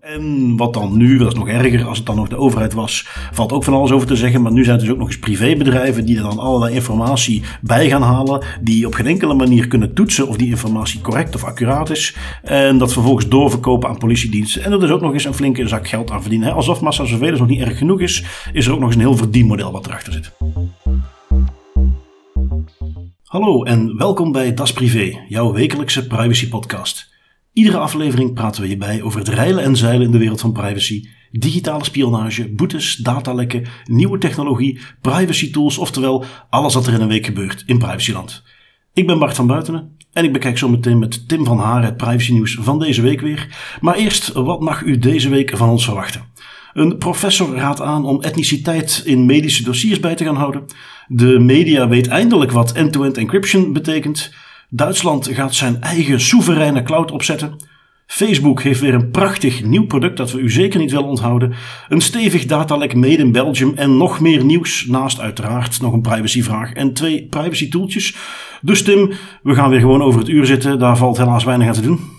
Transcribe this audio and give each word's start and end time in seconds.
En 0.00 0.56
wat 0.56 0.74
dan 0.74 0.96
nu, 0.96 1.18
dat 1.18 1.32
is 1.32 1.38
nog 1.38 1.48
erger 1.48 1.84
als 1.84 1.98
het 1.98 2.06
dan 2.06 2.16
nog 2.16 2.28
de 2.28 2.36
overheid 2.36 2.72
was, 2.72 3.08
valt 3.32 3.52
ook 3.52 3.64
van 3.64 3.74
alles 3.74 3.90
over 3.90 4.06
te 4.06 4.16
zeggen. 4.16 4.42
Maar 4.42 4.52
nu 4.52 4.64
zijn 4.64 4.76
het 4.76 4.84
dus 4.84 4.94
ook 4.94 5.00
nog 5.00 5.08
eens 5.08 5.18
privébedrijven 5.18 6.04
die 6.04 6.16
er 6.16 6.22
dan 6.22 6.38
allerlei 6.38 6.74
informatie 6.74 7.42
bij 7.62 7.88
gaan 7.88 8.02
halen. 8.02 8.44
Die 8.62 8.86
op 8.86 8.94
geen 8.94 9.06
enkele 9.06 9.34
manier 9.34 9.68
kunnen 9.68 9.94
toetsen 9.94 10.28
of 10.28 10.36
die 10.36 10.48
informatie 10.48 11.00
correct 11.00 11.34
of 11.34 11.44
accuraat 11.44 11.90
is. 11.90 12.16
En 12.42 12.78
dat 12.78 12.92
vervolgens 12.92 13.28
doorverkopen 13.28 13.88
aan 13.88 13.98
politiediensten. 13.98 14.64
En 14.64 14.72
er 14.72 14.80
dus 14.80 14.90
ook 14.90 15.00
nog 15.00 15.12
eens 15.12 15.24
een 15.24 15.34
flinke 15.34 15.68
zak 15.68 15.88
geld 15.88 16.10
aan 16.10 16.20
verdienen. 16.20 16.54
Alsof 16.54 16.80
massa 16.80 17.04
zoveel 17.04 17.36
nog 17.36 17.48
niet 17.48 17.60
erg 17.60 17.78
genoeg 17.78 18.00
is, 18.00 18.24
is 18.52 18.66
er 18.66 18.72
ook 18.72 18.78
nog 18.78 18.88
eens 18.88 18.96
een 18.96 19.06
heel 19.08 19.16
verdienmodel 19.16 19.72
wat 19.72 19.86
erachter 19.86 20.12
zit. 20.12 20.32
Hallo 23.26 23.62
en 23.62 23.96
welkom 23.96 24.32
bij 24.32 24.54
Das 24.54 24.72
Privé, 24.72 25.24
jouw 25.28 25.52
wekelijkse 25.52 26.06
privacy 26.06 26.48
podcast. 26.48 27.12
Iedere 27.52 27.78
aflevering 27.78 28.34
praten 28.34 28.62
we 28.62 28.68
je 28.68 28.76
bij 28.76 29.02
over 29.02 29.18
het 29.18 29.28
reilen 29.28 29.64
en 29.64 29.76
zeilen 29.76 30.06
in 30.06 30.12
de 30.12 30.18
wereld 30.18 30.40
van 30.40 30.52
privacy, 30.52 31.08
digitale 31.30 31.84
spionage, 31.84 32.54
boetes, 32.54 32.96
datalekken, 32.96 33.66
nieuwe 33.84 34.18
technologie, 34.18 34.80
privacy 35.00 35.50
tools, 35.52 35.78
oftewel 35.78 36.24
alles 36.50 36.74
wat 36.74 36.86
er 36.86 36.92
in 36.92 37.00
een 37.00 37.08
week 37.08 37.26
gebeurt 37.26 37.62
in 37.66 37.78
privacyland. 37.78 38.42
Ik 38.92 39.06
ben 39.06 39.18
Bart 39.18 39.36
van 39.36 39.46
Buitenen 39.46 39.96
en 40.12 40.24
ik 40.24 40.32
bekijk 40.32 40.58
zo 40.58 40.68
meteen 40.68 40.98
met 40.98 41.28
Tim 41.28 41.44
van 41.44 41.58
Haar 41.58 41.84
het 41.84 41.96
privacy 41.96 42.32
nieuws 42.32 42.58
van 42.60 42.78
deze 42.78 43.02
week 43.02 43.20
weer. 43.20 43.76
Maar 43.80 43.94
eerst, 43.94 44.32
wat 44.32 44.60
mag 44.60 44.82
u 44.82 44.98
deze 44.98 45.28
week 45.28 45.56
van 45.56 45.68
ons 45.68 45.84
verwachten? 45.84 46.22
Een 46.76 46.98
professor 46.98 47.54
raadt 47.54 47.80
aan 47.80 48.04
om 48.04 48.22
etniciteit 48.22 49.02
in 49.04 49.26
medische 49.26 49.64
dossiers 49.64 50.00
bij 50.00 50.14
te 50.14 50.24
gaan 50.24 50.36
houden. 50.36 50.64
De 51.06 51.38
media 51.38 51.88
weet 51.88 52.06
eindelijk 52.06 52.50
wat 52.52 52.72
end-to-end 52.72 53.16
encryption 53.16 53.72
betekent. 53.72 54.34
Duitsland 54.68 55.28
gaat 55.28 55.54
zijn 55.54 55.80
eigen 55.80 56.20
soevereine 56.20 56.82
cloud 56.82 57.10
opzetten. 57.10 57.56
Facebook 58.06 58.62
heeft 58.62 58.80
weer 58.80 58.94
een 58.94 59.10
prachtig 59.10 59.64
nieuw 59.64 59.86
product 59.86 60.16
dat 60.16 60.32
we 60.32 60.38
u 60.38 60.50
zeker 60.50 60.80
niet 60.80 60.90
willen 60.90 61.08
onthouden. 61.08 61.54
Een 61.88 62.00
stevig 62.00 62.46
datalek 62.46 62.94
made 62.94 63.16
in 63.16 63.32
Belgium 63.32 63.72
en 63.76 63.96
nog 63.96 64.20
meer 64.20 64.44
nieuws. 64.44 64.86
Naast 64.86 65.20
uiteraard 65.20 65.80
nog 65.80 65.92
een 65.92 66.02
privacyvraag 66.02 66.72
en 66.72 66.92
twee 66.92 67.26
privacy 67.30 67.68
tooltjes. 67.68 68.16
Dus 68.60 68.82
Tim, 68.82 69.12
we 69.42 69.54
gaan 69.54 69.70
weer 69.70 69.80
gewoon 69.80 70.02
over 70.02 70.20
het 70.20 70.28
uur 70.28 70.46
zitten. 70.46 70.78
Daar 70.78 70.96
valt 70.96 71.16
helaas 71.16 71.44
weinig 71.44 71.66
aan 71.66 71.74
te 71.74 71.80
doen. 71.80 72.15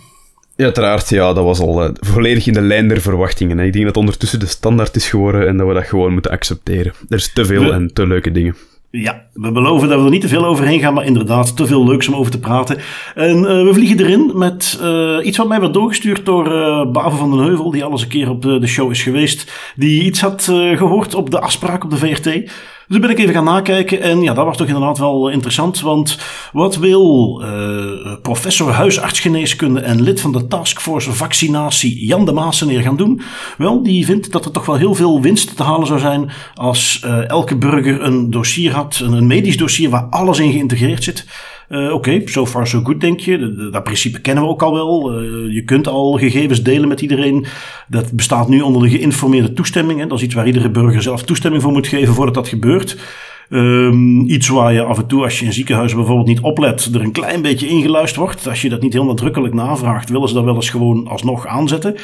Ja, 0.58 0.64
uiteraard, 0.66 1.10
ja, 1.10 1.34
dat 1.34 1.44
was 1.44 1.60
al 1.60 1.84
uh, 1.84 1.90
volledig 1.94 2.48
in 2.48 2.54
de 2.54 2.62
lijn 2.62 2.88
der 2.88 3.02
verwachtingen. 3.02 3.58
Hè. 3.58 3.66
Ik 3.66 3.74
denk 3.74 3.86
dat 3.86 3.98
ondertussen 3.98 4.40
de 4.40 4.46
standaard 4.46 4.96
is 4.96 5.10
geworden 5.10 5.48
en 5.48 5.58
dat 5.58 5.68
we 5.68 5.74
dat 5.74 5.86
gewoon 5.86 6.14
moeten 6.14 6.32
accepteren. 6.32 6.94
Er 7.10 7.18
is 7.18 7.34
te 7.34 7.46
veel 7.46 7.74
en 7.74 7.94
te 7.94 8.08
leuke 8.08 8.32
dingen. 8.32 8.56
Ja, 8.92 9.26
we 9.34 9.52
beloven 9.52 9.90
dat 9.90 10.00
we 10.00 10.06
er 10.06 10.12
niet 10.12 10.22
te 10.22 10.28
veel 10.28 10.46
overheen 10.46 10.80
gaan, 10.80 10.94
maar 10.94 11.06
inderdaad 11.06 11.56
te 11.56 11.66
veel 11.66 11.86
leuks 11.86 12.08
om 12.08 12.16
over 12.16 12.32
te 12.32 12.40
praten. 12.40 12.78
En 13.16 13.38
uh, 13.38 13.44
we 13.44 13.70
vliegen 13.74 14.00
erin 14.00 14.32
met 14.36 14.80
uh, 14.82 15.18
iets 15.24 15.38
wat 15.38 15.48
mij 15.48 15.60
werd 15.60 15.74
doorgestuurd 15.74 16.26
door 16.26 16.44
Bavo 16.92 17.18
van 17.18 17.32
den 17.32 17.40
Heuvel, 17.40 17.72
die 17.72 17.84
al 17.84 17.92
eens 17.92 18.02
een 18.02 18.08
keer 18.08 18.30
op 18.30 18.42
de, 18.42 18.60
de 18.60 18.68
show 18.68 18.92
is 18.92 19.04
geweest. 19.04 19.52
Die 19.76 20.04
iets 20.04 20.22
had 20.22 20.44
gehoord 20.76 21.16
op 21.16 21.32
de 21.32 21.40
afspraak 21.40 21.84
op 21.84 21.90
de 21.90 21.98
VRT. 21.98 22.52
Dus 22.88 23.00
ben 23.00 23.10
ik 23.10 23.20
even 23.20 23.34
gaan 23.34 23.44
nakijken 23.44 24.02
en 24.02 24.22
ja, 24.22 24.34
dat 24.34 24.46
was 24.46 24.58
toch 24.58 24.68
inderdaad 24.68 24.98
wel 24.98 25.30
interessant. 25.30 25.82
Want 25.82 26.18
wat 26.52 26.76
wil 26.76 27.42
uh, 27.42 28.16
professor 28.22 28.72
huisartsgeneeskunde 28.72 29.80
en 29.80 30.02
lid 30.02 30.22
van 30.22 30.32
de 30.32 30.48
taskforce 30.48 31.12
vaccinatie 31.12 32.06
Jan 32.06 32.26
de 32.26 32.32
Maaseneer 32.32 32.82
gaan 32.82 32.98
doen? 32.98 33.22
Wel, 33.58 33.84
die 33.84 34.06
vindt 34.06 34.32
dat 34.32 34.46
er 34.46 34.52
toch 34.52 34.66
wel 34.66 34.76
heel 34.76 34.94
veel 34.94 35.22
winst 35.22 35.56
te 35.56 35.64
halen 35.64 35.88
zou 35.88 36.00
zijn 36.00 36.32
als 36.54 37.02
uh, 37.06 37.30
elke 37.30 37.58
burger 37.58 38.02
een 38.02 38.32
dossier 38.32 38.74
had, 38.74 39.02
een 39.04 39.28
medisch 39.28 39.58
dossier 39.58 39.90
waar 39.90 40.08
alles 40.10 40.40
in 40.40 40.52
geïntegreerd 40.52 41.04
zit. 41.04 41.26
Uh, 41.70 41.84
Oké, 41.84 41.94
okay, 41.94 42.22
so 42.26 42.46
far 42.46 42.68
so 42.68 42.82
good 42.84 43.02
denk 43.02 43.20
je. 43.20 43.70
Dat 43.72 43.84
principe 43.84 44.22
kennen 44.22 44.44
we 44.44 44.50
ook 44.50 44.62
al 44.62 44.74
wel. 44.74 45.24
Uh, 45.24 45.54
je 45.54 45.64
kunt 45.64 45.88
al 45.88 46.12
gegevens 46.12 46.64
delen 46.64 46.88
met 46.88 47.02
iedereen. 47.02 47.46
Dat 47.88 48.12
bestaat 48.12 48.48
nu 48.48 48.62
onder 48.62 48.82
de 48.82 48.90
geïnformeerde 48.90 49.54
toestemming. 49.54 50.00
Hè. 50.00 50.08
Dat 50.08 50.18
is 50.18 50.24
iets 50.24 50.34
waar 50.34 50.48
iedere 50.48 50.70
burger 50.70 51.02
zelf 51.02 51.24
toestemming 51.24 51.64
voor 51.64 51.72
moet 51.72 51.88
geven 51.88 52.14
voordat 52.14 52.34
dat 52.34 52.48
gebeurt. 52.48 52.98
Um, 53.50 54.30
iets 54.30 54.48
waar 54.48 54.74
je 54.74 54.84
af 54.84 54.98
en 54.98 55.08
toe, 55.08 55.24
als 55.24 55.40
je 55.40 55.46
in 55.46 55.54
ziekenhuis 55.54 55.96
bijvoorbeeld 55.96 56.28
niet 56.28 56.40
oplet, 56.40 56.90
er 56.94 57.02
een 57.02 57.12
klein 57.12 57.42
beetje 57.42 57.68
ingeluisterd 57.68 58.26
wordt. 58.26 58.48
Als 58.48 58.62
je 58.62 58.70
dat 58.70 58.82
niet 58.82 58.94
heel 58.94 59.06
nadrukkelijk 59.06 59.54
navraagt, 59.54 60.10
willen 60.10 60.28
ze 60.28 60.34
dat 60.34 60.44
wel 60.44 60.56
eens 60.56 60.70
gewoon 60.70 61.08
alsnog 61.08 61.48
aanzetten. 61.48 61.96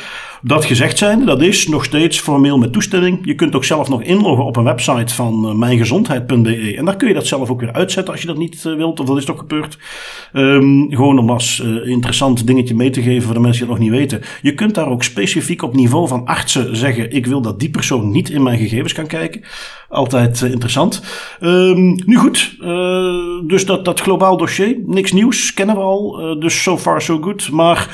Dat 0.41 0.65
gezegd 0.65 0.97
zijnde, 0.97 1.25
dat 1.25 1.41
is 1.41 1.67
nog 1.67 1.83
steeds 1.83 2.19
formeel 2.19 2.57
met 2.57 2.73
toestemming. 2.73 3.19
Je 3.23 3.35
kunt 3.35 3.55
ook 3.55 3.63
zelf 3.63 3.89
nog 3.89 4.01
inloggen 4.01 4.45
op 4.45 4.55
een 4.55 4.63
website 4.63 5.13
van 5.13 5.45
uh, 5.49 5.55
mijngezondheid.be. 5.55 6.73
En 6.77 6.85
daar 6.85 6.95
kun 6.95 7.07
je 7.07 7.13
dat 7.13 7.27
zelf 7.27 7.49
ook 7.49 7.59
weer 7.59 7.73
uitzetten 7.73 8.13
als 8.13 8.21
je 8.21 8.27
dat 8.27 8.37
niet 8.37 8.63
uh, 8.67 8.75
wilt, 8.75 8.99
of 8.99 9.05
dat 9.05 9.17
is 9.17 9.25
toch 9.25 9.39
gebeurd. 9.39 9.77
Um, 10.33 10.87
gewoon 10.89 11.19
om 11.19 11.29
als 11.29 11.61
uh, 11.65 11.89
interessant 11.89 12.47
dingetje 12.47 12.75
mee 12.75 12.89
te 12.89 13.01
geven 13.01 13.23
voor 13.23 13.33
de 13.33 13.39
mensen 13.39 13.65
die 13.65 13.73
het 13.73 13.81
nog 13.81 13.89
niet 13.89 13.99
weten. 13.99 14.21
Je 14.41 14.53
kunt 14.53 14.75
daar 14.75 14.87
ook 14.87 15.03
specifiek 15.03 15.61
op 15.61 15.75
niveau 15.75 16.07
van 16.07 16.25
artsen 16.25 16.77
zeggen: 16.77 17.11
ik 17.11 17.25
wil 17.25 17.41
dat 17.41 17.59
die 17.59 17.69
persoon 17.69 18.11
niet 18.11 18.29
in 18.29 18.43
mijn 18.43 18.57
gegevens 18.57 18.93
kan 18.93 19.07
kijken. 19.07 19.41
Altijd 19.93 20.41
interessant. 20.41 21.03
Um, 21.41 21.99
nu 22.05 22.17
goed, 22.17 22.55
uh, 22.61 23.47
dus 23.47 23.65
dat, 23.65 23.85
dat 23.85 23.99
globaal 23.99 24.37
dossier, 24.37 24.77
niks 24.85 25.11
nieuws, 25.11 25.53
kennen 25.53 25.75
we 25.75 25.81
al. 25.81 26.31
Uh, 26.31 26.41
dus 26.41 26.63
so 26.63 26.77
far 26.77 27.01
so 27.01 27.21
good. 27.21 27.51
Maar 27.51 27.89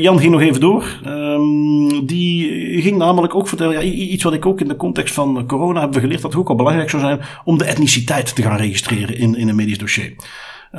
Jan 0.00 0.18
ging 0.18 0.32
nog 0.32 0.40
even 0.40 0.60
door. 0.60 0.84
Um, 1.06 2.06
die 2.06 2.82
ging 2.82 2.96
namelijk 2.96 3.34
ook 3.34 3.48
vertellen, 3.48 3.72
ja, 3.72 3.82
iets 3.82 4.24
wat 4.24 4.32
ik 4.32 4.46
ook 4.46 4.60
in 4.60 4.68
de 4.68 4.76
context 4.76 5.14
van 5.14 5.46
corona 5.46 5.80
heb 5.80 5.94
geleerd, 5.94 6.22
dat 6.22 6.32
het 6.32 6.40
ook 6.40 6.48
al 6.48 6.54
belangrijk 6.54 6.90
zou 6.90 7.02
zijn 7.02 7.20
om 7.44 7.58
de 7.58 7.64
etniciteit 7.64 8.34
te 8.34 8.42
gaan 8.42 8.56
registreren 8.56 9.18
in, 9.18 9.34
in 9.34 9.48
een 9.48 9.56
medisch 9.56 9.78
dossier. 9.78 10.12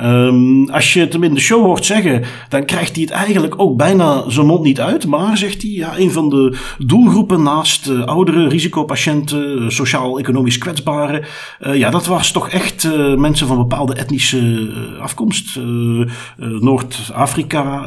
Um, 0.02 0.70
als 0.70 0.92
je 0.92 1.00
het 1.00 1.14
in 1.14 1.34
de 1.34 1.40
show 1.40 1.64
hoort 1.64 1.84
zeggen, 1.84 2.22
dan 2.48 2.64
krijgt 2.64 2.94
hij 2.94 3.02
het 3.02 3.12
eigenlijk 3.12 3.54
ook 3.56 3.76
bijna 3.76 4.30
zijn 4.30 4.46
mond 4.46 4.62
niet 4.62 4.80
uit. 4.80 5.06
Maar 5.06 5.36
zegt 5.36 5.62
hij, 5.62 5.70
ja, 5.70 5.98
een 5.98 6.10
van 6.10 6.28
de 6.28 6.58
doelgroepen 6.78 7.42
naast 7.42 7.88
uh, 7.88 8.04
oudere 8.04 8.48
risicopatiënten, 8.48 9.72
sociaal-economisch 9.72 10.58
kwetsbaren. 10.58 11.24
Uh, 11.60 11.74
ja, 11.74 11.90
dat 11.90 12.06
was 12.06 12.30
toch 12.30 12.48
echt 12.48 12.88
mensen 13.16 13.46
van 13.46 13.56
bepaalde 13.56 13.94
etnische 13.94 14.70
afkomst. 15.00 15.58
Noord-Afrika, 16.36 17.84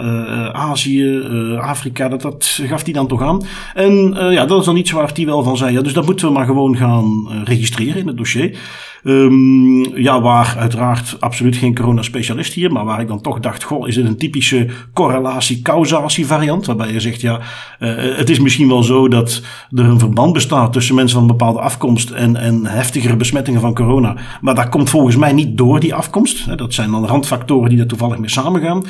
Azië, 0.54 1.22
Afrika, 1.62 2.10
dat, 2.10 2.22
dat 2.22 2.60
gaf 2.64 2.84
hij 2.84 2.94
dan 2.94 3.08
toch 3.08 3.22
aan. 3.22 3.42
En 3.74 4.16
ja, 4.32 4.46
dat 4.46 4.60
is 4.60 4.66
dan 4.66 4.78
iets 4.78 4.92
waar 4.92 5.12
hij 5.14 5.26
wel 5.26 5.44
van 5.44 5.58
zei. 5.58 5.74
Ja, 5.74 5.82
dus 5.82 5.94
dat 5.94 6.06
moeten 6.06 6.28
we 6.28 6.34
maar 6.34 6.46
gewoon 6.46 6.78
gaan 6.78 7.28
registreren 7.44 8.00
in 8.02 8.08
het 8.08 8.18
dossier. 8.18 8.58
Um, 9.04 9.98
ja, 9.98 10.22
waar 10.22 10.56
uiteraard 10.58 11.18
absoluut 11.20 11.56
geen 11.56 11.76
corona-specialist 11.76 12.54
hier, 12.54 12.72
maar 12.72 12.86
waar 12.86 13.02
ik 13.02 13.08
dan 13.08 13.22
toch 13.22 13.40
dacht, 13.40 13.64
goh, 13.64 13.88
is 13.88 13.96
dit 13.96 14.06
een 14.06 14.18
typische 14.18 14.68
correlatie-causatie 14.94 16.26
variant? 16.26 16.66
Waarbij 16.66 16.92
je 16.92 17.00
zegt, 17.00 17.22
ja, 17.22 17.40
uh, 17.80 18.18
het 18.18 18.30
is 18.30 18.40
misschien 18.40 18.68
wel 18.68 18.84
zo 18.84 19.08
dat 19.08 19.42
er 19.76 19.86
een 19.86 20.00
verband 20.00 20.34
bestaat 20.34 20.74
tussen 20.74 20.96
mensen 20.96 21.20
van 21.20 21.30
een 21.30 21.38
bepaalde 21.38 21.60
afkomst 21.60 22.10
en, 22.10 22.36
en 22.36 22.66
heftigere 22.66 23.16
besmettingen 23.16 23.62
van 23.62 23.74
corona. 23.74 24.16
Maar 24.42 24.56
dat 24.56 24.70
komt 24.70 24.90
volgens 24.90 25.16
mij 25.16 25.34
niet 25.34 25.58
door 25.58 25.80
die 25.80 25.94
afkomst. 25.94 26.58
Dat 26.58 26.74
zijn 26.74 26.92
dan 26.92 27.06
randfactoren 27.06 27.70
die 27.70 27.80
er 27.80 27.88
toevallig 27.88 28.18
mee 28.18 28.30
samengaan. 28.30 28.84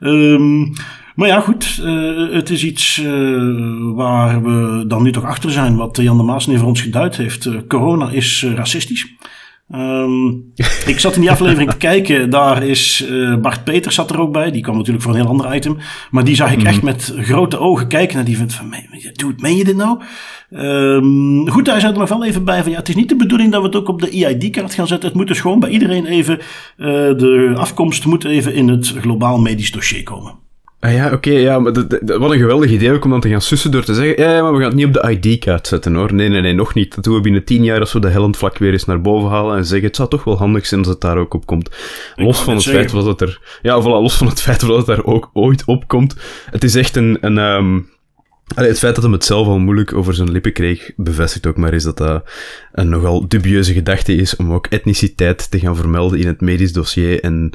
Um, 0.00 0.72
maar 1.14 1.28
ja, 1.28 1.40
goed, 1.40 1.80
uh, 1.84 2.32
het 2.32 2.50
is 2.50 2.64
iets 2.64 2.98
uh, 2.98 3.06
waar 3.94 4.42
we 4.42 4.84
dan 4.86 5.02
nu 5.02 5.12
toch 5.12 5.24
achter 5.24 5.50
zijn, 5.50 5.76
wat 5.76 5.96
Jan 5.96 6.16
de 6.16 6.22
Maas 6.22 6.44
voor 6.44 6.66
ons 6.66 6.80
geduid 6.80 7.16
heeft. 7.16 7.48
Corona 7.66 8.10
is 8.10 8.46
racistisch. 8.54 9.14
Um, 9.74 10.52
ik 10.86 10.98
zat 10.98 11.14
in 11.14 11.20
die 11.20 11.30
aflevering 11.30 11.70
te 11.70 11.76
kijken. 11.76 12.30
Daar 12.30 12.62
is 12.62 13.06
uh, 13.10 13.36
Bart 13.36 13.64
Peters 13.64 13.94
zat 13.94 14.10
er 14.10 14.20
ook 14.20 14.32
bij. 14.32 14.50
Die 14.50 14.62
kwam 14.62 14.76
natuurlijk 14.76 15.04
voor 15.04 15.12
een 15.12 15.20
heel 15.20 15.28
ander 15.28 15.54
item. 15.54 15.78
Maar 16.10 16.24
die 16.24 16.34
zag 16.34 16.52
ik 16.52 16.62
echt 16.62 16.82
met 16.82 17.14
grote 17.18 17.58
ogen 17.58 17.88
kijken 17.88 18.16
naar 18.16 18.24
die 18.24 18.36
vindt 18.36 18.54
van, 18.54 18.74
dude, 19.12 19.34
meen 19.36 19.56
je 19.56 19.64
dit 19.64 19.76
nou? 19.76 20.00
Um, 20.50 21.48
goed, 21.48 21.64
daar 21.64 21.80
zat 21.80 21.92
er 21.92 21.98
nog 21.98 22.08
wel 22.08 22.24
even 22.24 22.44
bij 22.44 22.62
van, 22.62 22.70
ja, 22.70 22.78
het 22.78 22.88
is 22.88 22.94
niet 22.94 23.08
de 23.08 23.16
bedoeling 23.16 23.52
dat 23.52 23.60
we 23.60 23.66
het 23.66 23.76
ook 23.76 23.88
op 23.88 24.00
de 24.00 24.10
EID-kaart 24.10 24.74
gaan 24.74 24.86
zetten. 24.86 25.08
Het 25.08 25.18
moet 25.18 25.28
dus 25.28 25.40
gewoon 25.40 25.60
bij 25.60 25.70
iedereen 25.70 26.06
even, 26.06 26.38
uh, 26.38 26.86
de 26.96 27.52
afkomst 27.56 28.04
moet 28.04 28.24
even 28.24 28.54
in 28.54 28.68
het 28.68 28.86
globaal 28.86 29.38
medisch 29.38 29.72
dossier 29.72 30.02
komen. 30.02 30.48
Ah 30.80 30.92
ja, 30.92 31.06
oké, 31.06 31.14
okay, 31.14 31.40
ja, 31.40 31.58
maar 31.58 31.72
dat, 31.72 31.90
dat, 31.90 32.18
wat 32.18 32.30
een 32.30 32.38
geweldig 32.38 32.70
idee 32.70 32.92
ook 32.92 33.04
om 33.04 33.10
dan 33.10 33.20
te 33.20 33.28
gaan 33.28 33.40
sussen 33.40 33.70
door 33.70 33.84
te 33.84 33.94
zeggen, 33.94 34.24
ja, 34.24 34.42
maar 34.42 34.52
we 34.52 34.58
gaan 34.58 34.66
het 34.66 34.74
niet 34.74 34.86
op 34.86 34.92
de 34.92 35.18
ID-kaart 35.20 35.66
zetten 35.66 35.94
hoor. 35.94 36.14
Nee, 36.14 36.28
nee, 36.28 36.40
nee, 36.40 36.52
nog 36.52 36.74
niet. 36.74 36.94
Dat 36.94 37.04
doen 37.04 37.14
we 37.14 37.20
binnen 37.20 37.44
tien 37.44 37.64
jaar 37.64 37.80
als 37.80 37.92
we 37.92 38.00
de 38.00 38.08
Hellend 38.08 38.36
vlak 38.36 38.58
weer 38.58 38.72
eens 38.72 38.84
naar 38.84 39.00
boven 39.00 39.30
halen 39.30 39.56
en 39.56 39.64
zeggen, 39.64 39.86
het 39.86 39.96
zou 39.96 40.08
toch 40.08 40.24
wel 40.24 40.36
handig 40.36 40.66
zijn 40.66 40.80
als 40.80 40.88
het 40.88 41.00
daar 41.00 41.16
ook 41.16 41.34
op 41.34 41.46
komt. 41.46 41.70
Los 42.14 42.40
van 42.40 42.54
het 42.54 42.62
zeggen. 42.62 42.90
feit 42.90 43.04
dat 43.04 43.20
het 43.20 43.28
er, 43.28 43.58
ja, 43.62 43.82
voilà, 43.82 43.84
los 43.84 44.16
van 44.16 44.26
het 44.26 44.40
feit 44.40 44.60
dat 44.60 44.76
het 44.76 44.86
daar 44.86 45.04
ook 45.04 45.30
ooit 45.32 45.64
op 45.64 45.88
komt. 45.88 46.16
Het 46.50 46.64
is 46.64 46.74
echt 46.74 46.96
een, 46.96 47.18
een 47.20 47.38
um, 47.38 47.88
Allee, 48.54 48.70
het 48.70 48.78
feit 48.78 48.94
dat 48.94 49.04
hij 49.04 49.12
het 49.12 49.24
zelf 49.24 49.46
al 49.46 49.58
moeilijk 49.58 49.94
over 49.94 50.14
zijn 50.14 50.30
lippen 50.30 50.52
kreeg, 50.52 50.90
bevestigt 50.96 51.46
ook 51.46 51.56
maar 51.56 51.72
eens 51.72 51.84
dat 51.84 51.96
dat 51.96 52.30
een 52.72 52.88
nogal 52.88 53.28
dubieuze 53.28 53.72
gedachte 53.72 54.14
is 54.14 54.36
om 54.36 54.52
ook 54.52 54.66
etniciteit 54.66 55.50
te 55.50 55.58
gaan 55.58 55.76
vermelden 55.76 56.18
in 56.18 56.26
het 56.26 56.40
medisch 56.40 56.72
dossier. 56.72 57.22
En 57.22 57.52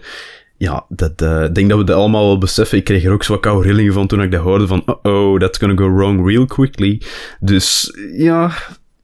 ja, 0.57 0.85
dat, 0.89 1.21
uh, 1.21 1.43
ik 1.43 1.55
denk 1.55 1.69
dat 1.69 1.77
we 1.77 1.83
dat 1.83 1.95
allemaal 1.97 2.25
wel 2.25 2.37
beseffen. 2.37 2.77
Ik 2.77 2.83
kreeg 2.83 3.03
er 3.03 3.11
ook 3.11 3.23
zo 3.23 3.31
wat 3.31 3.41
koude 3.41 3.67
rillingen 3.67 3.93
van 3.93 4.07
toen 4.07 4.21
ik 4.21 4.31
dat 4.31 4.41
hoorde 4.41 4.67
van, 4.67 4.83
oh, 5.03 5.39
that's 5.39 5.57
gonna 5.57 5.75
go 5.75 5.95
wrong 5.95 6.27
real 6.27 6.45
quickly. 6.45 7.01
Dus 7.39 7.97
ja, 8.17 8.51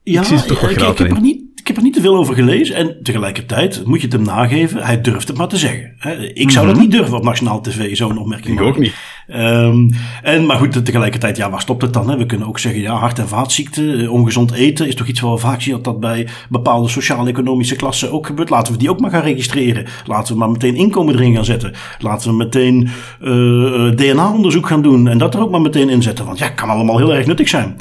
ja 0.04 0.22
ik 0.22 0.28
zie 0.28 0.38
het 0.38 0.48
toch 0.48 0.62
wel 0.62 0.70
ik, 0.70 0.80
ik 0.80 0.98
heb 0.98 1.00
er 1.00 1.22
niet 1.22 1.41
heb 1.72 1.80
er 1.80 1.90
niet 1.90 1.94
te 1.94 2.02
veel 2.02 2.18
over 2.18 2.36
gelezen. 2.36 2.76
En 2.76 2.98
tegelijkertijd 3.04 3.86
moet 3.86 4.02
je 4.02 4.08
het 4.08 4.16
hem 4.16 4.26
nageven, 4.26 4.84
hij 4.84 5.02
durft 5.02 5.28
het 5.28 5.38
maar 5.38 5.48
te 5.48 5.58
zeggen. 5.58 5.94
Ik 6.34 6.52
zou 6.52 6.68
dat 6.68 6.78
niet 6.78 6.92
durven 6.92 7.18
op 7.18 7.24
nationaal 7.24 7.62
tv, 7.62 7.96
zo'n 7.96 8.18
opmerking 8.18 8.60
Ik 8.60 8.66
ook 8.66 8.78
niet. 8.78 8.94
Um, 9.28 9.90
en, 10.24 10.46
maar 10.46 10.58
goed, 10.58 10.86
tegelijkertijd, 10.86 11.38
ja, 11.38 11.50
waar 11.50 11.62
stopt 11.62 11.82
het 11.82 11.94
dan? 11.94 12.10
Hè? 12.10 12.18
We 12.18 12.26
kunnen 12.26 12.48
ook 12.48 12.60
zeggen, 12.60 12.82
ja, 12.82 12.94
hart- 12.94 13.20
en 13.20 13.28
vaatziekten, 13.28 14.10
ongezond 14.10 14.52
eten 14.52 14.88
is 14.88 14.96
toch 14.96 15.08
iets 15.08 15.20
wat 15.20 15.34
we 15.34 15.48
vaak 15.48 15.62
zien 15.62 15.74
dat 15.74 15.84
dat 15.84 16.00
bij 16.00 16.28
bepaalde 16.50 16.88
sociaal-economische 16.88 17.76
klassen 17.76 18.12
ook 18.12 18.26
gebeurt. 18.26 18.50
Laten 18.50 18.74
we 18.74 18.80
die 18.80 18.90
ook 18.90 19.00
maar 19.00 19.12
gaan 19.12 19.24
registreren. 19.24 19.86
Laten 20.06 20.34
we 20.34 20.40
maar 20.40 20.52
meteen 20.52 20.76
inkomen 20.76 21.16
erin 21.16 21.36
gaan 21.36 21.46
zetten. 21.46 21.74
Laten 22.00 22.30
we 22.30 22.36
meteen 22.36 22.90
uh, 23.22 23.92
DNA-onderzoek 23.92 24.68
gaan 24.68 24.82
doen 24.82 25.08
en 25.08 25.18
dat 25.18 25.34
er 25.34 25.42
ook 25.42 25.52
maar 25.52 25.62
meteen 25.62 25.90
inzetten. 25.90 26.26
Want 26.26 26.40
ja, 26.40 26.50
kan 26.50 26.70
allemaal 26.70 26.98
heel 26.98 27.14
erg 27.14 27.26
nuttig 27.26 27.50
zijn 27.50 27.76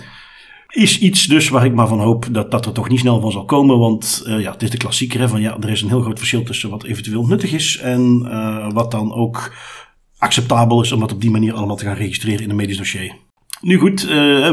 is 0.70 0.98
iets 0.98 1.24
dus 1.26 1.48
waar 1.48 1.64
ik 1.64 1.74
maar 1.74 1.88
van 1.88 2.00
hoop 2.00 2.26
dat 2.30 2.50
dat 2.50 2.66
er 2.66 2.72
toch 2.72 2.88
niet 2.88 2.98
snel 2.98 3.20
van 3.20 3.32
zal 3.32 3.44
komen. 3.44 3.78
Want 3.78 4.22
uh, 4.26 4.40
ja, 4.40 4.52
het 4.52 4.62
is 4.62 4.70
de 4.70 4.76
klassieker 4.76 5.20
hè, 5.20 5.28
van 5.28 5.40
ja, 5.40 5.56
er 5.60 5.70
is 5.70 5.82
een 5.82 5.88
heel 5.88 6.02
groot 6.02 6.18
verschil 6.18 6.42
tussen 6.42 6.70
wat 6.70 6.84
eventueel 6.84 7.26
nuttig 7.26 7.52
is 7.52 7.78
en 7.78 8.22
uh, 8.24 8.66
wat 8.72 8.90
dan 8.90 9.14
ook 9.14 9.52
acceptabel 10.18 10.82
is 10.82 10.92
om 10.92 11.00
dat 11.00 11.12
op 11.12 11.20
die 11.20 11.30
manier 11.30 11.54
allemaal 11.54 11.76
te 11.76 11.84
gaan 11.84 11.96
registreren 11.96 12.42
in 12.42 12.50
een 12.50 12.56
medisch 12.56 12.76
dossier. 12.76 13.14
Nu 13.60 13.78
goed, 13.78 14.08
uh, 14.08 14.46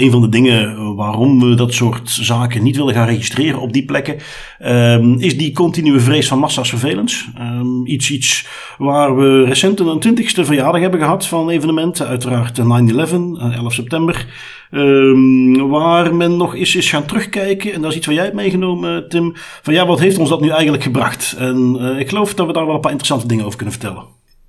een 0.00 0.10
van 0.10 0.20
de 0.20 0.28
dingen 0.28 0.94
waarom 0.94 1.40
we 1.40 1.54
dat 1.54 1.74
soort 1.74 2.10
zaken 2.10 2.62
niet 2.62 2.76
willen 2.76 2.94
gaan 2.94 3.06
registreren 3.06 3.60
op 3.60 3.72
die 3.72 3.84
plekken, 3.84 4.16
um, 4.62 5.18
is 5.18 5.38
die 5.38 5.52
continue 5.52 6.00
vrees 6.00 6.28
van 6.28 6.38
massa's 6.38 6.68
vervelens. 6.68 7.28
Um, 7.40 7.86
iets, 7.86 8.10
iets 8.10 8.46
waar 8.78 9.16
we 9.16 9.44
recent 9.44 9.80
een 9.80 9.98
20 9.98 10.46
verjaardag 10.46 10.80
hebben 10.80 11.00
gehad 11.00 11.26
van 11.26 11.50
evenementen, 11.50 12.06
uiteraard 12.06 12.60
9-11, 12.60 12.62
11 12.62 13.72
september. 13.72 14.26
Um, 14.74 15.68
waar 15.68 16.14
men 16.14 16.36
nog 16.36 16.54
eens 16.54 16.76
is 16.76 16.90
gaan 16.90 17.04
terugkijken, 17.04 17.72
en 17.72 17.80
dat 17.80 17.90
is 17.90 17.96
iets 17.96 18.06
wat 18.06 18.14
jij 18.14 18.24
hebt 18.24 18.36
meegenomen, 18.36 19.08
Tim, 19.08 19.32
van 19.62 19.74
ja, 19.74 19.86
wat 19.86 20.00
heeft 20.00 20.18
ons 20.18 20.28
dat 20.28 20.40
nu 20.40 20.48
eigenlijk 20.48 20.82
gebracht? 20.82 21.34
En 21.38 21.76
uh, 21.80 21.98
ik 21.98 22.08
geloof 22.08 22.34
dat 22.34 22.46
we 22.46 22.52
daar 22.52 22.66
wel 22.66 22.74
een 22.74 22.80
paar 22.80 22.90
interessante 22.90 23.26
dingen 23.26 23.44
over 23.44 23.56
kunnen 23.56 23.74
vertellen. 23.74 24.04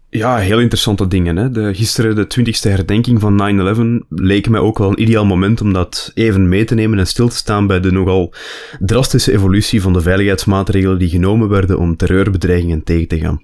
Ja, 0.09 0.37
heel 0.37 0.59
interessante 0.59 1.07
dingen. 1.07 1.35
Hè? 1.35 1.51
De, 1.51 1.73
gisteren 1.73 2.15
de 2.15 2.27
20ste 2.39 2.69
herdenking 2.69 3.19
van 3.19 4.03
9-11 4.03 4.07
leek 4.09 4.49
mij 4.49 4.59
ook 4.59 4.77
wel 4.77 4.89
een 4.89 5.01
ideaal 5.01 5.25
moment 5.25 5.61
om 5.61 5.73
dat 5.73 6.11
even 6.13 6.49
mee 6.49 6.63
te 6.63 6.75
nemen 6.75 6.99
en 6.99 7.07
stil 7.07 7.27
te 7.27 7.35
staan 7.35 7.67
bij 7.67 7.79
de 7.79 7.91
nogal 7.91 8.33
drastische 8.79 9.31
evolutie 9.31 9.81
van 9.81 9.93
de 9.93 10.01
veiligheidsmaatregelen 10.01 10.99
die 10.99 11.09
genomen 11.09 11.49
werden 11.49 11.79
om 11.79 11.95
terreurbedreigingen 11.95 12.83
tegen 12.83 13.07
te 13.07 13.19
gaan. 13.19 13.41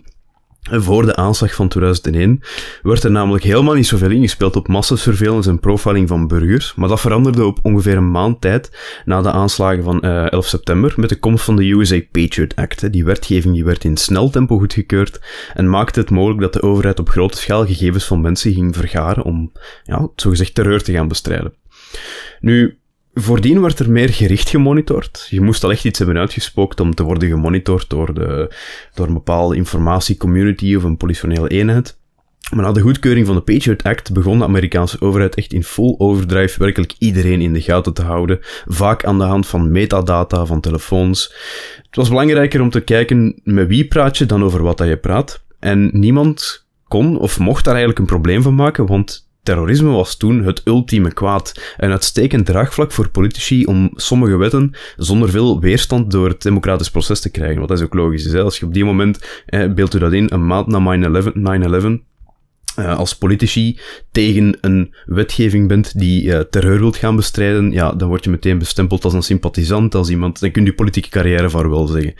Voor 0.69 1.05
de 1.05 1.15
aanslag 1.15 1.53
van 1.53 1.67
2001 1.67 2.41
werd 2.81 3.03
er 3.03 3.11
namelijk 3.11 3.43
helemaal 3.43 3.73
niet 3.73 3.87
zoveel 3.87 4.09
ingespeeld 4.09 4.55
op 4.55 4.67
massasurveillance 4.67 5.49
en 5.49 5.59
profiling 5.59 6.07
van 6.07 6.27
burgers, 6.27 6.75
maar 6.75 6.89
dat 6.89 6.99
veranderde 6.99 7.45
op 7.45 7.59
ongeveer 7.61 7.97
een 7.97 8.11
maand 8.11 8.41
tijd 8.41 8.77
na 9.05 9.21
de 9.21 9.31
aanslagen 9.31 9.83
van 9.83 10.05
uh, 10.05 10.25
eh, 10.25 10.31
11 10.31 10.47
september 10.47 10.93
met 10.95 11.09
de 11.09 11.19
komst 11.19 11.43
van 11.43 11.55
de 11.55 11.71
USA 11.71 11.99
Patriot 12.11 12.55
Act. 12.55 12.91
Die 12.91 13.05
wetgeving 13.05 13.53
die 13.53 13.65
werd 13.65 13.83
in 13.83 13.97
snel 13.97 14.29
tempo 14.29 14.57
goedgekeurd 14.57 15.21
en 15.53 15.69
maakte 15.69 15.99
het 15.99 16.09
mogelijk 16.09 16.41
dat 16.41 16.53
de 16.53 16.61
overheid 16.61 16.99
op 16.99 17.09
grote 17.09 17.37
schaal 17.37 17.65
gegevens 17.65 18.05
van 18.05 18.21
mensen 18.21 18.53
ging 18.53 18.75
vergaren 18.75 19.23
om, 19.23 19.51
ja, 19.83 20.07
zogezegd 20.15 20.55
terreur 20.55 20.83
te 20.83 20.91
gaan 20.91 21.07
bestrijden. 21.07 21.53
Nu, 22.39 22.80
Voordien 23.13 23.61
werd 23.61 23.79
er 23.79 23.91
meer 23.91 24.09
gericht 24.09 24.49
gemonitord. 24.49 25.27
Je 25.29 25.41
moest 25.41 25.63
al 25.63 25.71
echt 25.71 25.85
iets 25.85 25.97
hebben 25.97 26.17
uitgespookt 26.17 26.79
om 26.79 26.95
te 26.95 27.03
worden 27.03 27.29
gemonitord 27.29 27.89
door, 27.89 28.13
de, 28.13 28.55
door 28.93 29.07
een 29.07 29.13
bepaalde 29.13 29.55
informatiecommunity 29.55 30.75
of 30.75 30.83
een 30.83 30.97
politionele 30.97 31.47
eenheid. 31.47 31.99
Maar 32.53 32.65
na 32.65 32.71
de 32.71 32.81
goedkeuring 32.81 33.25
van 33.25 33.35
de 33.35 33.41
Patriot 33.41 33.83
Act 33.83 34.13
begon 34.13 34.37
de 34.37 34.43
Amerikaanse 34.43 35.01
overheid 35.01 35.35
echt 35.35 35.53
in 35.53 35.63
full 35.63 35.95
overdrive 35.97 36.59
werkelijk 36.59 36.93
iedereen 36.97 37.41
in 37.41 37.53
de 37.53 37.61
gaten 37.61 37.93
te 37.93 38.01
houden, 38.01 38.39
vaak 38.65 39.05
aan 39.05 39.17
de 39.17 39.23
hand 39.23 39.47
van 39.47 39.71
metadata 39.71 40.45
van 40.45 40.61
telefoons. 40.61 41.33
Het 41.85 41.95
was 41.95 42.09
belangrijker 42.09 42.61
om 42.61 42.69
te 42.69 42.81
kijken 42.81 43.41
met 43.43 43.67
wie 43.67 43.87
praat 43.87 44.17
je 44.17 44.25
dan 44.25 44.43
over 44.43 44.63
wat 44.63 44.77
dat 44.77 44.87
je 44.87 44.97
praat. 44.97 45.43
En 45.59 45.89
niemand 45.93 46.65
kon 46.87 47.19
of 47.19 47.39
mocht 47.39 47.63
daar 47.63 47.73
eigenlijk 47.73 47.99
een 47.99 48.15
probleem 48.15 48.41
van 48.41 48.55
maken, 48.55 48.85
want 48.85 49.29
Terrorisme 49.43 49.89
was 49.89 50.17
toen 50.17 50.43
het 50.43 50.61
ultieme 50.65 51.13
kwaad. 51.13 51.75
Een 51.77 51.91
uitstekend 51.91 52.45
draagvlak 52.45 52.91
voor 52.91 53.09
politici 53.09 53.65
om 53.65 53.91
sommige 53.95 54.37
wetten 54.37 54.71
zonder 54.95 55.29
veel 55.29 55.59
weerstand 55.59 56.11
door 56.11 56.27
het 56.27 56.41
democratisch 56.41 56.91
proces 56.91 57.19
te 57.19 57.29
krijgen. 57.29 57.61
Wat 57.61 57.71
is 57.71 57.81
ook 57.81 57.93
logisch? 57.93 58.35
Als 58.35 58.59
je 58.59 58.65
op 58.65 58.73
die 58.73 58.85
moment, 58.85 59.43
eh, 59.45 59.73
beeld 59.73 59.93
u 59.93 59.99
dat 59.99 60.13
in, 60.13 60.27
een 60.31 60.45
maand 60.45 60.67
na 60.67 60.79
9-11, 61.33 62.01
uh, 62.79 62.97
als 62.97 63.15
politici 63.15 63.79
tegen 64.11 64.57
een 64.61 64.95
wetgeving 65.05 65.67
bent 65.67 65.99
die 65.99 66.23
uh, 66.23 66.39
terreur 66.39 66.79
wilt 66.79 66.97
gaan 66.97 67.15
bestrijden, 67.15 67.71
ja, 67.71 67.91
dan 67.91 68.07
word 68.07 68.23
je 68.23 68.29
meteen 68.29 68.57
bestempeld 68.57 69.03
als 69.03 69.13
een 69.13 69.23
sympathisant, 69.23 69.95
als 69.95 70.09
iemand, 70.09 70.39
dan 70.39 70.51
kun 70.51 70.65
je 70.65 70.73
politieke 70.73 71.09
carrière 71.09 71.49
vaarwel 71.49 71.87
zeggen. 71.87 72.13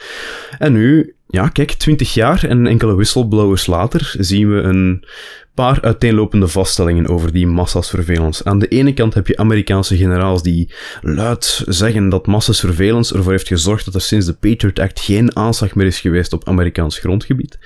En 0.57 0.73
nu, 0.73 1.15
ja, 1.27 1.47
kijk, 1.47 1.71
twintig 1.71 2.13
jaar 2.13 2.43
en 2.43 2.67
enkele 2.67 2.95
whistleblowers 2.95 3.67
later 3.67 4.13
zien 4.17 4.53
we 4.53 4.61
een 4.61 5.05
paar 5.53 5.81
uiteenlopende 5.81 6.47
vaststellingen 6.47 7.07
over 7.07 7.31
die 7.31 7.47
massasurveillance. 7.47 8.43
Aan 8.43 8.59
de 8.59 8.67
ene 8.67 8.93
kant 8.93 9.13
heb 9.13 9.27
je 9.27 9.37
Amerikaanse 9.37 9.97
generaals 9.97 10.43
die 10.43 10.73
luid 11.01 11.63
zeggen 11.67 12.09
dat 12.09 12.27
massasurveillance 12.27 13.15
ervoor 13.15 13.31
heeft 13.31 13.47
gezorgd 13.47 13.85
dat 13.85 13.95
er 13.95 14.01
sinds 14.01 14.25
de 14.25 14.33
Patriot 14.33 14.79
Act 14.79 14.99
geen 14.99 15.35
aanslag 15.35 15.75
meer 15.75 15.85
is 15.85 15.99
geweest 15.99 16.33
op 16.33 16.47
Amerikaans 16.47 16.99
grondgebied. 16.99 17.59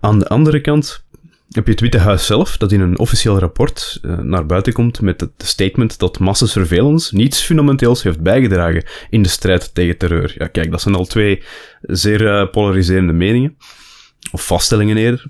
Aan 0.00 0.18
de 0.18 0.28
andere 0.28 0.60
kant 0.60 1.04
heb 1.50 1.64
je 1.64 1.70
het 1.70 1.80
Witte 1.80 1.98
Huis 1.98 2.26
zelf, 2.26 2.56
dat 2.56 2.72
in 2.72 2.80
een 2.80 2.98
officieel 2.98 3.38
rapport 3.38 3.98
uh, 4.02 4.18
naar 4.18 4.46
buiten 4.46 4.72
komt 4.72 5.00
met 5.00 5.20
het 5.20 5.30
statement 5.36 5.98
dat 5.98 6.18
massasurveillance 6.18 7.14
niets 7.14 7.40
fundamenteels 7.40 8.02
heeft 8.02 8.20
bijgedragen 8.20 8.84
in 9.10 9.22
de 9.22 9.28
strijd 9.28 9.74
tegen 9.74 9.98
terreur. 9.98 10.34
Ja, 10.38 10.46
kijk, 10.46 10.70
dat 10.70 10.80
zijn 10.80 10.94
al 10.94 11.04
twee 11.04 11.42
zeer 11.80 12.20
uh, 12.20 12.50
polariserende 12.50 13.12
meningen. 13.12 13.56
Of 14.32 14.46
vaststellingen 14.46 14.96
eerder. 14.96 15.26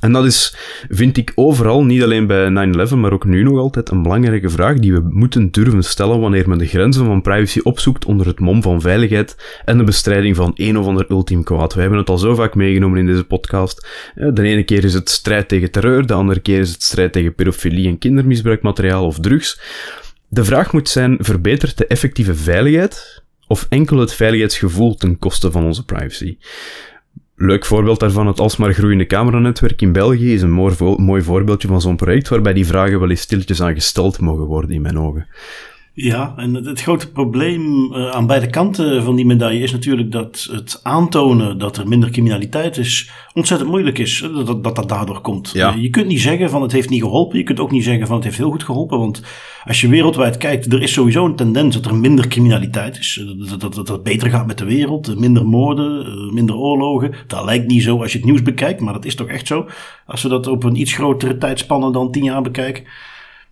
En 0.00 0.12
dat 0.12 0.24
is, 0.24 0.56
vind 0.88 1.16
ik, 1.16 1.32
overal, 1.34 1.84
niet 1.84 2.02
alleen 2.02 2.26
bij 2.26 2.48
9-11, 2.88 2.94
maar 2.94 3.12
ook 3.12 3.24
nu 3.24 3.42
nog 3.42 3.58
altijd, 3.58 3.90
een 3.90 4.02
belangrijke 4.02 4.50
vraag 4.50 4.78
die 4.78 4.92
we 4.92 5.00
moeten 5.10 5.50
durven 5.50 5.82
stellen 5.82 6.20
wanneer 6.20 6.48
men 6.48 6.58
de 6.58 6.66
grenzen 6.66 7.04
van 7.04 7.22
privacy 7.22 7.60
opzoekt 7.62 8.04
onder 8.04 8.26
het 8.26 8.40
mom 8.40 8.62
van 8.62 8.80
veiligheid 8.80 9.60
en 9.64 9.78
de 9.78 9.84
bestrijding 9.84 10.36
van 10.36 10.50
een 10.54 10.78
of 10.78 10.86
ander 10.86 11.06
ultiem 11.08 11.44
kwaad. 11.44 11.74
We 11.74 11.80
hebben 11.80 11.98
het 11.98 12.08
al 12.08 12.18
zo 12.18 12.34
vaak 12.34 12.54
meegenomen 12.54 12.98
in 12.98 13.06
deze 13.06 13.24
podcast. 13.24 13.88
De 14.14 14.42
ene 14.42 14.62
keer 14.62 14.84
is 14.84 14.94
het 14.94 15.10
strijd 15.10 15.48
tegen 15.48 15.70
terreur, 15.70 16.06
de 16.06 16.12
andere 16.12 16.40
keer 16.40 16.60
is 16.60 16.72
het 16.72 16.82
strijd 16.82 17.12
tegen 17.12 17.34
pedofilie 17.34 17.88
en 17.88 17.98
kindermisbruikmateriaal 17.98 19.06
of 19.06 19.20
drugs. 19.20 19.60
De 20.28 20.44
vraag 20.44 20.72
moet 20.72 20.88
zijn, 20.88 21.16
verbetert 21.20 21.78
de 21.78 21.86
effectieve 21.86 22.34
veiligheid 22.34 23.22
of 23.46 23.66
enkel 23.68 23.98
het 23.98 24.14
veiligheidsgevoel 24.14 24.94
ten 24.94 25.18
koste 25.18 25.50
van 25.50 25.64
onze 25.64 25.84
privacy? 25.84 26.38
Leuk 27.40 27.64
voorbeeld 27.64 28.00
daarvan, 28.00 28.26
het 28.26 28.40
alsmaar 28.40 28.72
groeiende 28.72 29.06
cameranetwerk 29.06 29.82
in 29.82 29.92
België 29.92 30.34
is 30.34 30.42
een 30.42 30.50
mooi, 30.96 31.22
voorbeeldje 31.22 31.68
van 31.68 31.80
zo'n 31.80 31.96
project 31.96 32.28
waarbij 32.28 32.52
die 32.52 32.66
vragen 32.66 33.00
wel 33.00 33.10
eens 33.10 33.20
stiltjes 33.20 33.62
aan 33.62 33.74
gesteld 33.74 34.20
mogen 34.20 34.44
worden 34.44 34.70
in 34.70 34.82
mijn 34.82 34.98
ogen. 34.98 35.26
Ja, 36.00 36.34
en 36.36 36.54
het, 36.54 36.80
grote 36.80 37.10
probleem 37.10 37.92
uh, 37.92 38.10
aan 38.10 38.26
beide 38.26 38.46
kanten 38.46 39.02
van 39.02 39.16
die 39.16 39.26
medaille 39.26 39.62
is 39.62 39.72
natuurlijk 39.72 40.12
dat 40.12 40.48
het 40.50 40.80
aantonen 40.82 41.58
dat 41.58 41.76
er 41.76 41.88
minder 41.88 42.10
criminaliteit 42.10 42.76
is 42.76 43.10
ontzettend 43.34 43.70
moeilijk 43.70 43.98
is. 43.98 44.28
Dat 44.34 44.64
dat, 44.64 44.76
dat, 44.76 44.88
daardoor 44.88 45.20
komt. 45.20 45.50
Ja. 45.52 45.74
je 45.78 45.90
kunt 45.90 46.06
niet 46.06 46.20
zeggen 46.20 46.50
van 46.50 46.62
het 46.62 46.72
heeft 46.72 46.90
niet 46.90 47.02
geholpen. 47.02 47.38
Je 47.38 47.44
kunt 47.44 47.60
ook 47.60 47.70
niet 47.70 47.84
zeggen 47.84 48.06
van 48.06 48.16
het 48.16 48.24
heeft 48.24 48.36
heel 48.36 48.50
goed 48.50 48.62
geholpen. 48.62 48.98
Want 48.98 49.22
als 49.64 49.80
je 49.80 49.88
wereldwijd 49.88 50.36
kijkt, 50.36 50.72
er 50.72 50.82
is 50.82 50.92
sowieso 50.92 51.24
een 51.24 51.36
tendens 51.36 51.74
dat 51.74 51.86
er 51.86 51.96
minder 51.96 52.28
criminaliteit 52.28 52.98
is. 52.98 53.24
Dat, 53.48 53.60
dat, 53.60 53.74
dat 53.74 53.88
het 53.88 54.02
beter 54.02 54.30
gaat 54.30 54.46
met 54.46 54.58
de 54.58 54.64
wereld. 54.64 55.18
Minder 55.18 55.46
moorden, 55.46 56.06
eh, 56.06 56.32
minder 56.32 56.56
oorlogen. 56.56 57.14
Dat 57.26 57.44
lijkt 57.44 57.66
niet 57.66 57.82
zo 57.82 58.00
als 58.00 58.12
je 58.12 58.18
het 58.18 58.26
nieuws 58.26 58.42
bekijkt, 58.42 58.80
maar 58.80 58.92
dat 58.92 59.04
is 59.04 59.14
toch 59.14 59.28
echt 59.28 59.46
zo. 59.46 59.66
Als 60.06 60.22
we 60.22 60.28
dat 60.28 60.46
op 60.46 60.64
een 60.64 60.80
iets 60.80 60.92
grotere 60.92 61.38
tijdspanne 61.38 61.92
dan 61.92 62.10
tien 62.10 62.24
jaar 62.24 62.42
bekijken. 62.42 62.84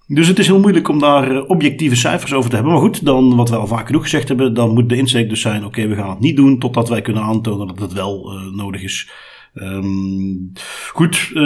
Dus 0.08 0.28
het 0.28 0.38
is 0.38 0.46
heel 0.46 0.60
moeilijk 0.60 0.88
om 0.88 0.98
daar 0.98 1.30
eh, 1.30 1.42
objectieve 1.46 1.96
cijfers 1.96 2.32
over 2.34 2.48
te 2.50 2.54
hebben. 2.54 2.75
Maar 2.75 2.82
goed, 2.82 3.04
dan 3.04 3.36
wat 3.36 3.50
we 3.50 3.56
al 3.56 3.66
vaak 3.66 3.86
genoeg 3.86 4.02
gezegd 4.02 4.28
hebben, 4.28 4.54
dan 4.54 4.75
moet 4.75 4.88
de 4.88 4.96
insteek 4.96 5.28
dus 5.28 5.40
zijn: 5.40 5.64
oké, 5.64 5.86
we 5.86 5.94
gaan 5.94 6.10
het 6.10 6.20
niet 6.20 6.36
doen 6.36 6.58
totdat 6.58 6.88
wij 6.88 7.02
kunnen 7.02 7.22
aantonen 7.22 7.66
dat 7.66 7.78
het 7.78 7.92
wel 7.92 8.32
uh, 8.32 8.56
nodig 8.56 8.82
is. 8.82 9.10
Um, 9.54 10.52
goed, 10.92 11.30
uh, 11.32 11.42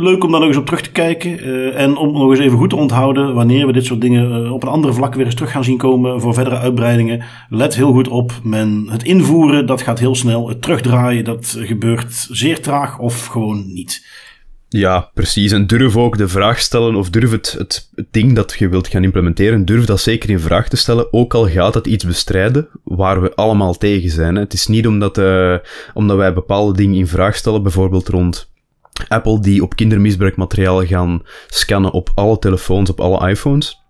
leuk 0.00 0.24
om 0.24 0.30
daar 0.30 0.40
nog 0.40 0.48
eens 0.48 0.58
op 0.58 0.66
terug 0.66 0.80
te 0.80 0.92
kijken. 0.92 1.74
En 1.74 1.96
om 1.96 2.12
nog 2.12 2.30
eens 2.30 2.38
even 2.38 2.58
goed 2.58 2.70
te 2.70 2.76
onthouden 2.76 3.34
wanneer 3.34 3.66
we 3.66 3.72
dit 3.72 3.84
soort 3.84 4.00
dingen 4.00 4.52
op 4.52 4.62
een 4.62 4.68
andere 4.68 4.92
vlak 4.92 5.14
weer 5.14 5.24
eens 5.24 5.34
terug 5.34 5.50
gaan 5.50 5.64
zien 5.64 5.76
komen 5.76 6.20
voor 6.20 6.34
verdere 6.34 6.58
uitbreidingen. 6.58 7.24
Let 7.48 7.76
heel 7.76 7.92
goed 7.92 8.08
op. 8.08 8.32
Men, 8.42 8.86
het 8.90 9.02
invoeren, 9.02 9.66
dat 9.66 9.82
gaat 9.82 9.98
heel 9.98 10.14
snel. 10.14 10.48
Het 10.48 10.62
terugdraaien, 10.62 11.24
dat 11.24 11.56
gebeurt 11.58 12.26
zeer 12.30 12.60
traag 12.60 12.98
of 12.98 13.26
gewoon 13.26 13.72
niet. 13.72 14.06
Ja, 14.68 15.10
precies. 15.14 15.52
En 15.52 15.66
durf 15.66 15.96
ook 15.96 16.16
de 16.16 16.28
vraag 16.28 16.60
stellen, 16.60 16.94
of 16.94 17.10
durf 17.10 17.30
het, 17.30 17.54
het, 17.58 17.90
ding 18.10 18.34
dat 18.34 18.54
je 18.58 18.68
wilt 18.68 18.88
gaan 18.88 19.02
implementeren, 19.02 19.64
durf 19.64 19.84
dat 19.84 20.00
zeker 20.00 20.30
in 20.30 20.40
vraag 20.40 20.68
te 20.68 20.76
stellen, 20.76 21.12
ook 21.12 21.34
al 21.34 21.48
gaat 21.48 21.74
het 21.74 21.86
iets 21.86 22.04
bestrijden 22.04 22.68
waar 22.84 23.22
we 23.22 23.34
allemaal 23.34 23.74
tegen 23.74 24.10
zijn. 24.10 24.34
Hè. 24.34 24.40
Het 24.40 24.52
is 24.52 24.66
niet 24.66 24.86
omdat, 24.86 25.18
uh, 25.18 25.56
omdat 25.94 26.16
wij 26.16 26.32
bepaalde 26.32 26.76
dingen 26.76 26.98
in 26.98 27.06
vraag 27.06 27.36
stellen, 27.36 27.62
bijvoorbeeld 27.62 28.08
rond 28.08 28.50
Apple 29.08 29.40
die 29.40 29.62
op 29.62 29.76
kindermisbruikmateriaal 29.76 30.86
gaan 30.86 31.22
scannen 31.46 31.92
op 31.92 32.10
alle 32.14 32.38
telefoons, 32.38 32.90
op 32.90 33.00
alle 33.00 33.30
iPhones 33.30 33.86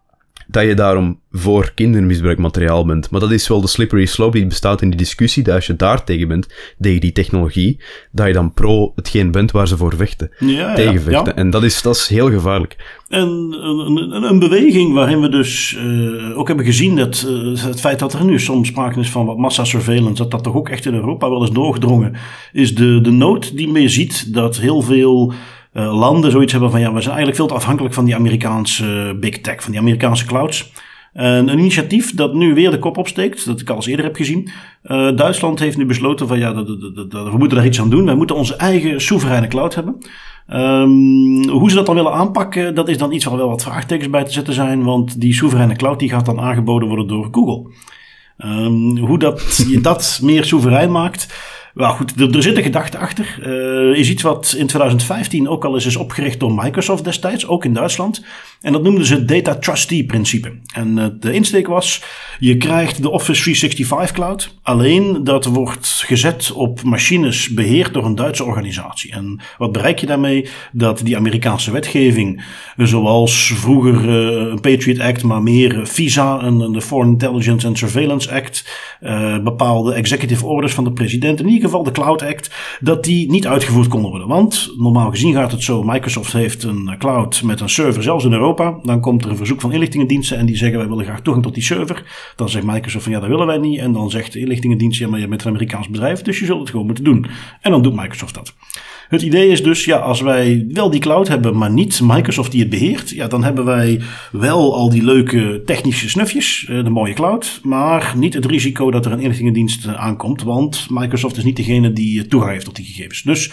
dat 0.50 0.64
je 0.64 0.74
daarom 0.74 1.20
voor 1.30 1.72
kindermisbruikmateriaal 1.74 2.86
bent. 2.86 3.10
Maar 3.10 3.20
dat 3.20 3.30
is 3.30 3.48
wel 3.48 3.60
de 3.60 3.66
slippery 3.66 4.06
slope 4.06 4.38
die 4.38 4.46
bestaat 4.46 4.82
in 4.82 4.88
die 4.88 4.98
discussie, 4.98 5.42
dat 5.42 5.54
als 5.54 5.66
je 5.66 5.76
daar 5.76 6.04
tegen 6.04 6.28
bent, 6.28 6.74
tegen 6.80 7.00
die 7.00 7.12
technologie, 7.12 7.80
dat 8.12 8.26
je 8.26 8.32
dan 8.32 8.52
pro 8.52 8.92
hetgeen 8.94 9.30
bent 9.30 9.50
waar 9.50 9.68
ze 9.68 9.76
voor 9.76 9.96
vechten. 9.96 10.30
Ja, 10.38 10.74
tegenvechten. 10.74 11.32
ja. 11.34 11.34
En 11.34 11.50
dat 11.50 11.62
is, 11.62 11.82
dat 11.82 11.96
is 11.96 12.08
heel 12.08 12.30
gevaarlijk. 12.30 12.76
En 13.08 13.28
een, 13.28 13.96
een, 13.96 14.22
een 14.22 14.38
beweging 14.38 14.94
waarin 14.94 15.20
we 15.20 15.28
dus 15.28 15.76
uh, 15.78 16.38
ook 16.38 16.48
hebben 16.48 16.66
gezien 16.66 16.96
dat 16.96 17.26
uh, 17.28 17.62
het 17.62 17.80
feit 17.80 17.98
dat 17.98 18.12
er 18.12 18.24
nu 18.24 18.40
soms 18.40 18.68
sprake 18.68 19.00
is 19.00 19.10
van 19.10 19.26
wat 19.26 19.38
massasurveillance, 19.38 20.22
dat 20.22 20.30
dat 20.30 20.42
toch 20.42 20.54
ook 20.54 20.68
echt 20.68 20.86
in 20.86 20.94
Europa 20.94 21.30
wel 21.30 21.40
eens 21.40 21.52
doorgedrongen, 21.52 22.14
is 22.52 22.74
de, 22.74 23.00
de 23.00 23.10
nood 23.10 23.56
die 23.56 23.68
men 23.68 23.90
ziet 23.90 24.34
dat 24.34 24.56
heel 24.56 24.82
veel 24.82 25.32
uh, 25.74 25.98
landen 25.98 26.30
zoiets 26.30 26.52
hebben 26.52 26.70
van 26.70 26.80
ja, 26.80 26.92
we 26.92 27.00
zijn 27.00 27.14
eigenlijk 27.14 27.36
veel 27.36 27.46
te 27.46 27.54
afhankelijk 27.54 27.94
van 27.94 28.04
die 28.04 28.14
Amerikaanse 28.14 29.16
big 29.20 29.40
tech, 29.40 29.62
van 29.62 29.70
die 29.70 29.80
Amerikaanse 29.80 30.26
clouds. 30.26 30.72
En 31.12 31.48
een 31.48 31.58
initiatief 31.58 32.14
dat 32.14 32.34
nu 32.34 32.54
weer 32.54 32.70
de 32.70 32.78
kop 32.78 32.96
opsteekt, 32.96 33.46
dat 33.46 33.60
ik 33.60 33.70
al 33.70 33.76
eens 33.76 33.86
eerder 33.86 34.04
heb 34.04 34.16
gezien. 34.16 34.50
Uh, 34.84 35.16
Duitsland 35.16 35.58
heeft 35.58 35.76
nu 35.76 35.86
besloten 35.86 36.28
van 36.28 36.38
ja, 36.38 36.52
dat, 36.52 36.66
dat, 36.66 37.10
dat, 37.10 37.30
we 37.30 37.38
moeten 37.38 37.56
daar 37.56 37.66
iets 37.66 37.80
aan 37.80 37.90
doen. 37.90 38.04
Wij 38.04 38.14
moeten 38.14 38.36
onze 38.36 38.56
eigen 38.56 39.00
soevereine 39.00 39.46
cloud 39.46 39.74
hebben. 39.74 39.96
Um, 40.52 41.48
hoe 41.48 41.70
ze 41.70 41.76
dat 41.76 41.86
dan 41.86 41.94
willen 41.94 42.12
aanpakken, 42.12 42.74
dat 42.74 42.88
is 42.88 42.98
dan 42.98 43.12
iets 43.12 43.24
waar 43.24 43.36
wel 43.36 43.48
wat 43.48 43.62
vraagtekens 43.62 44.10
bij 44.10 44.24
te 44.24 44.32
zetten 44.32 44.54
zijn. 44.54 44.84
Want 44.84 45.20
die 45.20 45.34
soevereine 45.34 45.76
cloud 45.76 45.98
die 45.98 46.08
gaat 46.08 46.26
dan 46.26 46.40
aangeboden 46.40 46.88
worden 46.88 47.06
door 47.06 47.28
Google. 47.30 47.72
Um, 48.38 48.98
hoe 48.98 49.18
dat, 49.18 49.64
je 49.68 49.80
dat 49.80 50.20
meer 50.22 50.44
soeverein 50.44 50.90
maakt. 50.92 51.34
Nou 51.78 51.96
goed, 51.96 52.20
er, 52.20 52.36
er 52.36 52.42
zit 52.42 52.56
een 52.56 52.62
gedachte 52.62 52.98
achter. 52.98 53.38
Uh, 53.46 53.98
is 53.98 54.10
iets 54.10 54.22
wat 54.22 54.54
in 54.56 54.66
2015 54.66 55.48
ook 55.48 55.64
al 55.64 55.74
eens 55.74 55.86
is 55.86 55.96
opgericht 55.96 56.40
door 56.40 56.54
Microsoft 56.54 57.04
destijds, 57.04 57.46
ook 57.46 57.64
in 57.64 57.72
Duitsland. 57.72 58.24
En 58.60 58.72
dat 58.72 58.82
noemden 58.82 59.04
ze 59.04 59.14
het 59.14 59.28
Data 59.28 59.54
Trustee 59.54 60.04
principe. 60.04 60.52
En 60.74 60.96
uh, 60.96 61.06
de 61.20 61.32
insteek 61.32 61.66
was, 61.66 62.02
je 62.38 62.56
krijgt 62.56 63.02
de 63.02 63.10
Office 63.10 63.42
365 63.42 64.16
cloud. 64.16 64.54
Alleen 64.62 65.24
dat 65.24 65.44
wordt 65.44 66.02
gezet 66.06 66.52
op 66.52 66.82
machines 66.82 67.48
beheerd 67.48 67.94
door 67.94 68.04
een 68.04 68.14
Duitse 68.14 68.44
organisatie. 68.44 69.12
En 69.12 69.40
wat 69.58 69.72
bereik 69.72 69.98
je 69.98 70.06
daarmee? 70.06 70.48
Dat 70.72 71.00
die 71.04 71.16
Amerikaanse 71.16 71.70
wetgeving, 71.70 72.44
zoals 72.76 73.52
vroeger 73.54 74.04
uh, 74.04 74.50
een 74.50 74.60
Patriot 74.60 75.00
Act, 75.00 75.22
maar 75.22 75.42
meer 75.42 75.86
FISA, 75.86 76.40
en 76.40 76.72
de 76.72 76.80
Foreign 76.80 77.12
Intelligence 77.12 77.66
and 77.66 77.78
Surveillance 77.78 78.32
Act, 78.32 78.86
bepaalde 79.44 79.92
executive 79.92 80.46
orders 80.46 80.74
van 80.74 80.84
de 80.84 80.92
president, 80.92 81.40
in 81.40 81.46
ieder 81.46 81.64
geval 81.64 81.82
de 81.82 81.90
Cloud 81.90 82.22
Act, 82.22 82.50
dat 82.80 83.04
die 83.04 83.30
niet 83.30 83.46
uitgevoerd 83.46 83.88
konden 83.88 84.10
worden. 84.10 84.28
Want 84.28 84.72
normaal 84.78 85.10
gezien 85.10 85.34
gaat 85.34 85.52
het 85.52 85.62
zo, 85.62 85.82
Microsoft 85.82 86.32
heeft 86.32 86.62
een 86.62 86.94
cloud 86.98 87.42
met 87.42 87.60
een 87.60 87.68
server, 87.68 88.02
zelfs 88.02 88.24
in 88.24 88.32
Europa. 88.32 88.47
Dan 88.56 89.00
komt 89.00 89.24
er 89.24 89.30
een 89.30 89.36
verzoek 89.36 89.60
van 89.60 89.72
inlichtingendiensten 89.72 90.38
en 90.38 90.46
die 90.46 90.56
zeggen 90.56 90.78
wij 90.78 90.88
willen 90.88 91.04
graag 91.04 91.20
toegang 91.20 91.44
tot 91.44 91.54
die 91.54 91.62
server. 91.62 92.32
Dan 92.36 92.48
zegt 92.48 92.66
Microsoft 92.66 93.04
van 93.04 93.12
ja, 93.12 93.20
dat 93.20 93.28
willen 93.28 93.46
wij 93.46 93.58
niet. 93.58 93.78
En 93.78 93.92
dan 93.92 94.10
zegt 94.10 94.32
de 94.32 94.38
inlichtingendienst 94.38 95.00
ja, 95.00 95.08
maar 95.08 95.20
je 95.20 95.28
bent 95.28 95.42
een 95.42 95.48
Amerikaans 95.48 95.88
bedrijf, 95.88 96.22
dus 96.22 96.38
je 96.38 96.44
zult 96.44 96.60
het 96.60 96.70
gewoon 96.70 96.86
moeten 96.86 97.04
doen. 97.04 97.26
En 97.60 97.70
dan 97.70 97.82
doet 97.82 97.94
Microsoft 97.94 98.34
dat. 98.34 98.54
Het 99.08 99.22
idee 99.22 99.48
is 99.48 99.62
dus, 99.62 99.84
ja, 99.84 99.96
als 99.96 100.20
wij 100.20 100.66
wel 100.68 100.90
die 100.90 101.00
cloud 101.00 101.28
hebben, 101.28 101.56
maar 101.56 101.70
niet 101.70 102.00
Microsoft 102.02 102.50
die 102.50 102.60
het 102.60 102.70
beheert, 102.70 103.10
ja, 103.10 103.28
dan 103.28 103.44
hebben 103.44 103.64
wij 103.64 104.00
wel 104.32 104.74
al 104.74 104.90
die 104.90 105.04
leuke 105.04 105.62
technische 105.64 106.08
snufjes, 106.08 106.64
de 106.66 106.90
mooie 106.90 107.14
cloud, 107.14 107.60
maar 107.62 108.12
niet 108.16 108.34
het 108.34 108.44
risico 108.44 108.90
dat 108.90 109.06
er 109.06 109.12
een 109.12 109.20
inlichtingendienst 109.20 109.86
aankomt, 109.86 110.42
want 110.42 110.86
Microsoft 110.90 111.36
is 111.36 111.44
niet 111.44 111.56
degene 111.56 111.92
die 111.92 112.26
toegang 112.26 112.52
heeft 112.52 112.64
tot 112.64 112.76
die 112.76 112.84
gegevens. 112.84 113.22
Dus, 113.22 113.52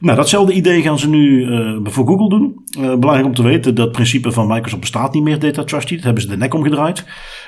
nou, 0.00 0.16
datzelfde 0.16 0.52
idee 0.52 0.82
gaan 0.82 0.98
ze 0.98 1.08
nu 1.08 1.46
uh, 1.46 1.76
voor 1.82 2.06
Google 2.06 2.28
doen. 2.28 2.54
Uh, 2.78 2.94
belangrijk 2.94 3.24
om 3.26 3.34
te 3.34 3.42
weten, 3.42 3.74
dat 3.74 3.92
principe 3.92 4.32
van 4.32 4.46
Microsoft 4.46 4.80
bestaat 4.80 5.14
niet 5.14 5.22
meer, 5.22 5.38
Data 5.38 5.64
Trustee. 5.64 5.96
Dat 5.96 6.04
hebben 6.04 6.22
ze 6.22 6.28
de 6.28 6.36
nek 6.36 6.54
omgedraaid. 6.54 7.04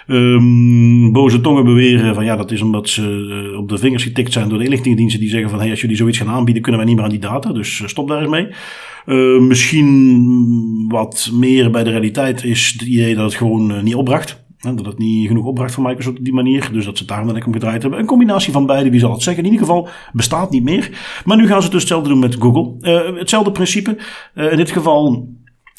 Um, 0.07 1.13
boze 1.13 1.41
tongen 1.41 1.65
beweren 1.65 2.15
van 2.15 2.25
ja, 2.25 2.37
dat 2.37 2.51
is 2.51 2.63
omdat 2.63 2.89
ze 2.89 3.03
uh, 3.53 3.59
op 3.59 3.69
de 3.69 3.79
vingers 3.79 4.03
getikt 4.03 4.33
zijn 4.33 4.49
door 4.49 4.59
de 4.59 4.65
inlichtingendiensten 4.65 5.21
die 5.21 5.31
zeggen 5.31 5.51
van 5.51 5.61
hey, 5.61 5.71
als 5.71 5.81
jullie 5.81 5.97
zoiets 5.97 6.19
gaan 6.19 6.29
aanbieden, 6.29 6.63
kunnen 6.63 6.81
wij 6.81 6.89
niet 6.91 6.99
meer 6.99 7.09
aan 7.09 7.19
die 7.19 7.29
data. 7.29 7.53
Dus 7.53 7.83
stop 7.87 8.09
daar 8.09 8.21
eens 8.21 8.31
mee. 8.31 8.49
Uh, 9.07 9.41
misschien 9.41 10.85
wat 10.89 11.31
meer 11.33 11.71
bij 11.71 11.85
de 11.85 11.91
realiteit 11.91 12.45
is 12.45 12.75
het 12.79 12.89
idee 12.89 13.15
dat 13.15 13.25
het 13.25 13.35
gewoon 13.35 13.85
niet 13.85 13.95
opbracht. 13.95 14.47
Hè, 14.59 14.75
dat 14.75 14.87
het 14.87 14.99
niet 14.99 15.27
genoeg 15.27 15.45
opbracht 15.45 15.75
voor 15.75 15.85
Microsoft 15.85 16.19
op 16.19 16.25
die 16.25 16.35
manier. 16.35 16.69
Dus 16.73 16.85
dat 16.85 16.99
ze 16.99 17.05
daar 17.05 17.27
de 17.27 17.33
nek 17.33 17.47
om 17.47 17.53
gedraaid 17.53 17.83
hebben. 17.83 18.01
Een 18.01 18.07
combinatie 18.07 18.53
van 18.53 18.67
beide, 18.67 18.91
wie 18.91 19.01
zal 19.01 19.13
het 19.13 19.23
zeggen. 19.23 19.45
In 19.45 19.51
ieder 19.51 19.67
geval 19.67 19.89
bestaat 20.13 20.51
niet 20.51 20.65
meer. 20.65 21.21
Maar 21.25 21.37
nu 21.37 21.47
gaan 21.47 21.63
ze 21.63 21.71
dus 21.71 21.81
hetzelfde 21.81 22.09
doen 22.09 22.19
met 22.19 22.37
Google. 22.39 22.75
Uh, 22.81 23.19
hetzelfde 23.19 23.53
principe. 23.53 23.97
in 24.35 24.57
dit 24.57 24.71
geval 24.71 25.29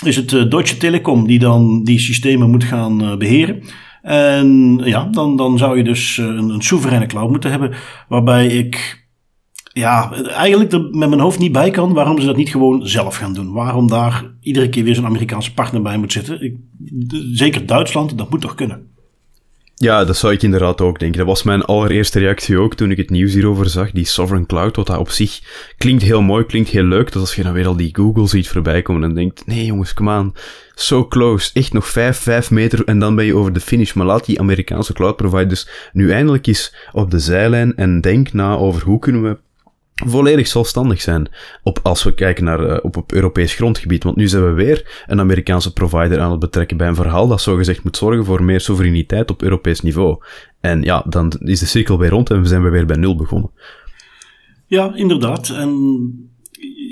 is 0.06 0.16
het 0.16 0.30
Deutsche 0.30 0.78
Telekom 0.78 1.28
die 1.28 1.40
dan 1.40 1.84
die 1.84 2.00
systemen 2.00 2.50
moet 2.50 2.64
gaan 2.64 3.18
beheren. 3.18 3.64
En 4.02 4.82
ja, 4.84 5.04
dan, 5.04 5.36
dan 5.36 5.58
zou 5.58 5.78
je 5.78 5.84
dus 5.84 6.18
een, 6.18 6.50
een 6.50 6.62
soevereine 6.62 7.06
cloud 7.06 7.30
moeten 7.30 7.52
hebben. 7.52 7.72
Waarbij 8.08 8.48
ik 8.48 9.08
ja, 9.80 10.14
eigenlijk 10.24 10.72
er 10.72 10.82
met 10.82 11.10
mijn 11.10 11.22
hoofd 11.22 11.40
niet 11.40 11.52
bij 11.52 11.72
kan 11.72 11.94
waarom 11.94 12.20
ze 12.20 12.26
dat 12.26 12.36
niet 12.36 12.50
gewoon 12.50 12.88
zelf 12.88 13.16
gaan 13.16 13.34
doen. 13.34 13.52
Waarom 13.52 13.88
daar 13.88 14.26
iedere 14.42 14.70
keer 14.70 14.84
weer 14.84 14.96
zo'n 14.96 15.06
Amerikaanse 15.06 15.54
partner 15.54 15.82
bij 15.82 15.98
moet 15.98 16.12
zitten. 16.12 16.42
Ik, 16.42 16.56
zeker 17.34 17.66
Duitsland, 17.66 18.18
dat 18.18 18.30
moet 18.30 18.42
toch 18.42 18.56
kunnen. 18.56 18.88
Ja, 19.76 20.06
dat 20.06 20.18
zou 20.18 20.34
ik 20.34 20.44
inderdaad 20.44 20.82
ook 20.82 21.00
denken. 21.00 21.18
Dat 21.18 21.28
was 21.28 21.44
mijn 21.44 21.64
allereerste 21.64 22.20
reactie 22.20 22.58
ook 22.58 22.76
toen 22.76 22.92
ik 22.92 22.98
het 22.98 23.10
nieuws 23.10 23.34
hierover 23.34 23.70
zag. 23.70 23.92
Die 23.92 24.06
Sovereign 24.06 24.48
Cloud, 24.48 24.76
wat 24.76 24.88
dat 24.88 24.98
op 24.98 25.10
zich 25.10 25.40
klinkt 25.78 26.04
heel 26.04 26.22
mooi, 26.22 26.46
klinkt 26.46 26.70
heel 26.70 26.84
leuk. 26.84 27.12
Dat 27.12 27.22
als 27.22 27.36
je 27.36 27.44
dan 27.44 27.54
weer 27.54 27.68
al 27.68 27.76
die 27.76 27.96
Google 27.96 28.28
ziet 28.28 28.48
voorbij 28.48 28.82
komen 28.82 29.04
en 29.04 29.16
denkt, 29.16 29.46
nee 29.46 29.66
jongens, 29.66 29.94
come 29.94 30.20
on. 30.20 30.34
So 30.76 31.08
close. 31.08 31.50
Echt 31.54 31.74
nog 31.74 31.88
5, 31.88 32.18
5 32.18 32.52
meter 32.52 32.86
en 32.86 33.00
dan 33.00 33.16
ben 33.16 33.26
je 33.26 33.36
over 33.36 33.54
de 33.54 33.60
finish. 33.60 33.94
Maar 33.94 34.06
laat 34.06 34.26
die 34.26 34.40
Amerikaanse 34.40 34.94
cloud 34.94 35.16
providers 35.16 35.68
nu 35.94 36.12
eindelijk 36.12 36.48
eens 36.48 36.76
op 36.92 37.12
de 37.12 37.20
zijlijn 37.20 37.76
en 37.76 38.02
denk 38.02 38.34
na 38.34 38.56
over 38.56 38.84
hoe 38.84 39.00
kunnen 39.00 39.24
we 39.24 39.38
volledig 40.06 40.48
zelfstandig 40.48 41.02
zijn 41.02 41.30
op, 41.64 41.80
als 41.84 42.04
we 42.04 42.14
kijken 42.14 42.44
naar 42.44 42.70
uh, 42.70 42.78
op, 42.82 42.98
op 42.98 43.12
Europees 43.12 43.54
grondgebied. 43.54 44.04
Want 44.04 44.16
nu 44.16 44.28
zijn 44.28 44.46
we 44.46 44.52
weer 44.52 45.04
een 45.08 45.20
Amerikaanse 45.20 45.74
provider 45.74 46.20
aan 46.20 46.32
het 46.32 46.40
betrekken 46.40 46.78
bij 46.78 46.88
een 46.88 46.96
verhaal 46.96 47.28
dat 47.28 47.42
zogezegd 47.42 47.84
moet 47.84 47.98
zorgen 47.98 48.26
voor 48.26 48.44
meer 48.44 48.62
soevereiniteit 48.62 49.32
op 49.32 49.42
Europees 49.42 49.82
niveau. 49.82 50.24
En 50.60 50.82
ja, 50.82 51.06
dan 51.10 51.32
is 51.40 51.60
de 51.60 51.66
cirkel 51.66 52.00
weer 52.00 52.10
rond 52.10 52.30
en 52.30 52.42
we 52.42 52.48
zijn 52.48 52.64
we 52.64 52.70
weer 52.70 52.86
bij 52.86 52.98
nul 52.98 53.16
begonnen. 53.16 53.52
Ja, 54.66 54.96
inderdaad. 54.96 55.50
En 55.50 56.30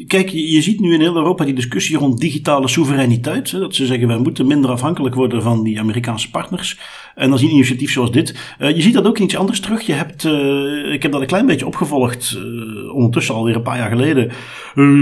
kijk, 0.07 0.29
je 0.29 0.61
ziet 0.61 0.79
nu 0.79 0.93
in 0.93 0.99
heel 0.99 1.15
Europa 1.15 1.45
die 1.45 1.53
discussie 1.53 1.97
rond 1.97 2.19
digitale 2.19 2.67
soevereiniteit. 2.67 3.51
Dat 3.51 3.75
ze 3.75 3.85
zeggen, 3.85 4.07
wij 4.07 4.17
moeten 4.17 4.47
minder 4.47 4.71
afhankelijk 4.71 5.15
worden 5.15 5.41
van 5.41 5.63
die 5.63 5.79
Amerikaanse 5.79 6.29
partners. 6.29 6.79
En 7.15 7.29
dan 7.29 7.37
zie 7.37 7.47
je 7.47 7.53
een 7.53 7.59
initiatief 7.59 7.91
zoals 7.91 8.11
dit. 8.11 8.55
Uh, 8.59 8.75
je 8.75 8.81
ziet 8.81 8.93
dat 8.93 9.05
ook 9.05 9.17
iets 9.17 9.37
anders 9.37 9.59
terug. 9.59 9.81
Je 9.81 9.93
hebt, 9.93 10.23
uh, 10.23 10.93
ik 10.93 11.01
heb 11.01 11.11
dat 11.11 11.21
een 11.21 11.27
klein 11.27 11.45
beetje 11.45 11.65
opgevolgd, 11.65 12.37
uh, 12.37 12.93
ondertussen 12.93 13.35
alweer 13.35 13.55
een 13.55 13.61
paar 13.61 13.77
jaar 13.77 13.89
geleden. 13.89 14.31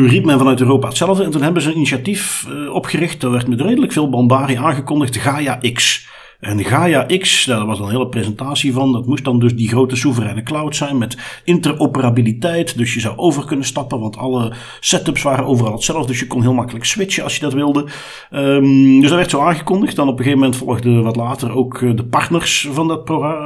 riep 0.08 0.26
men 0.26 0.38
vanuit 0.38 0.60
Europa 0.60 0.88
hetzelfde. 0.88 1.24
En 1.24 1.32
toen 1.32 1.42
hebben 1.42 1.62
ze 1.62 1.70
een 1.70 1.76
initiatief 1.76 2.48
opgericht. 2.72 3.22
Daar 3.22 3.32
werd 3.32 3.48
met 3.48 3.62
redelijk 3.62 3.92
veel 3.92 4.10
bombarie 4.10 4.60
aangekondigd. 4.60 5.18
Gaia 5.18 5.60
X. 5.74 6.08
En 6.40 6.64
Gaia 6.64 7.06
X, 7.18 7.46
daar 7.46 7.66
was 7.66 7.80
een 7.80 7.90
hele 7.90 8.08
presentatie 8.08 8.74
van. 8.74 8.92
Dat 8.92 9.06
moest 9.06 9.24
dan 9.24 9.40
dus 9.40 9.56
die 9.56 9.68
grote 9.68 9.96
soevereine 9.96 10.44
cloud 10.44 10.76
zijn 10.76 10.98
met 10.98 11.42
interoperabiliteit. 11.44 12.78
Dus 12.78 12.94
je 12.94 13.00
zou 13.00 13.18
over 13.18 13.46
kunnen 13.46 13.66
stappen, 13.66 14.00
want 14.00 14.18
alle 14.18 14.54
setups 14.80 15.22
waren 15.22 15.46
overal 15.46 15.74
hetzelfde. 15.74 16.08
Dus 16.08 16.20
je 16.20 16.28
kon 16.28 16.42
heel 16.42 16.54
makkelijk 16.54 16.86
switchen 16.86 17.24
als 17.24 17.36
je 17.36 17.42
dat 17.42 17.54
wilde. 17.54 17.86
Um, 18.32 19.00
dus 19.00 19.10
dat 19.10 19.18
werd 19.18 19.30
zo 19.30 19.42
aangekondigd. 19.42 19.96
Dan 19.96 20.08
op 20.08 20.18
een 20.18 20.24
gegeven 20.24 20.40
moment 20.40 20.58
volgden 20.58 21.04
wat 21.04 21.16
later 21.16 21.52
ook 21.52 21.80
de 21.80 22.06
partners 22.06 22.68
van 22.72 22.88
dat, 22.88 23.02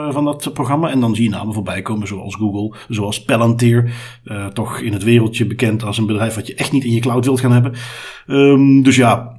van 0.10 0.26
dat 0.26 0.50
programma. 0.54 0.90
En 0.90 1.00
dan 1.00 1.16
zie 1.16 1.24
je 1.24 1.30
namen 1.30 1.54
voorbij 1.54 1.82
komen 1.82 2.08
zoals 2.08 2.36
Google, 2.36 2.76
zoals 2.90 3.24
Palantir. 3.24 3.94
Uh, 4.24 4.46
toch 4.46 4.80
in 4.80 4.94
het 4.94 5.04
wereldje 5.04 5.46
bekend 5.46 5.84
als 5.84 5.98
een 5.98 6.06
bedrijf 6.06 6.36
wat 6.36 6.48
je 6.48 6.56
echt 6.56 6.72
niet 6.72 6.84
in 6.84 6.94
je 6.94 7.00
cloud 7.00 7.26
wilt 7.26 7.40
gaan 7.40 7.52
hebben. 7.52 7.74
Um, 8.28 8.84
dus 8.84 8.96
ja, 8.96 9.39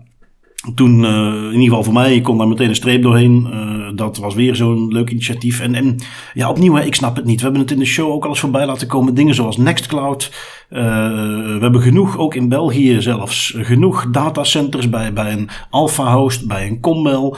toen, 0.74 1.02
uh, 1.02 1.34
in 1.34 1.52
ieder 1.52 1.68
geval 1.68 1.84
voor 1.84 1.92
mij, 1.92 2.14
ik 2.14 2.22
kon 2.22 2.38
daar 2.38 2.48
meteen 2.48 2.68
een 2.68 2.74
streep 2.74 3.02
doorheen. 3.02 3.48
Dat 3.94 4.16
was 4.16 4.34
weer 4.34 4.56
zo'n 4.56 4.92
leuk 4.92 5.10
initiatief. 5.10 5.60
En, 5.60 5.74
en 5.74 5.96
ja, 6.34 6.50
opnieuw, 6.50 6.76
ik 6.76 6.94
snap 6.94 7.16
het 7.16 7.24
niet. 7.24 7.36
We 7.36 7.42
hebben 7.42 7.60
het 7.60 7.70
in 7.70 7.78
de 7.78 7.84
show 7.84 8.10
ook 8.12 8.24
al 8.24 8.30
eens 8.30 8.40
voorbij 8.40 8.66
laten 8.66 8.86
komen. 8.86 9.14
Dingen 9.14 9.34
zoals 9.34 9.56
Nextcloud. 9.56 10.32
Uh, 10.70 10.78
we 10.78 11.58
hebben 11.60 11.80
genoeg, 11.80 12.18
ook 12.18 12.34
in 12.34 12.48
België 12.48 13.00
zelfs, 13.00 13.54
genoeg 13.56 14.10
datacenters 14.10 14.88
bij, 14.88 15.12
bij 15.12 15.32
een 15.32 15.48
Alpha 15.70 16.14
Host, 16.14 16.46
bij 16.46 16.66
een 16.66 16.80
Commel. 16.80 17.36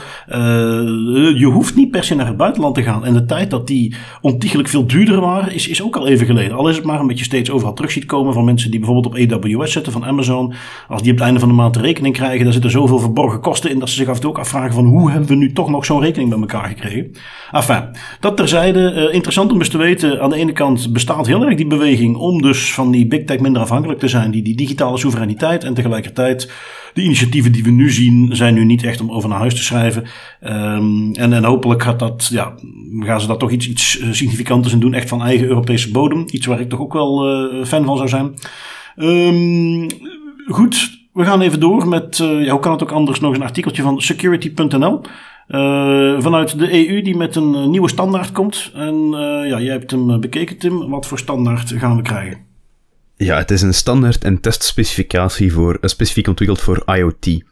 je 1.35 1.49
hoeft 1.53 1.75
niet 1.75 1.91
per 1.91 2.03
se 2.03 2.15
naar 2.15 2.27
het 2.27 2.37
buitenland 2.37 2.75
te 2.75 2.83
gaan. 2.83 3.05
En 3.05 3.13
de 3.13 3.25
tijd 3.25 3.51
dat 3.51 3.67
die 3.67 3.95
ontiegelijk 4.21 4.69
veel 4.69 4.87
duurder 4.87 5.19
waren, 5.19 5.53
is, 5.53 5.67
is 5.67 5.83
ook 5.83 5.95
al 5.95 6.07
even 6.07 6.25
geleden. 6.25 6.57
Al 6.57 6.69
is 6.69 6.75
het 6.75 6.85
maar 6.85 6.99
een 6.99 7.07
beetje 7.07 7.25
steeds 7.25 7.51
overal 7.51 7.73
terug 7.73 7.91
ziet 7.91 8.05
komen 8.05 8.33
van 8.33 8.45
mensen 8.45 8.71
die 8.71 8.79
bijvoorbeeld 8.79 9.33
op 9.33 9.43
AWS 9.43 9.71
zitten 9.71 9.91
van 9.91 10.05
Amazon. 10.05 10.53
Als 10.87 11.01
die 11.01 11.11
op 11.11 11.17
het 11.17 11.25
einde 11.25 11.39
van 11.39 11.49
de 11.49 11.55
maand 11.55 11.73
de 11.73 11.81
rekening 11.81 12.15
krijgen, 12.15 12.43
daar 12.43 12.53
zitten 12.53 12.71
zoveel 12.71 12.99
verborgen 12.99 13.39
kosten 13.39 13.69
in 13.69 13.79
dat 13.79 13.89
ze 13.89 13.95
zich 13.95 14.07
af 14.07 14.25
ook 14.25 14.37
afvragen 14.37 14.73
van 14.73 14.85
hoe 14.85 15.11
hebben 15.11 15.29
we 15.29 15.35
nu 15.35 15.53
toch 15.53 15.69
nog 15.69 15.85
zo'n 15.85 16.01
rekening 16.01 16.29
bij 16.29 16.39
elkaar 16.43 16.67
gekregen. 16.67 17.11
Enfin, 17.51 17.83
dat 18.19 18.37
terzijde. 18.37 19.09
interessant 19.11 19.51
om 19.51 19.57
eens 19.57 19.69
te 19.69 19.77
weten. 19.77 20.21
Aan 20.21 20.29
de 20.29 20.35
ene 20.35 20.51
kant 20.51 20.93
bestaat 20.93 21.27
heel 21.27 21.45
erg 21.45 21.55
die 21.55 21.67
beweging 21.67 22.15
om 22.15 22.41
dus 22.41 22.73
van 22.73 22.91
die 22.91 23.07
big 23.07 23.23
tech 23.23 23.39
minder 23.39 23.61
afhankelijk 23.61 23.99
te 23.99 24.07
zijn. 24.07 24.31
Die, 24.31 24.55
digitale 24.55 24.97
soevereiniteit. 24.97 25.63
En 25.63 25.73
tegelijkertijd, 25.73 26.51
de 26.93 27.01
initiatieven 27.01 27.51
die 27.51 27.63
we 27.63 27.69
nu 27.69 27.91
zien, 27.91 28.35
zijn 28.35 28.53
nu 28.53 28.65
niet 28.65 28.83
echt 28.83 29.01
om 29.01 29.11
over 29.11 29.29
naar 29.29 29.39
huis 29.39 29.55
te 29.55 29.63
schrijven. 29.63 30.03
Um, 30.41 31.13
en, 31.13 31.33
en 31.33 31.43
hopelijk 31.43 31.83
gaat 31.83 31.99
dat, 31.99 32.27
ja, 32.31 32.53
gaan 32.99 33.21
ze 33.21 33.27
daar 33.27 33.37
toch 33.37 33.51
iets, 33.51 33.69
iets 33.69 33.99
significanters 34.11 34.73
in 34.73 34.79
doen. 34.79 34.93
Echt 34.93 35.09
van 35.09 35.23
eigen 35.23 35.47
Europese 35.47 35.91
bodem. 35.91 36.25
Iets 36.31 36.45
waar 36.45 36.59
ik 36.59 36.69
toch 36.69 36.79
ook 36.79 36.93
wel 36.93 37.17
fan 37.65 37.85
van 37.85 37.97
zou 37.97 38.09
zijn. 38.09 38.33
Um, 38.95 39.87
goed, 40.47 41.01
we 41.13 41.23
gaan 41.23 41.41
even 41.41 41.59
door 41.59 41.87
met, 41.87 42.17
ja, 42.17 42.51
hoe 42.51 42.59
kan 42.59 42.71
het 42.71 42.83
ook 42.83 42.91
anders, 42.91 43.19
nog 43.19 43.35
een 43.35 43.43
artikeltje 43.43 43.81
van 43.81 44.01
security.nl. 44.01 45.01
Uh, 45.53 46.21
vanuit 46.21 46.59
de 46.59 46.87
EU 46.87 47.01
die 47.01 47.17
met 47.17 47.35
een 47.35 47.69
nieuwe 47.69 47.89
standaard 47.89 48.31
komt. 48.31 48.71
En 48.73 48.95
uh, 48.95 49.19
ja, 49.49 49.59
jij 49.59 49.71
hebt 49.71 49.91
hem 49.91 50.19
bekeken, 50.19 50.57
Tim. 50.57 50.89
Wat 50.89 51.05
voor 51.05 51.17
standaard 51.17 51.71
gaan 51.71 51.95
we 51.95 52.01
krijgen? 52.01 52.37
Ja, 53.17 53.37
het 53.37 53.51
is 53.51 53.61
een 53.61 53.73
standaard 53.73 54.23
en 54.23 54.39
testspecificatie 54.41 55.53
voor, 55.53 55.77
specifiek 55.81 56.27
ontwikkeld 56.27 56.61
voor 56.61 56.83
IoT. 56.85 57.43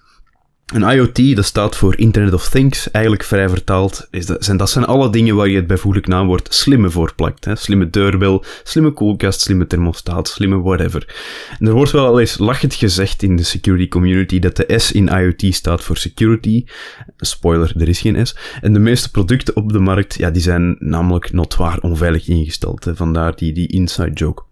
Een 0.71 0.95
IoT, 0.95 1.35
dat 1.35 1.45
staat 1.45 1.75
voor 1.75 1.97
Internet 1.97 2.33
of 2.33 2.49
Things, 2.49 2.91
eigenlijk 2.91 3.25
vrij 3.25 3.49
vertaald. 3.49 4.07
Is 4.11 4.25
dat, 4.25 4.45
zijn, 4.45 4.57
dat 4.57 4.69
zijn 4.69 4.85
alle 4.85 5.09
dingen 5.09 5.35
waar 5.35 5.47
je 5.47 5.55
het 5.55 5.67
bijvoeglijk 5.67 6.07
naamwoord 6.07 6.53
slimme 6.53 6.89
voor 6.89 7.13
plakt. 7.15 7.45
Hè? 7.45 7.55
Slimme 7.55 7.89
deurbel, 7.89 8.43
slimme 8.63 8.91
koelkast, 8.91 9.41
slimme 9.41 9.67
thermostaat, 9.67 10.27
slimme 10.27 10.61
whatever. 10.61 11.15
En 11.59 11.67
er 11.67 11.73
wordt 11.73 11.91
wel 11.91 12.05
al 12.05 12.19
eens 12.19 12.37
lachend 12.37 12.73
gezegd 12.73 13.23
in 13.23 13.35
de 13.35 13.43
security 13.43 13.87
community 13.87 14.39
dat 14.39 14.55
de 14.55 14.73
S 14.79 14.91
in 14.91 15.07
IoT 15.07 15.53
staat 15.55 15.81
voor 15.81 15.97
security. 15.97 16.65
Spoiler, 17.17 17.73
er 17.77 17.89
is 17.89 18.01
geen 18.01 18.27
S. 18.27 18.35
En 18.61 18.73
de 18.73 18.79
meeste 18.79 19.11
producten 19.11 19.55
op 19.55 19.71
de 19.71 19.79
markt, 19.79 20.17
ja, 20.17 20.29
die 20.29 20.41
zijn 20.41 20.75
namelijk 20.79 21.33
notwaar 21.33 21.79
onveilig 21.79 22.27
ingesteld. 22.27 22.87
Vandaar 22.93 23.35
die, 23.35 23.53
die 23.53 23.67
inside 23.67 24.13
joke. 24.13 24.43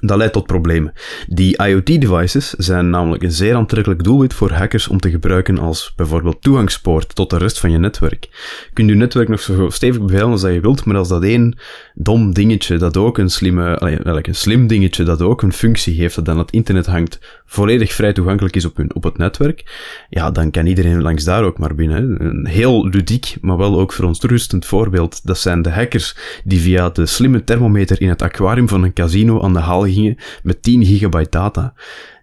Dat 0.00 0.16
leidt 0.16 0.32
tot 0.32 0.46
problemen. 0.46 0.92
Die 1.26 1.66
IoT-devices 1.66 2.50
zijn 2.50 2.90
namelijk 2.90 3.22
een 3.22 3.32
zeer 3.32 3.54
aantrekkelijk 3.54 4.04
doelwit 4.04 4.34
voor 4.34 4.52
hackers 4.52 4.88
om 4.88 5.00
te 5.00 5.10
gebruiken 5.10 5.58
als 5.58 5.92
bijvoorbeeld 5.96 6.42
toegangspoort 6.42 7.14
tot 7.14 7.30
de 7.30 7.38
rest 7.38 7.58
van 7.58 7.70
je 7.70 7.78
netwerk. 7.78 8.24
Je 8.30 8.70
kunt 8.72 8.88
je 8.88 8.94
netwerk 8.94 9.28
nog 9.28 9.40
zo 9.40 9.70
stevig 9.70 10.00
beveiligd 10.00 10.32
als 10.32 10.40
dat 10.40 10.52
je 10.52 10.60
wilt, 10.60 10.84
maar 10.84 10.96
als 10.96 11.08
dat 11.08 11.22
één 11.22 11.58
dom 11.94 12.34
dingetje 12.34 12.76
dat 12.76 12.96
ook 12.96 13.18
een 13.18 13.30
slimme, 13.30 13.76
eigenlijk 13.76 14.26
een 14.26 14.34
slim 14.34 14.66
dingetje 14.66 15.04
dat 15.04 15.22
ook 15.22 15.42
een 15.42 15.52
functie 15.52 15.94
heeft 15.94 16.14
dat 16.14 16.28
aan 16.28 16.38
het 16.38 16.50
internet 16.50 16.86
hangt, 16.86 17.18
volledig 17.46 17.92
vrij 17.92 18.12
toegankelijk 18.12 18.56
is 18.56 18.64
op, 18.64 18.76
hun, 18.76 18.94
op 18.94 19.02
het 19.02 19.18
netwerk, 19.18 19.64
ja, 20.08 20.30
dan 20.30 20.50
kan 20.50 20.66
iedereen 20.66 21.02
langs 21.02 21.24
daar 21.24 21.44
ook 21.44 21.58
maar 21.58 21.74
binnen. 21.74 22.24
Een 22.24 22.46
heel 22.46 22.88
ludiek, 22.88 23.36
maar 23.40 23.56
wel 23.56 23.80
ook 23.80 23.92
verontrustend 23.92 24.66
voorbeeld, 24.66 25.26
dat 25.26 25.38
zijn 25.38 25.62
de 25.62 25.70
hackers 25.70 26.16
die 26.44 26.60
via 26.60 26.90
de 26.90 27.06
slimme 27.06 27.44
thermometer 27.44 28.00
in 28.00 28.08
het 28.08 28.22
aquarium 28.22 28.68
van 28.68 28.82
een 28.82 28.92
casino 28.92 29.42
aan 29.42 29.52
de 29.52 29.58
haal 29.58 29.84
gingen 29.92 30.16
met 30.42 30.62
10 30.62 30.84
gigabyte 30.84 31.30
data. 31.30 31.74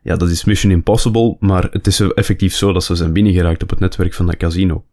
Ja, 0.04 0.16
dat 0.16 0.30
is 0.30 0.44
mission 0.44 0.72
impossible, 0.72 1.38
maar 1.40 1.68
het 1.72 1.88
is 1.88 2.00
effectief 2.00 2.56
zo 2.56 2.74
dat 2.74 2.84
ze 2.84 2.96
zijn 2.96 3.14
binnengeraakt 3.14 3.64
op 3.64 3.70
het 3.70 3.80
netwerk 3.80 4.14
van 4.14 4.26
dat 4.26 4.38
casino. 4.38 4.84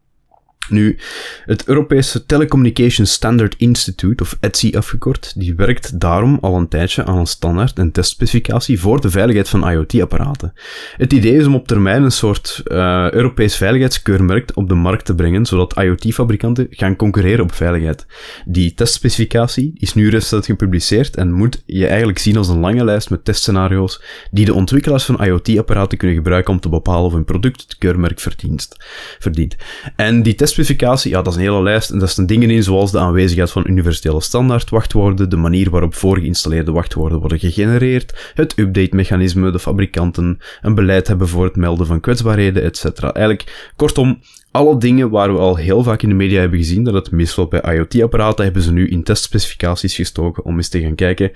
Nu, 0.69 0.97
het 1.45 1.67
Europese 1.67 2.25
Telecommunication 2.25 3.05
Standard 3.05 3.55
Institute, 3.57 4.23
of 4.23 4.37
ETSI 4.39 4.75
afgekort, 4.75 5.33
die 5.35 5.55
werkt 5.55 5.99
daarom 5.99 6.37
al 6.41 6.55
een 6.55 6.67
tijdje 6.67 7.05
aan 7.05 7.17
een 7.17 7.25
standaard 7.25 7.79
en 7.79 7.91
testspecificatie 7.91 8.79
voor 8.79 9.01
de 9.01 9.09
veiligheid 9.09 9.49
van 9.49 9.69
IoT-apparaten. 9.69 10.53
Het 10.97 11.13
idee 11.13 11.35
is 11.35 11.45
om 11.45 11.55
op 11.55 11.67
termijn 11.67 12.03
een 12.03 12.11
soort 12.11 12.61
uh, 12.65 13.11
Europees 13.11 13.55
veiligheidskeurmerk 13.55 14.51
op 14.53 14.69
de 14.69 14.75
markt 14.75 15.05
te 15.05 15.15
brengen, 15.15 15.45
zodat 15.45 15.77
IoT-fabrikanten 15.77 16.67
gaan 16.69 16.95
concurreren 16.95 17.43
op 17.43 17.53
veiligheid. 17.53 18.05
Die 18.45 18.73
testspecificatie 18.73 19.71
is 19.75 19.93
nu 19.93 20.09
recent 20.09 20.45
gepubliceerd 20.45 21.15
en 21.15 21.31
moet 21.31 21.63
je 21.65 21.87
eigenlijk 21.87 22.19
zien 22.19 22.37
als 22.37 22.47
een 22.47 22.59
lange 22.59 22.83
lijst 22.83 23.09
met 23.09 23.25
testscenario's 23.25 24.01
die 24.31 24.45
de 24.45 24.53
ontwikkelaars 24.53 25.03
van 25.03 25.23
IoT-apparaten 25.23 25.97
kunnen 25.97 26.17
gebruiken 26.17 26.53
om 26.53 26.59
te 26.59 26.69
bepalen 26.69 27.05
of 27.05 27.13
een 27.13 27.25
product 27.25 27.61
het 27.61 27.77
keurmerk 27.77 28.19
verdient. 28.19 29.55
En 29.95 30.23
die 30.23 30.35
test 30.35 30.52
specificatie, 30.53 31.11
ja, 31.11 31.21
dat 31.21 31.33
is 31.33 31.39
een 31.39 31.45
hele 31.45 31.63
lijst 31.63 31.89
en 31.89 31.99
daar 31.99 32.07
staan 32.07 32.25
dingen 32.25 32.49
in 32.49 32.63
zoals 32.63 32.91
de 32.91 32.99
aanwezigheid 32.99 33.51
van 33.51 33.63
universele 33.67 34.21
standaard 34.21 34.69
wachtwoorden, 34.69 35.29
de 35.29 35.35
manier 35.35 35.69
waarop 35.69 35.95
voorgeïnstalleerde 35.95 36.71
wachtwoorden 36.71 37.19
worden 37.19 37.39
gegenereerd, 37.39 38.31
het 38.33 38.57
update-mechanisme, 38.57 39.51
de 39.51 39.59
fabrikanten 39.59 40.37
een 40.61 40.75
beleid 40.75 41.07
hebben 41.07 41.27
voor 41.27 41.45
het 41.45 41.55
melden 41.55 41.87
van 41.87 41.99
kwetsbaarheden, 41.99 42.63
etc. 42.63 42.85
Eigenlijk, 43.03 43.71
kortom, 43.75 44.19
alle 44.51 44.77
dingen 44.77 45.09
waar 45.09 45.33
we 45.33 45.39
al 45.39 45.55
heel 45.55 45.83
vaak 45.83 46.01
in 46.01 46.09
de 46.09 46.15
media 46.15 46.39
hebben 46.39 46.59
gezien 46.59 46.83
dat 46.83 46.93
het 46.93 47.11
misloopt 47.11 47.49
bij 47.49 47.75
IoT-apparaten, 47.75 48.43
hebben 48.43 48.61
ze 48.61 48.71
nu 48.71 48.89
in 48.89 49.03
testspecificaties 49.03 49.95
gestoken 49.95 50.45
om 50.45 50.55
eens 50.55 50.69
te 50.69 50.81
gaan 50.81 50.95
kijken, 50.95 51.31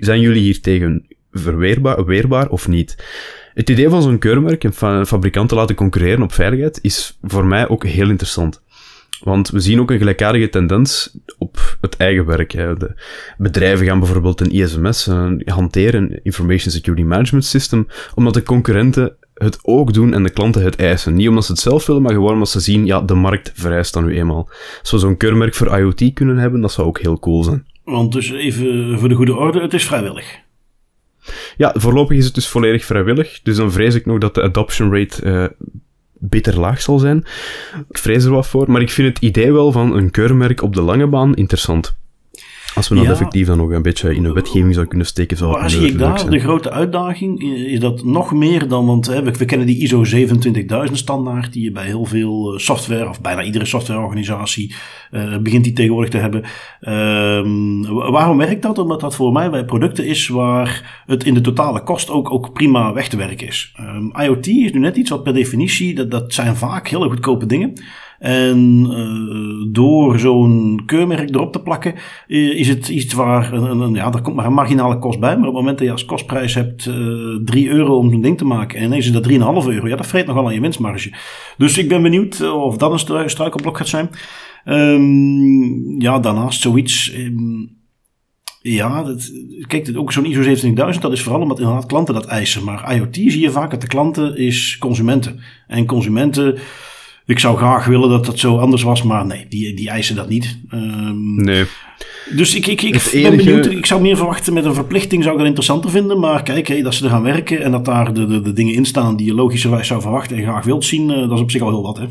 zijn 0.00 0.20
jullie 0.20 0.42
hier 0.42 0.60
tegen 0.60 1.06
verweerbaar, 1.32 2.04
weerbaar 2.04 2.48
of 2.48 2.68
niet? 2.68 2.96
Het 3.58 3.70
idee 3.70 3.88
van 3.88 4.02
zo'n 4.02 4.18
keurmerk 4.18 4.64
en 4.64 5.06
fabrikanten 5.06 5.56
laten 5.56 5.74
concurreren 5.74 6.22
op 6.22 6.32
veiligheid 6.32 6.78
is 6.82 7.18
voor 7.22 7.46
mij 7.46 7.68
ook 7.68 7.84
heel 7.86 8.08
interessant. 8.08 8.62
Want 9.20 9.50
we 9.50 9.60
zien 9.60 9.80
ook 9.80 9.90
een 9.90 9.98
gelijkaardige 9.98 10.48
tendens 10.48 11.16
op 11.38 11.76
het 11.80 11.96
eigen 11.96 12.26
werk. 12.26 12.52
Hè. 12.52 12.74
De 12.74 12.94
bedrijven 13.38 13.86
gaan 13.86 13.98
bijvoorbeeld 13.98 14.40
een 14.40 14.50
ISMS 14.50 15.06
een 15.06 15.42
hanteren, 15.44 16.02
een 16.02 16.20
Information 16.22 16.72
Security 16.72 17.04
Management 17.04 17.44
System, 17.44 17.86
omdat 18.14 18.34
de 18.34 18.42
concurrenten 18.42 19.16
het 19.34 19.58
ook 19.62 19.92
doen 19.92 20.14
en 20.14 20.22
de 20.22 20.30
klanten 20.30 20.62
het 20.62 20.76
eisen. 20.76 21.14
Niet 21.14 21.28
omdat 21.28 21.44
ze 21.44 21.52
het 21.52 21.60
zelf 21.60 21.86
willen, 21.86 22.02
maar 22.02 22.12
gewoon 22.12 22.32
omdat 22.32 22.48
ze 22.48 22.60
zien, 22.60 22.86
ja, 22.86 23.00
de 23.00 23.14
markt 23.14 23.52
vereist 23.54 23.92
dan 23.92 24.04
nu 24.04 24.16
eenmaal. 24.16 24.50
Als 24.80 24.90
we 24.90 24.98
zo'n 24.98 25.16
keurmerk 25.16 25.54
voor 25.54 25.78
IoT 25.78 26.12
kunnen 26.14 26.36
hebben, 26.36 26.60
dat 26.60 26.72
zou 26.72 26.86
ook 26.86 27.00
heel 27.00 27.18
cool 27.18 27.42
zijn. 27.42 27.66
Want 27.84 28.12
dus 28.12 28.30
even 28.30 28.98
voor 28.98 29.08
de 29.08 29.14
goede 29.14 29.34
orde, 29.34 29.60
het 29.60 29.74
is 29.74 29.86
vrijwillig. 29.86 30.46
Ja, 31.56 31.74
voorlopig 31.76 32.16
is 32.16 32.24
het 32.24 32.34
dus 32.34 32.48
volledig 32.48 32.84
vrijwillig. 32.84 33.40
Dus 33.42 33.56
dan 33.56 33.72
vrees 33.72 33.94
ik 33.94 34.06
nog 34.06 34.18
dat 34.18 34.34
de 34.34 34.42
adoption 34.42 34.94
rate 34.94 35.24
uh, 35.24 35.46
beter 36.12 36.60
laag 36.60 36.80
zal 36.80 36.98
zijn. 36.98 37.24
Ik 37.88 37.98
vrees 37.98 38.24
er 38.24 38.30
wat 38.30 38.46
voor, 38.46 38.70
maar 38.70 38.80
ik 38.80 38.90
vind 38.90 39.08
het 39.08 39.24
idee 39.24 39.52
wel 39.52 39.72
van 39.72 39.96
een 39.96 40.10
keurmerk 40.10 40.62
op 40.62 40.74
de 40.74 40.82
lange 40.82 41.06
baan 41.06 41.34
interessant. 41.34 41.96
Als 42.74 42.88
we 42.88 42.94
dat 42.94 43.06
effectief 43.06 43.46
dan 43.46 43.56
nog 43.56 43.70
een 43.70 43.82
beetje 43.82 44.14
in 44.14 44.22
de 44.22 44.32
wetgeving 44.32 44.74
zou 44.74 44.86
kunnen 44.86 45.06
steken, 45.06 45.36
zou 45.36 45.60
het 45.60 45.70
zie 45.70 45.86
ik 45.86 45.98
daar 45.98 46.30
de 46.30 46.38
grote 46.38 46.70
uitdaging? 46.70 47.42
Is 47.66 47.80
dat 47.80 48.04
nog 48.04 48.32
meer 48.32 48.68
dan, 48.68 48.86
want 48.86 49.06
hè, 49.06 49.22
we, 49.22 49.44
kennen 49.44 49.66
die 49.66 49.82
ISO 49.82 50.04
27000 50.04 50.98
standaard, 50.98 51.52
die 51.52 51.64
je 51.64 51.72
bij 51.72 51.84
heel 51.84 52.04
veel 52.04 52.52
eh, 52.52 52.58
software, 52.58 53.08
of 53.08 53.20
bijna 53.20 53.42
iedere 53.42 53.64
softwareorganisatie, 53.64 54.74
uh, 55.10 55.38
begint 55.38 55.64
die 55.64 55.72
tegenwoordig 55.72 56.10
te 56.10 56.18
hebben. 56.18 56.42
Uh, 56.80 58.10
waarom 58.10 58.36
werkt 58.36 58.62
dat? 58.62 58.78
Omdat 58.78 59.00
dat 59.00 59.14
voor 59.14 59.32
mij 59.32 59.50
bij 59.50 59.64
producten 59.64 60.06
is 60.06 60.28
waar 60.28 61.02
het 61.06 61.24
in 61.24 61.34
de 61.34 61.40
totale 61.40 61.82
kost 61.82 62.10
ook, 62.10 62.32
ook 62.32 62.52
prima 62.52 62.92
weg 62.92 63.08
te 63.08 63.16
werken 63.16 63.46
is. 63.46 63.74
Um, 63.80 64.12
IoT 64.20 64.46
is 64.46 64.72
nu 64.72 64.78
net 64.78 64.96
iets 64.96 65.10
wat 65.10 65.22
per 65.22 65.34
definitie, 65.34 65.94
dat, 65.94 66.10
dat 66.10 66.34
zijn 66.34 66.56
vaak 66.56 66.88
hele 66.88 67.08
goedkope 67.08 67.46
dingen. 67.46 67.72
En 68.18 68.86
uh, 68.90 69.72
door 69.72 70.18
zo'n 70.18 70.82
keurmerk 70.86 71.34
erop 71.34 71.52
te 71.52 71.62
plakken, 71.62 71.94
uh, 72.26 72.58
is 72.58 72.68
het 72.68 72.88
iets 72.88 73.14
waar, 73.14 73.52
een, 73.52 73.94
ja, 73.94 74.12
er 74.12 74.22
komt 74.22 74.36
maar 74.36 74.46
een 74.46 74.52
marginale 74.52 74.98
kost 74.98 75.20
bij. 75.20 75.36
Maar 75.36 75.48
op 75.48 75.54
het 75.54 75.62
moment 75.62 75.78
dat 75.78 75.86
je 75.86 75.92
als 75.92 76.04
kostprijs 76.04 76.54
hebt 76.54 76.86
uh, 76.86 77.34
eh, 77.34 77.42
3 77.44 77.68
euro 77.68 77.96
om 77.96 78.10
zo'n 78.10 78.20
ding 78.20 78.38
te 78.38 78.44
maken 78.44 78.78
en 78.78 78.84
ineens 78.84 79.06
is 79.06 79.12
dat 79.12 79.28
3,5 79.28 79.38
euro, 79.68 79.88
ja, 79.88 79.96
dat 79.96 80.06
vreet 80.06 80.26
nogal 80.26 80.46
aan 80.46 80.54
je 80.54 80.60
winstmarge. 80.60 81.12
Dus 81.56 81.78
ik 81.78 81.88
ben 81.88 82.02
benieuwd 82.02 82.52
of 82.52 82.76
dat 82.76 83.10
een 83.10 83.30
struikelblok 83.30 83.76
gaat 83.76 83.88
zijn. 83.88 84.10
Um, 84.64 86.00
ja, 86.00 86.18
daarnaast 86.18 86.60
zoiets. 86.60 87.14
Um, 87.16 87.76
ja, 88.60 89.14
kijk, 89.66 89.90
ook 89.94 90.12
zo'n 90.12 90.24
ISO 90.24 90.42
27000, 90.42 91.02
dat 91.02 91.12
is 91.12 91.22
vooral 91.22 91.40
omdat 91.40 91.58
inderdaad 91.58 91.86
klanten 91.86 92.14
dat 92.14 92.26
eisen. 92.26 92.64
Maar 92.64 92.94
IoT 92.94 93.14
zie 93.14 93.40
je 93.40 93.50
vaak 93.50 93.70
dat 93.70 93.80
de 93.80 93.86
klanten 93.86 94.36
is 94.36 94.78
consumenten. 94.78 95.40
En 95.66 95.86
consumenten 95.86 96.58
ik 97.28 97.38
zou 97.38 97.56
graag 97.56 97.86
willen 97.86 98.08
dat 98.08 98.26
dat 98.26 98.38
zo 98.38 98.58
anders 98.58 98.82
was, 98.82 99.02
maar 99.02 99.26
nee, 99.26 99.46
die, 99.48 99.74
die 99.74 99.88
eisen 99.88 100.16
dat 100.16 100.28
niet. 100.28 100.58
Um, 100.74 101.34
nee. 101.34 101.64
Dus 102.36 102.54
ik, 102.54 102.66
ik, 102.66 102.82
ik 102.82 103.10
ben 103.22 103.36
benieuwd. 103.36 103.66
Ik 103.66 103.86
zou 103.86 104.00
meer 104.00 104.16
verwachten 104.16 104.52
met 104.52 104.64
een 104.64 104.74
verplichting, 104.74 105.22
zou 105.22 105.32
ik 105.32 105.38
dat 105.38 105.48
interessanter 105.48 105.90
vinden. 105.90 106.18
Maar 106.18 106.42
kijk, 106.42 106.68
hey, 106.68 106.82
dat 106.82 106.94
ze 106.94 107.04
er 107.04 107.10
gaan 107.10 107.22
werken 107.22 107.62
en 107.62 107.70
dat 107.70 107.84
daar 107.84 108.14
de, 108.14 108.26
de, 108.26 108.40
de 108.40 108.52
dingen 108.52 108.74
in 108.74 108.84
staan 108.84 109.16
die 109.16 109.26
je 109.26 109.34
logischerwijs 109.34 109.86
zou 109.86 110.00
verwachten 110.00 110.36
en 110.36 110.42
graag 110.42 110.64
wilt 110.64 110.84
zien, 110.84 111.10
uh, 111.10 111.28
dat 111.28 111.32
is 111.32 111.40
op 111.40 111.50
zich 111.50 111.62
al 111.62 111.68
heel 111.68 111.82
wat, 111.82 111.98
hè? 111.98 112.04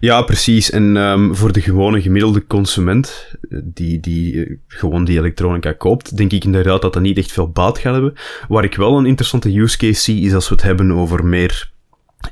Ja, 0.00 0.22
precies. 0.22 0.70
En 0.70 0.96
um, 0.96 1.36
voor 1.36 1.52
de 1.52 1.60
gewone 1.60 2.02
gemiddelde 2.02 2.46
consument, 2.46 3.34
die, 3.62 4.00
die 4.00 4.34
uh, 4.34 4.56
gewoon 4.66 5.04
die 5.04 5.18
elektronica 5.18 5.72
koopt, 5.72 6.16
denk 6.16 6.32
ik 6.32 6.44
inderdaad 6.44 6.82
dat 6.82 6.92
dat 6.92 7.02
niet 7.02 7.18
echt 7.18 7.32
veel 7.32 7.50
baat 7.50 7.78
gaat 7.78 7.92
hebben. 7.92 8.14
Waar 8.48 8.64
ik 8.64 8.74
wel 8.74 8.98
een 8.98 9.06
interessante 9.06 9.58
use 9.58 9.76
case 9.76 10.00
zie, 10.00 10.20
is 10.20 10.34
als 10.34 10.48
we 10.48 10.54
het 10.54 10.64
hebben 10.64 10.92
over 10.92 11.24
meer 11.24 11.72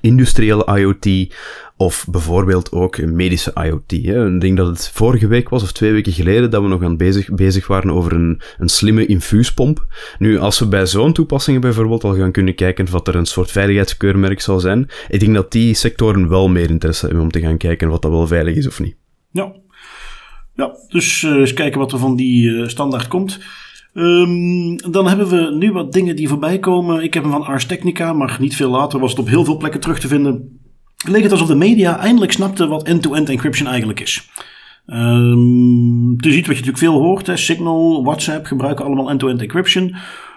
industriële 0.00 0.78
IoT 0.78 1.34
of 1.84 2.06
bijvoorbeeld 2.10 2.72
ook 2.72 3.06
medische 3.06 3.52
IoT. 3.54 3.90
Hè. 3.90 4.34
Ik 4.34 4.40
denk 4.40 4.56
dat 4.56 4.66
het 4.66 4.90
vorige 4.94 5.26
week 5.26 5.48
was 5.48 5.62
of 5.62 5.72
twee 5.72 5.92
weken 5.92 6.12
geleden 6.12 6.50
dat 6.50 6.62
we 6.62 6.68
nog 6.68 6.82
aan 6.82 6.96
bezig, 6.96 7.34
bezig 7.34 7.66
waren 7.66 7.90
over 7.90 8.12
een, 8.12 8.40
een 8.58 8.68
slimme 8.68 9.06
infuuspomp. 9.06 9.86
Nu, 10.18 10.38
als 10.38 10.58
we 10.58 10.66
bij 10.66 10.86
zo'n 10.86 11.12
toepassingen 11.12 11.60
bijvoorbeeld 11.60 12.04
al 12.04 12.14
gaan 12.14 12.32
kunnen 12.32 12.54
kijken 12.54 12.90
wat 12.90 13.08
er 13.08 13.14
een 13.14 13.26
soort 13.26 13.50
veiligheidskeurmerk 13.50 14.40
zal 14.40 14.60
zijn, 14.60 14.88
ik 15.08 15.20
denk 15.20 15.34
dat 15.34 15.52
die 15.52 15.74
sectoren 15.74 16.28
wel 16.28 16.48
meer 16.48 16.70
interesse 16.70 17.06
hebben 17.06 17.22
om 17.24 17.30
te 17.30 17.40
gaan 17.40 17.56
kijken 17.56 17.88
wat 17.88 18.02
dat 18.02 18.10
wel 18.10 18.26
veilig 18.26 18.56
is 18.56 18.66
of 18.66 18.80
niet. 18.80 18.96
Ja, 19.30 19.52
ja 20.54 20.76
dus 20.88 21.22
uh, 21.22 21.32
eens 21.32 21.54
kijken 21.54 21.78
wat 21.78 21.92
er 21.92 21.98
van 21.98 22.16
die 22.16 22.48
uh, 22.48 22.68
standaard 22.68 23.08
komt. 23.08 23.40
Um, 23.94 24.76
dan 24.76 25.08
hebben 25.08 25.28
we 25.28 25.56
nu 25.58 25.72
wat 25.72 25.92
dingen 25.92 26.16
die 26.16 26.28
voorbij 26.28 26.58
komen. 26.58 27.02
Ik 27.02 27.14
heb 27.14 27.22
hem 27.22 27.32
van 27.32 27.44
Ars 27.44 27.66
Technica, 27.66 28.12
maar 28.12 28.36
niet 28.40 28.56
veel 28.56 28.70
later 28.70 29.00
was 29.00 29.10
het 29.10 29.20
op 29.20 29.28
heel 29.28 29.44
veel 29.44 29.56
plekken 29.56 29.80
terug 29.80 30.00
te 30.00 30.08
vinden. 30.08 30.60
Leek 31.04 31.22
het 31.22 31.32
alsof 31.32 31.48
de 31.48 31.54
media 31.54 31.98
eindelijk 31.98 32.32
snapte 32.32 32.66
wat 32.66 32.82
end-to-end 32.82 33.28
encryption 33.28 33.68
eigenlijk 33.68 34.00
is. 34.00 34.30
Um, 34.86 36.16
is 36.20 36.34
iets 36.34 36.46
wat 36.46 36.56
je 36.56 36.64
natuurlijk 36.64 36.78
veel 36.78 37.00
hoort. 37.00 37.26
Hè. 37.26 37.36
Signal, 37.36 38.04
WhatsApp 38.04 38.46
gebruiken 38.46 38.84
allemaal 38.84 39.10
end-to-end 39.10 39.40
encryption. 39.40 39.94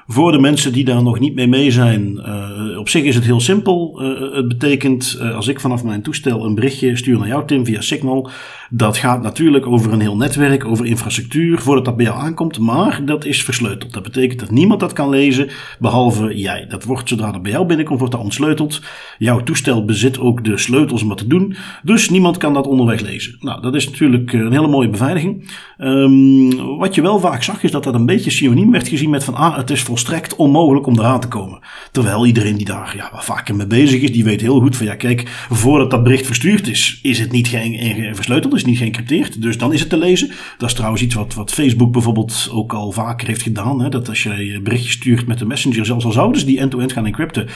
Voor 0.08 0.32
de 0.32 0.40
mensen 0.40 0.74
die 0.74 0.86
daar 0.86 1.04
nog 1.04 1.20
niet 1.20 1.36
mee 1.36 1.48
mee 1.48 1.72
zijn, 1.72 2.24
uh, 2.26 2.78
op 2.78 2.90
zich 2.90 3.04
is 3.04 3.16
het 3.16 3.24
heel 3.24 3.40
simpel. 3.40 4.02
Uh, 4.02 4.36
het 4.36 4.48
betekent, 4.48 5.18
uh, 5.22 5.36
als 5.36 5.48
ik 5.48 5.60
vanaf 5.60 5.84
mijn 5.84 6.02
toestel 6.02 6.46
een 6.46 6.56
berichtje 6.56 6.96
stuur 6.96 7.18
naar 7.18 7.28
jou, 7.28 7.48
Tim, 7.48 7.66
via 7.66 7.82
Signal, 7.82 8.30
dat 8.70 8.98
gaat 8.98 9.22
natuurlijk 9.22 9.66
over 9.66 9.94
een 9.94 10.00
heel 10.00 10.18
netwerk, 10.18 10.66
over 10.66 10.86
infrastructuur, 10.86 11.60
voordat 11.60 11.86
dat 11.86 11.96
bij 11.96 12.06
jou 12.06 12.20
aankomt, 12.20 12.60
maar 12.60 13.06
dat 13.06 13.26
is 13.26 13.44
versleuteld. 13.44 13.94
Dat 13.94 14.04
betekent 14.04 14.40
dat 14.40 14.52
niemand 14.52 14.80
dat 14.80 14.94
kan 14.94 15.10
lezen, 15.10 15.50
behalve 15.80 16.38
jij. 16.38 16.66
Dat 16.70 16.84
wordt, 16.84 17.10
zodra 17.10 17.32
dat 17.32 17.42
bij 17.42 17.52
jou 17.52 17.66
binnenkomt, 17.66 18.00
wordt 18.00 18.14
dat 18.14 18.24
ontsleuteld. 18.24 18.82
Jouw 19.18 19.44
toestel 19.44 19.86
bezit 19.86 20.20
ook 20.20 20.44
de 20.44 20.58
sleutels 20.58 21.02
om 21.02 21.10
dat 21.10 21.18
te 21.18 21.28
doen, 21.28 21.56
dus 21.84 22.10
niemand 22.10 22.38
kan 22.38 22.54
dat 22.54 22.68
onderweg 22.68 23.02
lezen. 23.02 23.36
Nou, 23.40 23.62
dat 23.62 23.76
is 23.76 23.86
natuurlijk 23.86 24.34
een 24.34 24.52
hele 24.52 24.68
mooie 24.68 24.90
beveiliging. 24.90 25.52
Um, 25.78 26.78
wat 26.78 26.96
je 26.96 27.02
wel 27.02 27.20
vaak 27.20 27.44
zag, 27.44 27.64
is 27.64 27.72
dat 27.72 27.84
dat 27.84 27.94
een 27.94 28.06
beetje 28.06 28.32
synoniem 28.32 28.72
werd 28.72 28.88
gezien 28.88 29.10
met 29.10 29.24
van, 29.24 29.36
ah, 29.36 29.58
het 29.58 29.70
is 29.70 29.84
volstrekt 29.96 30.36
onmogelijk 30.36 30.88
om 30.88 31.00
eraan 31.00 31.20
te 31.20 31.28
komen. 31.28 31.60
Terwijl 31.92 32.26
iedereen 32.26 32.58
die 32.58 32.66
daar 32.66 32.94
ja, 32.96 33.12
vaker 33.14 33.56
mee 33.56 33.68
bezig 33.68 34.02
is, 34.02 34.12
die 34.12 34.24
weet 34.24 34.42
heel 34.42 34.60
goed 34.60 34.76
van, 34.76 34.86
ja, 34.86 34.96
kijk, 34.96 35.46
voordat 35.50 35.92
dat 35.92 36.04
bericht 36.04 36.26
verstuurd 36.26 36.68
is, 36.68 37.00
is 37.02 37.20
het 37.20 37.32
niet 37.32 37.48
geen, 37.48 38.16
versleuteld 38.16 38.54
is 38.54 38.66
niet 38.66 38.78
geëncrypteerd. 38.78 39.42
Dus 39.42 39.58
dan 39.58 39.74
is 39.74 39.80
het 39.80 39.90
te 39.90 39.98
lezen. 39.98 40.32
Dat 40.58 40.70
is 40.70 40.76
trouwens 40.76 41.02
iets 41.02 41.16
wat, 41.16 41.34
wat 41.34 41.52
Facebook 41.52 41.92
bijvoorbeeld 41.92 42.50
ook 42.52 42.74
al 42.74 42.92
vaker 42.92 43.28
heeft 43.28 43.42
gedaan. 43.42 43.82
Hè? 43.82 43.90
Dat 43.90 44.10
als 44.10 44.24
je 44.24 44.60
berichtjes 44.64 44.94
stuurt 44.94 45.28
met 45.28 45.40
de 45.40 45.46
messenger, 45.46 45.86
zelfs 45.86 46.06
al 46.06 46.12
zouden 46.12 46.40
ze 46.40 46.46
die 46.46 46.60
end-to-end 46.60 46.94
gaan 46.94 47.06
encrypten. 47.06 47.48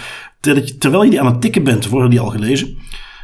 Terwijl 0.79 1.03
je 1.03 1.09
die 1.09 1.21
aan 1.21 1.31
het 1.31 1.41
tikken 1.41 1.63
bent, 1.63 1.87
worden 1.87 2.09
die 2.09 2.19
al 2.19 2.29
gelezen. 2.29 2.77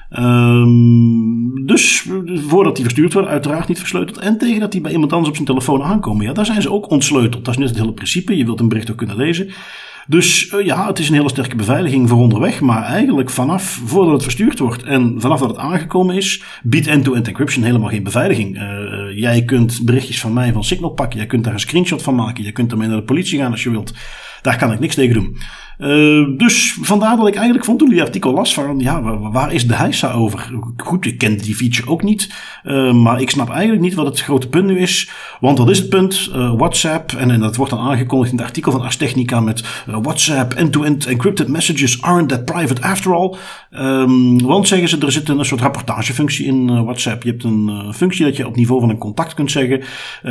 Um, 0.09 1.65
dus 1.65 2.09
voordat 2.47 2.75
die 2.75 2.83
verstuurd 2.83 3.13
worden, 3.13 3.31
uiteraard 3.31 3.67
niet 3.67 3.79
versleuteld. 3.79 4.17
En 4.17 4.37
tegen 4.37 4.59
dat 4.59 4.71
die 4.71 4.81
bij 4.81 4.91
iemand 4.91 5.11
anders 5.11 5.29
op 5.29 5.35
zijn 5.35 5.47
telefoon 5.47 5.83
aankomen, 5.83 6.25
ja, 6.25 6.33
daar 6.33 6.45
zijn 6.45 6.61
ze 6.61 6.71
ook 6.71 6.89
ontsleuteld. 6.89 7.45
Dat 7.45 7.53
is 7.53 7.59
net 7.59 7.69
het 7.69 7.77
hele 7.77 7.93
principe. 7.93 8.37
Je 8.37 8.45
wilt 8.45 8.59
een 8.59 8.67
bericht 8.67 8.91
ook 8.91 8.97
kunnen 8.97 9.15
lezen. 9.15 9.49
Dus 10.07 10.51
uh, 10.51 10.65
ja, 10.65 10.87
het 10.87 10.99
is 10.99 11.09
een 11.09 11.15
hele 11.15 11.29
sterke 11.29 11.55
beveiliging 11.55 12.09
voor 12.09 12.17
onderweg. 12.17 12.61
Maar 12.61 12.83
eigenlijk 12.83 13.29
vanaf 13.29 13.81
voordat 13.85 14.13
het 14.13 14.23
verstuurd 14.23 14.59
wordt 14.59 14.83
en 14.83 15.15
vanaf 15.17 15.39
dat 15.39 15.49
het 15.49 15.57
aangekomen 15.57 16.15
is, 16.15 16.43
biedt 16.63 16.87
end-to-end 16.87 17.27
encryption 17.27 17.63
helemaal 17.63 17.89
geen 17.89 18.03
beveiliging. 18.03 18.55
Uh, 18.55 19.17
jij 19.19 19.43
kunt 19.43 19.81
berichtjes 19.85 20.21
van 20.21 20.33
mij 20.33 20.53
van 20.53 20.63
Signal 20.63 20.89
pakken. 20.89 21.17
Jij 21.17 21.27
kunt 21.27 21.43
daar 21.43 21.53
een 21.53 21.59
screenshot 21.59 22.01
van 22.01 22.15
maken. 22.15 22.43
Je 22.43 22.51
kunt 22.51 22.71
ermee 22.71 22.87
naar 22.87 22.97
de 22.97 23.03
politie 23.03 23.39
gaan 23.39 23.51
als 23.51 23.63
je 23.63 23.69
wilt. 23.69 23.93
Daar 24.41 24.57
kan 24.57 24.71
ik 24.71 24.79
niks 24.79 24.95
tegen 24.95 25.13
doen. 25.13 25.37
Uh, 25.79 26.37
dus 26.37 26.77
vandaar 26.81 27.17
dat 27.17 27.27
ik 27.27 27.35
eigenlijk 27.35 27.65
vond 27.65 27.79
toen 27.79 27.89
die 27.89 28.01
artikel 28.01 28.33
las 28.33 28.53
van, 28.53 28.79
ja, 28.79 29.01
waar, 29.31 29.53
is 29.53 29.67
de 29.67 29.75
heisa 29.75 30.11
over? 30.11 30.51
Goed, 30.77 31.05
ik 31.05 31.17
kende 31.17 31.43
die 31.43 31.55
feature 31.55 31.89
ook 31.89 32.03
niet, 32.03 32.33
uh, 32.63 32.93
maar 32.93 33.21
ik 33.21 33.29
snap 33.29 33.49
eigenlijk 33.49 33.81
niet 33.81 33.93
wat 33.93 34.05
het 34.05 34.21
grote 34.21 34.49
punt 34.49 34.65
nu 34.65 34.79
is. 34.79 35.09
Want 35.39 35.57
wat 35.57 35.69
is 35.69 35.77
het 35.77 35.89
punt? 35.89 36.29
Uh, 36.35 36.53
WhatsApp, 36.57 37.11
en, 37.11 37.31
en 37.31 37.39
dat 37.39 37.55
wordt 37.55 37.71
dan 37.71 37.81
aangekondigd 37.81 38.31
in 38.31 38.37
het 38.37 38.47
artikel 38.47 38.71
van 38.71 38.81
Ars 38.81 38.97
Technica 38.97 39.39
met 39.39 39.83
WhatsApp 39.85 40.53
end-to-end 40.53 41.05
encrypted 41.05 41.47
messages 41.47 42.01
aren't 42.01 42.29
that 42.29 42.45
private 42.45 42.81
after 42.81 43.13
all. 43.13 43.35
Um, 43.71 44.41
want 44.41 44.67
zeggen 44.67 44.89
ze, 44.89 44.97
er 44.99 45.11
zit 45.11 45.29
een, 45.29 45.39
een 45.39 45.45
soort 45.45 45.61
rapportagefunctie 45.61 46.45
in 46.45 46.83
WhatsApp. 46.83 47.23
Je 47.23 47.29
hebt 47.29 47.43
een 47.43 47.93
functie 47.93 48.25
dat 48.25 48.35
je 48.35 48.47
op 48.47 48.55
niveau 48.55 48.79
van 48.81 48.89
een 48.89 48.97
contact 48.97 49.33
kunt 49.33 49.51
zeggen, 49.51 49.81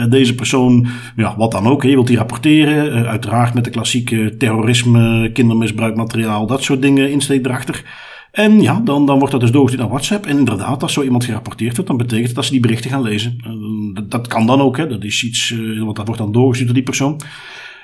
deze 0.08 0.34
persoon, 0.34 0.86
ja, 1.16 1.34
wat 1.36 1.52
dan 1.52 1.66
ook, 1.66 1.82
je 1.82 1.88
wilt 1.88 2.06
die 2.06 2.16
rapporteren, 2.16 3.06
uiteraard 3.06 3.54
met 3.54 3.64
de 3.64 3.70
klassieke 3.70 4.34
terrorisme 4.38 5.32
kindermisbruikmateriaal, 5.34 6.46
dat 6.46 6.62
soort 6.62 6.82
dingen 6.82 7.10
insteek 7.10 7.46
erachter. 7.46 7.84
En 8.34 8.60
ja, 8.60 8.80
dan, 8.84 9.06
dan 9.06 9.18
wordt 9.18 9.32
dat 9.32 9.40
dus 9.40 9.50
doorgestuurd 9.50 9.82
naar 9.82 9.92
WhatsApp. 9.96 10.26
En 10.26 10.38
inderdaad, 10.38 10.82
als 10.82 10.92
zo 10.92 11.02
iemand 11.02 11.24
gerapporteerd 11.24 11.74
wordt, 11.74 11.88
dan 11.88 11.96
betekent 11.96 12.26
het 12.26 12.34
dat 12.34 12.44
ze 12.44 12.50
die 12.50 12.60
berichten 12.60 12.90
gaan 12.90 13.02
lezen. 13.02 13.36
Uh, 13.46 13.94
dat, 13.94 14.10
dat, 14.10 14.26
kan 14.26 14.46
dan 14.46 14.60
ook, 14.60 14.76
hè. 14.76 14.86
dat 14.86 15.04
is 15.04 15.24
iets, 15.24 15.50
uh, 15.50 15.82
want 15.82 15.96
dat 15.96 16.06
wordt 16.06 16.20
dan 16.20 16.32
doorgestuurd 16.32 16.66
door 16.66 16.74
die 16.74 16.84
persoon. 16.84 17.20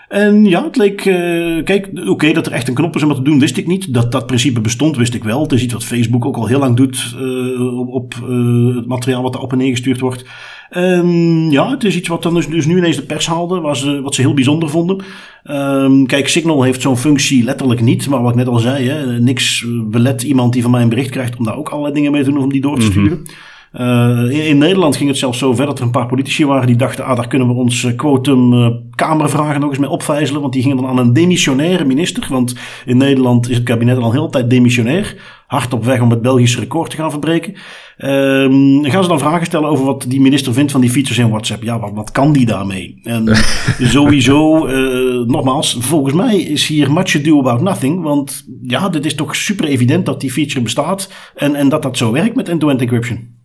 En 0.09 0.45
ja, 0.45 0.65
het 0.65 0.77
leek, 0.77 1.05
uh, 1.05 1.65
kijk, 1.65 1.91
oké, 2.05 2.33
dat 2.33 2.47
er 2.47 2.53
echt 2.53 2.69
een 2.69 2.75
knop 2.75 2.97
is 2.97 3.03
om 3.03 3.09
dat 3.09 3.17
te 3.17 3.23
doen, 3.23 3.39
wist 3.39 3.57
ik 3.57 3.67
niet. 3.67 3.95
Dat 3.95 4.13
dat 4.13 4.27
principe 4.27 4.61
bestond, 4.61 4.97
wist 4.97 5.15
ik 5.15 5.25
wel. 5.25 5.43
Het 5.43 5.53
is 5.53 5.63
iets 5.63 5.73
wat 5.73 5.85
Facebook 5.85 6.25
ook 6.25 6.37
al 6.37 6.47
heel 6.47 6.59
lang 6.59 6.77
doet 6.77 7.17
op, 7.77 7.89
op 7.89 8.15
het 8.77 8.87
materiaal 8.87 9.23
wat 9.23 9.35
erop 9.35 9.53
en 9.53 9.59
neer 9.59 9.71
gestuurd 9.71 10.01
wordt. 10.01 10.25
Um, 10.77 11.51
ja, 11.51 11.71
het 11.71 11.85
is 11.85 11.97
iets 11.97 12.09
wat 12.09 12.23
dan 12.23 12.35
dus, 12.35 12.49
dus 12.49 12.67
nu 12.67 12.77
ineens 12.77 12.97
de 12.97 13.03
pers 13.03 13.27
haalde, 13.27 13.61
was, 13.61 13.85
uh, 13.85 14.01
wat 14.01 14.15
ze 14.15 14.21
heel 14.21 14.35
bijzonder 14.35 14.69
vonden. 14.69 15.05
Um, 15.45 16.07
kijk, 16.07 16.29
Signal 16.29 16.63
heeft 16.63 16.81
zo'n 16.81 16.97
functie 16.97 17.45
letterlijk 17.45 17.81
niet, 17.81 18.09
maar 18.09 18.23
wat 18.23 18.31
ik 18.31 18.37
net 18.37 18.49
al 18.49 18.59
zei, 18.59 18.89
hè, 18.89 19.21
niks 19.21 19.67
belet 19.85 20.23
iemand 20.23 20.53
die 20.53 20.63
van 20.63 20.71
mij 20.71 20.83
een 20.83 20.89
bericht 20.89 21.11
krijgt 21.11 21.37
om 21.37 21.45
daar 21.45 21.57
ook 21.57 21.69
allerlei 21.69 21.95
dingen 21.95 22.13
mee 22.13 22.23
te 22.23 22.31
doen 22.31 22.43
om 22.43 22.53
die 22.53 22.61
door 22.61 22.79
te 22.79 22.83
mhm. 22.83 22.91
sturen. 22.91 23.19
Mm 23.19 23.25
-hmm. 23.25 23.35
Uh, 23.79 24.31
in, 24.31 24.47
in, 24.47 24.59
Nederland 24.59 24.97
ging 24.97 25.09
het 25.09 25.19
zelfs 25.19 25.39
zo 25.39 25.55
ver 25.55 25.67
dat 25.67 25.79
er 25.79 25.85
een 25.85 25.91
paar 25.91 26.07
politici 26.07 26.47
waren 26.47 26.67
die 26.67 26.77
dachten, 26.77 27.05
ah, 27.05 27.17
daar 27.17 27.29
kunnen 27.29 27.49
we 27.49 27.55
ons 27.55 27.95
quotum 27.97 28.53
uh, 28.53 28.69
Kamervragen 28.95 29.61
nog 29.61 29.71
eens 29.71 29.79
mee 29.79 29.89
opvijzelen. 29.89 30.41
Want 30.41 30.53
die 30.53 30.63
gingen 30.63 30.77
dan 30.77 30.87
aan 30.87 30.99
een 30.99 31.13
demissionaire 31.13 31.85
minister. 31.85 32.27
Want 32.29 32.55
in 32.85 32.97
Nederland 32.97 33.49
is 33.49 33.57
het 33.57 33.65
kabinet 33.65 33.97
al 33.97 34.05
een 34.05 34.13
hele 34.13 34.31
tijd 34.31 34.51
demissionair. 34.51 35.17
Hard 35.51 35.73
op 35.73 35.85
weg 35.85 36.01
om 36.01 36.11
het 36.11 36.23
Belgische 36.23 36.61
record 36.61 36.91
te 36.91 36.97
gaan 36.97 37.11
verbreken. 37.11 37.55
Um, 37.99 38.85
gaan 38.85 39.03
ze 39.03 39.09
dan 39.09 39.19
vragen 39.19 39.47
stellen 39.47 39.69
over 39.69 39.85
wat 39.85 40.05
die 40.09 40.21
minister 40.21 40.53
vindt 40.53 40.73
van 40.73 40.81
die 40.81 40.91
features 40.91 41.19
in 41.19 41.29
WhatsApp? 41.29 41.63
Ja, 41.63 41.79
wat, 41.79 41.91
wat 41.95 42.11
kan 42.11 42.33
die 42.33 42.47
daarmee? 42.47 43.01
En 43.03 43.37
sowieso, 43.97 44.67
uh, 44.67 45.27
nogmaals, 45.27 45.77
volgens 45.81 46.15
mij 46.15 46.37
is 46.41 46.67
hier 46.67 46.93
much 46.93 47.17
ado 47.17 47.39
about 47.39 47.61
nothing. 47.61 48.03
Want 48.03 48.45
ja, 48.63 48.89
dit 48.89 49.05
is 49.05 49.15
toch 49.15 49.37
super 49.37 49.65
evident 49.65 50.07
dat 50.07 50.21
die 50.21 50.33
feature 50.33 50.61
bestaat. 50.61 51.13
En, 51.35 51.55
en 51.55 51.69
dat 51.69 51.83
dat 51.83 51.97
zo 51.97 52.13
werkt 52.13 52.35
met 52.35 52.49
end-to-end 52.49 52.81
encryption. 52.81 53.40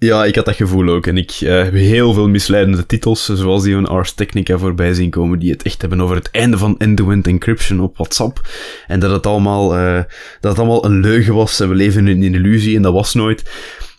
Ja, 0.00 0.24
ik 0.24 0.34
had 0.34 0.44
dat 0.44 0.54
gevoel 0.54 0.88
ook. 0.88 1.06
En 1.06 1.16
ik 1.16 1.40
uh, 1.40 1.62
heb 1.62 1.72
heel 1.72 2.12
veel 2.12 2.28
misleidende 2.28 2.86
titels, 2.86 3.24
zoals 3.24 3.62
die 3.62 3.74
van 3.74 3.86
Ars 3.86 4.12
Technica 4.12 4.58
voorbij 4.58 4.94
zien 4.94 5.10
komen, 5.10 5.38
die 5.38 5.50
het 5.50 5.62
echt 5.62 5.80
hebben 5.80 6.00
over 6.00 6.16
het 6.16 6.30
einde 6.30 6.58
van 6.58 6.78
end-to-end 6.78 7.26
encryption 7.26 7.80
op 7.80 7.96
WhatsApp. 7.96 8.48
En 8.86 9.00
dat 9.00 9.10
het 9.10 9.26
allemaal, 9.26 9.78
uh, 9.78 10.02
dat 10.40 10.50
het 10.50 10.58
allemaal 10.58 10.84
een 10.84 11.00
leugen 11.00 11.34
was 11.34 11.60
en 11.60 11.68
we 11.68 11.74
leven 11.74 12.08
in 12.08 12.22
een 12.22 12.34
illusie 12.34 12.76
en 12.76 12.82
dat 12.82 12.92
was 12.92 13.14
nooit. 13.14 13.50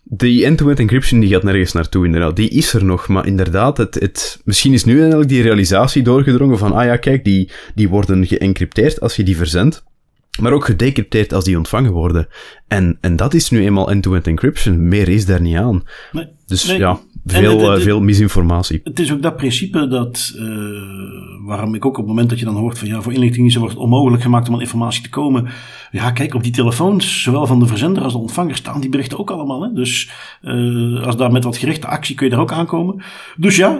Die 0.04 0.46
end-to-end 0.46 0.80
encryption 0.80 1.20
die 1.20 1.30
gaat 1.30 1.44
nergens 1.44 1.72
naartoe, 1.72 2.06
inderdaad. 2.06 2.36
Die 2.36 2.50
is 2.50 2.74
er 2.74 2.86
nog, 2.86 3.08
maar 3.08 3.26
inderdaad, 3.26 3.78
het, 3.78 3.96
het, 3.96 4.42
misschien 4.44 4.74
is 4.74 4.86
nu 4.86 5.00
eigenlijk 5.00 5.30
die 5.30 5.42
realisatie 5.42 6.04
doorgedrongen 6.04 6.58
van, 6.58 6.72
ah 6.72 6.86
ja, 6.86 6.98
kijk, 6.98 7.24
die, 7.24 7.50
die 7.76 7.90
worden 7.90 8.28
geëncrypteerd 8.28 9.00
als 9.00 9.16
je 9.16 9.24
die 9.24 9.38
verzendt 9.38 9.84
maar 10.40 10.54
ook 10.54 10.66
gedecrypteerd 10.66 11.34
als 11.34 11.44
die 11.44 11.58
ontvangen 11.58 11.92
worden. 11.92 12.28
En, 12.70 12.98
en 13.02 13.16
dat 13.16 13.34
is 13.34 13.50
nu 13.50 13.64
eenmaal 13.66 13.92
end-to-end 13.92 14.28
encryption. 14.28 14.88
Meer 14.88 15.10
is 15.10 15.26
daar 15.26 15.42
niet 15.42 15.56
aan. 15.56 15.84
Nee, 16.12 16.28
dus 16.48 16.66
nee. 16.66 16.78
ja, 16.78 17.00
veel, 17.26 17.76
uh, 17.76 17.82
veel 17.82 18.02
misinformatie. 18.02 18.82
Het 18.84 19.00
is 19.00 19.14
ook 19.14 19.22
dat 19.22 19.36
principe 19.36 19.88
dat, 19.88 20.34
uh, 20.36 20.48
waarom 21.46 21.76
ik 21.76 21.86
ook 21.86 21.92
op 21.92 21.98
het 21.98 22.08
moment 22.08 22.30
dat 22.30 22.40
je 22.40 22.46
dan 22.46 22.56
hoort 22.56 22.80
van 22.80 22.88
ja, 22.88 22.94
voor 22.94 23.14
inlichtingendiensten 23.14 23.62
wordt 23.62 23.76
het 23.76 23.84
onmogelijk 23.84 24.24
gemaakt 24.24 24.48
om 24.48 24.54
aan 24.54 24.62
informatie 24.62 25.04
te 25.04 25.10
komen. 25.10 25.48
Ja, 25.92 26.12
kijk, 26.12 26.34
op 26.34 26.44
die 26.44 26.52
telefoons, 26.52 27.22
zowel 27.24 27.48
van 27.48 27.60
de 27.60 27.66
verzender 27.66 28.04
als 28.04 28.14
de 28.14 28.20
ontvanger, 28.20 28.56
staan 28.56 28.82
die 28.82 28.90
berichten 28.90 29.20
ook 29.20 29.32
allemaal. 29.32 29.62
Hè? 29.62 29.74
Dus 29.74 30.10
uh, 30.42 31.06
als 31.06 31.18
daar 31.18 31.32
met 31.32 31.44
wat 31.44 31.58
gerichte 31.58 31.88
actie 31.88 32.16
kun 32.16 32.26
je 32.26 32.32
daar 32.32 32.42
ook 32.42 32.52
aankomen. 32.52 33.04
Dus 33.38 33.56
ja, 33.56 33.80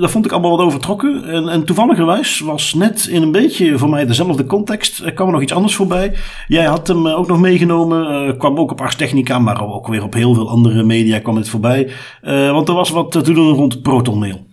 daar 0.00 0.10
vond 0.10 0.24
ik 0.24 0.32
allemaal 0.32 0.56
wat 0.56 0.66
overtrokken. 0.66 1.24
En, 1.24 1.48
en 1.48 1.64
toevalligerwijs 1.64 2.40
was 2.40 2.74
net 2.74 3.06
in 3.06 3.22
een 3.22 3.32
beetje 3.32 3.78
voor 3.78 3.90
mij 3.90 4.06
dezelfde 4.06 4.46
context, 4.46 5.00
er 5.04 5.12
kwam 5.12 5.26
er 5.26 5.32
nog 5.32 5.42
iets 5.42 5.52
anders 5.52 5.74
voorbij. 5.74 6.14
Jij 6.48 6.64
had 6.64 6.88
hem 6.88 7.06
ook 7.06 7.28
nog 7.28 7.40
meegenomen, 7.40 8.21
kwam 8.38 8.58
ook 8.58 8.70
op 8.70 8.80
Ars 8.80 8.96
Technica, 8.96 9.38
maar 9.38 9.72
ook 9.74 9.86
weer 9.86 10.02
op 10.02 10.14
heel 10.14 10.34
veel 10.34 10.48
andere 10.48 10.82
media 10.82 11.18
kwam 11.18 11.36
het 11.36 11.48
voorbij. 11.48 11.90
want 12.22 12.68
er 12.68 12.74
was 12.74 12.90
wat 12.90 13.12
te 13.12 13.32
doen 13.32 13.54
rond 13.54 13.82
ProtonMail. 13.82 14.50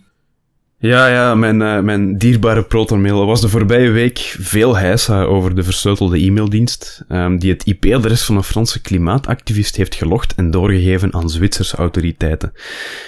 Ja, 0.82 1.06
ja, 1.06 1.34
mijn, 1.34 1.60
uh, 1.60 1.80
mijn 1.80 2.18
dierbare 2.18 2.62
ProtonMail. 2.62 3.20
Er 3.20 3.26
was 3.26 3.40
de 3.40 3.48
voorbije 3.48 3.90
week 3.90 4.18
veel 4.38 4.76
heisa 4.76 5.22
over 5.22 5.54
de 5.54 5.62
versleutelde 5.62 6.18
e-maildienst, 6.18 7.04
um, 7.08 7.38
die 7.38 7.52
het 7.52 7.64
IP-adres 7.66 8.24
van 8.24 8.36
een 8.36 8.42
Franse 8.42 8.80
klimaatactivist 8.80 9.76
heeft 9.76 9.94
gelogd 9.94 10.34
en 10.34 10.50
doorgegeven 10.50 11.14
aan 11.14 11.30
Zwitserse 11.30 11.76
autoriteiten. 11.76 12.52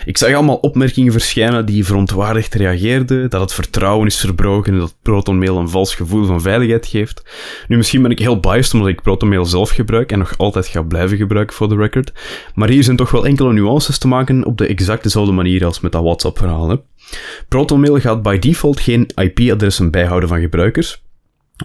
Ik 0.05 0.19
zag 0.19 0.35
allemaal 0.35 0.57
opmerkingen 0.57 1.13
verschijnen 1.13 1.67
die 1.67 1.85
verontwaardigd 1.85 2.55
reageerden, 2.55 3.31
dat 3.31 3.41
het 3.41 3.53
vertrouwen 3.53 4.07
is 4.07 4.21
verbroken 4.21 4.73
en 4.73 4.79
dat 4.79 4.97
ProtonMail 5.03 5.59
een 5.59 5.69
vals 5.69 5.95
gevoel 5.95 6.25
van 6.25 6.41
veiligheid 6.41 6.87
geeft. 6.87 7.23
Nu, 7.69 7.77
misschien 7.77 8.03
ben 8.03 8.11
ik 8.11 8.19
heel 8.19 8.41
biased 8.41 8.75
omdat 8.75 8.89
ik 8.89 9.03
ProtonMail 9.03 9.45
zelf 9.45 9.71
gebruik 9.71 10.13
en 10.13 10.19
nog 10.19 10.39
altijd 10.39 10.67
ga 10.67 10.83
blijven 10.83 11.17
gebruiken 11.17 11.57
voor 11.57 11.69
de 11.69 11.77
record, 11.77 12.13
maar 12.55 12.69
hier 12.69 12.85
zijn 12.85 12.97
toch 12.97 13.11
wel 13.11 13.27
enkele 13.27 13.53
nuances 13.53 13.99
te 13.99 14.09
maken 14.09 14.45
op 14.45 14.59
de 14.59 14.67
exact 14.67 15.03
dezelfde 15.03 15.33
manier 15.33 15.65
als 15.65 15.81
met 15.81 15.93
dat 15.93 16.03
WhatsApp-verhaal. 16.03 16.83
ProtonMail 17.49 18.01
gaat 18.01 18.23
by 18.23 18.39
default 18.39 18.81
geen 18.81 19.11
IP-adressen 19.15 19.91
bijhouden 19.91 20.29
van 20.29 20.41
gebruikers, 20.41 21.03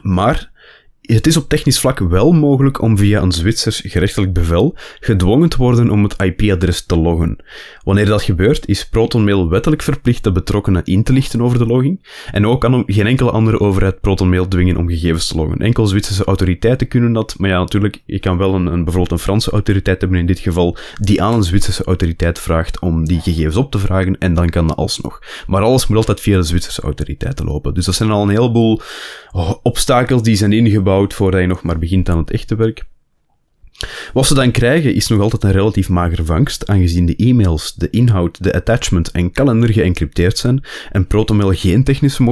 maar 0.02 0.52
het 1.08 1.28
is 1.28 1.38
op 1.38 1.50
technisch 1.50 1.80
vlak 1.80 2.00
wel 2.00 2.32
mogelijk 2.32 2.82
om 2.82 2.98
via 2.98 3.22
een 3.22 3.32
Zwitsers 3.32 3.82
gerechtelijk 3.86 4.34
bevel 4.34 4.76
gedwongen 5.00 5.50
te 5.50 5.58
worden 5.58 5.90
om 5.90 6.04
het 6.04 6.22
IP-adres 6.22 6.86
te 6.86 6.98
loggen. 6.98 7.38
Wanneer 7.84 8.06
dat 8.06 8.22
gebeurt, 8.22 8.68
is 8.68 8.88
ProtonMail 8.88 9.50
wettelijk 9.50 9.82
verplicht 9.82 10.24
de 10.24 10.32
betrokkenen 10.32 10.86
in 10.86 11.04
te 11.04 11.14
lichten 11.14 11.42
over 11.42 11.58
de 11.58 11.66
logging. 11.66 12.08
En 12.32 12.46
ook 12.48 12.62
kan 12.62 12.84
geen 12.86 13.08
enkele 13.08 13.32
andere 13.32 13.60
overheid 13.60 14.02
ProtonMail 14.02 14.48
dwingen 14.48 14.78
om 14.78 14.90
gegevens 14.90 15.28
te 15.28 15.36
loggen. 15.36 15.60
Enkel 15.60 15.88
Zwitserse 15.88 16.24
autoriteiten 16.24 16.88
kunnen 16.88 17.14
dat, 17.14 17.36
maar 17.38 17.50
ja, 17.50 17.60
natuurlijk, 17.60 18.02
je 18.06 18.20
kan 18.20 18.38
wel 18.38 18.54
een, 18.54 18.66
een, 18.66 18.84
bijvoorbeeld 18.84 19.12
een 19.12 19.26
Franse 19.26 19.52
autoriteit 19.52 20.02
hebben 20.02 20.20
in 20.20 20.26
dit 20.26 20.40
geval, 20.40 20.78
die 21.02 21.22
aan 21.22 21.34
een 21.34 21.44
Zwitserse 21.44 21.84
autoriteit 21.84 22.40
vraagt 22.40 22.80
om 22.80 23.06
die 23.06 23.22
gegevens 23.22 23.56
op 23.56 23.72
te 23.72 23.80
vragen, 23.80 24.18
en 24.18 24.34
dan 24.34 24.50
kan 24.50 24.68
dat 24.68 24.78
alsnog. 24.78 25.22
Maar 25.48 25.62
alles 25.62 25.88
moet 25.88 25.98
altijd 25.98 26.20
via 26.20 26.38
de 26.38 26.44
Zwitserse 26.44 26.82
autoriteiten 26.82 27.46
lopen. 27.46 27.74
Dus 27.74 27.86
dat 27.86 27.96
zijn 27.96 28.12
al 28.12 28.24
een 28.24 28.30
heleboel 28.30 28.82
obstakels 29.64 30.24
die 30.24 30.36
zijn 30.36 30.54
ingebouwd 30.54 30.97
voordat 31.06 31.42
je 31.42 31.48
nog 31.48 31.64
maar 31.64 31.80
begint 31.80 32.10
aan 32.10 32.18
het 32.18 32.32
echte 32.32 32.56
werk. 32.56 32.86
Wat 34.14 34.28
ze 34.28 34.34
dan 34.34 34.52
krijgen 34.52 34.94
is 34.94 35.08
nog 35.08 35.22
altijd 35.22 35.44
een 35.44 35.52
relatief 35.52 35.90
magere 35.90 36.24
vangst, 36.24 36.68
aangezien 36.68 37.06
de 37.06 37.16
e-mails, 37.16 37.74
de 37.74 37.90
inhoud, 37.90 38.44
de 38.44 38.54
attachment 38.54 39.12
en 39.12 39.32
kalender 39.32 39.74
geëncrypteerd 39.74 40.38
zijn 40.38 40.64
en 40.92 41.08
ProtonMail 41.08 41.52
geen 41.52 41.84
technische 41.84 42.24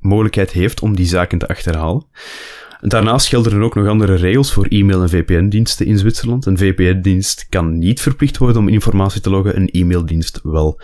mogelijkheid, 0.00 0.50
heeft 0.52 0.80
om 0.80 0.96
die 0.96 1.06
zaken 1.06 1.38
te 1.38 1.48
achterhalen. 1.48 2.04
Daarnaast 2.80 3.28
gelden 3.28 3.52
er 3.52 3.62
ook 3.62 3.74
nog 3.74 3.86
andere 3.86 4.14
regels 4.14 4.52
voor 4.52 4.66
e-mail 4.66 5.02
en 5.02 5.08
VPN-diensten 5.08 5.86
in 5.86 5.98
Zwitserland. 5.98 6.46
Een 6.46 6.58
VPN-dienst 6.58 7.46
kan 7.48 7.78
niet 7.78 8.00
verplicht 8.00 8.38
worden 8.38 8.62
om 8.62 8.68
informatie 8.68 9.20
te 9.20 9.30
loggen, 9.30 9.56
een 9.56 9.68
e-maildienst 9.72 10.40
wel. 10.42 10.80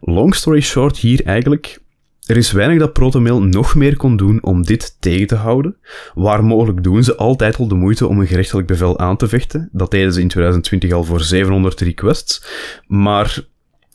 Long 0.00 0.34
story 0.34 0.60
short 0.60 0.96
hier 0.96 1.24
eigenlijk, 1.24 1.83
er 2.26 2.36
is 2.36 2.52
weinig 2.52 2.78
dat 2.78 2.92
ProtonMail 2.92 3.42
nog 3.42 3.74
meer 3.74 3.96
kon 3.96 4.16
doen 4.16 4.42
om 4.42 4.62
dit 4.62 4.96
tegen 5.00 5.26
te 5.26 5.34
houden. 5.34 5.76
Waar 6.14 6.44
mogelijk 6.44 6.82
doen 6.82 7.04
ze 7.04 7.16
altijd 7.16 7.56
al 7.56 7.68
de 7.68 7.74
moeite 7.74 8.06
om 8.06 8.20
een 8.20 8.26
gerechtelijk 8.26 8.66
bevel 8.66 8.98
aan 8.98 9.16
te 9.16 9.28
vechten. 9.28 9.68
Dat 9.72 9.90
deden 9.90 10.12
ze 10.12 10.20
in 10.20 10.28
2020 10.28 10.92
al 10.92 11.04
voor 11.04 11.20
700 11.20 11.80
requests. 11.80 12.44
Maar 12.86 13.44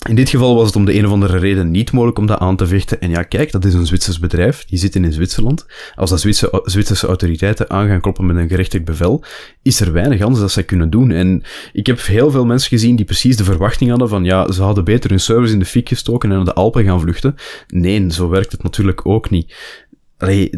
in 0.07 0.15
dit 0.15 0.29
geval 0.29 0.55
was 0.55 0.65
het 0.65 0.75
om 0.75 0.85
de 0.85 0.97
een 0.97 1.05
of 1.05 1.12
andere 1.12 1.38
reden 1.38 1.71
niet 1.71 1.91
mogelijk 1.91 2.17
om 2.17 2.25
dat 2.25 2.39
aan 2.39 2.55
te 2.55 2.67
vechten. 2.67 3.01
En 3.01 3.09
ja, 3.09 3.23
kijk, 3.23 3.51
dat 3.51 3.65
is 3.65 3.73
een 3.73 3.85
Zwitsers 3.85 4.19
bedrijf. 4.19 4.65
Die 4.65 4.79
zitten 4.79 5.03
in 5.03 5.13
Zwitserland. 5.13 5.65
Als 5.95 6.09
de 6.09 6.17
Zwitserse, 6.17 6.62
Zwitserse 6.63 7.07
autoriteiten 7.07 7.69
aan 7.69 7.88
gaan 7.88 8.01
kloppen 8.01 8.25
met 8.25 8.35
een 8.35 8.47
gerechtelijk 8.47 8.85
bevel, 8.85 9.23
is 9.62 9.79
er 9.79 9.91
weinig 9.91 10.21
anders 10.21 10.41
dat 10.41 10.51
zij 10.51 10.63
kunnen 10.63 10.89
doen. 10.89 11.12
En 11.12 11.43
ik 11.73 11.88
heb 11.88 12.01
heel 12.01 12.31
veel 12.31 12.45
mensen 12.45 12.69
gezien 12.69 12.95
die 12.95 13.05
precies 13.05 13.38
de 13.38 13.43
verwachting 13.43 13.89
hadden 13.89 14.09
van 14.09 14.23
ja, 14.23 14.51
ze 14.51 14.62
hadden 14.62 14.83
beter 14.83 15.09
hun 15.09 15.19
service 15.19 15.53
in 15.53 15.59
de 15.59 15.65
fik 15.65 15.88
gestoken 15.88 16.29
en 16.29 16.35
naar 16.35 16.45
de 16.45 16.53
Alpen 16.53 16.83
gaan 16.83 16.99
vluchten. 16.99 17.35
Nee, 17.67 18.12
zo 18.12 18.29
werkt 18.29 18.51
het 18.51 18.63
natuurlijk 18.63 19.05
ook 19.05 19.29
niet. 19.29 19.55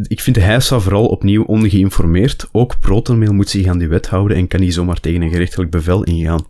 Ik 0.08 0.22
vind 0.22 0.36
de 0.36 0.42
Heisa 0.42 0.80
vooral 0.80 1.06
opnieuw 1.06 1.44
ongeïnformeerd. 1.44 2.50
Ook 2.52 2.80
ProtonMail 2.80 3.34
moet 3.34 3.50
zich 3.50 3.68
aan 3.68 3.78
die 3.78 3.88
wet 3.88 4.08
houden 4.08 4.38
en 4.38 4.48
kan 4.48 4.60
niet 4.60 4.74
zomaar 4.74 5.00
tegen 5.00 5.22
een 5.22 5.32
gerechtelijk 5.32 5.72
bevel 5.72 6.04
ingaan. 6.04 6.46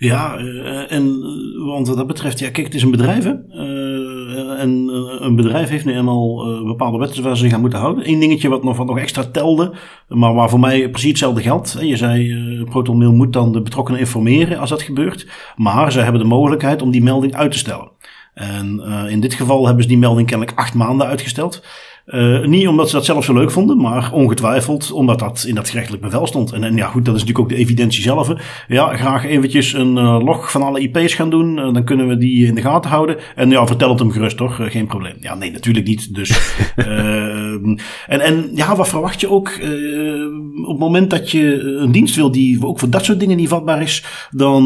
Ja, 0.00 0.38
uh, 0.38 0.92
en 0.92 1.20
want 1.66 1.88
wat 1.88 1.96
dat 1.96 2.06
betreft, 2.06 2.38
ja, 2.38 2.50
kijk, 2.50 2.66
het 2.66 2.74
is 2.74 2.82
een 2.82 2.90
bedrijf, 2.90 3.24
hè. 3.24 3.32
Uh, 3.52 4.60
en 4.60 4.70
een 5.18 5.36
bedrijf 5.36 5.68
heeft 5.68 5.84
nu 5.84 5.96
eenmaal 5.96 6.64
bepaalde 6.64 6.98
wetten 6.98 7.22
waar 7.22 7.36
ze 7.36 7.42
zich 7.42 7.52
aan 7.52 7.60
moeten 7.60 7.78
houden. 7.78 8.08
Eén 8.08 8.20
dingetje 8.20 8.48
wat 8.48 8.64
nog, 8.64 8.76
wat 8.76 8.86
nog 8.86 8.98
extra 8.98 9.24
telde, 9.24 9.72
maar 10.08 10.34
waar 10.34 10.50
voor 10.50 10.60
mij 10.60 10.90
precies 10.90 11.08
hetzelfde 11.08 11.42
geldt. 11.42 11.76
Je 11.80 11.96
zei, 11.96 12.64
ProtonMail 12.64 13.12
moet 13.12 13.32
dan 13.32 13.52
de 13.52 13.62
betrokkenen 13.62 14.00
informeren 14.00 14.58
als 14.58 14.70
dat 14.70 14.82
gebeurt. 14.82 15.26
Maar 15.56 15.92
ze 15.92 16.00
hebben 16.00 16.20
de 16.20 16.26
mogelijkheid 16.26 16.82
om 16.82 16.90
die 16.90 17.02
melding 17.02 17.34
uit 17.34 17.52
te 17.52 17.58
stellen. 17.58 17.90
En 18.34 18.80
in 19.08 19.20
dit 19.20 19.34
geval 19.34 19.64
hebben 19.64 19.82
ze 19.82 19.88
die 19.88 19.98
melding 19.98 20.28
kennelijk 20.28 20.58
acht 20.58 20.74
maanden 20.74 21.06
uitgesteld. 21.06 21.62
Uh, 22.14 22.44
niet 22.44 22.68
omdat 22.68 22.88
ze 22.88 22.96
dat 22.96 23.04
zelf 23.04 23.24
zo 23.24 23.34
leuk 23.34 23.50
vonden, 23.50 23.76
maar 23.76 24.10
ongetwijfeld 24.12 24.92
omdat 24.92 25.18
dat 25.18 25.44
in 25.48 25.54
dat 25.54 25.68
gerechtelijk 25.68 26.02
bevel 26.02 26.26
stond. 26.26 26.52
En, 26.52 26.64
en 26.64 26.76
ja, 26.76 26.86
goed, 26.86 27.04
dat 27.04 27.14
is 27.14 27.20
natuurlijk 27.20 27.38
ook 27.38 27.56
de 27.56 27.62
evidentie 27.62 28.02
zelf. 28.02 28.32
Ja, 28.68 28.96
graag 28.96 29.24
eventjes 29.24 29.72
een 29.72 29.96
uh, 29.96 30.20
log 30.24 30.50
van 30.50 30.62
alle 30.62 30.80
IP's 30.80 31.14
gaan 31.14 31.30
doen. 31.30 31.56
Uh, 31.56 31.72
dan 31.72 31.84
kunnen 31.84 32.08
we 32.08 32.16
die 32.16 32.46
in 32.46 32.54
de 32.54 32.60
gaten 32.60 32.90
houden. 32.90 33.16
En 33.34 33.50
ja, 33.50 33.66
vertel 33.66 33.90
het 33.90 33.98
hem 33.98 34.10
gerust, 34.10 34.36
toch? 34.36 34.58
geen 34.62 34.86
probleem. 34.86 35.14
Ja, 35.20 35.34
nee, 35.34 35.50
natuurlijk 35.50 35.86
niet. 35.86 36.14
Dus, 36.14 36.30
ehm, 36.76 37.76
en, 38.06 38.20
en 38.20 38.50
ja, 38.54 38.76
wat 38.76 38.88
verwacht 38.88 39.20
je 39.20 39.30
ook? 39.30 39.58
op 40.60 40.68
het 40.68 40.78
moment 40.78 41.10
dat 41.10 41.30
je 41.30 41.60
een 41.62 41.92
dienst 41.92 42.16
wil 42.16 42.30
die 42.30 42.66
ook 42.66 42.78
voor 42.78 42.90
dat 42.90 43.04
soort 43.04 43.20
dingen 43.20 43.36
niet 43.36 43.48
vatbaar 43.48 43.82
is, 43.82 44.04
dan 44.30 44.62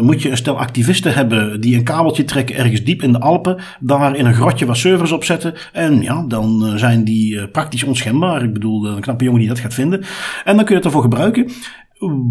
moet 0.00 0.22
je 0.22 0.30
een 0.30 0.36
stel 0.36 0.58
activisten 0.58 1.14
hebben 1.14 1.60
die 1.60 1.76
een 1.76 1.84
kabeltje 1.84 2.24
trekken 2.24 2.56
ergens 2.56 2.84
diep 2.84 3.02
in 3.02 3.12
de 3.12 3.20
Alpen, 3.20 3.56
daar 3.80 4.16
in 4.16 4.26
een 4.26 4.34
grotje 4.34 4.66
wat 4.66 4.76
servers 4.76 5.12
op 5.12 5.24
zetten. 5.24 5.54
En 5.72 6.02
ja, 6.02 6.24
dan 6.28 6.61
eh, 6.66 6.74
zijn 6.74 7.04
die 7.04 7.40
eh, 7.40 7.50
praktisch 7.52 7.82
onschendbaar. 7.82 8.42
Ik 8.42 8.52
bedoel, 8.52 8.86
een 8.86 9.00
knappe 9.00 9.24
jongen 9.24 9.40
die 9.40 9.48
dat 9.48 9.58
gaat 9.58 9.74
vinden. 9.74 10.04
En 10.44 10.56
dan 10.56 10.64
kun 10.64 10.68
je 10.68 10.74
het 10.74 10.84
ervoor 10.84 11.02
gebruiken. 11.02 11.50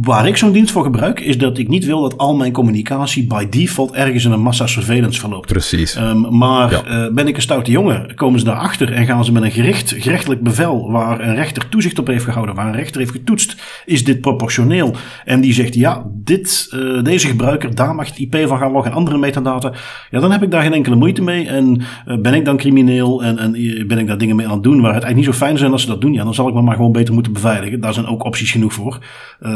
Waar 0.01 0.27
ik 0.27 0.37
zo'n 0.37 0.51
dienst 0.51 0.71
voor 0.71 0.83
gebruik, 0.83 1.19
is 1.19 1.37
dat 1.37 1.57
ik 1.57 1.67
niet 1.67 1.85
wil 1.85 2.01
dat 2.01 2.17
al 2.17 2.35
mijn 2.35 2.51
communicatie 2.51 3.27
by 3.27 3.49
default 3.49 3.91
ergens 3.91 4.25
in 4.25 4.31
een 4.31 4.41
massa 4.41 4.67
surveillance 4.67 5.19
verloopt. 5.19 5.47
Precies. 5.47 5.97
Um, 5.97 6.37
maar 6.37 6.71
ja. 6.71 7.05
uh, 7.05 7.13
ben 7.13 7.27
ik 7.27 7.35
een 7.35 7.41
stoute 7.41 7.71
jongen, 7.71 8.15
komen 8.15 8.39
ze 8.39 8.45
daarachter 8.45 8.91
en 8.91 9.05
gaan 9.05 9.25
ze 9.25 9.31
met 9.31 9.43
een 9.43 9.51
gericht, 9.51 9.93
gerechtelijk 9.97 10.41
bevel, 10.41 10.91
waar 10.91 11.21
een 11.21 11.35
rechter 11.35 11.69
toezicht 11.69 11.99
op 11.99 12.07
heeft 12.07 12.23
gehouden, 12.23 12.55
waar 12.55 12.67
een 12.67 12.75
rechter 12.75 12.99
heeft 12.99 13.11
getoetst, 13.11 13.81
is 13.85 14.03
dit 14.03 14.21
proportioneel? 14.21 14.95
En 15.25 15.41
die 15.41 15.53
zegt, 15.53 15.75
ja, 15.75 16.05
dit, 16.13 16.69
uh, 16.73 17.03
deze 17.03 17.27
gebruiker, 17.27 17.75
daar 17.75 17.95
mag 17.95 18.07
het 18.07 18.17
IP 18.17 18.35
van 18.47 18.57
gaan 18.57 18.71
loggen 18.71 18.91
en 18.91 18.97
andere 18.97 19.17
metadata. 19.17 19.73
Ja, 20.09 20.19
dan 20.19 20.31
heb 20.31 20.43
ik 20.43 20.51
daar 20.51 20.61
geen 20.61 20.73
enkele 20.73 20.95
moeite 20.95 21.21
mee. 21.21 21.47
En 21.47 21.81
uh, 22.07 22.17
ben 22.17 22.33
ik 22.33 22.45
dan 22.45 22.57
crimineel 22.57 23.23
en, 23.23 23.37
en 23.37 23.51
ben 23.87 23.97
ik 23.97 24.07
daar 24.07 24.17
dingen 24.17 24.35
mee 24.35 24.47
aan 24.47 24.53
het 24.53 24.63
doen 24.63 24.81
waar 24.81 24.93
het 24.93 25.03
eigenlijk 25.03 25.15
niet 25.15 25.35
zo 25.35 25.45
fijn 25.45 25.57
zijn 25.57 25.71
als 25.71 25.81
ze 25.81 25.87
dat 25.87 26.01
doen? 26.01 26.13
Ja, 26.13 26.23
dan 26.23 26.33
zal 26.33 26.47
ik 26.47 26.53
me 26.53 26.61
maar 26.61 26.75
gewoon 26.75 26.91
beter 26.91 27.13
moeten 27.13 27.33
beveiligen. 27.33 27.79
Daar 27.79 27.93
zijn 27.93 28.05
ook 28.05 28.25
opties 28.25 28.51
genoeg 28.51 28.73
voor. 28.73 28.99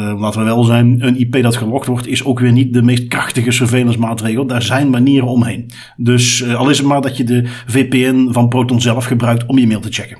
Uh, 0.05 0.19
laten 0.19 0.39
we 0.39 0.45
wel 0.45 0.63
zijn, 0.63 1.05
een 1.05 1.19
IP 1.19 1.41
dat 1.41 1.55
gelogd 1.55 1.87
wordt 1.87 2.07
is 2.07 2.25
ook 2.25 2.39
weer 2.39 2.51
niet 2.51 2.73
de 2.73 2.81
meest 2.81 3.07
krachtige 3.07 3.51
surveillance 3.51 3.99
maatregel. 3.99 4.45
Daar 4.45 4.61
zijn 4.61 4.89
manieren 4.89 5.27
omheen. 5.27 5.71
Dus 5.97 6.39
uh, 6.39 6.55
al 6.55 6.69
is 6.69 6.77
het 6.77 6.87
maar 6.87 7.01
dat 7.01 7.17
je 7.17 7.23
de 7.23 7.43
VPN 7.45 8.31
van 8.31 8.47
Proton 8.47 8.81
zelf 8.81 9.05
gebruikt 9.05 9.45
om 9.45 9.57
je 9.57 9.67
mail 9.67 9.79
te 9.79 9.91
checken. 9.91 10.17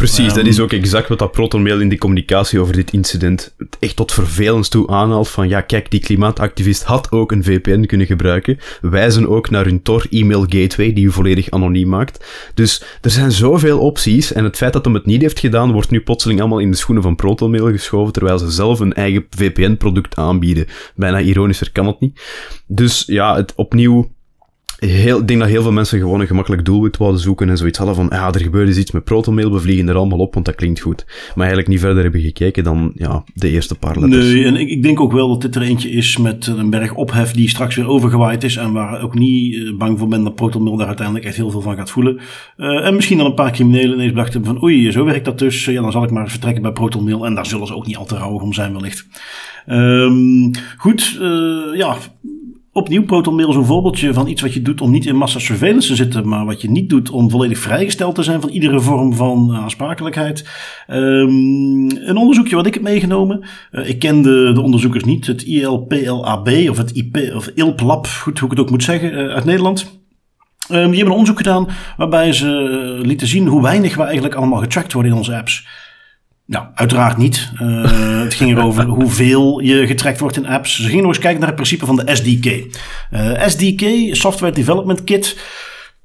Precies, 0.00 0.34
dat 0.34 0.46
is 0.46 0.60
ook 0.60 0.72
exact 0.72 1.08
wat 1.08 1.18
dat 1.18 1.32
ProtonMail 1.32 1.80
in 1.80 1.88
die 1.88 1.98
communicatie 1.98 2.60
over 2.60 2.74
dit 2.74 2.92
incident 2.92 3.54
echt 3.78 3.96
tot 3.96 4.12
vervelens 4.12 4.68
toe 4.68 4.88
aanhaalt. 4.88 5.28
Van 5.28 5.48
ja, 5.48 5.60
kijk, 5.60 5.90
die 5.90 6.00
klimaatactivist 6.00 6.82
had 6.82 7.10
ook 7.12 7.32
een 7.32 7.44
VPN 7.44 7.84
kunnen 7.84 8.06
gebruiken. 8.06 8.58
Wijzen 8.80 9.28
ook 9.28 9.50
naar 9.50 9.64
hun 9.64 9.82
Tor 9.82 10.06
e-mail 10.10 10.40
gateway, 10.40 10.92
die 10.92 11.04
u 11.04 11.10
volledig 11.10 11.50
anoniem 11.50 11.88
maakt. 11.88 12.24
Dus 12.54 12.82
er 13.00 13.10
zijn 13.10 13.32
zoveel 13.32 13.78
opties. 13.78 14.32
En 14.32 14.44
het 14.44 14.56
feit 14.56 14.72
dat 14.72 14.84
hem 14.84 14.94
het 14.94 15.06
niet 15.06 15.20
heeft 15.20 15.38
gedaan, 15.38 15.72
wordt 15.72 15.90
nu 15.90 16.00
plotseling 16.00 16.40
allemaal 16.40 16.58
in 16.58 16.70
de 16.70 16.76
schoenen 16.76 17.02
van 17.02 17.16
ProtonMail 17.16 17.70
geschoven, 17.70 18.12
terwijl 18.12 18.38
ze 18.38 18.50
zelf 18.50 18.80
een 18.80 18.92
eigen 18.92 19.26
VPN-product 19.30 20.16
aanbieden. 20.16 20.66
Bijna 20.94 21.18
ironischer 21.18 21.72
kan 21.72 21.86
het 21.86 22.00
niet. 22.00 22.20
Dus 22.66 23.02
ja, 23.06 23.36
het 23.36 23.52
opnieuw 23.54 24.10
heel, 24.80 25.18
ik 25.18 25.28
denk 25.28 25.40
dat 25.40 25.48
heel 25.48 25.62
veel 25.62 25.72
mensen 25.72 25.98
gewoon 25.98 26.20
een 26.20 26.26
gemakkelijk 26.26 26.64
doelwit 26.64 26.96
wilden 26.96 27.20
zoeken 27.20 27.48
en 27.48 27.56
zoiets 27.56 27.78
hadden 27.78 27.96
van, 27.96 28.06
ja, 28.10 28.32
er 28.32 28.40
gebeurt 28.40 28.76
iets 28.76 28.90
met 28.90 29.04
protomail, 29.04 29.52
we 29.52 29.60
vliegen 29.60 29.88
er 29.88 29.94
allemaal 29.94 30.18
op, 30.18 30.34
want 30.34 30.46
dat 30.46 30.54
klinkt 30.54 30.80
goed. 30.80 31.04
Maar 31.06 31.36
eigenlijk 31.36 31.68
niet 31.68 31.80
verder 31.80 32.02
hebben 32.02 32.20
gekeken 32.20 32.64
dan, 32.64 32.92
ja, 32.94 33.24
de 33.34 33.50
eerste 33.50 33.74
paar 33.74 33.98
letters. 33.98 34.32
Nee, 34.32 34.44
en 34.44 34.56
ik, 34.56 34.68
ik 34.68 34.82
denk 34.82 35.00
ook 35.00 35.12
wel 35.12 35.28
dat 35.28 35.40
dit 35.40 35.54
er 35.54 35.62
eentje 35.62 35.90
is 35.90 36.16
met 36.16 36.46
een 36.46 36.70
berg 36.70 36.94
ophef 36.94 37.32
die 37.32 37.48
straks 37.48 37.76
weer 37.76 37.88
overgewaaid 37.88 38.44
is 38.44 38.56
en 38.56 38.72
waar 38.72 39.02
ook 39.02 39.14
niet 39.14 39.54
eh, 39.54 39.76
bang 39.76 39.98
voor 39.98 40.08
ben 40.08 40.24
dat 40.24 40.34
protomail 40.34 40.76
daar 40.76 40.86
uiteindelijk 40.86 41.26
echt 41.26 41.36
heel 41.36 41.50
veel 41.50 41.60
van 41.60 41.76
gaat 41.76 41.90
voelen. 41.90 42.20
Uh, 42.56 42.86
en 42.86 42.94
misschien 42.94 43.18
dan 43.18 43.26
een 43.26 43.34
paar 43.34 43.52
criminelen 43.52 43.94
ineens 43.94 44.14
dachten 44.14 44.44
van, 44.44 44.62
oei, 44.62 44.92
zo 44.92 45.04
werkt 45.04 45.24
dat 45.24 45.38
dus, 45.38 45.64
ja, 45.64 45.80
dan 45.80 45.92
zal 45.92 46.04
ik 46.04 46.10
maar 46.10 46.30
vertrekken 46.30 46.62
bij 46.62 46.72
protomail 46.72 47.26
en 47.26 47.34
daar 47.34 47.46
zullen 47.46 47.66
ze 47.66 47.74
ook 47.74 47.86
niet 47.86 47.96
al 47.96 48.06
te 48.06 48.16
rauw 48.16 48.38
om 48.38 48.52
zijn 48.52 48.72
wellicht. 48.72 49.06
Um, 49.66 50.50
goed, 50.76 51.18
uh, 51.20 51.76
ja, 51.76 51.96
Opnieuw 52.72 53.04
ProtonMail 53.04 53.48
is 53.48 53.54
een 53.54 53.64
voorbeeldje 53.64 54.12
van 54.12 54.26
iets 54.26 54.42
wat 54.42 54.54
je 54.54 54.62
doet 54.62 54.80
om 54.80 54.90
niet 54.90 55.06
in 55.06 55.16
massa 55.16 55.38
surveillance 55.38 55.88
te 55.88 55.94
zitten, 55.94 56.28
maar 56.28 56.44
wat 56.44 56.60
je 56.60 56.70
niet 56.70 56.88
doet 56.88 57.10
om 57.10 57.30
volledig 57.30 57.58
vrijgesteld 57.58 58.14
te 58.14 58.22
zijn 58.22 58.40
van 58.40 58.50
iedere 58.50 58.80
vorm 58.80 59.14
van 59.14 59.54
aansprakelijkheid. 59.54 60.48
Um, 60.88 61.90
een 61.90 62.16
onderzoekje 62.16 62.56
wat 62.56 62.66
ik 62.66 62.74
heb 62.74 62.82
meegenomen. 62.82 63.44
Uh, 63.72 63.88
ik 63.88 63.98
ken 63.98 64.22
de, 64.22 64.50
de, 64.54 64.60
onderzoekers 64.60 65.04
niet, 65.04 65.26
het 65.26 65.42
ILPLAB 65.42 66.48
of 66.68 66.76
het 66.76 66.90
IP 66.90 67.32
of 67.34 67.46
ILPLAB, 67.46 68.06
goed 68.06 68.38
hoe 68.38 68.50
ik 68.50 68.56
het 68.56 68.64
ook 68.64 68.70
moet 68.70 68.84
zeggen, 68.84 69.12
uh, 69.12 69.34
uit 69.34 69.44
Nederland. 69.44 69.80
Um, 69.80 70.76
die 70.76 70.80
hebben 70.80 71.04
een 71.04 71.10
onderzoek 71.10 71.36
gedaan 71.36 71.68
waarbij 71.96 72.32
ze 72.32 72.46
lieten 73.02 73.26
zien 73.26 73.46
hoe 73.46 73.62
weinig 73.62 73.96
we 73.96 74.02
eigenlijk 74.02 74.34
allemaal 74.34 74.60
getrackt 74.60 74.92
worden 74.92 75.12
in 75.12 75.18
onze 75.18 75.36
apps. 75.36 75.66
Nou, 76.50 76.66
uiteraard 76.74 77.16
niet. 77.16 77.50
Uh, 77.62 78.22
het 78.24 78.34
ging 78.34 78.56
erover 78.56 78.84
hoeveel 78.84 79.60
je 79.60 79.86
getrackt 79.86 80.20
wordt 80.20 80.36
in 80.36 80.46
apps. 80.46 80.76
Ze 80.76 80.88
gingen 80.88 81.02
nog 81.02 81.08
eens 81.08 81.18
kijken 81.18 81.38
naar 81.38 81.48
het 81.48 81.56
principe 81.56 81.86
van 81.86 81.96
de 81.96 82.14
SDK. 82.14 82.46
Uh, 83.12 83.46
SDK, 83.46 84.14
Software 84.16 84.52
Development 84.52 85.04
Kit. 85.04 85.36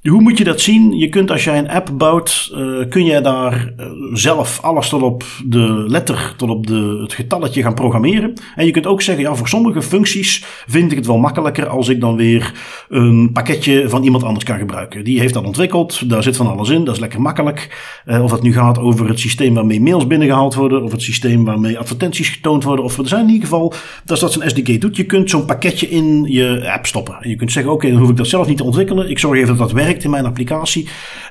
Hoe 0.09 0.21
moet 0.21 0.37
je 0.37 0.43
dat 0.43 0.61
zien? 0.61 0.97
Je 0.97 1.09
kunt 1.09 1.31
als 1.31 1.43
jij 1.43 1.57
een 1.57 1.69
app 1.69 1.91
bouwt, 1.93 2.51
uh, 2.53 2.89
kun 2.89 3.05
jij 3.05 3.21
daar 3.21 3.73
uh, 3.77 3.85
zelf 4.13 4.59
alles 4.61 4.89
tot 4.89 5.01
op 5.01 5.23
de 5.45 5.83
letter, 5.87 6.33
tot 6.37 6.49
op 6.49 6.67
de, 6.67 6.99
het 7.01 7.13
getalletje 7.13 7.61
gaan 7.61 7.73
programmeren. 7.73 8.33
En 8.55 8.65
je 8.65 8.71
kunt 8.71 8.85
ook 8.85 9.01
zeggen, 9.01 9.23
ja, 9.23 9.35
voor 9.35 9.47
sommige 9.47 9.81
functies 9.81 10.45
vind 10.67 10.91
ik 10.91 10.97
het 10.97 11.07
wel 11.07 11.17
makkelijker 11.17 11.67
als 11.67 11.89
ik 11.89 12.01
dan 12.01 12.15
weer 12.15 12.53
een 12.89 13.29
pakketje 13.33 13.89
van 13.89 14.03
iemand 14.03 14.23
anders 14.23 14.45
kan 14.45 14.57
gebruiken. 14.57 15.03
Die 15.03 15.19
heeft 15.19 15.33
dat 15.33 15.45
ontwikkeld, 15.45 16.09
daar 16.09 16.23
zit 16.23 16.35
van 16.35 16.47
alles 16.47 16.69
in, 16.69 16.83
dat 16.83 16.93
is 16.93 16.99
lekker 16.99 17.21
makkelijk. 17.21 17.75
Uh, 18.05 18.23
of 18.23 18.29
dat 18.29 18.41
nu 18.41 18.53
gaat 18.53 18.79
over 18.79 19.07
het 19.07 19.19
systeem 19.19 19.53
waarmee 19.53 19.81
mails 19.81 20.07
binnengehaald 20.07 20.55
worden, 20.55 20.83
of 20.83 20.91
het 20.91 21.01
systeem 21.01 21.45
waarmee 21.45 21.79
advertenties 21.79 22.29
getoond 22.29 22.63
worden, 22.63 22.85
of 22.85 22.97
er 22.97 23.07
zijn 23.07 23.21
in 23.21 23.33
ieder 23.33 23.47
geval, 23.47 23.73
dat 24.05 24.15
is 24.15 24.19
dat 24.19 24.31
zo'n 24.33 24.49
SDK 24.49 24.81
doet. 24.81 24.95
Je 24.95 25.05
kunt 25.05 25.29
zo'n 25.29 25.45
pakketje 25.45 25.89
in 25.89 26.25
je 26.29 26.71
app 26.71 26.85
stoppen. 26.85 27.17
En 27.21 27.29
je 27.29 27.35
kunt 27.35 27.51
zeggen, 27.51 27.71
oké, 27.71 27.89
dan 27.89 27.99
hoef 27.99 28.09
ik 28.09 28.17
dat 28.17 28.27
zelf 28.27 28.47
niet 28.47 28.57
te 28.57 28.63
ontwikkelen. 28.63 29.09
Ik 29.09 29.19
zorg 29.19 29.35
even 29.35 29.47
dat 29.47 29.57
dat 29.57 29.71
werkt 29.71 29.94
in 30.03 30.09
mijn 30.09 30.25
applicatie. 30.25 30.87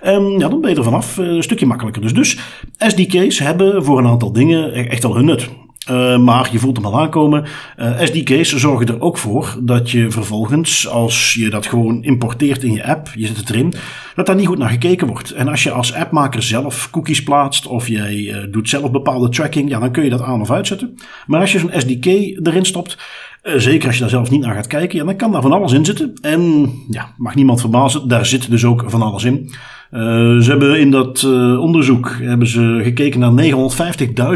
Um, 0.06 0.38
ja, 0.38 0.48
dan 0.48 0.60
ben 0.60 0.70
je 0.70 0.76
er 0.76 0.84
vanaf. 0.84 1.18
Uh, 1.18 1.26
een 1.26 1.42
stukje 1.42 1.66
makkelijker. 1.66 2.02
Dus, 2.02 2.14
dus 2.14 2.38
SDK's 2.78 3.38
hebben 3.38 3.84
voor 3.84 3.98
een 3.98 4.06
aantal 4.06 4.32
dingen 4.32 4.78
e-, 4.78 4.86
echt 4.86 5.02
wel 5.02 5.14
hun 5.14 5.24
nut. 5.24 5.48
Uh, 5.90 6.18
maar 6.18 6.48
je 6.52 6.58
voelt 6.58 6.76
hem 6.76 6.86
al 6.86 7.00
aankomen. 7.00 7.44
Uh, 7.76 8.00
SDK's 8.00 8.54
zorgen 8.56 8.86
er 8.86 9.00
ook 9.00 9.18
voor 9.18 9.58
dat 9.60 9.90
je 9.90 10.10
vervolgens, 10.10 10.88
als 10.88 11.34
je 11.34 11.50
dat 11.50 11.66
gewoon 11.66 12.02
importeert 12.02 12.62
in 12.62 12.72
je 12.72 12.84
app, 12.84 13.10
je 13.14 13.26
zet 13.26 13.36
het 13.36 13.50
erin, 13.50 13.74
dat 14.14 14.26
daar 14.26 14.36
niet 14.36 14.46
goed 14.46 14.58
naar 14.58 14.70
gekeken 14.70 15.06
wordt. 15.06 15.30
En 15.30 15.48
als 15.48 15.62
je 15.62 15.70
als 15.70 15.94
appmaker 15.94 16.42
zelf 16.42 16.90
cookies 16.90 17.22
plaatst 17.22 17.66
of 17.66 17.88
jij 17.88 18.46
doet 18.50 18.68
zelf 18.68 18.90
bepaalde 18.90 19.28
tracking, 19.28 19.68
ja, 19.68 19.78
dan 19.78 19.92
kun 19.92 20.04
je 20.04 20.10
dat 20.10 20.22
aan 20.22 20.40
of 20.40 20.50
uitzetten. 20.50 20.98
Maar 21.26 21.40
als 21.40 21.52
je 21.52 21.58
zo'n 21.58 21.72
SDK 21.74 22.06
erin 22.06 22.64
stopt, 22.64 22.96
uh, 23.44 23.54
zeker 23.56 23.86
als 23.86 23.94
je 23.94 24.00
daar 24.00 24.10
zelf 24.10 24.30
niet 24.30 24.40
naar 24.40 24.54
gaat 24.54 24.66
kijken, 24.66 24.98
ja, 24.98 25.04
dan 25.04 25.16
kan 25.16 25.32
daar 25.32 25.42
van 25.42 25.52
alles 25.52 25.72
in 25.72 25.84
zitten. 25.84 26.12
En 26.20 26.72
ja, 26.88 27.14
mag 27.16 27.34
niemand 27.34 27.60
verbazen, 27.60 28.08
daar 28.08 28.26
zit 28.26 28.50
dus 28.50 28.64
ook 28.64 28.84
van 28.86 29.02
alles 29.02 29.24
in. 29.24 29.50
Uh, 29.90 30.00
ze 30.40 30.50
hebben 30.50 30.80
in 30.80 30.90
dat 30.90 31.22
uh, 31.22 31.60
onderzoek 31.60 32.16
hebben 32.20 32.48
ze 32.48 32.80
gekeken 32.82 33.20
naar 33.20 33.44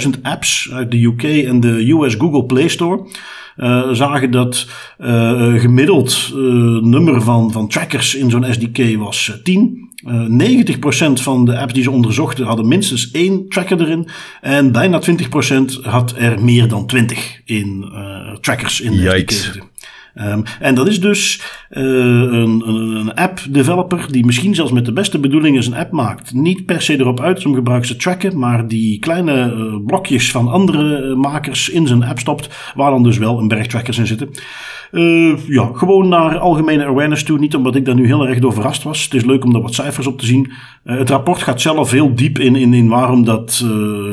950.000 0.05 0.21
apps 0.23 0.71
uit 0.73 0.91
de 0.91 1.05
UK 1.05 1.23
en 1.23 1.61
de 1.61 1.91
US 1.91 2.15
Google 2.15 2.45
Play 2.45 2.69
Store. 2.69 3.07
Uh, 3.59 3.91
zagen 3.93 4.31
dat 4.31 4.67
gemiddeld 5.57 6.31
nummer 6.81 7.23
van, 7.23 7.53
van 7.53 7.69
trackers 7.69 8.15
in 8.15 8.31
zo'n 8.31 8.47
SDK 8.53 8.97
was 8.97 9.41
10. 9.43 9.89
Uh, 10.07 10.27
90% 11.19 11.23
van 11.23 11.45
de 11.45 11.59
apps 11.59 11.73
die 11.73 11.83
ze 11.83 11.91
onderzochten 11.91 12.47
hadden 12.47 12.69
minstens 12.69 13.11
één 13.11 13.49
tracker 13.49 13.81
erin. 13.81 14.09
En 14.41 14.73
bijna 14.73 15.01
20% 15.01 15.83
had 15.83 16.15
er 16.17 16.43
meer 16.45 16.69
dan 16.69 16.87
20 16.87 17.41
in 17.45 17.91
uh, 17.93 18.35
trackers 18.35 18.81
in 18.81 18.93
de 18.93 19.25
SDK. 19.27 19.68
Um, 20.21 20.43
en 20.61 20.75
dat 20.75 20.89
is 20.89 21.01
dus 21.01 21.43
uh, 21.71 21.83
een, 21.83 22.69
een, 22.69 23.15
app 23.15 23.41
developer 23.51 24.13
die 24.13 24.25
misschien 24.25 24.55
zelfs 24.55 24.73
met 24.73 24.85
de 24.85 24.93
beste 24.93 25.19
bedoelingen 25.19 25.63
zijn 25.63 25.77
app 25.77 25.93
maakt. 25.93 26.35
Niet 26.35 26.67
per 26.67 26.83
se 26.83 26.99
erop 26.99 27.21
uit 27.21 27.47
om 27.47 27.55
gebruikers 27.55 27.91
te 27.91 27.97
tracken, 27.97 28.39
maar 28.39 28.69
die 28.69 28.99
kleine 28.99 29.55
uh, 29.57 29.87
blokjes 29.87 30.31
van 30.31 30.49
andere 30.49 31.15
makers 31.15 31.69
in 31.69 31.87
zijn 31.87 32.05
app 32.05 32.19
stopt, 32.19 32.73
waar 32.75 32.91
dan 32.91 33.03
dus 33.03 33.19
wel 33.19 33.39
een 33.39 33.49
berg 33.49 33.67
trackers 33.67 33.99
in 33.99 34.07
zitten. 34.07 34.31
Ja, 35.47 35.71
gewoon 35.73 36.09
naar 36.09 36.39
algemene 36.39 36.85
awareness 36.85 37.23
toe. 37.23 37.39
Niet 37.39 37.55
omdat 37.55 37.77
ik 37.77 37.85
daar 37.85 37.95
nu 37.95 38.07
heel 38.07 38.29
erg 38.29 38.39
door 38.39 38.53
verrast 38.53 38.83
was. 38.83 39.05
Het 39.05 39.15
is 39.15 39.25
leuk 39.25 39.45
om 39.45 39.55
er 39.55 39.61
wat 39.61 39.75
cijfers 39.75 40.07
op 40.07 40.19
te 40.19 40.27
zien. 40.27 40.53
Het 40.85 41.11
rapport 41.11 41.43
gaat 41.43 41.61
zelf 41.61 41.91
heel 41.91 42.15
diep 42.15 42.39
in, 42.39 42.57
in, 42.57 42.75
in 42.75 42.89
waarom 42.89 43.25
dat, 43.25 43.67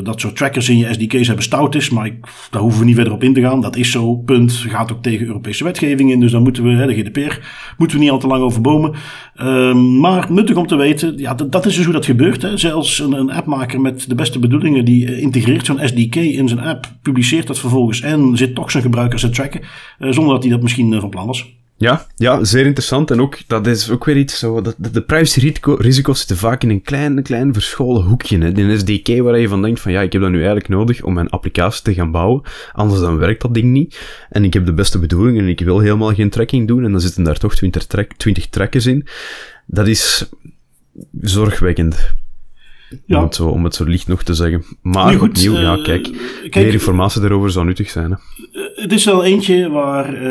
dat 0.04 0.20
soort 0.20 0.36
trackers 0.36 0.70
in 0.70 0.78
je 0.78 0.94
SDK's 0.94 1.28
hebben 1.28 1.46
stout 1.46 1.76
is. 1.76 1.90
Maar 1.90 2.06
ik, 2.06 2.16
daar 2.50 2.62
hoeven 2.62 2.80
we 2.80 2.86
niet 2.86 2.96
verder 2.96 3.14
op 3.14 3.24
in 3.24 3.34
te 3.34 3.42
gaan. 3.42 3.62
Dat 3.62 3.76
is 3.76 3.92
zo, 3.92 4.16
punt. 4.16 4.52
Gaat 4.52 4.92
ook 4.92 5.02
tegen 5.02 5.28
Europese 5.28 5.64
wetgeving 5.64 5.95
in. 6.00 6.20
Dus 6.20 6.32
daar 6.32 6.42
moeten 6.42 6.64
we, 6.64 6.70
hè, 6.70 6.88
de 6.88 6.94
GDPR, 6.94 7.40
moeten 7.78 7.98
we 7.98 8.04
niet 8.04 8.12
al 8.12 8.20
te 8.20 8.28
lang 8.28 8.44
over 8.44 8.62
bomen. 8.62 8.94
Ehm, 9.36 10.00
maar 10.00 10.32
nuttig 10.32 10.56
om 10.56 10.68
te 10.68 10.76
weten, 10.76 11.18
ja, 11.18 11.34
dat, 11.34 11.52
dat 11.52 11.66
is 11.66 11.76
dus 11.76 11.84
hoe 11.84 11.94
dat 11.94 12.06
gebeurt. 12.06 12.42
Hè. 12.42 12.58
Zelfs 12.58 13.00
een, 13.00 13.12
een 13.12 13.32
appmaker 13.32 13.82
met 13.82 14.10
de 14.10 14.16
beste 14.16 14.40
bedoelingen, 14.40 14.86
die 14.86 15.22
integreert 15.22 15.66
zo'n 15.66 15.80
SDK 15.84 16.16
in 16.16 16.48
zijn 16.48 16.60
app, 16.60 16.92
publiceert 17.02 17.48
dat 17.48 17.60
vervolgens 17.60 18.02
en 18.02 18.38
zit 18.38 18.56
toch 18.56 18.72
zijn 18.72 18.84
gebruikers 18.84 19.22
te 19.22 19.30
tracken, 19.30 19.62
zonder 20.00 20.34
dat 20.34 20.44
hij 20.44 20.52
dat 20.52 20.62
misschien 20.62 20.92
uh, 20.92 21.00
van 21.00 21.10
plan 21.10 21.28
was. 21.28 21.54
Ja, 21.78 22.08
ja, 22.16 22.44
zeer 22.44 22.66
interessant. 22.66 23.12
En 23.12 23.22
ook, 23.22 23.38
dat 23.48 23.68
is 23.68 23.90
ook 23.90 24.06
weer 24.06 24.18
iets 24.18 24.40
zo, 24.40 24.62
dat, 24.62 24.76
de 24.78 25.02
privacy-risico's 25.02 26.18
zitten 26.18 26.38
vaak 26.38 26.64
in 26.64 26.70
een 26.70 26.82
klein, 26.82 27.24
klein 27.24 27.54
verscholen 27.54 28.04
hoekje. 28.04 28.38
Hè. 28.38 28.58
Een 28.58 28.80
SDK 28.80 29.22
waar 29.22 29.40
je 29.40 29.48
van 29.48 29.62
denkt 29.62 29.80
van, 29.80 29.92
ja, 29.92 30.02
ik 30.02 30.12
heb 30.12 30.22
dat 30.22 30.32
nu 30.32 30.38
eigenlijk 30.38 30.68
nodig 30.68 31.02
om 31.02 31.14
mijn 31.14 31.30
applicatie 31.30 31.84
te 31.84 31.94
gaan 31.94 32.12
bouwen. 32.12 32.42
Anders 32.72 33.02
dan 33.02 33.18
werkt 33.18 33.42
dat 33.42 33.54
ding 33.54 33.72
niet. 33.72 34.00
En 34.30 34.44
ik 34.44 34.54
heb 34.54 34.66
de 34.66 34.74
beste 34.74 35.00
bedoelingen 35.00 35.44
en 35.44 35.50
ik 35.50 35.60
wil 35.60 35.80
helemaal 35.80 36.14
geen 36.14 36.30
tracking 36.30 36.68
doen. 36.68 36.84
En 36.84 36.92
dan 36.92 37.02
zitten 37.02 37.24
daar 37.24 37.38
toch 37.38 37.56
20, 37.56 37.86
track, 37.86 38.14
20 38.14 38.48
trackers 38.48 38.86
in. 38.86 39.08
Dat 39.66 39.88
is 39.88 40.30
zorgwekkend. 41.22 42.14
Ja. 43.06 43.18
Om, 43.18 43.24
het 43.24 43.36
zo, 43.36 43.48
om 43.48 43.64
het 43.64 43.76
zo 43.76 43.84
licht 43.84 44.08
nog 44.08 44.24
te 44.24 44.34
zeggen. 44.34 44.64
Maar 44.82 45.14
goed, 45.14 45.30
opnieuw, 45.30 45.54
uh, 45.54 45.62
ja, 45.62 45.80
kijk, 45.84 46.04
kijk, 46.50 46.66
meer 46.66 46.74
informatie 46.74 47.22
daarover 47.22 47.52
zou 47.52 47.66
nuttig 47.66 47.90
zijn. 47.90 48.12
Hè. 48.12 48.18
Het 48.76 48.92
is 48.92 49.06
wel 49.06 49.24
eentje 49.24 49.70
waar 49.70 50.14
uh, 50.14 50.22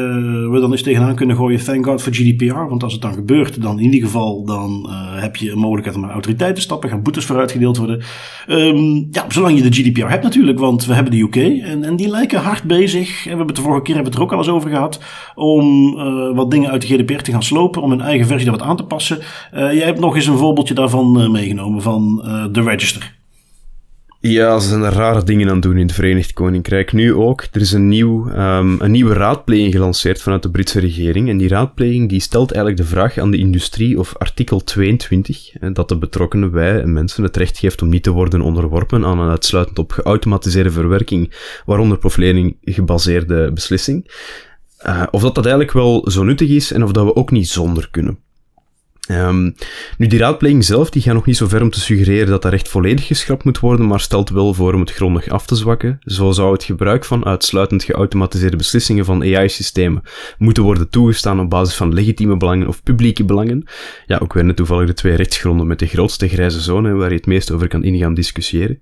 we 0.50 0.58
dan 0.60 0.70
eens 0.70 0.82
tegenaan 0.82 1.14
kunnen 1.14 1.36
gooien. 1.36 1.64
Thank 1.64 1.86
God 1.86 2.02
for 2.02 2.14
GDPR. 2.14 2.68
Want 2.68 2.82
als 2.82 2.92
het 2.92 3.02
dan 3.02 3.12
gebeurt, 3.12 3.62
dan 3.62 3.78
in 3.78 3.84
ieder 3.84 4.00
geval 4.00 4.44
dan 4.44 4.86
uh, 4.88 5.22
heb 5.22 5.36
je 5.36 5.50
een 5.50 5.58
mogelijkheid 5.58 5.96
om 5.96 6.02
naar 6.02 6.12
autoriteit 6.12 6.54
te 6.54 6.60
stappen. 6.60 6.90
Gaan 6.90 7.02
boetes 7.02 7.24
voor 7.24 7.38
uitgedeeld 7.38 7.76
worden. 7.76 8.02
Um, 8.48 9.08
ja, 9.10 9.24
zolang 9.28 9.56
je 9.56 9.70
de 9.70 9.82
GDPR 9.82 10.08
hebt 10.08 10.22
natuurlijk. 10.22 10.58
Want 10.58 10.86
we 10.86 10.94
hebben 10.94 11.12
de 11.12 11.20
UK. 11.20 11.36
En, 11.62 11.84
en 11.84 11.96
die 11.96 12.08
lijken 12.08 12.40
hard 12.40 12.62
bezig. 12.62 13.08
En 13.08 13.22
we 13.22 13.28
hebben 13.28 13.46
het 13.46 13.56
de 13.56 13.62
vorige 13.62 13.82
keer 13.82 13.94
hebben 13.94 14.12
we 14.12 14.18
het 14.18 14.30
er 14.30 14.36
ook 14.36 14.38
al 14.38 14.46
eens 14.46 14.56
over 14.56 14.70
gehad. 14.70 15.00
Om 15.34 15.94
wat 16.34 16.50
dingen 16.50 16.70
uit 16.70 16.82
de 16.82 16.86
GDPR 16.86 17.22
te 17.22 17.30
gaan 17.30 17.42
slopen. 17.42 17.82
Om 17.82 17.90
hun 17.90 18.00
eigen 18.00 18.26
versie 18.26 18.50
daar 18.50 18.58
wat 18.58 18.66
aan 18.66 18.76
te 18.76 18.84
passen. 18.84 19.18
jij 19.52 19.84
hebt 19.84 20.00
nog 20.00 20.14
eens 20.14 20.26
een 20.26 20.38
voorbeeldje 20.38 20.74
daarvan 20.74 21.30
meegenomen. 21.30 21.82
Van 21.82 22.22
de 22.50 22.62
Register. 22.62 23.14
Ja, 24.26 24.58
ze 24.58 24.68
zijn 24.68 24.82
er 24.82 24.92
rare 24.92 25.22
dingen 25.22 25.50
aan 25.50 25.60
doen 25.60 25.76
in 25.76 25.86
het 25.86 25.94
Verenigd 25.94 26.32
Koninkrijk. 26.32 26.92
Nu 26.92 27.14
ook. 27.14 27.46
Er 27.52 27.60
is 27.60 27.72
een, 27.72 27.88
nieuw, 27.88 28.28
um, 28.28 28.80
een 28.80 28.90
nieuwe 28.90 29.14
raadpleging 29.14 29.72
gelanceerd 29.72 30.22
vanuit 30.22 30.42
de 30.42 30.50
Britse 30.50 30.80
regering. 30.80 31.28
En 31.28 31.36
die 31.36 31.48
raadpleging 31.48 32.08
die 32.08 32.20
stelt 32.20 32.52
eigenlijk 32.52 32.82
de 32.82 32.94
vraag 32.94 33.18
aan 33.18 33.30
de 33.30 33.36
industrie 33.36 33.98
of 33.98 34.16
artikel 34.16 34.64
22, 34.64 35.52
dat 35.72 35.88
de 35.88 35.98
betrokkenen, 35.98 36.50
wij 36.50 36.80
en 36.80 36.92
mensen, 36.92 37.22
het 37.22 37.36
recht 37.36 37.58
geeft 37.58 37.82
om 37.82 37.88
niet 37.88 38.02
te 38.02 38.10
worden 38.10 38.40
onderworpen 38.40 39.04
aan 39.04 39.18
een 39.18 39.30
uitsluitend 39.30 39.78
op 39.78 39.92
geautomatiseerde 39.92 40.70
verwerking, 40.70 41.34
waaronder 41.66 41.98
profiling 41.98 42.56
gebaseerde 42.62 43.52
beslissing. 43.52 44.10
Uh, 44.86 45.02
of 45.10 45.22
dat 45.22 45.34
dat 45.34 45.44
eigenlijk 45.44 45.74
wel 45.74 46.10
zo 46.10 46.22
nuttig 46.22 46.48
is 46.48 46.72
en 46.72 46.82
of 46.82 46.92
dat 46.92 47.04
we 47.04 47.16
ook 47.16 47.30
niet 47.30 47.48
zonder 47.48 47.88
kunnen. 47.90 48.18
Um, 49.10 49.54
nu, 49.98 50.06
die 50.06 50.18
raadpleging 50.18 50.64
zelf 50.64 50.90
die 50.90 51.02
gaat 51.02 51.14
nog 51.14 51.26
niet 51.26 51.36
zo 51.36 51.48
ver 51.48 51.62
om 51.62 51.70
te 51.70 51.80
suggereren 51.80 52.26
dat 52.26 52.42
dat 52.42 52.52
recht 52.52 52.68
volledig 52.68 53.06
geschrapt 53.06 53.44
moet 53.44 53.58
worden, 53.58 53.86
maar 53.86 54.00
stelt 54.00 54.30
wel 54.30 54.54
voor 54.54 54.74
om 54.74 54.80
het 54.80 54.92
grondig 54.92 55.28
af 55.28 55.46
te 55.46 55.54
zwakken. 55.54 55.98
Zo 56.04 56.32
zou 56.32 56.52
het 56.52 56.64
gebruik 56.64 57.04
van 57.04 57.24
uitsluitend 57.24 57.82
geautomatiseerde 57.82 58.56
beslissingen 58.56 59.04
van 59.04 59.22
AI-systemen 59.22 60.02
moeten 60.38 60.62
worden 60.62 60.88
toegestaan 60.88 61.40
op 61.40 61.50
basis 61.50 61.74
van 61.74 61.94
legitieme 61.94 62.36
belangen 62.36 62.68
of 62.68 62.82
publieke 62.82 63.24
belangen. 63.24 63.64
Ja, 64.06 64.18
ook 64.18 64.32
weer 64.32 64.44
net 64.44 64.56
toevallig 64.56 64.86
de 64.86 64.94
twee 64.94 65.14
rechtsgronden 65.14 65.66
met 65.66 65.78
de 65.78 65.86
grootste 65.86 66.28
grijze 66.28 66.60
zone, 66.60 66.92
waar 66.92 67.10
je 67.10 67.16
het 67.16 67.26
meest 67.26 67.50
over 67.50 67.68
kan 67.68 67.84
ingaan 67.84 68.14
discussiëren. 68.14 68.80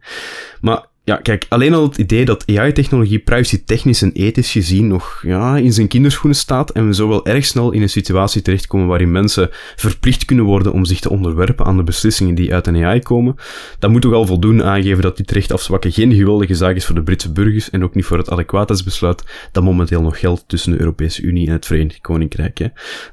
Maar 0.60 0.84
ja, 1.04 1.16
kijk, 1.16 1.46
alleen 1.48 1.74
al 1.74 1.82
het 1.82 1.98
idee 1.98 2.24
dat 2.24 2.44
AI-technologie 2.46 3.18
privacy-technisch 3.18 4.02
en 4.02 4.12
ethisch 4.12 4.52
gezien 4.52 4.86
nog 4.86 5.22
ja, 5.22 5.56
in 5.56 5.72
zijn 5.72 5.88
kinderschoenen 5.88 6.38
staat 6.38 6.70
en 6.70 6.86
we 6.86 6.94
zo 6.94 7.08
wel 7.08 7.26
erg 7.26 7.44
snel 7.44 7.72
in 7.72 7.82
een 7.82 7.88
situatie 7.88 8.42
terechtkomen 8.42 8.86
waarin 8.86 9.10
mensen 9.10 9.48
verplicht 9.76 10.24
kunnen 10.24 10.44
worden 10.44 10.72
om 10.72 10.84
zich 10.84 11.00
te 11.00 11.10
onderwerpen 11.10 11.66
aan 11.66 11.76
de 11.76 11.82
beslissingen 11.82 12.34
die 12.34 12.54
uit 12.54 12.66
een 12.66 12.84
AI 12.84 13.00
komen, 13.00 13.34
dat 13.78 13.90
moet 13.90 14.02
toch 14.02 14.12
al 14.12 14.26
voldoende 14.26 14.64
aangeven 14.64 15.02
dat 15.02 15.16
dit 15.16 15.30
recht 15.30 15.52
afzwakken 15.52 15.92
geen 15.92 16.14
geweldige 16.14 16.54
zaak 16.54 16.76
is 16.76 16.86
voor 16.86 16.94
de 16.94 17.02
Britse 17.02 17.32
burgers 17.32 17.70
en 17.70 17.84
ook 17.84 17.94
niet 17.94 18.04
voor 18.04 18.18
het 18.18 18.30
adequaatheidsbesluit 18.30 19.48
dat 19.52 19.64
momenteel 19.64 20.02
nog 20.02 20.18
geldt 20.18 20.44
tussen 20.46 20.72
de 20.72 20.78
Europese 20.78 21.22
Unie 21.22 21.46
en 21.46 21.52
het 21.52 21.66
Verenigd 21.66 22.00
Koninkrijk. 22.00 22.58
Hè. 22.58 22.66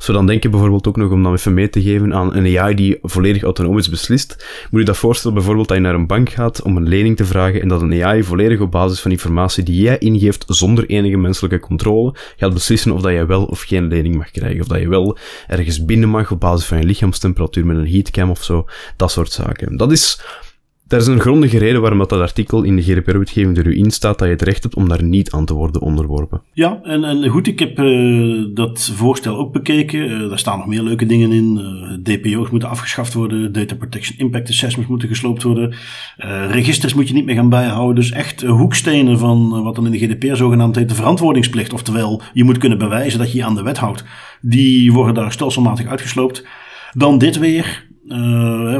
We 0.06 0.14
dan 0.14 0.28
denken 0.28 0.52
bijvoorbeeld 0.52 0.88
ook 0.88 0.98
nog 0.98 1.12
om 1.12 1.24
dan 1.24 1.34
even 1.34 1.54
mee 1.54 1.70
te 1.70 1.82
geven 1.82 2.14
aan 2.14 2.36
een 2.36 2.58
AI 2.58 2.76
die 2.76 2.98
volledig 3.02 3.44
autonomisch 3.44 3.90
beslist, 3.90 4.46
moet 4.72 4.80
je 4.80 4.86
dat 4.86 4.98
voorstellen 4.98 5.36
bijvoorbeeld 5.36 5.68
dat 5.68 5.78
je 5.78 5.84
naar 5.84 5.96
een 5.96 6.08
bank 6.08 6.30
gaat 6.30 6.62
om 6.62 6.78
een 6.78 6.88
lening 6.88 7.18
te 7.18 7.26
vragen 7.26 7.62
en 7.62 7.68
dat 7.68 7.79
een 7.82 8.04
AI 8.04 8.24
volledig 8.24 8.60
op 8.60 8.72
basis 8.72 9.00
van 9.00 9.12
informatie 9.12 9.64
die 9.64 9.82
jij 9.82 9.98
ingeeft 9.98 10.44
zonder 10.48 10.86
enige 10.86 11.18
menselijke 11.18 11.60
controle 11.60 12.16
gaat 12.38 12.54
beslissen 12.54 12.92
of 12.92 13.02
dat 13.02 13.12
jij 13.12 13.26
wel 13.26 13.46
of 13.46 13.62
geen 13.62 13.88
lening 13.88 14.16
mag 14.16 14.32
krijgen. 14.32 14.62
Of 14.62 14.68
dat 14.68 14.80
je 14.80 14.90
wel 14.90 15.18
ergens 15.48 15.86
binnen 15.86 16.10
mag 16.10 16.32
op 16.32 16.40
basis 16.40 16.68
van 16.68 16.78
je 16.78 16.84
lichaamstemperatuur 16.84 17.66
met 17.66 17.78
een 17.78 17.92
heatcam 17.92 18.30
of 18.30 18.44
zo. 18.44 18.66
Dat 18.96 19.12
soort 19.12 19.32
zaken. 19.32 19.78
Dat 19.78 19.92
is 19.92 20.22
daar 20.90 21.00
is 21.00 21.08
een 21.08 21.20
grondige 21.20 21.58
reden 21.58 21.82
waarom 21.82 21.98
dat, 22.00 22.12
artikel 22.12 22.64
in 22.64 22.76
de 22.76 22.82
GDPR-wetgeving 22.82 23.58
er 23.58 23.68
u 23.68 23.78
in 23.78 23.92
staat 23.92 24.20
dat 24.20 24.28
je 24.28 24.34
het 24.34 24.44
recht 24.44 24.64
hebt 24.64 24.76
om 24.76 24.90
daar 24.90 25.04
niet 25.04 25.32
aan 25.32 25.46
te 25.46 25.54
worden 25.54 25.82
onderworpen. 25.82 26.42
Ja, 26.54 26.80
en, 26.84 27.04
en 27.04 27.28
goed, 27.28 27.48
ik 27.48 27.60
heb 27.60 27.80
uh, 27.80 28.46
dat 28.54 28.92
voorstel 28.96 29.38
ook 29.38 29.54
bekeken. 29.54 30.00
Uh, 30.00 30.30
daar 30.30 30.40
staan 30.40 30.58
nog 30.58 30.68
meer 30.68 30.82
leuke 30.82 31.06
dingen 31.06 31.32
in. 31.32 31.58
Uh, 31.58 32.16
DPO's 32.18 32.50
moeten 32.50 32.70
afgeschaft 32.70 33.14
worden, 33.14 33.52
Data 33.52 33.76
Protection 33.76 34.18
Impact 34.18 34.50
Assessments 34.50 34.90
moeten 34.90 35.08
gesloopt 35.08 35.44
worden. 35.44 35.76
registers 36.50 36.94
moet 36.94 37.08
je 37.08 37.14
niet 37.14 37.26
meer 37.26 37.36
gaan 37.36 37.50
bijhouden. 37.50 37.96
Dus 37.96 38.12
echt 38.12 38.42
hoekstenen 38.42 39.20
van 39.20 39.64
wat 39.64 39.76
dan 39.76 39.86
in 39.86 39.92
de 39.92 39.98
GDPR 39.98 40.36
zogenaamd 40.36 40.76
heet 40.76 40.90
de 40.90 40.96
verantwoordingsplicht. 40.96 41.74
Oftewel, 41.74 42.22
je 42.34 42.44
moet 42.44 42.58
kunnen 42.58 42.78
bewijzen 42.78 43.20
dat 43.20 43.32
je 43.32 43.38
je 43.38 43.44
aan 43.44 43.56
de 43.56 43.64
wet 43.64 43.78
houdt. 43.78 44.06
Die 44.42 44.94
worden 44.94 45.14
daar 45.14 45.32
stelselmatig 45.32 45.88
uitgesloopt. 45.88 46.48
Dan 46.94 47.18
dit 47.18 47.38
weer 47.38 47.88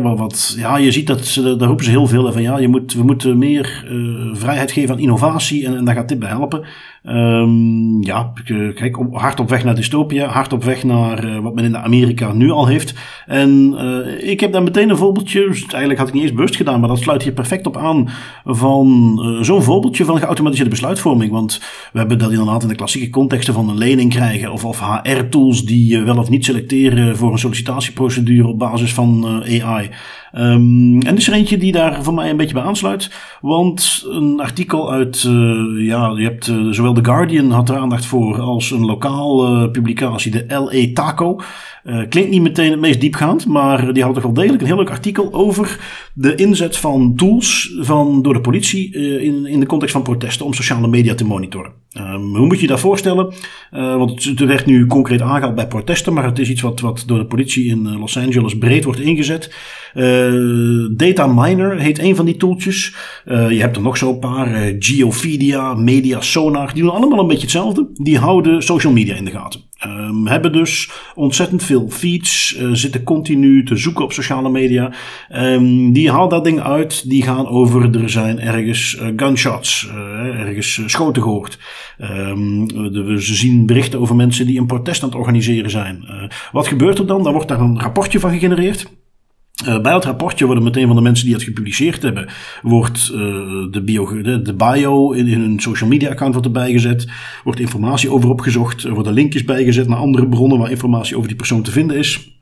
wat, 0.02 0.18
wat, 0.18 0.54
ja, 0.58 0.78
je 0.78 0.92
ziet 0.92 1.08
dat 1.08 1.26
ze, 1.26 1.56
daar 1.56 1.68
roepen 1.68 1.86
ze 1.86 1.92
heel 1.92 2.08
veel 2.08 2.32
van 2.32 2.42
ja, 2.42 2.58
je 2.58 2.68
moet, 2.68 2.94
we 2.94 3.04
moeten 3.04 3.38
meer 3.38 3.86
vrijheid 4.34 4.72
geven 4.72 4.96
aan 4.96 5.02
innovatie 5.02 5.66
en, 5.66 5.78
en 5.78 5.86
daar 5.86 5.96
gaat 5.96 6.10
dit 6.10 6.20
bij 6.20 6.30
helpen. 6.30 6.66
Um, 7.04 8.04
ja, 8.04 8.34
kijk, 8.76 8.98
hard 9.12 9.40
op 9.40 9.50
weg 9.50 9.64
naar 9.64 9.76
dystopia, 9.76 10.28
hard 10.28 10.54
op 10.54 10.64
weg 10.64 10.84
naar 10.84 11.26
uh, 11.26 11.40
wat 11.40 11.56
men 11.56 11.64
in 11.64 11.78
Amerika 11.78 12.34
nu 12.34 12.52
al 12.52 12.68
heeft. 12.68 12.94
En 13.26 13.76
uh, 13.78 14.30
ik 14.30 14.40
heb 14.40 14.52
daar 14.52 14.64
meteen 14.64 14.90
een 14.90 14.98
voorbeeldje, 14.98 15.48
dus 15.48 15.66
eigenlijk 15.66 16.00
had 16.00 16.08
ik 16.08 16.14
niet 16.14 16.24
eens 16.24 16.34
bewust 16.34 16.56
gedaan, 16.56 16.80
maar 16.80 16.90
dat 16.90 17.00
sluit 17.00 17.24
hier 17.24 17.32
perfect 17.32 17.68
op 17.68 17.78
aan 17.78 18.10
van 18.46 19.20
zo'n 19.42 19.64
voorbeeldje 19.64 20.06
van 20.06 20.18
geautomatiseerde 20.18 20.72
besluitvorming. 20.72 21.32
Want 21.32 21.62
we 21.92 22.00
hebben 22.00 22.18
dat 22.18 22.32
inderdaad 22.32 22.62
in 22.62 22.68
de 22.68 22.76
klassieke 22.76 23.10
contexten 23.10 23.54
van 23.54 23.70
een 23.70 23.78
lening 23.78 24.10
krijgen 24.10 24.52
of, 24.52 24.66
of 24.66 24.80
HR-tools 24.80 25.66
die 25.66 26.00
wel 26.00 26.18
of 26.18 26.30
niet 26.30 26.46
selecteren 26.46 27.18
voor 27.18 27.32
een 27.32 27.40
sollicitatieprocedure 27.40 28.48
op 28.48 28.60
basis 28.60 28.94
van 28.94 29.26
AI. 29.44 29.90
Um, 30.34 31.02
en 31.02 31.18
is 31.18 31.28
er 31.28 31.34
eentje 31.34 31.58
die 31.58 31.72
daar 31.72 32.04
voor 32.04 32.14
mij 32.14 32.30
een 32.30 32.38
beetje 32.38 32.54
bij 32.54 32.64
aansluit. 32.64 33.12
Want 33.42 34.06
een 34.10 34.40
artikel 34.40 34.92
uit, 34.92 35.22
ja, 35.78 36.14
je 36.16 36.24
hebt 36.24 36.48
uh, 36.48 36.72
zowel 36.90 37.04
The 37.04 37.10
Guardian 37.10 37.52
had 37.52 37.70
er 37.70 37.78
aandacht 37.78 38.06
voor 38.06 38.40
als 38.40 38.72
een 38.72 38.86
lokale 38.86 39.72
publicatie, 39.72 40.32
de 40.32 40.46
LA 40.48 40.94
Taco. 40.94 41.42
Uh, 41.84 42.08
klinkt 42.10 42.30
niet 42.30 42.42
meteen 42.42 42.72
het 42.72 42.80
meest 42.80 43.02
diepgaand, 43.02 43.48
maar 43.48 43.94
die 43.94 44.04
had 44.04 44.14
toch 44.14 44.24
wel 44.24 44.34
degelijk 44.34 44.62
een 44.62 44.68
heel 44.68 44.78
leuk 44.78 44.90
artikel 44.90 45.34
over 45.34 45.80
de 46.14 46.36
inzet 46.36 46.78
van 46.78 47.16
tools 47.16 47.76
van, 47.80 48.22
door 48.22 48.34
de 48.34 48.42
politie 48.42 48.94
uh, 48.94 49.24
in, 49.24 49.46
in 49.46 49.60
de 49.60 49.66
context 49.66 49.94
van 49.94 50.04
protesten 50.04 50.46
om 50.46 50.54
sociale 50.54 50.88
media 50.88 51.16
te 51.16 51.26
monitoren. 51.26 51.72
Um, 51.94 52.36
hoe 52.36 52.48
moet 52.48 52.60
je 52.60 52.68
dat 52.68 52.80
voorstellen? 52.80 53.34
Want 53.72 54.24
het, 54.24 54.40
werd 54.40 54.66
nu 54.66 54.86
concreet 54.86 55.22
aangehaald 55.22 55.56
bij 55.56 55.68
protesten, 55.68 56.14
maar 56.14 56.24
het 56.24 56.40
is 56.40 56.50
iets 56.50 56.62
wat, 56.62 56.80
wat 56.80 57.04
door 57.08 57.18
de 57.18 57.26
politie 57.26 57.66
in 57.66 57.98
Los 57.98 58.18
Angeles 58.18 58.58
breed 58.58 58.84
wordt 58.84 59.00
ingezet. 59.00 59.54
Data 60.96 61.28
Miner 61.28 61.80
heet 61.80 62.00
een 62.00 62.16
van 62.16 62.26
die 62.26 62.38
tooltjes. 62.38 62.96
je 63.26 63.60
hebt 63.60 63.76
er 63.76 63.82
nog 63.82 63.98
zo'n 63.98 64.20
paar, 64.20 64.74
Geopedia, 64.80 65.74
Media 65.74 66.22
Sonar, 66.22 66.74
die 66.74 66.84
doen 66.84 66.92
allemaal 66.92 67.20
een 67.20 67.28
beetje 67.28 67.42
hetzelfde. 67.42 67.90
Die 67.94 68.18
houden 68.18 68.64
social 68.64 68.94
media 68.94 69.16
in 69.16 69.26
de 69.26 69.32
gaten. 69.32 69.68
Um, 69.86 70.28
hebben 70.28 70.52
dus 70.52 70.92
ontzettend 71.16 71.64
veel 71.64 71.90
feeds, 71.90 72.60
zitten 72.72 73.04
continu 73.04 73.66
te 73.66 73.76
zoeken 73.76 74.04
op 74.04 74.14
sociale 74.14 74.50
media. 74.50 74.94
Um, 75.36 75.94
die 75.94 76.12
halen 76.12 76.30
dat 76.30 76.44
ding 76.44 76.62
uit, 76.62 77.10
die 77.10 77.24
gaan 77.24 77.48
over, 77.48 78.02
er 78.02 78.10
zijn 78.10 78.40
ergens 78.40 79.02
gunshots, 79.16 79.90
ergens 80.38 80.82
schoten 80.86 81.22
gehoord. 81.22 81.60
Um, 82.00 82.68
de, 82.68 83.16
ze 83.22 83.36
zien 83.36 83.66
berichten 83.66 84.00
over 84.00 84.16
mensen 84.16 84.46
die 84.46 84.60
een 84.60 84.68
protest 84.68 85.04
aan 85.04 85.10
het 85.10 85.18
organiseren 85.18 85.70
zijn. 85.70 86.06
wat 86.52 86.68
gebeurt 86.68 87.00
er 87.00 87.08
dan? 87.08 87.24
Dan 87.24 87.34
wordt 87.34 87.48
daar 87.48 87.60
een 87.60 87.80
rapportje 87.80 88.20
van 88.20 88.32
gegenereerd. 88.32 88.88
Uh, 89.68 89.82
bij 89.82 89.92
dat 89.92 90.06
rapportje 90.06 90.46
worden 90.46 90.64
meteen 90.64 90.88
van 90.88 90.96
de 90.96 91.02
mensen 91.02 91.26
die 91.26 91.34
het 91.34 91.44
gepubliceerd 91.44 92.02
hebben, 92.02 92.30
wordt 92.62 93.12
uh, 93.14 93.18
de, 93.72 93.82
bio, 93.86 94.22
de, 94.22 94.42
de 94.42 94.54
bio 94.54 95.12
in, 95.12 95.28
hun 95.28 95.60
social 95.60 95.90
media 95.90 96.10
account 96.10 96.34
wordt 96.34 96.48
erbij 96.48 96.72
gezet, 96.72 97.08
wordt 97.44 97.60
informatie 97.60 98.12
over 98.12 98.30
opgezocht, 98.30 98.84
worden 98.84 99.14
linkjes 99.14 99.44
bijgezet 99.44 99.88
naar 99.88 99.98
andere 99.98 100.28
bronnen 100.28 100.58
waar 100.58 100.72
informatie 100.72 101.16
over 101.16 101.28
die 101.28 101.38
persoon 101.38 101.62
te 101.62 101.72
vinden 101.72 101.98
is. 101.98 102.39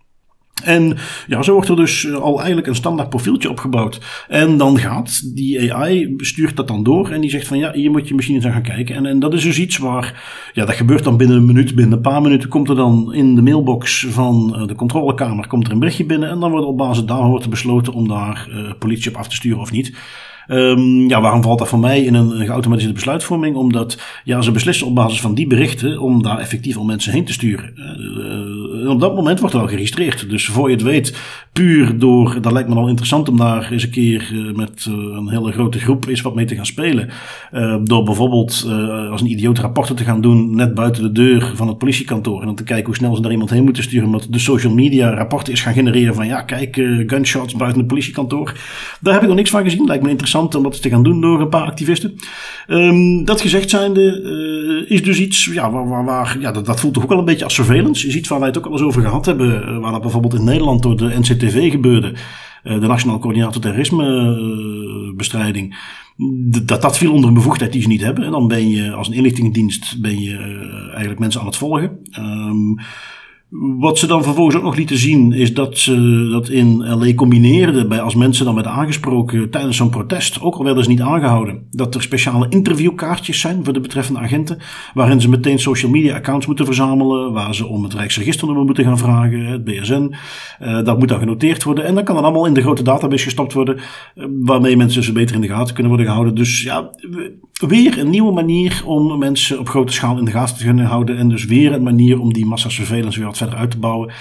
En 0.63 0.97
ja, 1.27 1.41
zo 1.41 1.53
wordt 1.53 1.69
er 1.69 1.75
dus 1.75 2.05
eh, 2.05 2.13
al 2.15 2.37
eigenlijk 2.37 2.67
een 2.67 2.75
standaard 2.75 3.09
profieltje 3.09 3.49
opgebouwd. 3.49 4.25
En 4.27 4.57
dan 4.57 4.79
gaat 4.79 5.35
die 5.35 5.73
AI, 5.73 6.13
stuurt 6.17 6.55
dat 6.55 6.67
dan 6.67 6.83
door 6.83 7.09
en 7.09 7.21
die 7.21 7.29
zegt 7.29 7.47
van 7.47 7.57
ja, 7.57 7.71
hier 7.73 7.91
moet 7.91 8.07
je 8.07 8.15
misschien 8.15 8.35
eens 8.35 8.45
aan 8.45 8.51
gaan 8.51 8.61
kijken. 8.61 8.95
En, 8.95 9.05
en 9.05 9.19
dat 9.19 9.33
is 9.33 9.43
dus 9.43 9.59
iets 9.59 9.77
waar, 9.77 10.23
ja, 10.53 10.65
dat 10.65 10.75
gebeurt 10.75 11.03
dan 11.03 11.17
binnen 11.17 11.37
een 11.37 11.45
minuut, 11.45 11.75
binnen 11.75 11.95
een 11.95 12.01
paar 12.01 12.21
minuten 12.21 12.49
komt 12.49 12.69
er 12.69 12.75
dan 12.75 13.13
in 13.13 13.35
de 13.35 13.41
mailbox 13.41 14.05
van 14.09 14.55
eh, 14.55 14.67
de 14.67 14.75
controlekamer 14.75 15.47
komt 15.47 15.65
er 15.65 15.71
een 15.71 15.79
berichtje 15.79 16.05
binnen. 16.05 16.29
En 16.29 16.39
dan 16.39 16.51
wordt 16.51 16.65
op 16.65 16.77
basis 16.77 17.05
daarvan 17.05 17.29
wordt 17.29 17.49
besloten 17.49 17.93
om 17.93 18.07
daar 18.07 18.47
uh, 18.49 18.71
politie 18.79 19.11
op 19.11 19.17
af 19.17 19.27
te 19.27 19.35
sturen 19.35 19.59
of 19.59 19.71
niet. 19.71 19.93
Um, 20.49 21.09
ja, 21.09 21.21
waarom 21.21 21.43
valt 21.43 21.59
dat 21.59 21.67
voor 21.67 21.79
mij 21.79 22.03
in 22.03 22.13
een 22.13 22.45
geautomatiseerde 22.45 22.95
besluitvorming? 22.95 23.55
Omdat 23.55 24.01
ja, 24.23 24.41
ze 24.41 24.51
beslissen 24.51 24.87
op 24.87 24.95
basis 24.95 25.21
van 25.21 25.33
die 25.33 25.47
berichten 25.47 25.99
om 25.99 26.23
daar 26.23 26.39
effectief 26.39 26.77
al 26.77 26.83
mensen 26.83 27.11
heen 27.13 27.25
te 27.25 27.33
sturen. 27.33 27.73
Uh, 27.75 28.89
op 28.89 28.99
dat 28.99 29.15
moment 29.15 29.39
wordt 29.39 29.55
er 29.55 29.61
al 29.61 29.67
geregistreerd. 29.67 30.29
Dus 30.29 30.45
voor 30.45 30.69
je 30.69 30.75
het 30.75 30.83
weet, 30.83 31.17
puur 31.53 31.99
door, 31.99 32.41
dat 32.41 32.51
lijkt 32.51 32.69
me 32.69 32.75
al 32.75 32.87
interessant 32.87 33.29
om 33.29 33.37
daar 33.37 33.71
eens 33.71 33.83
een 33.83 33.89
keer 33.89 34.31
uh, 34.33 34.55
met 34.55 34.85
een 34.89 35.29
hele 35.29 35.51
grote 35.51 35.79
groep 35.79 36.07
eens 36.07 36.21
wat 36.21 36.35
mee 36.35 36.45
te 36.45 36.55
gaan 36.55 36.65
spelen. 36.65 37.09
door 37.83 38.03
bijvoorbeeld 38.03 38.67
als 39.11 39.21
een 39.21 39.31
idioot 39.31 39.59
rapporten 39.59 39.95
te 39.95 40.03
gaan 40.03 40.21
doen 40.21 40.55
net 40.55 40.73
buiten 40.73 41.03
de 41.03 41.11
deur 41.11 41.51
van 41.55 41.67
het 41.67 41.77
politiekantoor. 41.77 42.39
En 42.39 42.45
dan 42.45 42.55
te 42.55 42.63
kijken 42.63 42.85
hoe 42.85 42.95
snel 42.95 43.15
ze 43.15 43.21
daar 43.21 43.31
iemand 43.31 43.49
heen 43.49 43.63
moeten 43.63 43.83
sturen. 43.83 44.05
Omdat 44.05 44.27
de 44.29 44.39
social 44.39 44.73
media 44.73 45.13
rapporten 45.13 45.53
is 45.53 45.61
gaan 45.61 45.73
genereren 45.73 46.15
van 46.15 46.27
ja, 46.27 46.41
kijk, 46.41 46.75
gunshots 47.07 47.55
buiten 47.55 47.79
het 47.79 47.87
politiekantoor. 47.87 48.53
Daar 49.01 49.13
heb 49.13 49.21
ik 49.21 49.27
nog 49.27 49.37
niks 49.37 49.49
van 49.49 49.63
gezien. 49.63 49.85
Lijkt 49.85 50.03
me 50.03 50.09
interessant 50.09 50.35
om 50.37 50.63
dat 50.63 50.81
te 50.81 50.89
gaan 50.89 51.03
doen 51.03 51.21
door 51.21 51.41
een 51.41 51.49
paar 51.49 51.65
activisten. 51.65 52.15
Um, 52.67 53.25
dat 53.25 53.41
gezegd 53.41 53.69
zijnde 53.69 54.21
uh, 54.21 54.91
is 54.91 55.03
dus 55.03 55.19
iets, 55.19 55.45
ja, 55.45 55.71
waar, 55.71 56.05
waar, 56.05 56.37
ja 56.39 56.51
dat, 56.51 56.65
dat, 56.65 56.79
voelt 56.79 56.93
toch 56.93 57.03
ook 57.03 57.09
wel 57.09 57.19
een 57.19 57.25
beetje 57.25 57.43
als 57.43 57.53
surveillance. 57.53 58.07
Is 58.07 58.15
iets 58.15 58.29
waar 58.29 58.39
wij 58.39 58.47
het 58.47 58.57
ook 58.57 58.65
al 58.65 58.71
eens 58.71 58.81
over 58.81 59.01
gehad 59.01 59.25
hebben, 59.25 59.69
uh, 59.69 59.79
waar 59.79 59.91
dat 59.91 60.01
bijvoorbeeld 60.01 60.33
in 60.33 60.43
Nederland 60.43 60.83
door 60.83 60.97
de 60.97 61.19
NCTV 61.19 61.71
gebeurde. 61.71 62.13
Uh, 62.63 62.79
de 62.79 62.87
Nationaal 62.87 63.19
Coördinator 63.19 63.61
Terrorismebestrijding. 63.61 65.77
Dat, 66.65 66.81
dat 66.81 66.97
viel 66.97 67.13
onder 67.13 67.27
een 67.27 67.35
bevoegdheid 67.35 67.71
die 67.71 67.81
ze 67.81 67.87
niet 67.87 68.01
hebben. 68.01 68.23
En 68.23 68.31
dan 68.31 68.47
ben 68.47 68.69
je 68.69 68.91
als 68.91 69.07
een 69.07 69.13
inlichtingendienst 69.13 70.01
ben 70.01 70.19
je 70.19 70.37
eigenlijk 70.89 71.19
mensen 71.19 71.41
aan 71.41 71.47
het 71.47 71.55
volgen. 71.55 71.99
Um, 72.19 72.79
wat 73.79 73.97
ze 73.97 74.07
dan 74.07 74.23
vervolgens 74.23 74.55
ook 74.55 74.63
nog 74.63 74.75
lieten 74.75 74.97
zien, 74.97 75.31
is 75.31 75.53
dat 75.53 75.77
ze 75.77 76.27
dat 76.31 76.49
in 76.49 76.77
LA 76.77 77.13
combineerden 77.13 77.89
bij 77.89 78.01
als 78.01 78.15
mensen 78.15 78.45
dan 78.45 78.53
werden 78.53 78.71
aangesproken 78.71 79.49
tijdens 79.49 79.77
zo'n 79.77 79.89
protest, 79.89 80.41
ook 80.41 80.55
al 80.55 80.63
werden 80.63 80.83
ze 80.83 80.89
niet 80.89 81.01
aangehouden, 81.01 81.67
dat 81.71 81.95
er 81.95 82.01
speciale 82.01 82.49
interviewkaartjes 82.49 83.39
zijn 83.39 83.63
voor 83.63 83.73
de 83.73 83.79
betreffende 83.79 84.19
agenten, 84.19 84.57
waarin 84.93 85.21
ze 85.21 85.29
meteen 85.29 85.59
social 85.59 85.91
media 85.91 86.15
accounts 86.15 86.45
moeten 86.45 86.65
verzamelen, 86.65 87.33
waar 87.33 87.55
ze 87.55 87.67
om 87.67 87.83
het 87.83 87.93
Rijksregisternummer 87.93 88.65
moeten 88.65 88.83
gaan 88.83 88.97
vragen, 88.97 89.45
het 89.45 89.63
BSN. 89.63 90.13
Uh, 90.61 90.83
dat 90.83 90.99
moet 90.99 91.07
dan 91.07 91.19
genoteerd 91.19 91.63
worden 91.63 91.85
en 91.85 91.95
dan 91.95 92.03
kan 92.03 92.15
dat 92.15 92.23
allemaal 92.23 92.45
in 92.45 92.53
de 92.53 92.61
grote 92.61 92.83
database 92.83 93.23
gestopt 93.23 93.53
worden, 93.53 93.75
uh, 93.75 94.25
waarmee 94.39 94.77
mensen 94.77 95.03
ze 95.03 95.11
beter 95.11 95.35
in 95.35 95.41
de 95.41 95.47
gaten 95.47 95.73
kunnen 95.73 95.87
worden 95.87 96.07
gehouden. 96.07 96.35
Dus 96.35 96.63
ja, 96.63 96.91
weer 97.67 97.99
een 97.99 98.09
nieuwe 98.09 98.33
manier 98.33 98.81
om 98.85 99.17
mensen 99.17 99.59
op 99.59 99.69
grote 99.69 99.93
schaal 99.93 100.17
in 100.17 100.25
de 100.25 100.31
gaten 100.31 100.57
te 100.57 100.63
kunnen 100.63 100.85
houden 100.85 101.17
en 101.17 101.29
dus 101.29 101.45
weer 101.45 101.73
een 101.73 101.83
manier 101.83 102.19
om 102.19 102.33
die 102.33 102.45
massasurveillance 102.45 103.19
weer 103.19 103.27
verder 103.37 103.55
uit 103.55 103.71
te 103.71 103.77
bouwen. 103.77 104.13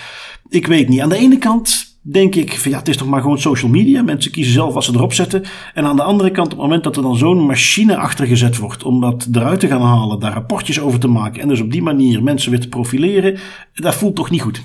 Ik 0.49 0.67
weet 0.67 0.89
niet. 0.89 1.01
Aan 1.01 1.09
de 1.09 1.17
ene 1.17 1.39
kant 1.39 1.97
denk 2.03 2.35
ik 2.35 2.59
van 2.59 2.71
ja, 2.71 2.79
het 2.79 2.89
is 2.89 2.97
toch 2.97 3.09
maar 3.09 3.21
gewoon 3.21 3.39
social 3.39 3.71
media. 3.71 4.03
Mensen 4.03 4.31
kiezen 4.31 4.53
zelf 4.53 4.75
wat 4.75 4.85
ze 4.85 4.93
erop 4.95 5.12
zetten. 5.12 5.45
En 5.75 5.85
aan 5.85 5.97
de 5.97 6.03
andere 6.03 6.31
kant, 6.31 6.47
op 6.47 6.53
het 6.53 6.62
moment 6.62 6.85
dat 6.85 6.97
er 6.97 7.03
dan 7.03 7.17
zo'n 7.17 7.47
machine 7.47 7.97
achter 7.97 8.27
gezet 8.27 8.59
wordt 8.59 8.83
om 8.83 9.01
dat 9.01 9.29
eruit 9.33 9.61
te 9.61 9.67
gaan 9.67 9.83
halen, 9.83 10.21
daar 10.21 10.33
rapportjes 10.33 10.81
over 10.81 11.01
te 11.01 11.09
maken 11.09 11.43
en 11.43 11.49
dus 11.49 11.61
op 11.61 11.71
die 11.71 11.83
manier 11.83 12.23
mensen 12.23 12.51
weer 12.51 12.61
te 12.61 12.69
profileren, 12.69 13.39
dat 13.75 13.95
voelt 13.95 14.17
toch 14.17 14.31
niet 14.31 14.43
goed. 14.43 14.62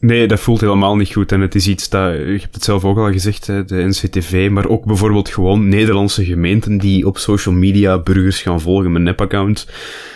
Nee, 0.00 0.26
dat 0.26 0.40
voelt 0.40 0.60
helemaal 0.60 0.96
niet 0.96 1.12
goed. 1.12 1.32
En 1.32 1.40
het 1.40 1.54
is 1.54 1.68
iets 1.68 1.88
dat, 1.88 2.12
je 2.12 2.38
hebt 2.40 2.54
het 2.54 2.64
zelf 2.64 2.84
ook 2.84 2.98
al 2.98 3.12
gezegd, 3.12 3.46
de 3.46 3.64
NCTV, 3.68 4.48
maar 4.50 4.68
ook 4.68 4.84
bijvoorbeeld 4.84 5.28
gewoon 5.28 5.68
Nederlandse 5.68 6.24
gemeenten 6.24 6.78
die 6.78 7.06
op 7.06 7.18
social 7.18 7.54
media 7.54 7.98
burgers 7.98 8.42
gaan 8.42 8.60
volgen 8.60 8.92
met 8.92 9.02
nepaccount. 9.02 9.66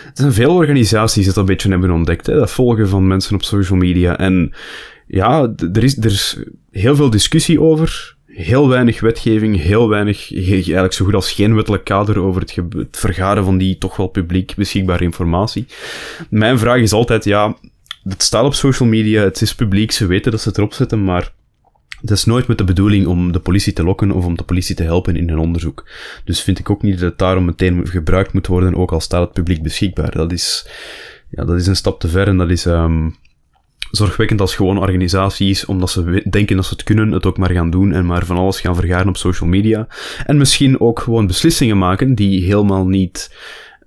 Er 0.05 0.11
zijn 0.13 0.33
veel 0.33 0.53
organisaties 0.55 1.15
die 1.15 1.25
dat 1.25 1.35
een 1.35 1.45
beetje 1.45 1.69
hebben 1.69 1.91
ontdekt, 1.91 2.25
hè, 2.25 2.35
dat 2.35 2.51
volgen 2.51 2.89
van 2.89 3.07
mensen 3.07 3.35
op 3.35 3.43
social 3.43 3.77
media. 3.77 4.17
En 4.17 4.53
ja, 5.07 5.53
er 5.73 5.83
is, 5.83 5.97
er 5.97 6.05
is 6.05 6.39
heel 6.71 6.95
veel 6.95 7.09
discussie 7.09 7.61
over, 7.61 8.15
heel 8.25 8.69
weinig 8.69 8.99
wetgeving, 8.99 9.61
heel 9.61 9.89
weinig, 9.89 10.33
eigenlijk 10.33 10.93
zo 10.93 11.05
goed 11.05 11.13
als 11.13 11.31
geen 11.31 11.55
wettelijk 11.55 11.83
kader 11.83 12.19
over 12.19 12.41
het 12.41 12.97
vergaren 12.97 13.43
van 13.43 13.57
die 13.57 13.77
toch 13.77 13.95
wel 13.95 14.07
publiek 14.07 14.53
beschikbare 14.55 15.03
informatie. 15.03 15.65
Mijn 16.29 16.59
vraag 16.59 16.79
is 16.79 16.91
altijd, 16.91 17.23
ja, 17.23 17.55
het 18.07 18.23
staat 18.23 18.45
op 18.45 18.53
social 18.53 18.89
media, 18.89 19.23
het 19.23 19.41
is 19.41 19.55
publiek, 19.55 19.91
ze 19.91 20.05
weten 20.05 20.31
dat 20.31 20.41
ze 20.41 20.47
het 20.47 20.57
erop 20.57 20.73
zetten, 20.73 21.03
maar 21.03 21.33
het 22.01 22.11
is 22.11 22.25
nooit 22.25 22.47
met 22.47 22.57
de 22.57 22.63
bedoeling 22.63 23.05
om 23.05 23.31
de 23.31 23.39
politie 23.39 23.73
te 23.73 23.83
lokken 23.83 24.11
of 24.11 24.25
om 24.25 24.37
de 24.37 24.43
politie 24.43 24.75
te 24.75 24.83
helpen 24.83 25.15
in 25.15 25.29
hun 25.29 25.39
onderzoek. 25.39 25.89
Dus 26.23 26.41
vind 26.41 26.59
ik 26.59 26.69
ook 26.69 26.81
niet 26.81 26.99
dat 26.99 27.09
het 27.09 27.17
daarom 27.17 27.45
meteen 27.45 27.87
gebruikt 27.87 28.33
moet 28.33 28.47
worden, 28.47 28.75
ook 28.75 28.91
al 28.91 28.99
staat 28.99 29.21
het 29.21 29.33
publiek 29.33 29.63
beschikbaar. 29.63 30.11
Dat 30.11 30.31
is, 30.31 30.67
ja, 31.29 31.45
dat 31.45 31.55
is 31.55 31.67
een 31.67 31.75
stap 31.75 31.99
te 31.99 32.07
ver 32.07 32.27
en 32.27 32.37
dat 32.37 32.49
is 32.49 32.65
um, 32.65 33.15
zorgwekkend 33.91 34.41
als 34.41 34.55
gewoon 34.55 34.79
organisaties, 34.79 35.65
omdat 35.65 35.89
ze 35.89 36.25
denken 36.29 36.55
dat 36.55 36.65
ze 36.65 36.73
het 36.73 36.83
kunnen, 36.83 37.11
het 37.11 37.25
ook 37.25 37.37
maar 37.37 37.51
gaan 37.51 37.69
doen 37.69 37.93
en 37.93 38.05
maar 38.05 38.25
van 38.25 38.37
alles 38.37 38.59
gaan 38.59 38.75
vergaren 38.75 39.07
op 39.07 39.17
social 39.17 39.49
media. 39.49 39.87
En 40.25 40.37
misschien 40.37 40.79
ook 40.79 40.99
gewoon 40.99 41.27
beslissingen 41.27 41.77
maken 41.77 42.15
die 42.15 42.43
helemaal 42.43 42.87
niet 42.87 43.35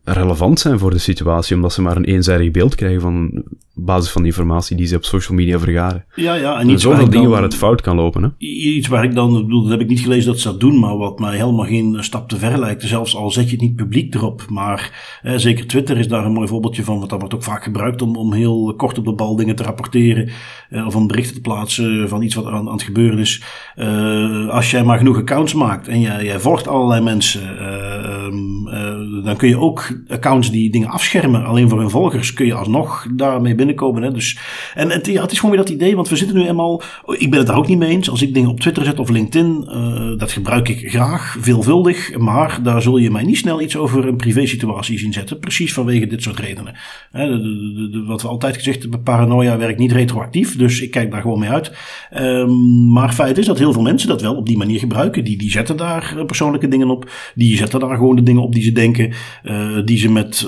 relevant 0.04 0.60
zijn 0.60 0.78
voor 0.78 0.90
de 0.90 0.98
situatie, 0.98 1.56
omdat 1.56 1.72
ze 1.72 1.82
maar 1.82 1.96
een 1.96 2.04
eenzijdig 2.04 2.50
beeld 2.50 2.74
krijgen 2.74 3.00
van 3.00 3.44
basis 3.78 4.10
van 4.10 4.22
de 4.22 4.28
informatie 4.28 4.76
die 4.76 4.86
ze 4.86 4.96
op 4.96 5.04
social 5.04 5.36
media 5.36 5.58
vergaren. 5.58 6.04
Ja, 6.14 6.34
ja. 6.34 6.60
En, 6.60 6.78
zoveel 6.78 7.10
dingen 7.10 7.30
waar 7.30 7.42
het 7.42 7.54
fout 7.54 7.80
kan 7.80 7.96
lopen. 7.96 8.22
Hè? 8.22 8.28
Iets 8.46 8.88
waar 8.88 9.04
ik 9.04 9.14
dan, 9.14 9.32
bedoel, 9.32 9.62
dat 9.62 9.70
heb 9.70 9.80
ik 9.80 9.88
niet 9.88 10.00
gelezen 10.00 10.30
dat 10.30 10.40
ze 10.40 10.48
dat 10.48 10.60
doen, 10.60 10.78
maar 10.78 10.96
wat 10.96 11.18
mij 11.18 11.36
helemaal 11.36 11.66
geen 11.66 11.96
stap 12.00 12.28
te 12.28 12.36
ver 12.36 12.58
lijkt. 12.58 12.82
Zelfs 12.82 13.16
al 13.16 13.30
zet 13.30 13.44
je 13.44 13.50
het 13.50 13.60
niet 13.60 13.76
publiek 13.76 14.14
erop. 14.14 14.44
Maar 14.48 15.18
eh, 15.22 15.32
zeker 15.36 15.66
Twitter 15.66 15.98
is 15.98 16.08
daar 16.08 16.24
een 16.24 16.32
mooi 16.32 16.48
voorbeeldje 16.48 16.84
van, 16.84 16.98
want 16.98 17.10
dat 17.10 17.18
wordt 17.18 17.34
ook 17.34 17.42
vaak 17.42 17.62
gebruikt 17.62 18.02
om, 18.02 18.16
om 18.16 18.32
heel 18.32 18.74
kort 18.76 18.98
op 18.98 19.04
de 19.04 19.12
bal 19.12 19.36
dingen 19.36 19.56
te 19.56 19.62
rapporteren. 19.62 20.30
Eh, 20.70 20.86
of 20.86 20.96
om 20.96 21.06
berichten 21.06 21.34
te 21.34 21.40
plaatsen 21.40 22.08
van 22.08 22.22
iets 22.22 22.34
wat 22.34 22.46
aan, 22.46 22.68
aan 22.68 22.72
het 22.72 22.82
gebeuren 22.82 23.18
is. 23.18 23.42
Uh, 23.76 24.48
als 24.48 24.70
jij 24.70 24.84
maar 24.84 24.98
genoeg 24.98 25.16
accounts 25.16 25.54
maakt 25.54 25.88
en 25.88 26.00
jij, 26.00 26.24
jij 26.24 26.40
volgt 26.40 26.68
allerlei 26.68 27.02
mensen, 27.02 27.42
uh, 27.42 29.24
dan 29.24 29.36
kun 29.36 29.48
je 29.48 29.58
ook 29.58 29.88
accounts 30.08 30.50
die 30.50 30.70
dingen 30.70 30.88
afschermen. 30.88 31.44
Alleen 31.44 31.68
voor 31.68 31.78
hun 31.80 31.90
volgers 31.90 32.32
kun 32.32 32.46
je 32.46 32.54
alsnog 32.54 33.06
daarmee 33.14 33.54
binnenkomen. 33.68 34.02
Hè? 34.02 34.10
Dus, 34.10 34.38
en 34.74 34.90
het, 34.90 35.06
het 35.06 35.32
is 35.32 35.38
gewoon 35.38 35.54
weer 35.54 35.64
dat 35.64 35.74
idee, 35.74 35.96
want 35.96 36.08
we 36.08 36.16
zitten 36.16 36.36
nu 36.36 36.46
eenmaal. 36.46 36.82
Ik 37.06 37.30
ben 37.30 37.38
het 37.38 37.48
daar 37.48 37.56
ook 37.56 37.68
niet 37.68 37.78
mee 37.78 37.90
eens. 37.90 38.10
Als 38.10 38.22
ik 38.22 38.34
dingen 38.34 38.50
op 38.50 38.60
Twitter 38.60 38.84
zet 38.84 38.98
of 38.98 39.08
LinkedIn, 39.08 39.68
uh, 39.68 40.18
dat 40.18 40.32
gebruik 40.32 40.68
ik 40.68 40.90
graag, 40.90 41.36
veelvuldig. 41.40 42.18
Maar 42.18 42.60
daar 42.62 42.82
zul 42.82 42.96
je 42.96 43.10
mij 43.10 43.22
niet 43.22 43.36
snel 43.36 43.60
iets 43.60 43.76
over 43.76 44.06
een 44.06 44.16
privé-situatie 44.16 44.98
zien 44.98 45.12
zetten. 45.12 45.38
Precies 45.38 45.72
vanwege 45.72 46.06
dit 46.06 46.22
soort 46.22 46.38
redenen. 46.38 46.74
Hè, 47.10 47.26
de, 47.26 48.04
wat 48.06 48.22
we 48.22 48.28
altijd 48.28 48.56
gezegd 48.56 48.82
hebben, 48.82 49.02
paranoia 49.02 49.58
werkt 49.58 49.78
niet 49.78 49.92
retroactief. 49.92 50.56
Dus 50.56 50.80
ik 50.80 50.90
kijk 50.90 51.10
daar 51.10 51.22
gewoon 51.22 51.38
mee 51.38 51.50
uit. 51.50 51.72
Um, 52.16 52.92
maar 52.92 53.12
feit 53.12 53.38
is 53.38 53.46
dat 53.46 53.58
heel 53.58 53.72
veel 53.72 53.82
mensen 53.82 54.08
dat 54.08 54.22
wel 54.22 54.34
op 54.34 54.46
die 54.46 54.56
manier 54.56 54.78
gebruiken. 54.78 55.24
Die, 55.24 55.38
die 55.38 55.50
zetten 55.50 55.76
daar 55.76 56.24
persoonlijke 56.26 56.68
dingen 56.68 56.90
op. 56.90 57.10
Die 57.34 57.56
zetten 57.56 57.80
daar 57.80 57.96
gewoon 57.96 58.16
de 58.16 58.22
dingen 58.22 58.42
op 58.42 58.52
die 58.52 58.62
ze 58.62 58.72
denken. 58.72 59.12
Uh, 59.44 59.78
die 59.84 59.98
ze 59.98 60.10
met 60.10 60.38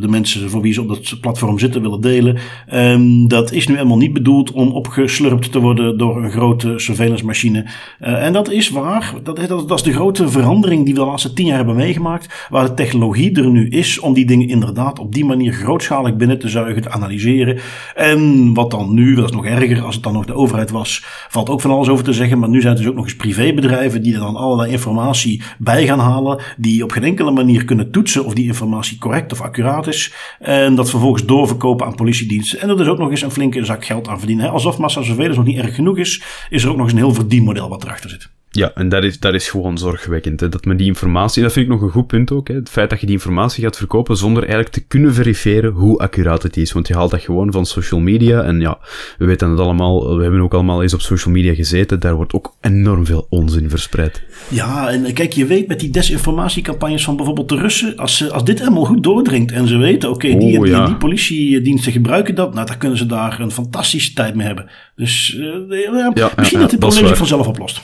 de 0.00 0.06
mensen 0.08 0.50
voor 0.50 0.60
wie 0.60 0.72
ze 0.72 0.80
op 0.80 0.88
dat 0.88 1.20
platform 1.20 1.58
zitten 1.58 1.82
willen 1.82 2.00
delen. 2.00 2.38
Um, 2.74 3.28
dat 3.28 3.52
is 3.52 3.66
nu 3.66 3.74
helemaal 3.74 3.96
niet 3.96 4.12
bedoeld 4.12 4.52
om 4.52 4.68
opgeslurpt 4.68 5.52
te 5.52 5.60
worden 5.60 5.98
door 5.98 6.24
een 6.24 6.30
grote 6.30 6.78
surveillance 6.78 7.24
machine. 7.24 7.66
Uh, 8.00 8.24
en 8.24 8.32
dat 8.32 8.50
is 8.50 8.70
waar. 8.70 9.14
Dat, 9.22 9.36
dat, 9.36 9.68
dat 9.68 9.78
is 9.78 9.82
de 9.82 9.92
grote 9.92 10.28
verandering 10.28 10.84
die 10.84 10.94
we 10.94 11.00
de 11.00 11.06
laatste 11.06 11.32
tien 11.32 11.46
jaar 11.46 11.56
hebben 11.56 11.76
meegemaakt. 11.76 12.46
Waar 12.48 12.64
de 12.64 12.74
technologie 12.74 13.34
er 13.34 13.50
nu 13.50 13.68
is 13.68 14.00
om 14.00 14.14
die 14.14 14.26
dingen 14.26 14.48
inderdaad 14.48 14.98
op 14.98 15.14
die 15.14 15.24
manier 15.24 15.52
grootschalig 15.52 16.16
binnen 16.16 16.38
te 16.38 16.48
zuigen, 16.48 16.82
te 16.82 16.90
analyseren. 16.90 17.58
En 17.94 18.54
wat 18.54 18.70
dan 18.70 18.94
nu, 18.94 19.14
dat 19.14 19.24
is 19.24 19.36
nog 19.36 19.44
erger 19.44 19.82
als 19.82 19.94
het 19.94 20.04
dan 20.04 20.12
nog 20.12 20.24
de 20.24 20.34
overheid 20.34 20.70
was, 20.70 21.04
valt 21.28 21.50
ook 21.50 21.60
van 21.60 21.70
alles 21.70 21.88
over 21.88 22.04
te 22.04 22.12
zeggen. 22.12 22.38
Maar 22.38 22.48
nu 22.48 22.60
zijn 22.60 22.72
het 22.72 22.82
dus 22.82 22.90
ook 22.90 22.96
nog 22.96 23.04
eens 23.04 23.16
privébedrijven 23.16 24.02
die 24.02 24.14
er 24.14 24.20
dan 24.20 24.36
allerlei 24.36 24.70
informatie 24.70 25.42
bij 25.58 25.86
gaan 25.86 25.98
halen. 25.98 26.40
Die 26.56 26.82
op 26.82 26.90
geen 26.90 27.04
enkele 27.04 27.30
manier 27.30 27.64
kunnen 27.64 27.90
toetsen 27.90 28.24
of 28.24 28.34
die 28.34 28.46
informatie 28.46 28.98
correct 28.98 29.32
of 29.32 29.40
accuraat 29.40 29.86
is. 29.86 30.14
En 30.38 30.74
dat 30.74 30.90
vervolgens 30.90 31.24
doorverkopen 31.24 31.86
aan 31.86 31.94
politiediensten. 31.94 32.57
En 32.58 32.68
er 32.68 32.76
dus 32.76 32.86
ook 32.86 32.98
nog 32.98 33.10
eens 33.10 33.22
een 33.22 33.30
flinke 33.30 33.64
zak 33.64 33.84
geld 33.84 34.08
aan 34.08 34.18
verdienen. 34.18 34.50
Alsof 34.50 34.78
massa 34.78 35.02
surveillance 35.02 35.40
nog 35.40 35.48
niet 35.48 35.58
erg 35.64 35.74
genoeg 35.74 35.98
is, 35.98 36.22
is 36.50 36.62
er 36.62 36.70
ook 36.70 36.76
nog 36.76 36.84
eens 36.84 36.94
een 36.94 37.04
heel 37.04 37.14
verdienmodel 37.14 37.68
wat 37.68 37.84
erachter 37.84 38.10
zit. 38.10 38.30
Ja, 38.50 38.72
en 38.74 38.88
dat 38.88 39.04
is, 39.04 39.18
dat 39.18 39.34
is 39.34 39.48
gewoon 39.48 39.78
zorgwekkend. 39.78 40.40
Hè? 40.40 40.48
Dat 40.48 40.64
men 40.64 40.76
die 40.76 40.86
informatie, 40.86 41.42
dat 41.42 41.52
vind 41.52 41.66
ik 41.66 41.72
nog 41.72 41.82
een 41.82 41.90
goed 41.90 42.06
punt 42.06 42.32
ook. 42.32 42.48
Hè? 42.48 42.54
Het 42.54 42.68
feit 42.68 42.90
dat 42.90 43.00
je 43.00 43.06
die 43.06 43.14
informatie 43.14 43.64
gaat 43.64 43.76
verkopen 43.76 44.16
zonder 44.16 44.42
eigenlijk 44.42 44.72
te 44.72 44.84
kunnen 44.86 45.14
verifiëren 45.14 45.72
hoe 45.72 45.98
accuraat 45.98 46.42
het 46.42 46.56
is. 46.56 46.72
Want 46.72 46.88
je 46.88 46.94
haalt 46.94 47.10
dat 47.10 47.20
gewoon 47.20 47.52
van 47.52 47.66
social 47.66 48.00
media. 48.00 48.42
En 48.42 48.60
ja, 48.60 48.78
we 49.18 49.24
weten 49.24 49.50
het 49.50 49.60
allemaal, 49.60 50.16
we 50.16 50.22
hebben 50.22 50.40
ook 50.40 50.54
allemaal 50.54 50.82
eens 50.82 50.94
op 50.94 51.00
social 51.00 51.34
media 51.34 51.54
gezeten. 51.54 52.00
Daar 52.00 52.14
wordt 52.14 52.32
ook 52.32 52.56
enorm 52.60 53.06
veel 53.06 53.26
onzin 53.30 53.70
verspreid. 53.70 54.22
Ja, 54.48 54.90
en 54.90 55.12
kijk, 55.12 55.32
je 55.32 55.46
weet 55.46 55.68
met 55.68 55.80
die 55.80 55.90
desinformatiecampagnes 55.90 57.04
van 57.04 57.16
bijvoorbeeld 57.16 57.48
de 57.48 57.56
Russen, 57.56 57.96
als, 57.96 58.30
als 58.30 58.44
dit 58.44 58.58
helemaal 58.58 58.84
goed 58.84 59.02
doordringt 59.02 59.52
en 59.52 59.66
ze 59.66 59.76
weten, 59.76 60.10
oké, 60.10 60.26
okay, 60.26 60.38
die, 60.38 60.58
oh, 60.58 60.66
ja. 60.66 60.78
die, 60.78 60.86
die 60.86 60.96
politiediensten 60.96 61.92
gebruiken 61.92 62.34
dat, 62.34 62.54
nou, 62.54 62.66
dan 62.66 62.78
kunnen 62.78 62.98
ze 62.98 63.06
daar 63.06 63.40
een 63.40 63.50
fantastische 63.50 64.12
tijd 64.12 64.34
mee 64.34 64.46
hebben. 64.46 64.70
Dus 64.96 65.34
uh, 65.38 65.82
ja, 65.82 66.10
ja, 66.14 66.30
misschien 66.36 66.60
dat 66.60 66.70
dit 66.70 66.78
probleem 66.78 67.06
zich 67.06 67.16
vanzelf 67.16 67.46
oplost 67.46 67.82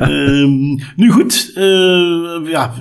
um, 0.00 0.80
nu 0.96 1.10
goed, 1.10 1.52
uh, 1.54 2.50
ja, 2.50 2.72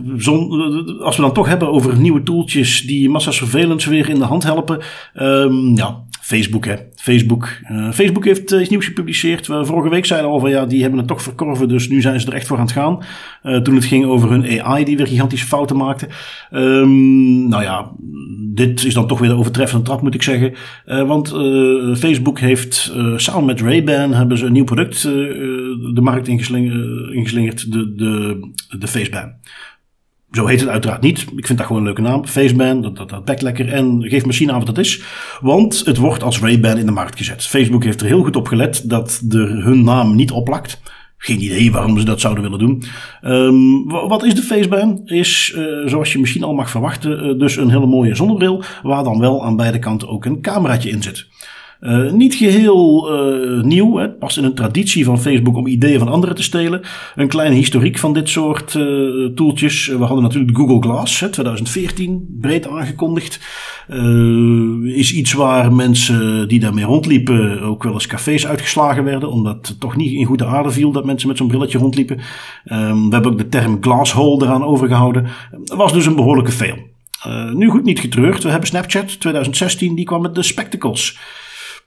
als 0.99 1.15
we 1.15 1.21
dan 1.21 1.33
toch 1.33 1.47
hebben 1.47 1.71
over 1.71 1.97
nieuwe 1.97 2.23
tooltjes 2.23 2.81
die 2.81 3.09
massasurveillance 3.09 3.89
weer 3.89 4.09
in 4.09 4.19
de 4.19 4.25
hand 4.25 4.43
helpen. 4.43 4.79
Um, 5.13 5.75
ja, 5.75 6.03
Facebook, 6.29 6.65
hè. 6.65 6.75
Facebook. 6.95 7.49
Uh, 7.71 7.91
Facebook 7.91 8.25
heeft 8.25 8.51
uh, 8.51 8.59
iets 8.59 8.69
nieuws 8.69 8.85
gepubliceerd. 8.85 9.45
Vorige 9.45 9.89
week 9.89 10.05
zeiden 10.05 10.29
al 10.29 10.39
van 10.39 10.49
ja, 10.49 10.65
die 10.65 10.81
hebben 10.81 10.99
het 10.99 11.07
toch 11.07 11.21
verkorven, 11.21 11.67
dus 11.67 11.89
nu 11.89 12.01
zijn 12.01 12.19
ze 12.19 12.27
er 12.27 12.33
echt 12.33 12.47
voor 12.47 12.57
aan 12.57 12.63
het 12.63 12.71
gaan. 12.71 12.99
Uh, 13.43 13.57
toen 13.57 13.75
het 13.75 13.85
ging 13.85 14.05
over 14.05 14.29
hun 14.29 14.61
AI 14.61 14.83
die 14.85 14.97
weer 14.97 15.07
gigantische 15.07 15.45
fouten 15.45 15.77
maakte. 15.77 16.07
Um, 16.51 17.47
nou 17.47 17.63
ja, 17.63 17.91
dit 18.53 18.85
is 18.85 18.93
dan 18.93 19.07
toch 19.07 19.19
weer 19.19 19.29
de 19.29 19.35
overtreffende 19.35 19.85
trap, 19.85 20.01
moet 20.01 20.13
ik 20.13 20.23
zeggen. 20.23 20.53
want 20.85 21.29
Facebook 21.97 22.39
heeft 22.39 22.93
samen 23.15 23.45
met 23.45 23.61
Ray-Ban 23.61 24.13
hebben 24.13 24.37
ze 24.37 24.45
een 24.45 24.51
nieuw 24.51 24.63
product 24.63 25.01
de 25.01 26.01
markt 26.01 26.27
ingeslingerd, 26.27 27.71
de, 27.71 27.93
de, 27.95 28.39
de 28.79 28.87
Faceban. 28.87 29.33
Zo 30.31 30.45
heet 30.45 30.59
het 30.59 30.69
uiteraard 30.69 31.01
niet. 31.01 31.25
Ik 31.35 31.45
vind 31.45 31.57
dat 31.57 31.67
gewoon 31.67 31.81
een 31.81 31.87
leuke 31.87 32.01
naam. 32.01 32.25
Faceban, 32.25 32.81
dat, 32.81 32.95
dat, 32.95 33.09
dat 33.09 33.25
bekt 33.25 33.41
lekker. 33.41 33.73
En 33.73 34.03
geef 34.03 34.25
machine 34.25 34.51
aan 34.51 34.57
wat 34.57 34.67
dat 34.67 34.77
is. 34.77 35.01
Want 35.41 35.85
het 35.85 35.97
wordt 35.97 36.23
als 36.23 36.39
Ray-Ban 36.39 36.77
in 36.77 36.85
de 36.85 36.91
markt 36.91 37.17
gezet. 37.17 37.45
Facebook 37.45 37.83
heeft 37.83 38.01
er 38.01 38.07
heel 38.07 38.23
goed 38.23 38.35
op 38.35 38.47
gelet 38.47 38.89
dat 38.89 39.21
er 39.29 39.63
hun 39.63 39.83
naam 39.83 40.15
niet 40.15 40.31
oplakt. 40.31 40.81
Geen 41.17 41.43
idee 41.43 41.71
waarom 41.71 41.99
ze 41.99 42.05
dat 42.05 42.19
zouden 42.19 42.43
willen 42.43 42.59
doen. 42.59 42.83
Um, 43.21 43.87
wat 43.87 44.23
is 44.23 44.35
de 44.35 44.41
Faceban? 44.41 45.01
Is, 45.05 45.53
uh, 45.55 45.87
zoals 45.87 46.11
je 46.11 46.19
misschien 46.19 46.43
al 46.43 46.53
mag 46.53 46.69
verwachten, 46.69 47.25
uh, 47.25 47.39
dus 47.39 47.57
een 47.57 47.69
hele 47.69 47.85
mooie 47.85 48.15
zonnebril. 48.15 48.63
Waar 48.83 49.03
dan 49.03 49.19
wel 49.19 49.45
aan 49.45 49.55
beide 49.55 49.79
kanten 49.79 50.07
ook 50.07 50.25
een 50.25 50.41
cameraatje 50.41 50.89
in 50.89 51.03
zit. 51.03 51.27
Uh, 51.81 52.11
niet 52.11 52.35
geheel 52.35 53.11
uh, 53.11 53.63
nieuw. 53.63 53.97
Hè. 53.97 54.09
Past 54.09 54.37
in 54.37 54.43
een 54.43 54.53
traditie 54.53 55.05
van 55.05 55.19
Facebook 55.19 55.57
om 55.57 55.67
ideeën 55.67 55.99
van 55.99 56.07
anderen 56.07 56.35
te 56.35 56.43
stelen. 56.43 56.81
Een 57.15 57.27
kleine 57.27 57.55
historiek 57.55 57.97
van 57.97 58.13
dit 58.13 58.29
soort 58.29 58.73
uh, 58.73 59.25
toeltjes. 59.25 59.87
We 59.87 60.03
hadden 60.03 60.21
natuurlijk 60.21 60.57
Google 60.57 60.81
Glass, 60.81 61.19
hè, 61.19 61.29
2014, 61.29 62.37
breed 62.39 62.67
aangekondigd. 62.67 63.39
is 64.83 65.13
iets 65.13 65.33
waar 65.33 65.73
mensen 65.73 66.47
die 66.47 66.59
daarmee 66.59 66.85
rondliepen 66.85 67.61
ook 67.61 67.83
wel 67.83 67.93
eens 67.93 68.07
cafés 68.07 68.47
uitgeslagen 68.47 69.03
werden. 69.03 69.31
Omdat 69.31 69.67
het 69.67 69.79
toch 69.79 69.95
niet 69.95 70.11
in 70.11 70.25
goede 70.25 70.45
aarde 70.45 70.71
viel 70.71 70.91
dat 70.91 71.05
mensen 71.05 71.27
met 71.27 71.37
zo'n 71.37 71.47
brilletje 71.47 71.77
rondliepen. 71.77 72.19
Um, 72.65 73.07
we 73.07 73.13
hebben 73.13 73.31
ook 73.31 73.37
de 73.37 73.49
term 73.49 73.77
glasshole 73.81 74.45
eraan 74.45 74.63
overgehouden. 74.63 75.27
was 75.65 75.93
dus 75.93 76.05
een 76.05 76.15
behoorlijke 76.15 76.51
fail. 76.51 76.77
nu 77.53 77.69
goed, 77.69 77.83
niet 77.83 77.99
getreurd. 77.99 78.43
We 78.43 78.49
hebben 78.49 78.67
Snapchat 78.67 79.19
2016, 79.19 79.95
die 79.95 80.05
kwam 80.05 80.21
met 80.21 80.35
de 80.35 80.43
spectacles. 80.43 81.17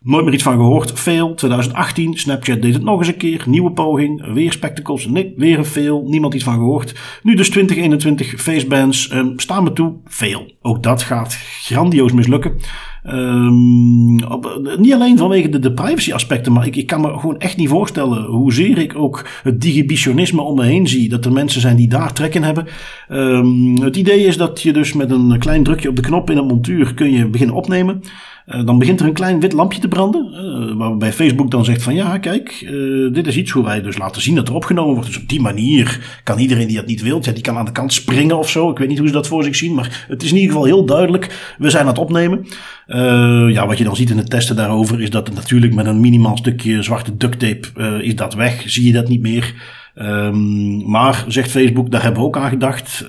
Nooit 0.04 0.24
meer 0.24 0.34
iets 0.34 0.42
van 0.42 0.56
gehoord. 0.56 0.92
Fail. 0.92 1.34
2018. 1.34 2.18
Snapchat 2.18 2.62
deed 2.62 2.74
het 2.74 2.82
nog 2.82 2.98
eens 2.98 3.08
een 3.08 3.16
keer. 3.16 3.44
Nieuwe 3.46 3.72
poging. 3.72 4.32
Weer 4.32 4.52
spectacles. 4.52 5.06
Nee, 5.06 5.34
weer 5.36 5.58
een 5.58 5.64
fail. 5.64 6.04
Niemand 6.06 6.34
iets 6.34 6.44
van 6.44 6.54
gehoord. 6.54 6.94
Nu 7.22 7.34
dus 7.34 7.50
2021. 7.50 8.40
Facebands. 8.40 9.12
Um, 9.12 9.38
staan 9.38 9.64
me 9.64 9.72
toe. 9.72 9.94
Fail. 10.04 10.52
Ook 10.60 10.82
dat 10.82 11.02
gaat 11.02 11.38
grandioos 11.62 12.12
mislukken. 12.12 12.52
Um, 13.06 14.24
op, 14.24 14.60
niet 14.78 14.92
alleen 14.92 15.18
vanwege 15.18 15.48
de, 15.48 15.58
de 15.58 15.72
privacy 15.72 16.12
aspecten, 16.12 16.52
maar 16.52 16.66
ik, 16.66 16.76
ik 16.76 16.86
kan 16.86 17.00
me 17.00 17.18
gewoon 17.18 17.38
echt 17.38 17.56
niet 17.56 17.68
voorstellen 17.68 18.24
hoezeer 18.24 18.78
ik 18.78 18.96
ook 18.96 19.26
het 19.42 19.60
digibitionisme 19.60 20.40
om 20.40 20.56
me 20.56 20.64
heen 20.64 20.88
zie. 20.88 21.08
Dat 21.08 21.24
er 21.24 21.32
mensen 21.32 21.60
zijn 21.60 21.76
die 21.76 21.88
daar 21.88 22.12
trek 22.12 22.34
in 22.34 22.42
hebben. 22.42 22.66
Um, 23.08 23.82
het 23.82 23.96
idee 23.96 24.26
is 24.26 24.36
dat 24.36 24.62
je 24.62 24.72
dus 24.72 24.92
met 24.92 25.10
een 25.10 25.38
klein 25.38 25.62
drukje 25.62 25.88
op 25.88 25.96
de 25.96 26.02
knop 26.02 26.30
in 26.30 26.36
een 26.36 26.46
montuur 26.46 26.94
kun 26.94 27.12
je 27.12 27.28
beginnen 27.28 27.56
opnemen. 27.56 28.02
Uh, 28.46 28.64
dan 28.64 28.78
begint 28.78 29.00
er 29.00 29.06
een 29.06 29.12
klein 29.12 29.40
wit 29.40 29.52
lampje 29.52 29.80
te 29.80 29.88
branden. 29.88 30.30
Uh, 30.34 30.76
waarbij 30.76 31.12
Facebook 31.12 31.50
dan 31.50 31.64
zegt 31.64 31.82
van 31.82 31.94
ja, 31.94 32.18
kijk, 32.18 32.60
uh, 32.60 33.12
dit 33.12 33.26
is 33.26 33.36
iets 33.36 33.50
hoe 33.50 33.64
wij 33.64 33.82
dus 33.82 33.98
laten 33.98 34.22
zien 34.22 34.34
dat 34.34 34.48
er 34.48 34.54
opgenomen 34.54 34.92
wordt. 34.94 35.08
Dus 35.08 35.18
op 35.18 35.28
die 35.28 35.40
manier 35.40 36.20
kan 36.24 36.38
iedereen 36.38 36.66
die 36.66 36.76
dat 36.76 36.86
niet 36.86 37.02
wil, 37.02 37.18
ja, 37.22 37.32
die 37.32 37.42
kan 37.42 37.56
aan 37.56 37.64
de 37.64 37.72
kant 37.72 37.92
springen 37.92 38.38
of 38.38 38.50
zo. 38.50 38.70
Ik 38.70 38.78
weet 38.78 38.88
niet 38.88 38.98
hoe 38.98 39.06
ze 39.06 39.12
dat 39.12 39.26
voor 39.26 39.44
zich 39.44 39.56
zien, 39.56 39.74
maar 39.74 40.06
het 40.08 40.22
is 40.22 40.30
in 40.30 40.36
ieder 40.36 40.50
geval 40.50 40.66
heel 40.66 40.84
duidelijk. 40.84 41.54
We 41.58 41.70
zijn 41.70 41.82
aan 41.82 41.88
het 41.88 41.98
opnemen. 41.98 42.46
ja, 43.52 43.66
wat 43.66 43.78
je 43.78 43.84
dan 43.84 43.96
ziet 43.96 44.10
in 44.10 44.16
de 44.16 44.24
testen 44.24 44.56
daarover 44.56 45.00
is 45.00 45.10
dat 45.10 45.26
het 45.26 45.36
natuurlijk 45.36 45.74
met 45.74 45.86
een 45.86 46.00
minimaal 46.00 46.36
stukje 46.36 46.82
zwarte 46.82 47.16
duct 47.16 47.38
tape 47.38 48.00
is 48.02 48.16
dat 48.16 48.34
weg. 48.34 48.62
Zie 48.66 48.86
je 48.86 48.92
dat 48.92 49.08
niet 49.08 49.22
meer. 49.22 49.54
Um, 49.94 50.90
maar, 50.90 51.24
zegt 51.28 51.50
Facebook, 51.50 51.90
daar 51.90 52.02
hebben 52.02 52.20
we 52.20 52.26
ook 52.26 52.36
aan 52.36 52.50
gedacht. 52.50 53.06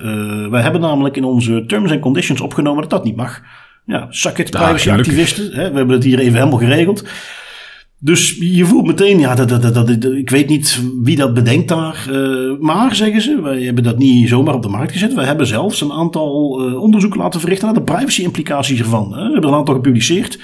wij 0.50 0.62
hebben 0.62 0.80
namelijk 0.80 1.16
in 1.16 1.24
onze 1.24 1.64
terms 1.66 1.90
and 1.90 2.00
conditions 2.00 2.40
opgenomen 2.40 2.80
dat 2.80 2.90
dat 2.90 3.04
niet 3.04 3.16
mag. 3.16 3.42
Ja, 3.86 4.08
it, 4.10 4.50
privacyactivisten. 4.50 5.50
we 5.50 5.60
hebben 5.60 5.88
het 5.88 6.04
hier 6.04 6.18
even 6.18 6.38
helemaal 6.38 6.58
geregeld. 6.58 7.04
Dus 8.04 8.36
je 8.40 8.64
voelt 8.64 8.86
meteen, 8.86 9.18
ja, 9.18 9.34
dat, 9.34 9.48
dat, 9.48 9.74
dat, 9.74 9.88
ik 10.04 10.30
weet 10.30 10.48
niet 10.48 10.80
wie 11.02 11.16
dat 11.16 11.34
bedenkt 11.34 11.68
daar. 11.68 12.06
Uh, 12.10 12.58
maar, 12.58 12.94
zeggen 12.94 13.20
ze, 13.20 13.40
wij 13.42 13.62
hebben 13.62 13.84
dat 13.84 13.98
niet 13.98 14.28
zomaar 14.28 14.54
op 14.54 14.62
de 14.62 14.68
markt 14.68 14.92
gezet. 14.92 15.14
We 15.14 15.24
hebben 15.24 15.46
zelfs 15.46 15.80
een 15.80 15.92
aantal 15.92 16.60
uh, 16.68 16.80
onderzoeken 16.80 17.20
laten 17.20 17.40
verrichten 17.40 17.66
naar 17.66 17.76
de 17.76 17.92
privacy-implicaties 17.92 18.78
ervan. 18.78 19.12
Hè. 19.14 19.26
We 19.26 19.32
hebben 19.32 19.50
een 19.50 19.56
aantal 19.56 19.74
gepubliceerd. 19.74 20.38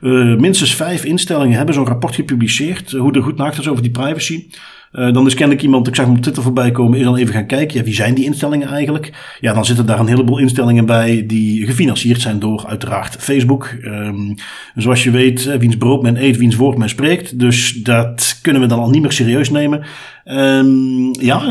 Uh, 0.00 0.36
minstens 0.36 0.74
vijf 0.74 1.04
instellingen 1.04 1.56
hebben 1.56 1.74
zo'n 1.74 1.86
rapport 1.86 2.14
gepubliceerd. 2.14 2.90
hoe 2.90 3.12
er 3.12 3.22
goed 3.22 3.36
naakt 3.36 3.58
is 3.58 3.68
over 3.68 3.82
die 3.82 3.90
privacy. 3.90 4.46
Uh, 4.92 5.12
dan 5.12 5.26
is 5.26 5.34
kennelijk 5.34 5.64
iemand, 5.64 5.86
ik 5.88 5.94
zag 5.94 6.04
hem 6.04 6.14
op 6.14 6.22
Twitter 6.22 6.42
voorbij 6.42 6.70
komen, 6.70 6.98
is 6.98 7.04
dan 7.04 7.16
even 7.16 7.34
gaan 7.34 7.46
kijken. 7.46 7.78
Ja, 7.78 7.84
wie 7.84 7.94
zijn 7.94 8.14
die 8.14 8.24
instellingen 8.24 8.68
eigenlijk? 8.68 9.36
Ja, 9.40 9.52
dan 9.54 9.64
zitten 9.64 9.86
daar 9.86 9.98
een 9.98 10.06
heleboel 10.06 10.38
instellingen 10.38 10.86
bij 10.86 11.26
die 11.26 11.66
gefinancierd 11.66 12.20
zijn 12.20 12.38
door 12.38 12.66
uiteraard 12.66 13.16
Facebook. 13.16 13.74
Um, 13.84 14.34
zoals 14.74 15.04
je 15.04 15.10
weet, 15.10 15.56
wiens 15.58 15.76
brood 15.76 16.02
men 16.02 16.22
eet, 16.24 16.36
wiens 16.36 16.56
woord 16.56 16.78
men 16.78 16.88
spreekt. 16.88 17.38
Dus 17.38 17.72
dat 17.72 18.38
kunnen 18.42 18.62
we 18.62 18.68
dan 18.68 18.78
al 18.78 18.90
niet 18.90 19.02
meer 19.02 19.12
serieus 19.12 19.50
nemen. 19.50 19.84
Um, 20.24 21.20
ja, 21.20 21.42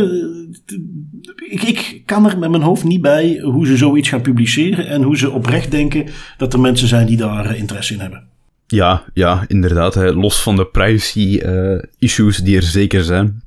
ik, 1.50 1.64
ik, 1.64 2.02
kan 2.06 2.30
er 2.30 2.40
met 2.40 2.50
mijn 2.50 2.64
hoofd 2.64 2.84
niet 2.84 3.02
bij 3.02 3.40
hoe 3.44 3.68
ze 3.68 3.78
zoiets 3.78 4.10
gaan 4.10 4.22
publiceren 4.22 4.88
en 4.88 5.04
hoe 5.04 5.18
ze 5.18 5.32
oprecht 5.32 5.72
denken 5.72 6.06
dat 6.38 6.54
er 6.54 6.60
mensen 6.60 6.88
zijn 6.88 7.08
die 7.08 7.18
daar 7.18 7.56
interesse 7.56 7.94
in 7.94 8.00
hebben. 8.00 8.31
Ja, 8.72 9.04
ja, 9.14 9.44
inderdaad. 9.48 9.94
Hè. 9.94 10.14
Los 10.14 10.44
van 10.44 10.56
de 10.56 10.66
privacy-issues 10.66 12.38
die 12.38 12.56
er 12.56 12.64
zeker 12.64 13.04
zijn. 13.04 13.42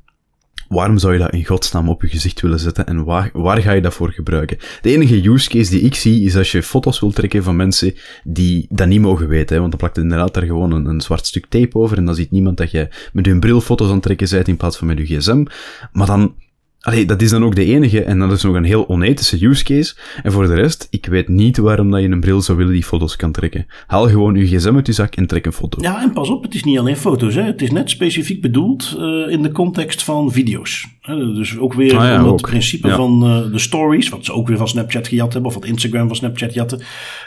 Waarom 0.69 0.99
zou 0.99 1.13
je 1.13 1.19
dat 1.19 1.33
in 1.33 1.45
godsnaam 1.45 1.89
op 1.89 2.03
je 2.03 2.09
gezicht 2.09 2.41
willen 2.41 2.61
zetten 2.61 2.87
en 2.87 3.05
waar, 3.05 3.31
waar 3.33 3.63
ga 3.63 3.73
je 3.73 3.81
dat 3.81 3.95
voor 3.95 4.13
gebruiken? 4.13 4.59
De 4.81 4.91
enige 4.91 5.29
use 5.29 5.49
case 5.49 5.71
die 5.71 5.81
ik 5.81 5.95
zie 5.95 6.25
is 6.25 6.37
als 6.37 6.53
je 6.53 6.63
foto's 6.63 7.01
wilt 7.01 7.15
trekken 7.15 7.43
van 7.43 7.57
mensen 7.57 7.95
die 8.25 8.67
dat 8.71 8.87
niet 8.87 9.01
mogen 9.01 9.29
weten. 9.29 9.59
Want 9.59 9.71
dan 9.71 9.79
plakt 9.79 9.99
inderdaad 9.99 10.35
daar 10.35 10.45
gewoon 10.45 10.73
een, 10.73 10.87
een, 10.87 11.01
zwart 11.01 11.27
stuk 11.27 11.47
tape 11.47 11.79
over 11.79 11.99
en 11.99 12.05
dan 12.05 12.15
ziet 12.15 12.31
niemand 12.31 12.57
dat 12.57 12.71
je 12.71 12.89
met 13.13 13.27
je 13.27 13.39
bril 13.39 13.61
foto's 13.61 13.87
aan 13.87 13.95
het 13.95 14.03
trekken 14.03 14.29
bent 14.31 14.49
in 14.49 14.57
plaats 14.57 14.77
van 14.77 14.87
met 14.87 14.99
je 14.99 15.05
gsm. 15.05 15.45
Maar 15.93 16.07
dan 16.07 16.35
Allee, 16.85 17.07
dat 17.07 17.23
is 17.23 17.31
dan 17.31 17.45
ook 17.45 17.55
de 17.55 17.65
enige 17.65 18.03
en 18.03 18.19
dat 18.19 18.33
is 18.33 18.43
nog 18.43 18.55
een 18.55 18.65
heel 18.65 18.89
onethische 18.89 19.47
use 19.47 19.65
case. 19.65 19.95
En 20.23 20.33
voor 20.33 20.47
de 20.47 20.55
rest, 20.55 20.87
ik 20.91 21.07
weet 21.07 21.29
niet 21.29 21.57
waarom 21.57 21.91
dat 21.91 22.01
je 22.01 22.09
een 22.09 22.21
bril 22.21 22.41
zou 22.41 22.59
willen 22.59 22.73
die 22.73 22.85
foto's 22.85 23.17
kan 23.17 23.33
trekken. 23.33 23.67
Haal 23.87 24.09
gewoon 24.09 24.35
je 24.35 24.47
gsm 24.47 24.75
uit 24.75 24.87
je 24.87 24.93
zak 24.93 25.15
en 25.15 25.27
trek 25.27 25.47
een 25.47 25.53
foto. 25.53 25.83
Ja, 25.83 26.03
en 26.03 26.13
pas 26.13 26.29
op, 26.29 26.43
het 26.43 26.55
is 26.55 26.65
niet 26.65 26.79
alleen 26.79 26.97
foto's. 26.97 27.35
Hè. 27.35 27.43
Het 27.43 27.63
is 27.63 27.71
net 27.71 27.91
specifiek 27.91 28.41
bedoeld 28.41 28.97
uh, 28.99 29.33
in 29.33 29.43
de 29.43 29.53
context 29.53 30.03
van 30.03 30.33
video's. 30.33 30.87
Dus 31.07 31.59
ook 31.59 31.75
weer 31.75 31.97
ah, 31.97 32.25
om 32.25 32.33
het 32.33 32.43
principe 32.43 32.89
van 32.91 33.25
uh, 33.25 33.53
de 33.53 33.59
stories, 33.59 34.09
wat 34.09 34.25
ze 34.25 34.33
ook 34.33 34.49
weer 34.49 34.57
van 34.57 34.69
Snapchat 34.69 35.09
gejat 35.09 35.33
hebben, 35.33 35.51
of 35.51 35.57
wat 35.57 35.67
Instagram 35.67 36.07
van 36.07 36.17
Snapchat 36.17 36.55
jatten, 36.55 36.81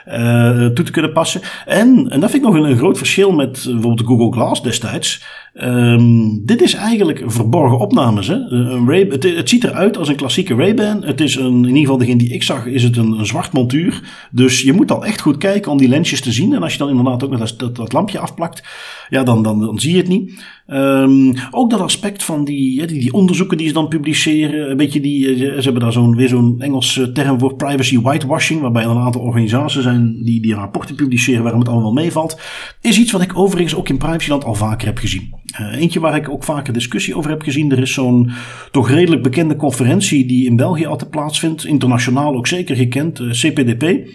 uh, 0.07 0.65
toe 0.65 0.85
te 0.85 0.91
kunnen 0.91 1.11
passen. 1.11 1.41
En, 1.65 2.07
en 2.09 2.19
dat 2.19 2.31
vind 2.31 2.43
ik 2.43 2.49
nog 2.49 2.59
een, 2.59 2.69
een 2.69 2.77
groot 2.77 2.97
verschil 2.97 3.31
met 3.31 3.51
bijvoorbeeld 3.63 3.97
de 3.97 4.05
Google 4.05 4.31
Glass 4.31 4.61
destijds. 4.61 5.25
Um, 5.63 6.45
dit 6.45 6.61
is 6.61 6.73
eigenlijk 6.73 7.23
verborgen 7.25 7.77
opnames. 7.79 8.27
Hè? 8.27 8.35
Een 8.35 8.89
Ray, 8.89 9.07
het, 9.09 9.49
ziet 9.49 9.63
eruit 9.63 9.97
als 9.97 10.07
een 10.07 10.15
klassieke 10.15 10.55
Ray-Ban. 10.55 11.03
Het 11.03 11.21
is 11.21 11.35
een, 11.35 11.53
in 11.53 11.65
ieder 11.65 11.79
geval 11.79 11.97
degene 11.97 12.17
die 12.17 12.33
ik 12.33 12.43
zag, 12.43 12.65
is 12.65 12.83
het 12.83 12.97
een, 12.97 13.11
een, 13.11 13.25
zwart 13.25 13.53
montuur. 13.53 14.01
Dus 14.31 14.61
je 14.61 14.73
moet 14.73 14.91
al 14.91 15.05
echt 15.05 15.21
goed 15.21 15.37
kijken 15.37 15.71
om 15.71 15.77
die 15.77 15.87
lensjes 15.87 16.21
te 16.21 16.31
zien. 16.31 16.53
En 16.53 16.63
als 16.63 16.71
je 16.71 16.77
dan 16.77 16.89
inderdaad 16.89 17.23
ook 17.23 17.29
nog 17.29 17.39
dat, 17.39 17.59
dat, 17.59 17.75
dat 17.75 17.93
lampje 17.93 18.19
afplakt, 18.19 18.63
ja, 19.09 19.23
dan, 19.23 19.43
dan, 19.43 19.59
dan 19.59 19.79
zie 19.79 19.91
je 19.91 19.97
het 19.97 20.07
niet. 20.07 20.45
Um, 20.74 21.34
ook 21.51 21.70
dat 21.70 21.80
aspect 21.80 22.24
van 22.24 22.45
die, 22.45 22.88
die, 22.88 22.99
die, 22.99 23.13
onderzoeken 23.13 23.57
die 23.57 23.68
ze 23.68 23.74
dan 23.74 23.88
publiceren. 23.88 24.70
Een 24.72 24.78
beetje 24.78 24.99
die, 24.99 25.28
eh, 25.28 25.55
ze 25.55 25.61
hebben 25.61 25.82
daar 25.82 25.91
zo'n, 25.91 26.15
weer 26.15 26.28
zo'n 26.28 26.55
Engelse 26.59 27.11
term 27.11 27.39
voor 27.39 27.55
privacy 27.55 28.01
whitewashing. 28.01 28.61
Waarbij 28.61 28.84
een 28.84 28.97
aantal 28.97 29.22
organisaties 29.22 29.84
zijn 29.84 30.24
die, 30.24 30.41
die 30.41 30.53
rapporten 30.53 30.95
publiceren 30.95 31.43
waarom 31.43 31.59
het 31.59 31.70
allemaal 31.70 31.93
meevalt. 31.93 32.39
Is 32.82 32.99
iets 32.99 33.11
wat 33.11 33.22
ik 33.22 33.38
overigens 33.38 33.76
ook 33.76 33.89
in 33.89 33.97
privacyland 33.97 34.43
al 34.43 34.55
vaker 34.55 34.88
heb 34.88 34.97
gezien. 34.97 35.34
Uh, 35.61 35.82
eentje 35.82 35.99
waar 35.99 36.15
ik 36.15 36.30
ook 36.30 36.43
vaker 36.43 36.74
discussie 36.74 37.15
over 37.15 37.30
heb 37.30 37.41
gezien. 37.41 37.72
Er 37.72 37.80
is 37.80 37.93
zo'n 37.93 38.32
toch 38.72 38.89
redelijk 38.89 39.24
bekende 39.24 39.55
conferentie 39.55 40.26
die 40.26 40.45
in 40.45 40.55
België 40.55 40.86
altijd 40.86 41.09
plaatsvindt. 41.09 41.65
Internationaal 41.65 42.36
ook 42.36 42.47
zeker 42.47 42.76
gekend. 42.76 43.22
CPDP. 43.32 44.07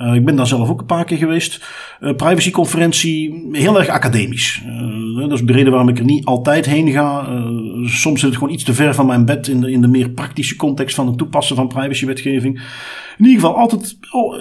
Uh, 0.00 0.14
ik 0.14 0.24
ben 0.24 0.36
daar 0.36 0.46
zelf 0.46 0.68
ook 0.68 0.80
een 0.80 0.86
paar 0.86 1.04
keer 1.04 1.18
geweest. 1.18 1.64
Uh, 2.00 2.14
privacyconferentie, 2.14 3.48
heel 3.52 3.78
erg 3.78 3.88
academisch. 3.88 4.62
Uh, 4.66 5.28
dat 5.28 5.32
is 5.32 5.46
de 5.46 5.52
reden 5.52 5.70
waarom 5.70 5.88
ik 5.88 5.98
er 5.98 6.04
niet 6.04 6.24
altijd 6.24 6.66
heen 6.66 6.90
ga. 6.90 7.26
soms 7.84 8.20
zit 8.20 8.28
het 8.28 8.38
gewoon 8.38 8.52
iets 8.52 8.64
te 8.64 8.74
ver 8.74 8.94
van 8.94 9.06
mijn 9.06 9.24
bed 9.24 9.48
in 9.48 9.60
de, 9.60 9.70
in 9.70 9.80
de 9.80 9.88
meer 9.88 10.10
praktische 10.10 10.56
context 10.56 10.94
van 10.94 11.06
het 11.06 11.18
toepassen 11.18 11.56
van 11.56 11.68
privacywetgeving. 11.68 12.60
In 13.20 13.26
ieder 13.26 13.40
geval 13.40 13.56
altijd 13.56 13.96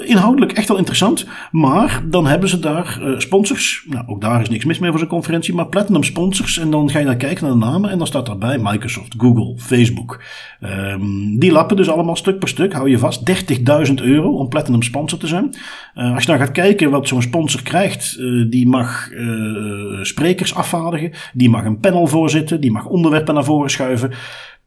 inhoudelijk 0.06 0.52
echt 0.52 0.68
wel 0.68 0.78
interessant. 0.78 1.26
Maar 1.52 2.04
dan 2.06 2.28
hebben 2.28 2.50
ze 2.50 2.60
daar 2.60 3.00
uh, 3.02 3.20
sponsors. 3.20 3.86
Nou, 3.90 4.08
ook 4.08 4.22
daar 4.22 4.42
is 4.42 4.50
niks 4.50 4.66
mis 4.66 4.80
mee 4.80 4.90
voor 4.90 5.00
zo'n 5.00 5.08
conferentie. 5.08 5.54
Maar 5.54 5.68
platinum 5.68 6.04
sponsors. 6.04 6.58
En 6.58 6.72
dan 6.72 6.90
ga 6.90 7.00
je 7.00 7.06
naar 7.06 7.16
kijken 7.16 7.44
naar 7.44 7.54
de 7.54 7.60
namen. 7.60 7.90
En 7.90 7.98
dan 7.98 8.08
staat 8.08 8.26
daarbij 8.26 8.58
Microsoft, 8.58 9.14
Google, 9.18 9.54
Facebook. 9.58 10.24
Um, 10.62 11.40
die 11.40 11.52
lappen 11.52 11.78
dus 11.78 11.90
allemaal 11.90 12.16
stuk 12.16 12.40
per 12.40 12.48
stuk. 12.48 12.74
Hou 12.74 12.90
je 12.90 12.98
vast. 12.98 13.32
30.000 13.88 13.94
euro 13.94 14.30
om 14.30 14.50
platinum 14.50 14.84
sponsor 14.84 15.20
te 15.20 15.28
zijn. 15.28 15.56
Uh, 15.96 16.14
als 16.14 16.24
je 16.24 16.30
dan 16.30 16.40
gaat 16.40 16.52
kijken 16.52 16.90
wat 16.90 17.08
zo'n 17.08 17.22
sponsor 17.22 17.64
krijgt. 17.64 18.18
Uh, 18.20 18.50
die 18.50 18.68
mag 18.68 19.10
sprekers 20.02 20.56
afvaardigen. 20.56 21.12
Die 21.34 21.50
mag 21.50 21.66
een 21.66 21.80
panel 21.80 22.08
voorzitten. 22.08 22.62
Die 22.62 22.72
mag 22.72 22.86
onderwerpen 22.86 23.34
naar 23.34 23.44
voren 23.44 23.70
schuiven 23.70 24.12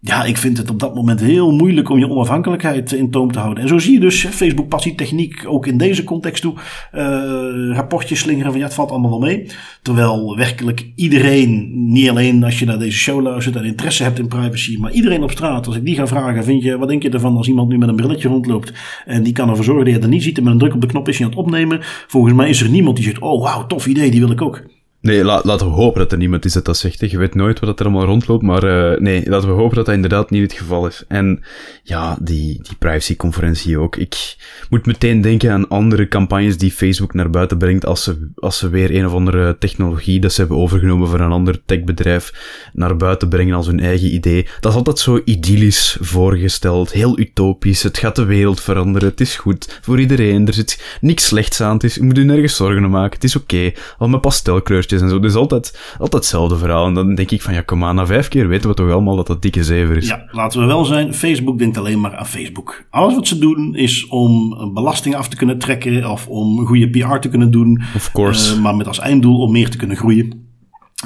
ja, 0.04 0.24
ik 0.24 0.36
vind 0.36 0.58
het 0.58 0.70
op 0.70 0.80
dat 0.80 0.94
moment 0.94 1.20
heel 1.20 1.52
moeilijk 1.52 1.88
om 1.88 1.98
je 1.98 2.08
onafhankelijkheid 2.08 2.92
in 2.92 3.10
toom 3.10 3.32
te 3.32 3.38
houden. 3.38 3.62
En 3.62 3.68
zo 3.68 3.78
zie 3.78 3.92
je 3.92 4.00
dus 4.00 4.26
Facebook 4.26 4.68
passie 4.68 4.94
techniek 4.94 5.44
ook 5.46 5.66
in 5.66 5.76
deze 5.76 6.04
context 6.04 6.42
toe. 6.42 6.54
Uh, 6.94 7.76
rapportjes 7.76 8.18
slingeren 8.18 8.50
van 8.50 8.60
ja, 8.60 8.66
het 8.66 8.74
valt 8.74 8.90
allemaal 8.90 9.10
wel 9.10 9.18
mee. 9.18 9.46
Terwijl 9.82 10.36
werkelijk 10.36 10.90
iedereen, 10.94 11.70
niet 11.92 12.08
alleen 12.08 12.44
als 12.44 12.58
je 12.58 12.64
naar 12.64 12.78
deze 12.78 12.98
show 12.98 13.22
luistert 13.22 13.56
en 13.56 13.64
interesse 13.64 14.02
hebt 14.02 14.18
in 14.18 14.28
privacy, 14.28 14.76
maar 14.78 14.92
iedereen 14.92 15.22
op 15.22 15.30
straat, 15.30 15.66
als 15.66 15.76
ik 15.76 15.84
die 15.84 15.96
ga 15.96 16.06
vragen, 16.06 16.44
vind 16.44 16.62
je, 16.62 16.78
wat 16.78 16.88
denk 16.88 17.02
je 17.02 17.10
ervan 17.10 17.36
als 17.36 17.48
iemand 17.48 17.68
nu 17.68 17.78
met 17.78 17.88
een 17.88 17.96
brilletje 17.96 18.28
rondloopt 18.28 18.72
en 19.06 19.22
die 19.22 19.32
kan 19.32 19.48
ervoor 19.48 19.64
zorgen 19.64 19.84
dat 19.84 19.94
je 19.94 20.00
het 20.00 20.10
niet 20.10 20.22
ziet 20.22 20.38
en 20.38 20.44
met 20.44 20.52
een 20.52 20.58
druk 20.58 20.74
op 20.74 20.80
de 20.80 20.86
knop 20.86 21.08
is 21.08 21.18
je 21.18 21.24
aan 21.24 21.30
het 21.30 21.38
opnemen. 21.38 21.78
Volgens 22.06 22.34
mij 22.34 22.48
is 22.48 22.60
er 22.62 22.68
niemand 22.68 22.96
die 22.96 23.04
zegt, 23.04 23.18
oh 23.18 23.42
wauw, 23.42 23.66
tof 23.66 23.86
idee, 23.86 24.10
die 24.10 24.20
wil 24.20 24.30
ik 24.30 24.42
ook. 24.42 24.62
Nee, 25.02 25.24
la 25.24 25.40
laten 25.44 25.66
we 25.66 25.72
hopen 25.72 26.00
dat 26.00 26.12
er 26.12 26.18
niemand 26.18 26.44
is 26.44 26.52
dat 26.52 26.64
dat 26.64 26.76
zegt. 26.76 27.10
Je 27.10 27.18
weet 27.18 27.34
nooit 27.34 27.60
wat 27.60 27.80
er 27.80 27.86
allemaal 27.86 28.04
rondloopt, 28.04 28.42
maar 28.42 28.64
uh, 28.64 28.98
nee, 28.98 29.28
laten 29.28 29.48
we 29.48 29.54
hopen 29.54 29.76
dat 29.76 29.86
dat 29.86 29.94
inderdaad 29.94 30.30
niet 30.30 30.42
het 30.42 30.52
geval 30.52 30.86
is. 30.86 31.04
En 31.08 31.42
ja, 31.82 32.16
die, 32.20 32.62
die 32.62 32.76
privacyconferentie 32.78 33.78
ook. 33.78 33.96
Ik 33.96 34.36
moet 34.70 34.86
meteen 34.86 35.20
denken 35.20 35.52
aan 35.52 35.68
andere 35.68 36.08
campagnes 36.08 36.58
die 36.58 36.70
Facebook 36.70 37.14
naar 37.14 37.30
buiten 37.30 37.58
brengt 37.58 37.86
als 37.86 38.02
ze, 38.02 38.30
als 38.34 38.58
ze 38.58 38.68
weer 38.68 38.94
een 38.94 39.06
of 39.06 39.12
andere 39.12 39.58
technologie 39.58 40.20
dat 40.20 40.32
ze 40.32 40.40
hebben 40.40 40.58
overgenomen 40.58 41.08
voor 41.08 41.20
een 41.20 41.30
ander 41.30 41.62
techbedrijf 41.64 42.32
naar 42.72 42.96
buiten 42.96 43.28
brengen 43.28 43.54
als 43.54 43.66
hun 43.66 43.80
eigen 43.80 44.14
idee. 44.14 44.46
Dat 44.60 44.72
is 44.72 44.78
altijd 44.78 44.98
zo 44.98 45.20
idyllisch 45.24 45.96
voorgesteld, 46.00 46.92
heel 46.92 47.18
utopisch. 47.18 47.82
Het 47.82 47.98
gaat 47.98 48.16
de 48.16 48.24
wereld 48.24 48.60
veranderen, 48.60 49.08
het 49.08 49.20
is 49.20 49.36
goed 49.36 49.78
voor 49.82 50.00
iedereen, 50.00 50.46
er 50.46 50.54
zit 50.54 50.98
niks 51.00 51.26
slechts 51.26 51.60
aan, 51.60 51.74
het 51.74 51.84
is, 51.84 51.94
je 51.94 52.02
moet 52.02 52.16
je 52.16 52.24
nergens 52.24 52.56
zorgen 52.56 52.84
om 52.84 52.90
maken, 52.90 53.14
het 53.14 53.24
is 53.24 53.36
oké. 53.36 53.72
Al 53.98 54.08
met 54.08 54.20
pastelkleurtjes 54.20 54.90
en 55.00 55.08
zo. 55.08 55.20
Dus 55.20 55.34
altijd, 55.34 55.78
altijd 55.92 56.12
hetzelfde 56.12 56.56
verhaal. 56.56 56.86
En 56.86 56.94
dan 56.94 57.14
denk 57.14 57.30
ik 57.30 57.42
van, 57.42 57.54
ja, 57.54 57.60
kom 57.60 57.84
aan, 57.84 57.94
na 57.94 58.06
vijf 58.06 58.28
keer 58.28 58.48
weten 58.48 58.68
we 58.68 58.74
toch 58.74 58.90
allemaal 58.90 59.16
dat 59.16 59.26
dat 59.26 59.42
dikke 59.42 59.64
zever 59.64 59.96
is. 59.96 60.08
Ja, 60.08 60.24
laten 60.30 60.60
we 60.60 60.66
wel 60.66 60.84
zijn, 60.84 61.14
Facebook 61.14 61.58
denkt 61.58 61.78
alleen 61.78 62.00
maar 62.00 62.16
aan 62.16 62.26
Facebook. 62.26 62.84
Alles 62.90 63.14
wat 63.14 63.26
ze 63.26 63.38
doen 63.38 63.74
is 63.74 64.06
om 64.06 64.56
belasting 64.74 65.14
af 65.14 65.28
te 65.28 65.36
kunnen 65.36 65.58
trekken 65.58 66.10
of 66.10 66.28
om 66.28 66.66
goede 66.66 66.90
PR 66.90 67.18
te 67.18 67.28
kunnen 67.28 67.50
doen. 67.50 67.82
Of 67.94 68.12
course. 68.12 68.54
Uh, 68.54 68.62
maar 68.62 68.76
met 68.76 68.86
als 68.86 68.98
einddoel 68.98 69.38
om 69.38 69.52
meer 69.52 69.70
te 69.70 69.76
kunnen 69.76 69.96
groeien. 69.96 70.50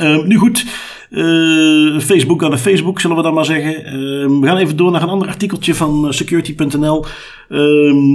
Uh, 0.01 0.25
nu 0.25 0.37
goed, 0.37 0.67
uh, 1.11 2.01
Facebook 2.01 2.45
aan 2.45 2.51
de 2.51 2.59
Facebook, 2.59 3.01
zullen 3.01 3.17
we 3.17 3.23
dan 3.23 3.35
maar 3.35 3.45
zeggen. 3.45 3.73
Uh, 3.73 4.41
we 4.41 4.47
gaan 4.47 4.57
even 4.57 4.77
door 4.77 4.91
naar 4.91 5.03
een 5.03 5.09
ander 5.09 5.29
artikeltje 5.29 5.75
van 5.75 6.07
security.nl. 6.13 7.05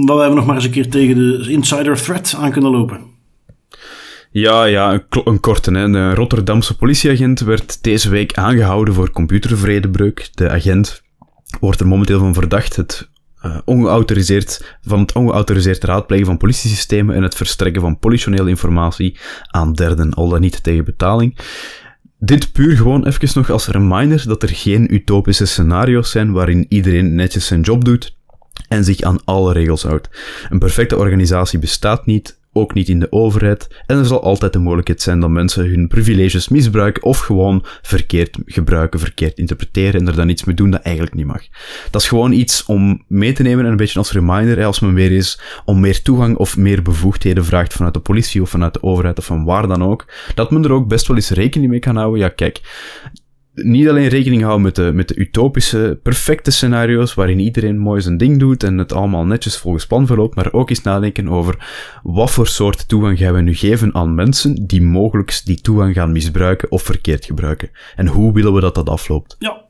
waar 0.04 0.28
we 0.28 0.34
nog 0.34 0.46
maar 0.46 0.54
eens 0.54 0.64
een 0.64 0.70
keer 0.70 0.90
tegen 0.90 1.14
de 1.14 1.50
insider 1.50 2.02
threat 2.02 2.36
aan 2.38 2.50
kunnen 2.50 2.70
lopen. 2.70 3.11
Ja, 4.32 4.64
ja, 4.64 4.92
een, 4.92 5.02
een 5.24 5.40
korte. 5.40 5.70
Hè. 5.70 5.82
Een 5.82 6.14
Rotterdamse 6.14 6.76
politieagent 6.76 7.40
werd 7.40 7.82
deze 7.82 8.10
week 8.10 8.34
aangehouden 8.34 8.94
voor 8.94 9.10
computervredebreuk. 9.10 10.30
De 10.34 10.50
agent 10.50 11.02
wordt 11.60 11.80
er 11.80 11.86
momenteel 11.86 12.18
van 12.18 12.34
verdacht 12.34 12.76
het 12.76 13.10
uh, 13.44 13.58
ongeautoriseerd, 13.64 14.76
van 14.82 15.00
het 15.00 15.12
ongeautoriseerd 15.12 15.84
raadplegen 15.84 16.26
van 16.26 16.36
politiesystemen 16.36 17.14
en 17.14 17.22
het 17.22 17.34
verstrekken 17.34 17.82
van 17.82 17.98
politionele 17.98 18.48
informatie 18.48 19.18
aan 19.46 19.72
derden, 19.72 20.14
al 20.14 20.28
dan 20.28 20.40
niet 20.40 20.62
tegen 20.62 20.84
betaling. 20.84 21.38
Dit 22.18 22.52
puur 22.52 22.76
gewoon 22.76 23.06
even 23.06 23.28
nog 23.34 23.50
als 23.50 23.66
reminder 23.66 24.24
dat 24.26 24.42
er 24.42 24.48
geen 24.48 24.94
utopische 24.94 25.46
scenario's 25.46 26.10
zijn 26.10 26.32
waarin 26.32 26.66
iedereen 26.68 27.14
netjes 27.14 27.46
zijn 27.46 27.60
job 27.60 27.84
doet 27.84 28.16
en 28.68 28.84
zich 28.84 29.00
aan 29.00 29.24
alle 29.24 29.52
regels 29.52 29.82
houdt. 29.82 30.08
Een 30.50 30.58
perfecte 30.58 30.96
organisatie 30.96 31.58
bestaat 31.58 32.06
niet, 32.06 32.40
ook 32.52 32.74
niet 32.74 32.88
in 32.88 33.00
de 33.00 33.12
overheid, 33.12 33.82
en 33.86 33.98
er 33.98 34.04
zal 34.04 34.22
altijd 34.22 34.52
de 34.52 34.58
mogelijkheid 34.58 35.02
zijn 35.02 35.20
dat 35.20 35.30
mensen 35.30 35.68
hun 35.68 35.88
privileges 35.88 36.48
misbruiken 36.48 37.02
of 37.02 37.18
gewoon 37.18 37.64
verkeerd 37.82 38.38
gebruiken, 38.44 39.00
verkeerd 39.00 39.38
interpreteren 39.38 40.00
en 40.00 40.06
er 40.06 40.16
dan 40.16 40.28
iets 40.28 40.44
mee 40.44 40.56
doen 40.56 40.70
dat 40.70 40.82
eigenlijk 40.82 41.14
niet 41.16 41.26
mag. 41.26 41.42
Dat 41.90 42.00
is 42.00 42.08
gewoon 42.08 42.32
iets 42.32 42.64
om 42.64 43.04
mee 43.08 43.32
te 43.32 43.42
nemen 43.42 43.64
en 43.64 43.70
een 43.70 43.76
beetje 43.76 43.98
als 43.98 44.12
reminder, 44.12 44.64
als 44.64 44.80
men 44.80 44.94
weer 44.94 45.12
is 45.12 45.40
om 45.64 45.80
meer 45.80 46.02
toegang 46.02 46.36
of 46.36 46.56
meer 46.56 46.82
bevoegdheden 46.82 47.44
vraagt 47.44 47.72
vanuit 47.72 47.94
de 47.94 48.00
politie 48.00 48.42
of 48.42 48.50
vanuit 48.50 48.74
de 48.74 48.82
overheid 48.82 49.18
of 49.18 49.24
van 49.24 49.44
waar 49.44 49.66
dan 49.66 49.84
ook, 49.84 50.06
dat 50.34 50.50
men 50.50 50.64
er 50.64 50.72
ook 50.72 50.88
best 50.88 51.06
wel 51.06 51.16
eens 51.16 51.30
rekening 51.30 51.70
mee 51.70 51.80
kan 51.80 51.96
houden. 51.96 52.20
Ja, 52.20 52.28
kijk, 52.28 52.60
niet 53.54 53.88
alleen 53.88 54.08
rekening 54.08 54.42
houden 54.42 54.62
met 54.62 54.74
de, 54.74 54.90
met 54.94 55.08
de 55.08 55.16
utopische, 55.16 55.98
perfecte 56.02 56.50
scenario's 56.50 57.14
waarin 57.14 57.38
iedereen 57.38 57.78
mooi 57.78 58.00
zijn 58.00 58.16
ding 58.16 58.38
doet 58.38 58.62
en 58.62 58.78
het 58.78 58.92
allemaal 58.92 59.24
netjes 59.24 59.56
volgens 59.56 59.86
plan 59.86 60.06
verloopt, 60.06 60.34
maar 60.34 60.52
ook 60.52 60.70
eens 60.70 60.82
nadenken 60.82 61.28
over 61.28 61.66
wat 62.02 62.30
voor 62.30 62.46
soort 62.46 62.88
toegang 62.88 63.18
gaan 63.18 63.34
we 63.34 63.40
nu 63.40 63.54
geven 63.54 63.94
aan 63.94 64.14
mensen 64.14 64.66
die 64.66 64.82
mogelijk 64.82 65.40
die 65.44 65.60
toegang 65.60 65.94
gaan 65.94 66.12
misbruiken 66.12 66.70
of 66.70 66.82
verkeerd 66.82 67.24
gebruiken. 67.24 67.70
En 67.96 68.06
hoe 68.06 68.32
willen 68.32 68.54
we 68.54 68.60
dat 68.60 68.74
dat 68.74 68.88
afloopt? 68.88 69.36
Ja, 69.38 69.61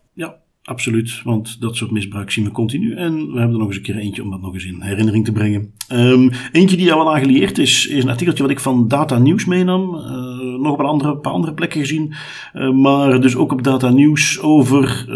Absoluut, 0.65 1.21
want 1.25 1.61
dat 1.61 1.77
soort 1.77 1.91
misbruik 1.91 2.31
zien 2.31 2.45
we 2.45 2.51
continu. 2.51 2.95
En 2.95 3.15
we 3.15 3.39
hebben 3.39 3.53
er 3.53 3.59
nog 3.59 3.67
eens 3.67 3.77
een 3.77 3.83
keer 3.83 3.97
eentje 3.97 4.23
om 4.23 4.31
dat 4.31 4.41
nog 4.41 4.55
eens 4.55 4.65
in 4.65 4.83
herinnering 4.83 5.25
te 5.25 5.33
brengen. 5.33 5.73
Um, 5.93 6.31
eentje 6.53 6.77
die 6.77 6.93
al 6.93 7.15
aan 7.15 7.21
geleerd 7.21 7.59
is, 7.59 7.87
is 7.87 8.03
een 8.03 8.11
artikeltje 8.11 8.43
wat 8.43 8.53
ik 8.53 8.61
van 8.61 8.89
Data 8.89 9.19
News 9.19 9.45
meenam. 9.45 9.95
Uh, 9.95 10.61
nog 10.61 10.73
op 10.73 10.79
een, 10.79 10.87
andere, 10.87 11.17
paar 11.17 11.33
andere 11.33 11.55
plekken 11.55 11.81
gezien. 11.81 12.15
Uh, 12.55 12.71
maar 12.71 13.21
dus 13.21 13.37
ook 13.37 13.53
op 13.53 13.63
Data 13.63 13.91
News 13.91 14.41
over 14.41 15.05
uh, 15.09 15.15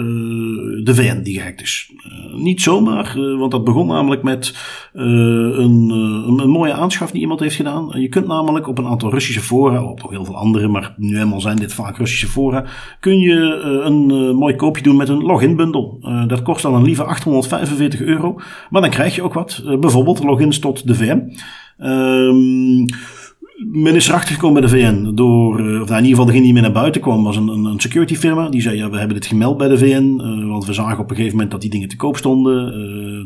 de 0.85 0.95
VN 0.95 1.23
die 1.23 1.39
gehackt 1.39 1.63
is. 1.63 1.93
niet 2.37 2.63
zomaar, 2.63 3.15
want 3.39 3.51
dat 3.51 3.65
begon 3.65 3.87
namelijk 3.87 4.23
met 4.23 4.55
een, 4.93 5.91
een, 6.39 6.51
mooie 6.51 6.73
aanschaf 6.73 7.11
die 7.11 7.21
iemand 7.21 7.41
heeft 7.41 7.57
gedaan. 7.57 8.01
Je 8.01 8.09
kunt 8.09 8.27
namelijk 8.27 8.69
op 8.69 8.79
een 8.79 8.87
aantal 8.87 9.11
Russische 9.11 9.41
fora, 9.41 9.85
op 9.85 10.03
nog 10.03 10.11
heel 10.11 10.25
veel 10.25 10.37
andere, 10.37 10.69
maar 10.69 10.95
nu 10.97 11.15
helemaal 11.15 11.41
zijn 11.41 11.57
dit 11.57 11.73
vaak 11.73 11.97
Russische 11.97 12.27
fora, 12.27 12.65
kun 13.01 13.21
je 13.21 13.41
een 13.85 14.37
mooi 14.37 14.57
koopje 14.57 14.83
doen 14.83 14.97
met 14.97 15.09
een 15.09 15.23
Uh, 15.43 16.29
dat 16.29 16.43
kost 16.43 16.63
dan 16.63 16.75
een 16.75 16.85
lieve 16.85 17.05
845 17.05 18.01
euro. 18.01 18.41
Maar 18.71 18.81
dan 18.81 18.91
krijg 18.91 19.15
je 19.15 19.23
ook 19.23 19.35
wat. 19.35 19.63
Uh, 19.65 19.79
bijvoorbeeld 19.79 20.25
logins 20.25 20.59
tot 20.59 20.87
de 20.87 20.95
VM. 20.95 21.21
Um, 21.87 22.85
men 23.73 23.95
is 23.95 24.09
erachter 24.09 24.35
gekomen 24.35 24.61
bij 24.61 24.71
de 24.71 24.77
VN 24.77 25.15
door, 25.15 25.61
uh, 25.61 25.81
of 25.81 25.89
nou, 25.89 25.99
in 25.99 26.05
ieder 26.05 26.09
geval 26.09 26.25
degene 26.25 26.43
die 26.43 26.53
mee 26.53 26.63
naar 26.63 26.73
buiten 26.73 27.01
kwam, 27.01 27.23
was 27.23 27.37
een, 27.37 27.49
een, 27.49 27.81
security 27.81 28.15
firma. 28.15 28.49
Die 28.49 28.61
zei, 28.61 28.77
ja, 28.77 28.91
we 28.91 28.99
hebben 28.99 29.17
dit 29.17 29.27
gemeld 29.27 29.57
bij 29.57 29.69
de 29.69 29.79
VN, 29.79 30.17
want 30.49 30.65
we 30.65 30.73
zagen 30.73 30.99
op 30.99 31.11
een 31.11 31.17
gegeven 31.17 31.35
moment 31.35 31.51
dat 31.51 31.61
die 31.61 31.71
dingen 31.71 31.89
te 31.89 31.97
koop 31.97 32.17
stonden. 32.17 32.67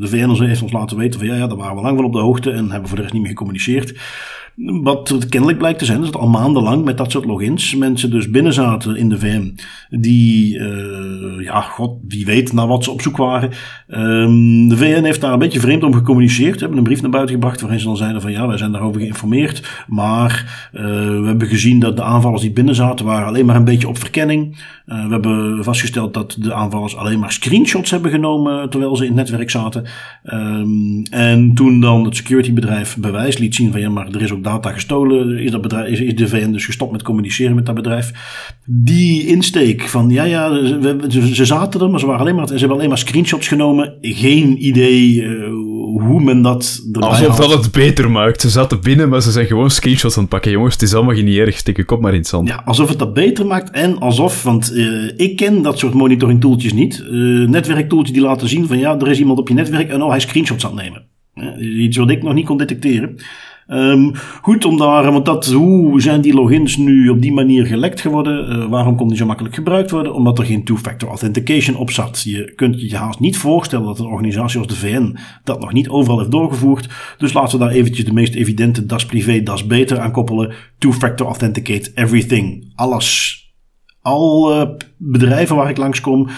De 0.01 0.07
VN 0.07 0.43
heeft 0.43 0.63
ons 0.63 0.73
laten 0.73 0.97
weten 0.97 1.21
van, 1.21 1.29
ja, 1.29 1.35
ja, 1.35 1.47
daar 1.47 1.57
waren 1.57 1.77
we 1.77 1.83
lang 1.83 1.97
van 1.97 2.05
op 2.05 2.13
de 2.13 2.19
hoogte 2.19 2.51
en 2.51 2.71
hebben 2.71 2.89
voor 2.89 2.97
de 2.97 3.03
rest 3.03 3.15
niet 3.15 3.23
meer 3.23 3.31
gecommuniceerd. 3.31 3.95
Wat 4.83 5.27
kennelijk 5.29 5.59
blijkt 5.59 5.79
te 5.79 5.85
zijn, 5.85 6.01
is 6.01 6.11
dat 6.11 6.21
al 6.21 6.29
maandenlang 6.29 6.85
met 6.85 6.99
dat 6.99 7.11
soort 7.11 7.25
logins 7.25 7.77
mensen 7.77 8.11
dus 8.11 8.31
binnen 8.31 8.53
zaten 8.53 8.97
in 8.97 9.09
de 9.09 9.19
VM. 9.19 9.53
Die, 9.89 10.59
uh, 10.59 11.45
ja, 11.45 11.61
god, 11.61 11.99
wie 12.09 12.25
weet 12.25 12.53
naar 12.53 12.67
wat 12.67 12.85
ze 12.85 12.91
op 12.91 13.01
zoek 13.01 13.17
waren. 13.17 13.51
Um, 13.89 14.69
de 14.69 14.77
VN 14.77 15.03
heeft 15.03 15.21
daar 15.21 15.33
een 15.33 15.39
beetje 15.39 15.61
vreemd 15.61 15.85
om 15.85 15.95
gecommuniceerd. 15.95 16.53
Ze 16.53 16.61
hebben 16.61 16.79
een 16.79 16.85
brief 16.85 17.03
naar 17.03 17.11
buiten 17.11 17.35
gebracht 17.35 17.61
waarin 17.61 17.81
ze 17.81 17.87
dan 17.87 17.97
zeiden 17.97 18.21
van 18.21 18.33
ja, 18.33 18.47
wij 18.47 18.57
zijn 18.57 18.73
daarover 18.73 19.01
geïnformeerd. 19.01 19.85
Maar 19.89 20.69
uh, 20.75 20.81
we 20.83 21.27
hebben 21.27 21.49
gezien 21.49 21.79
dat 21.81 21.97
de 21.97 22.03
aanvallers 22.03 22.43
die 22.43 22.53
binnen 22.53 22.75
zaten 22.75 23.07
waren 23.07 23.27
alleen 23.27 23.47
maar 23.47 23.57
een 23.57 23.65
beetje 23.65 23.89
op 23.89 23.99
verkenning. 23.99 24.59
Uh, 24.87 25.05
we 25.07 25.13
hebben 25.13 25.65
vastgesteld 25.65 26.15
dat 26.15 26.37
de 26.39 26.55
aanvallers 26.55 26.97
alleen 26.97 27.19
maar 27.19 27.33
screenshots 27.33 27.91
hebben 27.91 28.11
genomen 28.11 28.71
terwijl 28.71 28.97
ze 28.97 29.03
in 29.03 29.09
het 29.09 29.19
netwerk 29.19 29.51
zaten. 29.51 29.85
Um, 30.25 31.03
en 31.11 31.55
toen 31.55 31.81
dan 31.81 32.05
het 32.05 32.17
securitybedrijf 32.17 32.97
bewijs 32.97 33.39
liet 33.39 33.55
zien 33.55 33.71
van 33.71 33.81
ja, 33.81 33.91
maar 33.91 34.07
er 34.07 34.23
is 34.23 34.33
ook 34.33 34.40
data 34.43 34.73
gestolen, 34.73 35.39
is, 35.39 35.51
dat 35.51 35.61
bedrijf, 35.61 35.89
is, 35.89 36.01
is 36.01 36.15
de 36.15 36.29
VN 36.29 36.51
dus 36.51 36.65
gestopt 36.65 36.93
met 36.93 37.03
communiceren 37.03 37.55
met 37.55 37.67
dat 37.67 37.75
bedrijf. 37.75 38.13
Die 38.67 39.27
insteek 39.27 39.83
van 39.83 40.11
ja, 40.11 40.25
ja, 40.25 40.49
ze, 41.11 41.31
ze 41.33 41.45
zaten 41.45 41.81
er, 41.81 41.91
maar 41.91 42.01
ze, 42.01 42.07
waren 42.07 42.21
alleen 42.21 42.35
maar, 42.35 42.47
ze 42.47 42.55
hebben 42.55 42.77
alleen 42.77 42.89
maar 42.89 42.99
screenshots 42.99 43.49
genomen. 43.49 43.95
Geen 44.01 44.67
idee 44.67 45.15
uh, 45.15 45.49
hoe 46.01 46.21
men 46.23 46.43
dat 46.43 46.87
Alsof 46.93 47.37
dat 47.37 47.51
het 47.51 47.73
beter 47.73 48.11
maakt. 48.11 48.41
Ze 48.41 48.49
zaten 48.49 48.81
binnen, 48.81 49.09
maar 49.09 49.23
ze 49.23 49.31
zijn 49.31 49.47
gewoon 49.47 49.71
screenshots 49.71 50.15
aan 50.17 50.23
het 50.23 50.31
pakken. 50.31 50.51
Jongens, 50.51 50.73
het 50.75 50.83
is 50.83 50.95
allemaal 50.95 51.15
niet 51.15 51.37
erg, 51.37 51.57
stik 51.57 51.77
je 51.77 51.85
kop 51.85 52.01
maar 52.01 52.13
in 52.13 52.19
het 52.19 52.29
zand. 52.29 52.49
Ja, 52.49 52.63
alsof 52.65 52.89
het 52.89 52.99
dat 52.99 53.15
beter 53.15 53.47
maakt 53.47 53.71
en 53.71 53.99
alsof, 53.99 54.43
want 54.43 54.73
uh, 54.75 55.13
ik 55.17 55.37
ken 55.37 55.63
dat 55.63 55.79
soort 55.79 55.95
monitoring 55.95 56.41
tooltjes 56.41 56.73
niet. 56.73 57.05
Uh, 57.11 57.49
netwerktooltjes 57.49 58.17
die 58.17 58.27
laten 58.27 58.49
zien 58.49 58.67
van 58.67 58.79
ja, 58.79 58.99
er 58.99 59.09
is 59.09 59.19
iemand 59.19 59.39
op 59.39 59.49
je 59.49 59.55
netwerk 59.55 59.91
en 59.91 60.03
oh, 60.03 60.11
hij 60.11 60.21
screenshots 60.21 60.67
aan 60.67 60.79
het 60.79 60.83
nemen. 60.83 61.05
iets 61.85 61.97
wat 61.97 62.11
ik 62.11 62.23
nog 62.23 62.35
niet 62.35 62.47
kon 62.47 62.57
detecteren. 62.57 63.17
Um, 63.73 64.13
goed 64.43 64.65
om 64.65 64.77
daar, 64.77 65.13
want 65.13 65.25
dat, 65.25 65.47
hoe 65.47 66.01
zijn 66.01 66.21
die 66.21 66.35
logins 66.35 66.77
nu 66.77 67.09
op 67.09 67.23
die 67.23 67.33
manier 67.33 67.67
gelekt 67.67 68.01
geworden? 68.01 68.59
Uh, 68.59 68.67
waarom 68.67 68.97
kon 68.97 69.09
die 69.09 69.17
zo 69.17 69.27
makkelijk 69.27 69.55
gebruikt 69.55 69.91
worden? 69.91 70.15
Omdat 70.15 70.39
er 70.39 70.45
geen 70.45 70.65
two-factor 70.65 71.09
authentication 71.09 71.77
op 71.77 71.91
zat. 71.91 72.23
Je 72.23 72.53
kunt 72.55 72.91
je 72.91 72.97
haast 72.97 73.21
niet 73.21 73.39
voorstellen 73.39 73.87
dat 73.87 73.99
een 73.99 74.07
organisatie 74.07 74.59
als 74.59 74.69
de 74.69 74.77
VN 74.77 75.19
dat 75.45 75.61
nog 75.61 75.73
niet 75.73 75.89
overal 75.89 76.19
heeft 76.19 76.31
doorgevoerd. 76.31 76.89
Dus 77.19 77.33
laten 77.33 77.59
we 77.59 77.65
daar 77.65 77.75
eventjes 77.75 78.05
de 78.05 78.13
meest 78.13 78.35
evidente 78.35 78.87
das 78.87 79.07
privé, 79.07 79.43
das 79.43 79.67
beter 79.67 79.99
aan 79.99 80.13
koppelen. 80.13 80.53
Two-factor 80.79 81.27
authenticate 81.27 81.91
everything. 81.95 82.73
Alles. 82.75 83.39
Al 84.03 84.53
bedrijven 84.97 85.57
waar 85.57 85.71
ik 85.71 85.77
langskom, 85.77 86.29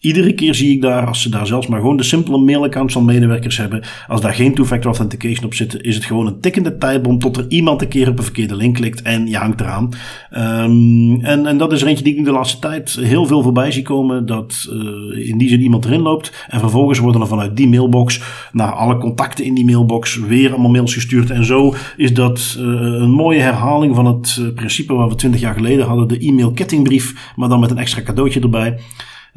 Iedere 0.00 0.34
keer 0.34 0.54
zie 0.54 0.72
ik 0.72 0.82
daar, 0.82 1.06
als 1.06 1.22
ze 1.22 1.30
daar 1.30 1.46
zelfs 1.46 1.66
maar 1.66 1.80
gewoon 1.80 1.96
de 1.96 2.02
simpele 2.02 2.38
mailaccounts 2.38 2.92
van 2.92 3.04
medewerkers 3.04 3.56
hebben, 3.56 3.82
als 4.06 4.20
daar 4.20 4.34
geen 4.34 4.54
two-factor 4.54 4.86
authentication 4.86 5.44
op 5.44 5.54
zit, 5.54 5.82
is 5.82 5.94
het 5.94 6.04
gewoon 6.04 6.26
een 6.26 6.40
tikkende 6.40 6.76
tijdbom 6.76 7.18
tot 7.18 7.36
er 7.36 7.46
iemand 7.48 7.82
een 7.82 7.88
keer 7.88 8.08
op 8.08 8.18
een 8.18 8.24
verkeerde 8.24 8.56
link 8.56 8.74
klikt 8.74 9.02
en 9.02 9.26
je 9.26 9.36
hangt 9.36 9.60
eraan. 9.60 9.88
Um, 10.36 11.20
en, 11.20 11.46
en 11.46 11.58
dat 11.58 11.72
is 11.72 11.82
er 11.82 11.88
eentje 11.88 12.04
die 12.04 12.16
ik 12.16 12.24
de 12.24 12.30
laatste 12.30 12.58
tijd 12.58 12.98
heel 13.00 13.26
veel 13.26 13.42
voorbij 13.42 13.70
zie 13.70 13.82
komen, 13.82 14.26
dat 14.26 14.68
uh, 14.72 15.28
in 15.28 15.38
die 15.38 15.48
zin 15.48 15.60
iemand 15.60 15.84
erin 15.84 16.00
loopt 16.00 16.46
en 16.48 16.60
vervolgens 16.60 16.98
worden 16.98 17.20
er 17.20 17.26
vanuit 17.26 17.56
die 17.56 17.68
mailbox 17.68 18.20
naar 18.52 18.72
alle 18.72 18.98
contacten 18.98 19.44
in 19.44 19.54
die 19.54 19.64
mailbox 19.64 20.18
weer 20.18 20.50
allemaal 20.50 20.70
mails 20.70 20.94
gestuurd. 20.94 21.30
En 21.30 21.44
zo 21.44 21.74
is 21.96 22.14
dat 22.14 22.56
uh, 22.58 22.64
een 23.00 23.10
mooie 23.10 23.40
herhaling 23.40 23.94
van 23.94 24.06
het 24.06 24.36
uh, 24.40 24.54
principe 24.54 24.94
waar 24.94 25.08
we 25.08 25.14
twintig 25.14 25.40
jaar 25.40 25.54
geleden 25.54 25.86
hadden, 25.86 26.08
de 26.08 26.18
e-mail 26.18 26.52
kettingbrief, 26.52 27.32
maar 27.36 27.48
dan 27.48 27.60
met 27.60 27.70
een 27.70 27.78
extra 27.78 28.02
cadeautje 28.02 28.40
erbij. 28.40 28.78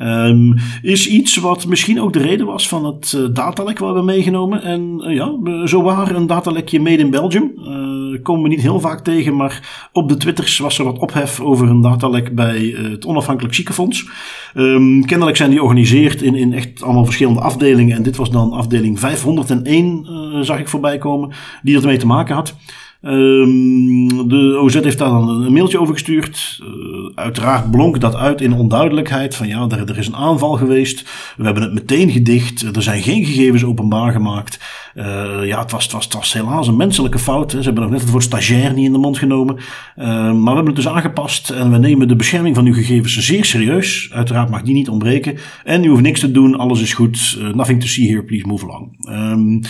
Um, 0.03 0.55
is 0.81 1.07
iets 1.07 1.37
wat 1.37 1.65
misschien 1.65 2.01
ook 2.01 2.13
de 2.13 2.19
reden 2.19 2.45
was 2.45 2.67
van 2.67 2.85
het 2.85 3.13
uh, 3.15 3.27
datalek 3.33 3.79
waar 3.79 3.93
we 3.93 4.01
meegenomen. 4.01 4.63
En 4.63 5.03
uh, 5.03 5.15
ja, 5.15 5.67
zo 5.67 5.81
waar 5.81 6.15
een 6.15 6.27
datalekje 6.27 6.79
made 6.79 6.97
in 6.97 7.09
Belgium. 7.09 7.51
Uh, 7.57 8.21
komen 8.23 8.43
we 8.43 8.49
niet 8.49 8.61
heel 8.61 8.79
vaak 8.79 9.03
tegen, 9.03 9.35
maar 9.35 9.89
op 9.91 10.09
de 10.09 10.17
Twitters 10.17 10.57
was 10.57 10.77
er 10.77 10.85
wat 10.85 10.99
ophef 10.99 11.39
over 11.39 11.69
een 11.69 11.81
datalek 11.81 12.35
bij 12.35 12.75
het 12.77 13.05
Onafhankelijk 13.05 13.53
Ziekenfonds. 13.53 14.09
Um, 14.55 15.05
kennelijk 15.05 15.37
zijn 15.37 15.49
die 15.49 15.59
georganiseerd 15.59 16.21
in, 16.21 16.35
in 16.35 16.53
echt 16.53 16.83
allemaal 16.83 17.05
verschillende 17.05 17.39
afdelingen. 17.39 17.95
En 17.95 18.03
dit 18.03 18.15
was 18.15 18.29
dan 18.29 18.51
afdeling 18.51 18.99
501, 18.99 20.45
zag 20.45 20.59
ik 20.59 20.67
voorbij 20.67 20.97
komen, 20.97 21.31
die 21.61 21.77
ermee 21.77 21.97
te 21.97 22.05
maken 22.05 22.35
had. 22.35 22.55
Um, 23.01 24.29
de 24.29 24.57
OZ 24.61 24.73
heeft 24.73 24.97
daar 24.97 25.09
dan 25.09 25.29
een 25.29 25.53
mailtje 25.53 25.79
over 25.79 25.93
gestuurd. 25.93 26.59
Uh, 26.63 26.67
uiteraard 27.15 27.71
blonk 27.71 27.99
dat 27.99 28.15
uit 28.15 28.41
in 28.41 28.53
onduidelijkheid. 28.53 29.35
Van 29.35 29.47
ja, 29.47 29.67
er, 29.69 29.89
er, 29.89 29.97
is 29.97 30.07
een 30.07 30.15
aanval 30.15 30.51
geweest. 30.51 31.09
We 31.37 31.43
hebben 31.43 31.63
het 31.63 31.73
meteen 31.73 32.11
gedicht. 32.11 32.75
Er 32.75 32.81
zijn 32.81 33.01
geen 33.01 33.25
gegevens 33.25 33.63
openbaar 33.63 34.11
gemaakt. 34.11 34.59
Uh, 34.95 35.03
ja, 35.43 35.59
het 35.59 35.71
was, 35.71 35.91
het, 35.91 36.13
was, 36.13 36.33
helaas 36.33 36.67
een 36.67 36.75
menselijke 36.75 37.19
fout. 37.19 37.51
Ze 37.51 37.61
hebben 37.61 37.83
nog 37.83 37.91
net 37.91 38.01
het 38.01 38.11
woord 38.11 38.23
stagiair 38.23 38.73
niet 38.73 38.85
in 38.85 38.91
de 38.91 38.97
mond 38.97 39.17
genomen. 39.17 39.55
Uh, 39.55 40.05
maar 40.05 40.33
we 40.33 40.55
hebben 40.55 40.65
het 40.65 40.75
dus 40.75 40.87
aangepast. 40.87 41.49
En 41.49 41.71
we 41.71 41.77
nemen 41.77 42.07
de 42.07 42.15
bescherming 42.15 42.55
van 42.55 42.65
uw 42.65 42.73
gegevens 42.73 43.17
zeer 43.17 43.45
serieus. 43.45 44.09
Uiteraard 44.13 44.49
mag 44.49 44.61
die 44.61 44.73
niet 44.73 44.89
ontbreken. 44.89 45.37
En 45.63 45.83
u 45.83 45.89
hoeft 45.89 46.01
niks 46.01 46.19
te 46.19 46.31
doen. 46.31 46.57
Alles 46.57 46.81
is 46.81 46.93
goed. 46.93 47.37
nothing 47.53 47.81
to 47.81 47.87
see 47.87 48.07
here. 48.07 48.23
Please 48.23 48.47
move 48.47 48.65
along. 48.65 49.09
Um, 49.09 49.61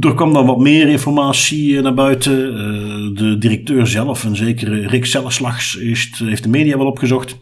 er 0.00 0.14
kwam 0.14 0.32
dan 0.32 0.46
wat 0.46 0.58
meer 0.58 0.88
informatie 0.88 1.80
naar 1.80 1.94
buiten. 1.94 2.52
Uh, 2.52 3.16
de 3.18 3.36
directeur 3.38 3.86
zelf, 3.86 4.24
een 4.24 4.36
zekere 4.36 4.86
Rick 4.86 5.04
Selleslags, 5.04 5.78
heeft 6.18 6.42
de 6.42 6.48
media 6.48 6.76
wel 6.76 6.86
opgezocht. 6.86 7.38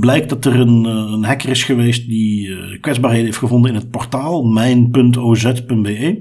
Blijkt 0.00 0.28
dat 0.28 0.44
er 0.44 0.60
een, 0.60 0.84
een, 0.84 1.24
hacker 1.24 1.48
is 1.48 1.64
geweest 1.64 2.08
die 2.08 2.56
kwetsbaarheden 2.80 3.26
heeft 3.26 3.38
gevonden 3.38 3.70
in 3.70 3.76
het 3.76 3.90
portaal 3.90 4.42
mijn.oz.be. 4.42 6.18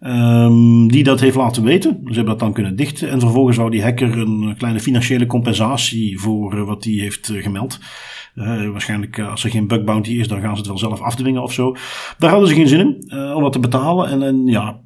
Um, 0.00 0.88
die 0.90 1.04
dat 1.04 1.20
heeft 1.20 1.36
laten 1.36 1.64
weten. 1.64 1.90
Ze 1.90 2.14
hebben 2.14 2.24
dat 2.24 2.38
dan 2.38 2.52
kunnen 2.52 2.76
dichten. 2.76 3.10
En 3.10 3.20
vervolgens 3.20 3.56
wou 3.56 3.70
die 3.70 3.82
hacker 3.82 4.18
een 4.18 4.54
kleine 4.58 4.80
financiële 4.80 5.26
compensatie 5.26 6.18
voor 6.18 6.64
wat 6.64 6.84
hij 6.84 6.92
heeft 6.92 7.32
gemeld. 7.34 7.78
Uh, 8.34 8.70
waarschijnlijk 8.70 9.16
uh, 9.16 9.30
als 9.30 9.44
er 9.44 9.50
geen 9.50 9.66
bug 9.66 9.84
bounty 9.84 10.10
is, 10.10 10.28
dan 10.28 10.40
gaan 10.40 10.52
ze 10.52 10.58
het 10.58 10.66
wel 10.66 10.78
zelf 10.78 11.00
afdwingen 11.00 11.42
of 11.42 11.52
zo. 11.52 11.76
Daar 12.18 12.30
hadden 12.30 12.48
ze 12.48 12.54
geen 12.54 12.68
zin 12.68 12.80
in 12.80 13.04
uh, 13.06 13.34
om 13.34 13.42
dat 13.42 13.52
te 13.52 13.58
betalen. 13.58 14.08
En, 14.08 14.22
en 14.22 14.46
ja, 14.46 14.80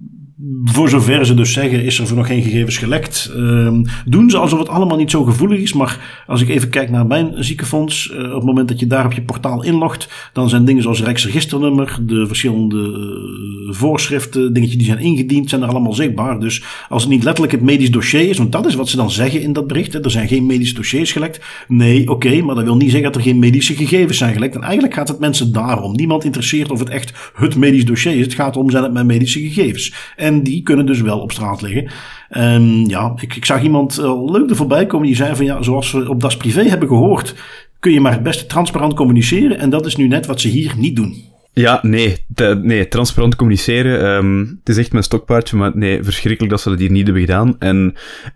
voor 0.64 0.88
zover 0.88 1.26
ze 1.26 1.34
dus 1.34 1.52
zeggen, 1.52 1.84
is 1.84 1.98
er 1.98 2.06
voor 2.06 2.16
nog 2.16 2.26
geen 2.26 2.42
gegevens 2.42 2.78
gelekt. 2.78 3.32
Uh, 3.36 3.72
doen 4.04 4.30
ze 4.30 4.38
alsof 4.38 4.58
het 4.58 4.68
allemaal 4.68 4.96
niet 4.96 5.10
zo 5.10 5.24
gevoelig 5.24 5.60
is. 5.60 5.72
Maar 5.72 6.24
als 6.26 6.40
ik 6.40 6.48
even 6.48 6.68
kijk 6.68 6.90
naar 6.90 7.06
mijn 7.06 7.44
ziekenfonds, 7.44 8.10
uh, 8.12 8.18
op 8.18 8.34
het 8.34 8.44
moment 8.44 8.68
dat 8.68 8.80
je 8.80 8.86
daar 8.86 9.04
op 9.04 9.12
je 9.12 9.22
portaal 9.22 9.64
inlogt, 9.64 10.30
dan 10.32 10.48
zijn 10.48 10.64
dingen 10.64 10.82
zoals 10.82 11.02
Rijksregisternummer, 11.02 11.98
de 12.02 12.26
verschillende 12.26 12.76
uh, 12.76 13.74
voorschriften, 13.74 14.52
dingetjes 14.52 14.78
die 14.78 14.86
zijn 14.86 14.98
ingediend, 14.98 15.48
zijn 15.48 15.62
er 15.62 15.68
allemaal 15.68 15.92
zichtbaar. 15.92 16.40
Dus 16.40 16.62
als 16.88 17.02
het 17.02 17.12
niet 17.12 17.24
letterlijk 17.24 17.52
het 17.52 17.62
medisch 17.62 17.90
dossier 17.90 18.28
is, 18.28 18.38
want 18.38 18.52
dat 18.52 18.66
is 18.66 18.74
wat 18.74 18.88
ze 18.88 18.96
dan 18.96 19.10
zeggen 19.10 19.42
in 19.42 19.52
dat 19.52 19.66
bericht, 19.66 19.92
hè, 19.92 20.02
er 20.02 20.10
zijn 20.10 20.28
geen 20.28 20.46
medische 20.46 20.74
dossiers 20.74 21.12
gelekt. 21.12 21.44
Nee, 21.68 22.10
oké, 22.10 22.42
maar 22.42 22.54
dat 22.54 22.64
wil 22.64 22.76
niet 22.76 22.90
zeggen 22.90 23.12
dat 23.12 23.20
er 23.20 23.28
geen 23.28 23.38
medische 23.38 23.74
gegevens 23.74 24.18
zijn 24.18 24.32
gelekt. 24.32 24.54
En 24.54 24.62
eigenlijk 24.62 24.94
gaat 24.94 25.08
het 25.08 25.18
mensen 25.18 25.52
daarom. 25.52 25.96
Niemand 25.96 26.24
interesseert 26.24 26.70
of 26.70 26.78
het 26.78 26.88
echt 26.88 27.12
het 27.34 27.56
medisch 27.56 27.84
dossier 27.84 28.16
is. 28.16 28.24
Het 28.24 28.34
gaat 28.34 28.56
om, 28.56 28.70
zijn 28.70 28.82
het 28.82 28.92
mijn 28.92 29.06
medische 29.06 29.40
gegevens. 29.40 29.92
En 30.24 30.42
die 30.42 30.62
kunnen 30.62 30.86
dus 30.86 31.00
wel 31.00 31.20
op 31.20 31.32
straat 31.32 31.62
liggen. 31.62 31.86
En 32.28 32.84
ja, 32.86 33.12
ik, 33.20 33.36
ik 33.36 33.44
zag 33.44 33.62
iemand 33.62 33.98
uh, 33.98 34.30
leuk 34.30 34.50
er 34.50 34.56
voorbij 34.56 34.86
komen 34.86 35.06
die 35.06 35.16
zei 35.16 35.34
van 35.34 35.44
ja, 35.44 35.62
zoals 35.62 35.92
we 35.92 36.08
op 36.08 36.20
Das 36.20 36.36
Privé 36.36 36.62
hebben 36.62 36.88
gehoord, 36.88 37.34
kun 37.78 37.92
je 37.92 38.00
maar 38.00 38.12
het 38.12 38.22
beste 38.22 38.46
transparant 38.46 38.94
communiceren. 38.94 39.58
En 39.58 39.70
dat 39.70 39.86
is 39.86 39.96
nu 39.96 40.08
net 40.08 40.26
wat 40.26 40.40
ze 40.40 40.48
hier 40.48 40.74
niet 40.76 40.96
doen. 40.96 41.33
Ja, 41.56 41.78
nee, 41.82 42.24
nee, 42.62 42.88
transparant 42.88 43.36
communiceren. 43.36 44.06
Um, 44.06 44.56
het 44.58 44.68
is 44.68 44.76
echt 44.76 44.92
mijn 44.92 45.04
stokpaardje, 45.04 45.56
maar 45.56 45.70
nee, 45.74 46.04
verschrikkelijk 46.04 46.52
dat 46.52 46.60
ze 46.60 46.68
dat 46.70 46.78
hier 46.78 46.90
niet 46.90 47.04
hebben 47.04 47.22
gedaan. 47.22 47.56
En 47.58 47.94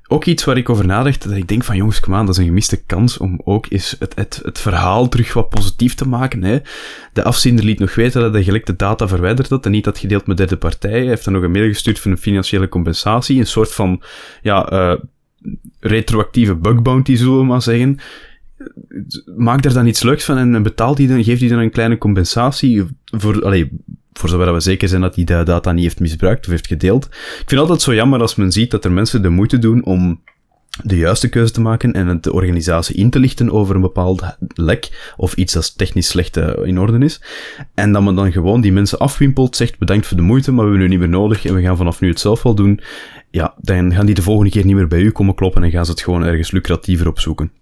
ook 0.09 0.25
iets 0.25 0.45
waar 0.45 0.57
ik 0.57 0.69
over 0.69 0.87
nadacht, 0.87 1.29
dat 1.29 1.37
ik 1.37 1.49
denk 1.49 1.65
van 1.65 1.77
jongens, 1.77 2.01
kom 2.01 2.15
aan, 2.15 2.27
dat 2.27 2.35
is 2.35 2.41
een 2.41 2.47
gemiste 2.47 2.85
kans 2.85 3.19
om 3.19 3.41
ook 3.45 3.67
eens 3.69 3.97
het, 3.99 4.15
het, 4.15 4.41
het 4.45 4.59
verhaal 4.59 5.09
terug 5.09 5.33
wat 5.33 5.49
positief 5.49 5.95
te 5.95 6.09
maken. 6.09 6.43
Hè. 6.43 6.59
De 7.13 7.23
afzender 7.23 7.65
liet 7.65 7.79
nog 7.79 7.95
weten 7.95 8.21
dat 8.21 8.33
hij 8.33 8.43
gelekte 8.43 8.77
data 8.77 9.09
verwijderd 9.09 9.49
had 9.49 9.65
en 9.65 9.71
niet 9.71 9.85
had 9.85 9.99
gedeeld 9.99 10.27
met 10.27 10.37
derde 10.37 10.57
partijen. 10.57 10.99
Hij 10.99 11.09
heeft 11.09 11.25
dan 11.25 11.33
nog 11.33 11.43
een 11.43 11.51
mail 11.51 11.69
gestuurd 11.69 11.99
voor 11.99 12.11
een 12.11 12.19
financiële 12.19 12.69
compensatie, 12.69 13.39
een 13.39 13.47
soort 13.47 13.73
van, 13.73 14.03
ja, 14.43 14.73
uh, 14.73 14.95
retroactieve 15.81 16.55
bug 16.55 16.83
bounty, 16.83 17.17
zullen 17.17 17.39
we 17.39 17.45
maar 17.45 17.63
zeggen 17.63 17.99
maak 19.37 19.63
daar 19.63 19.73
dan 19.73 19.87
iets 19.87 20.03
leuks 20.03 20.25
van 20.25 20.39
en 20.39 20.63
betaalt 20.63 20.97
die 20.97 21.09
dan, 21.09 21.25
geeft 21.25 21.41
die 21.41 21.49
dan 21.49 21.59
een 21.59 21.71
kleine 21.71 21.99
compensatie 21.99 22.85
voor, 23.05 23.45
allee, 23.45 23.71
voor 24.13 24.29
zover 24.29 24.53
we 24.53 24.61
zeker 24.61 24.89
zijn 24.89 25.01
dat 25.01 25.15
hij 25.15 25.25
de 25.25 25.43
data 25.43 25.73
niet 25.73 25.85
heeft 25.85 26.01
misbruikt 26.01 26.45
of 26.45 26.51
heeft 26.51 26.67
gedeeld. 26.67 27.05
Ik 27.41 27.45
vind 27.47 27.61
altijd 27.61 27.83
zo 27.83 27.95
jammer 27.95 28.21
als 28.21 28.35
men 28.35 28.53
ziet 28.53 28.71
dat 28.71 28.85
er 28.85 28.93
mensen 28.93 29.23
de 29.23 29.29
moeite 29.29 29.59
doen 29.59 29.85
om 29.85 30.21
de 30.83 30.97
juiste 30.97 31.29
keuze 31.29 31.53
te 31.53 31.61
maken 31.61 31.93
en 31.93 32.21
de 32.21 32.33
organisatie 32.33 32.97
in 32.97 33.11
te 33.11 33.19
lichten 33.19 33.51
over 33.51 33.75
een 33.75 33.81
bepaald 33.81 34.37
lek 34.55 35.13
of 35.17 35.35
iets 35.35 35.53
dat 35.53 35.79
technisch 35.79 36.09
slecht 36.09 36.37
eh, 36.37 36.67
in 36.67 36.79
orde 36.79 37.05
is. 37.05 37.21
En 37.75 37.93
dat 37.93 38.03
men 38.03 38.15
dan 38.15 38.33
gewoon 38.33 38.61
die 38.61 38.73
mensen 38.73 38.99
afwimpelt, 38.99 39.57
zegt 39.57 39.79
bedankt 39.79 40.07
voor 40.07 40.17
de 40.17 40.23
moeite, 40.23 40.53
maar 40.53 40.65
we 40.65 40.71
hebben 40.71 40.89
nu 40.89 40.95
niet 40.97 41.09
meer 41.09 41.19
nodig 41.19 41.45
en 41.45 41.55
we 41.55 41.63
gaan 41.63 41.77
vanaf 41.77 42.01
nu 42.01 42.09
het 42.09 42.21
zelf 42.21 42.43
wel 42.43 42.55
doen. 42.55 42.81
Ja, 43.31 43.55
dan 43.61 43.95
gaan 43.95 44.07
die 44.07 44.15
de 44.15 44.23
volgende 44.23 44.51
keer 44.51 44.65
niet 44.65 44.75
meer 44.75 44.89
bij 44.89 45.01
u 45.01 45.11
komen 45.11 45.35
kloppen 45.35 45.63
en 45.63 45.71
gaan 45.71 45.85
ze 45.85 45.91
het 45.91 46.01
gewoon 46.01 46.25
ergens 46.25 46.51
lucratiever 46.51 47.09
opzoeken. 47.09 47.53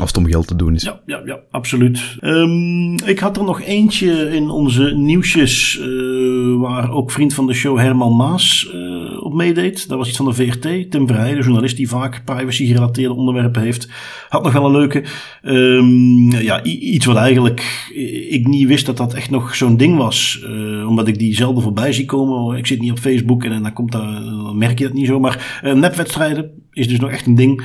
Als 0.00 0.08
het 0.08 0.18
om 0.18 0.26
geld 0.26 0.46
te 0.46 0.56
doen 0.56 0.74
is. 0.74 0.82
Ja, 0.82 1.00
ja, 1.06 1.22
ja 1.24 1.40
absoluut. 1.50 2.16
Um, 2.20 2.94
ik 3.04 3.18
had 3.18 3.36
er 3.36 3.44
nog 3.44 3.62
eentje 3.62 4.34
in 4.34 4.50
onze 4.50 4.94
nieuwsjes. 4.96 5.78
Uh, 5.80 6.60
waar 6.60 6.90
ook 6.90 7.10
vriend 7.10 7.34
van 7.34 7.46
de 7.46 7.52
show 7.52 7.78
Herman 7.78 8.16
Maas 8.16 8.70
uh, 8.74 9.24
op 9.24 9.34
meedeed. 9.34 9.88
Dat 9.88 9.98
was 9.98 10.08
iets 10.08 10.16
van 10.16 10.26
de 10.26 10.32
VRT. 10.32 10.90
Tim 10.90 11.06
Verheij, 11.06 11.34
de 11.34 11.42
journalist 11.42 11.76
die 11.76 11.88
vaak 11.88 12.22
privacy-gerelateerde 12.24 13.14
onderwerpen 13.14 13.62
heeft. 13.62 13.88
Had 14.28 14.42
nog 14.42 14.52
wel 14.52 14.64
een 14.64 14.72
leuke. 14.72 15.04
Um, 15.42 16.30
ja, 16.30 16.62
iets 16.62 17.06
wat 17.06 17.16
eigenlijk 17.16 17.90
ik 18.28 18.46
niet 18.46 18.66
wist 18.66 18.86
dat 18.86 18.96
dat 18.96 19.14
echt 19.14 19.30
nog 19.30 19.54
zo'n 19.54 19.76
ding 19.76 19.96
was. 19.96 20.44
Uh, 20.48 20.88
omdat 20.88 21.08
ik 21.08 21.18
die 21.18 21.34
zelden 21.34 21.62
voorbij 21.62 21.92
zie 21.92 22.04
komen. 22.04 22.58
Ik 22.58 22.66
zit 22.66 22.80
niet 22.80 22.90
op 22.90 22.98
Facebook 22.98 23.44
en 23.44 23.62
dan, 23.62 23.72
komt 23.72 23.92
dat, 23.92 24.02
dan 24.02 24.58
merk 24.58 24.78
je 24.78 24.84
dat 24.84 24.94
niet 24.94 25.06
zo. 25.06 25.20
Maar 25.20 25.60
nepwedstrijden 25.62 26.63
is 26.74 26.88
dus 26.88 27.00
nog 27.00 27.10
echt 27.10 27.26
een 27.26 27.34
ding. 27.34 27.62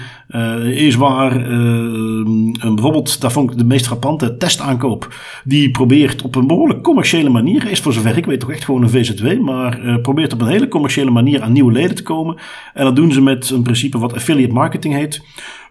is 0.75 0.95
waar 0.95 1.47
Ehm, 2.59 2.75
bijvoorbeeld, 2.75 3.21
daar 3.21 3.31
vond 3.31 3.51
ik 3.51 3.57
de 3.57 3.63
meest 3.63 3.85
frappante 3.85 4.37
testaankoop. 4.37 5.13
Die 5.43 5.71
probeert 5.71 6.21
op 6.21 6.35
een 6.35 6.47
behoorlijk 6.47 6.83
commerciële 6.83 7.29
manier, 7.29 7.71
is 7.71 7.79
voor 7.79 7.93
zover 7.93 8.17
ik 8.17 8.25
weet 8.25 8.39
toch 8.39 8.51
echt 8.51 8.63
gewoon 8.63 8.83
een 8.83 8.89
VZW, 8.89 9.39
maar 9.39 9.85
uh, 9.85 10.01
probeert 10.01 10.33
op 10.33 10.41
een 10.41 10.47
hele 10.47 10.67
commerciële 10.67 11.11
manier 11.11 11.41
aan 11.41 11.51
nieuwe 11.51 11.71
leden 11.71 11.95
te 11.95 12.03
komen. 12.03 12.37
En 12.73 12.83
dat 12.83 12.95
doen 12.95 13.11
ze 13.11 13.21
met 13.21 13.49
een 13.49 13.63
principe 13.63 13.97
wat 13.97 14.13
affiliate 14.13 14.53
marketing 14.53 14.93
heet. 14.93 15.21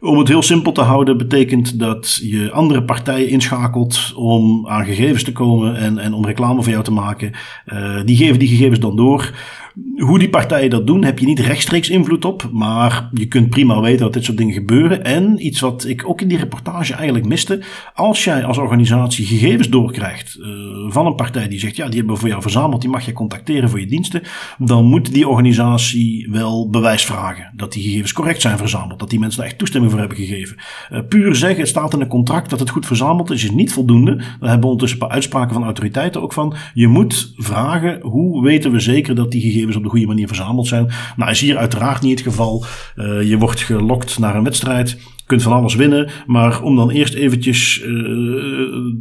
Om 0.00 0.18
het 0.18 0.28
heel 0.28 0.42
simpel 0.42 0.72
te 0.72 0.80
houden, 0.80 1.16
betekent 1.16 1.78
dat 1.78 2.20
je 2.22 2.50
andere 2.52 2.82
partijen 2.84 3.28
inschakelt 3.28 4.12
om 4.16 4.68
aan 4.68 4.84
gegevens 4.84 5.22
te 5.22 5.32
komen 5.32 5.76
en, 5.76 5.98
en 5.98 6.12
om 6.12 6.26
reclame 6.26 6.62
voor 6.62 6.72
jou 6.72 6.84
te 6.84 6.92
maken. 6.92 7.32
Die 8.04 8.16
geven 8.16 8.38
die 8.38 8.48
gegevens 8.48 8.80
dan 8.80 8.96
door. 8.96 9.32
Hoe 9.98 10.18
die 10.18 10.28
partijen 10.28 10.70
dat 10.70 10.86
doen, 10.86 11.04
heb 11.04 11.18
je 11.18 11.26
niet 11.26 11.38
rechtstreeks 11.40 11.88
invloed 11.88 12.24
op. 12.24 12.48
Maar 12.52 13.08
je 13.12 13.26
kunt 13.26 13.50
prima 13.50 13.80
weten 13.80 14.00
dat 14.00 14.12
dit 14.12 14.24
soort 14.24 14.36
dingen 14.36 14.54
gebeuren. 14.54 15.04
En 15.04 15.46
iets 15.46 15.60
wat 15.60 15.86
ik 15.86 16.08
ook 16.08 16.20
in 16.20 16.28
die 16.28 16.38
reportage 16.38 16.94
eigenlijk 16.94 17.26
miste. 17.26 17.62
Als 17.94 18.24
jij 18.24 18.44
als 18.44 18.58
organisatie 18.58 19.26
gegevens 19.26 19.68
doorkrijgt 19.68 20.38
uh, 20.40 20.46
van 20.88 21.06
een 21.06 21.14
partij 21.14 21.48
die 21.48 21.58
zegt: 21.58 21.76
ja, 21.76 21.86
die 21.86 21.96
hebben 21.96 22.14
we 22.14 22.20
voor 22.20 22.28
jou 22.28 22.42
verzameld, 22.42 22.80
die 22.80 22.90
mag 22.90 23.04
je 23.04 23.12
contacteren 23.12 23.70
voor 23.70 23.80
je 23.80 23.86
diensten. 23.86 24.22
Dan 24.58 24.84
moet 24.84 25.12
die 25.12 25.28
organisatie 25.28 26.28
wel 26.30 26.70
bewijs 26.70 27.04
vragen 27.04 27.52
dat 27.56 27.72
die 27.72 27.82
gegevens 27.82 28.12
correct 28.12 28.40
zijn 28.40 28.58
verzameld. 28.58 28.98
Dat 28.98 29.10
die 29.10 29.18
mensen 29.18 29.38
daar 29.38 29.48
echt 29.48 29.58
toestemming 29.58 29.92
voor 29.92 30.00
hebben 30.00 30.18
gegeven. 30.18 30.56
Uh, 30.92 30.98
puur 31.08 31.34
zeggen, 31.34 31.58
het 31.58 31.68
staat 31.68 31.92
in 31.92 32.00
een 32.00 32.08
contract 32.08 32.50
dat 32.50 32.60
het 32.60 32.70
goed 32.70 32.86
verzameld 32.86 33.30
is, 33.30 33.44
is 33.44 33.50
niet 33.50 33.72
voldoende. 33.72 34.16
Daar 34.16 34.26
hebben 34.40 34.60
we 34.60 34.66
ondertussen 34.66 35.00
een 35.00 35.06
paar 35.06 35.14
uitspraken 35.14 35.54
van 35.54 35.64
autoriteiten 35.64 36.22
ook 36.22 36.32
van. 36.32 36.54
Je 36.74 36.88
moet 36.88 37.32
vragen: 37.36 38.00
hoe 38.00 38.42
weten 38.42 38.72
we 38.72 38.80
zeker 38.80 39.14
dat 39.14 39.30
die 39.30 39.40
gegevens 39.40 39.67
op 39.76 39.82
de 39.82 39.88
goede 39.88 40.06
manier 40.06 40.26
verzameld 40.26 40.66
zijn. 40.66 40.90
Nou, 41.16 41.30
is 41.30 41.40
hier 41.40 41.56
uiteraard 41.56 42.02
niet 42.02 42.18
het 42.18 42.28
geval. 42.28 42.64
Uh, 42.96 43.22
je 43.22 43.38
wordt 43.38 43.60
gelokt 43.60 44.18
naar 44.18 44.34
een 44.34 44.44
wedstrijd 44.44 44.98
kunt 45.28 45.42
van 45.42 45.52
alles 45.52 45.74
winnen. 45.74 46.10
Maar 46.26 46.62
om 46.62 46.76
dan 46.76 46.90
eerst 46.90 47.14
eventjes 47.14 47.82
uh, 47.82 47.88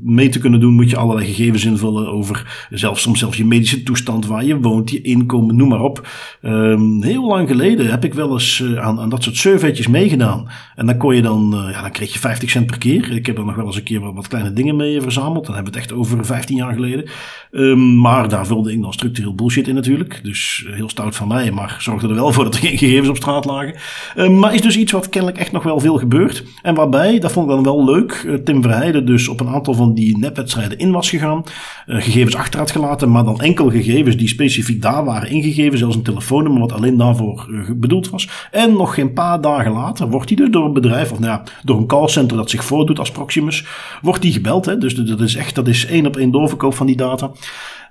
mee 0.04 0.30
te 0.30 0.40
kunnen 0.40 0.60
doen, 0.60 0.74
moet 0.74 0.90
je 0.90 0.98
allerlei 0.98 1.28
gegevens 1.28 1.66
invullen 1.66 2.08
over 2.08 2.68
zelfs 2.70 3.02
soms 3.02 3.20
zelfs 3.20 3.38
je 3.38 3.46
medische 3.46 3.84
toestand, 3.84 4.26
waar 4.26 4.46
je 4.46 4.60
woont, 4.60 4.92
je 4.92 5.02
inkomen, 5.02 5.56
noem 5.56 5.70
maar 5.70 5.82
op. 5.82 6.08
Um, 6.42 7.04
heel 7.04 7.28
lang 7.28 7.48
geleden 7.48 7.90
heb 7.90 8.04
ik 8.04 8.14
wel 8.14 8.32
eens 8.32 8.60
uh, 8.60 8.86
aan, 8.86 9.00
aan 9.00 9.10
dat 9.10 9.24
soort 9.24 9.38
surveytjes 9.38 9.88
meegedaan. 9.88 10.50
En 10.76 10.86
dan 10.86 10.98
kon 10.98 11.16
je 11.16 11.22
dan, 11.22 11.68
ja, 11.72 11.82
dan 11.82 11.92
kreeg 11.92 12.14
je 12.14 12.20
50 12.20 12.50
cent 12.50 12.66
per 12.66 12.78
keer. 12.78 13.12
Ik 13.12 13.26
heb 13.26 13.38
er 13.38 13.46
nog 13.46 13.56
wel 13.56 13.66
eens 13.66 13.76
een 13.76 13.84
keer 13.84 14.14
wat, 14.14 14.28
kleine 14.28 14.54
dingen 14.54 14.76
mee 14.76 15.02
verzameld. 15.02 15.46
Dan 15.46 15.56
hebben 15.56 15.74
we 15.74 15.80
het 15.80 15.90
echt 15.90 16.00
over 16.00 16.26
15 16.26 16.56
jaar 16.56 16.74
geleden. 16.74 17.06
Um, 17.52 18.00
maar 18.00 18.30
daar 18.30 18.46
vulde 18.46 18.72
ik 18.72 18.82
dan 18.82 18.94
structureel 18.94 19.36
bullshit 19.36 19.68
in 19.68 19.76
natuurlijk. 19.76 20.20
Dus 20.24 20.68
heel 20.70 20.90
stout 20.90 21.16
van 21.16 21.28
mij, 21.28 21.52
maar 21.52 21.76
zorgde 21.80 22.08
er 22.08 22.16
wel 22.16 22.32
voor 22.32 22.44
dat 22.44 22.54
er 22.54 22.60
geen 22.60 22.78
gegevens 22.78 23.10
op 23.10 23.16
straat 23.16 23.46
lagen. 23.46 23.76
Um, 24.18 24.40
maar 24.40 24.54
is 24.54 24.62
dus 24.62 24.78
iets 24.78 24.92
wat 24.92 25.10
kennelijk 25.10 25.40
echt 25.40 25.52
nog 25.52 25.64
wel 25.64 25.80
veel 25.80 25.98
gebeurt. 25.98 26.16
En 26.62 26.76
waarbij, 26.76 27.20
dat 27.20 27.32
vond 27.32 27.50
ik 27.50 27.56
dan 27.56 27.64
wel 27.64 27.86
leuk, 27.86 28.12
eh, 28.12 28.34
Tim 28.34 28.62
Verheijden 28.62 29.06
dus 29.06 29.28
op 29.28 29.40
een 29.40 29.48
aantal 29.48 29.74
van 29.74 29.94
die 29.94 30.18
nepwedstrijden 30.18 30.78
in 30.78 30.92
was 30.92 31.10
gegaan. 31.10 31.44
Uh, 31.88 32.02
gegevens 32.02 32.36
achter 32.36 32.60
had 32.60 32.72
gelaten, 32.72 33.12
maar 33.12 33.24
dan 33.24 33.40
enkel 33.40 33.70
gegevens 33.70 34.18
die 34.18 34.28
specifiek 34.28 34.82
daar 34.82 35.06
waren 35.06 35.30
ingegeven. 35.30 35.78
Zelfs 35.78 35.96
een 35.96 36.02
telefoonnummer 36.02 36.62
wat 36.62 36.72
alleen 36.72 36.98
daarvoor 36.98 37.48
uh, 37.50 37.70
bedoeld 37.76 38.10
was. 38.10 38.30
En 38.52 38.74
nog 38.74 38.94
geen 38.94 39.14
paar 39.14 39.42
dagen 39.42 39.72
later 39.72 40.10
wordt 40.10 40.30
hij 40.30 40.38
dus 40.38 40.50
door 40.50 40.66
een 40.66 40.74
bedrijf, 40.74 41.12
of 41.12 41.20
nou 41.20 41.32
ja, 41.32 41.44
door 41.64 41.78
een 41.78 41.88
callcenter 41.88 42.38
dat 42.38 42.50
zich 42.50 42.64
voordoet 42.64 43.00
als 43.00 43.12
Proximus, 43.12 43.66
wordt 44.02 44.24
hij 44.24 44.32
gebeld. 44.32 44.66
Hè? 44.66 44.78
Dus 44.78 44.96
dat 44.96 45.22
is 45.22 45.36
echt, 45.36 45.56
dat 45.56 45.68
is 45.68 45.86
één 45.86 46.06
op 46.06 46.18
één 46.18 46.32
doorverkoop 46.32 46.74
van 46.74 46.88
die 46.88 46.98
data. 46.98 47.32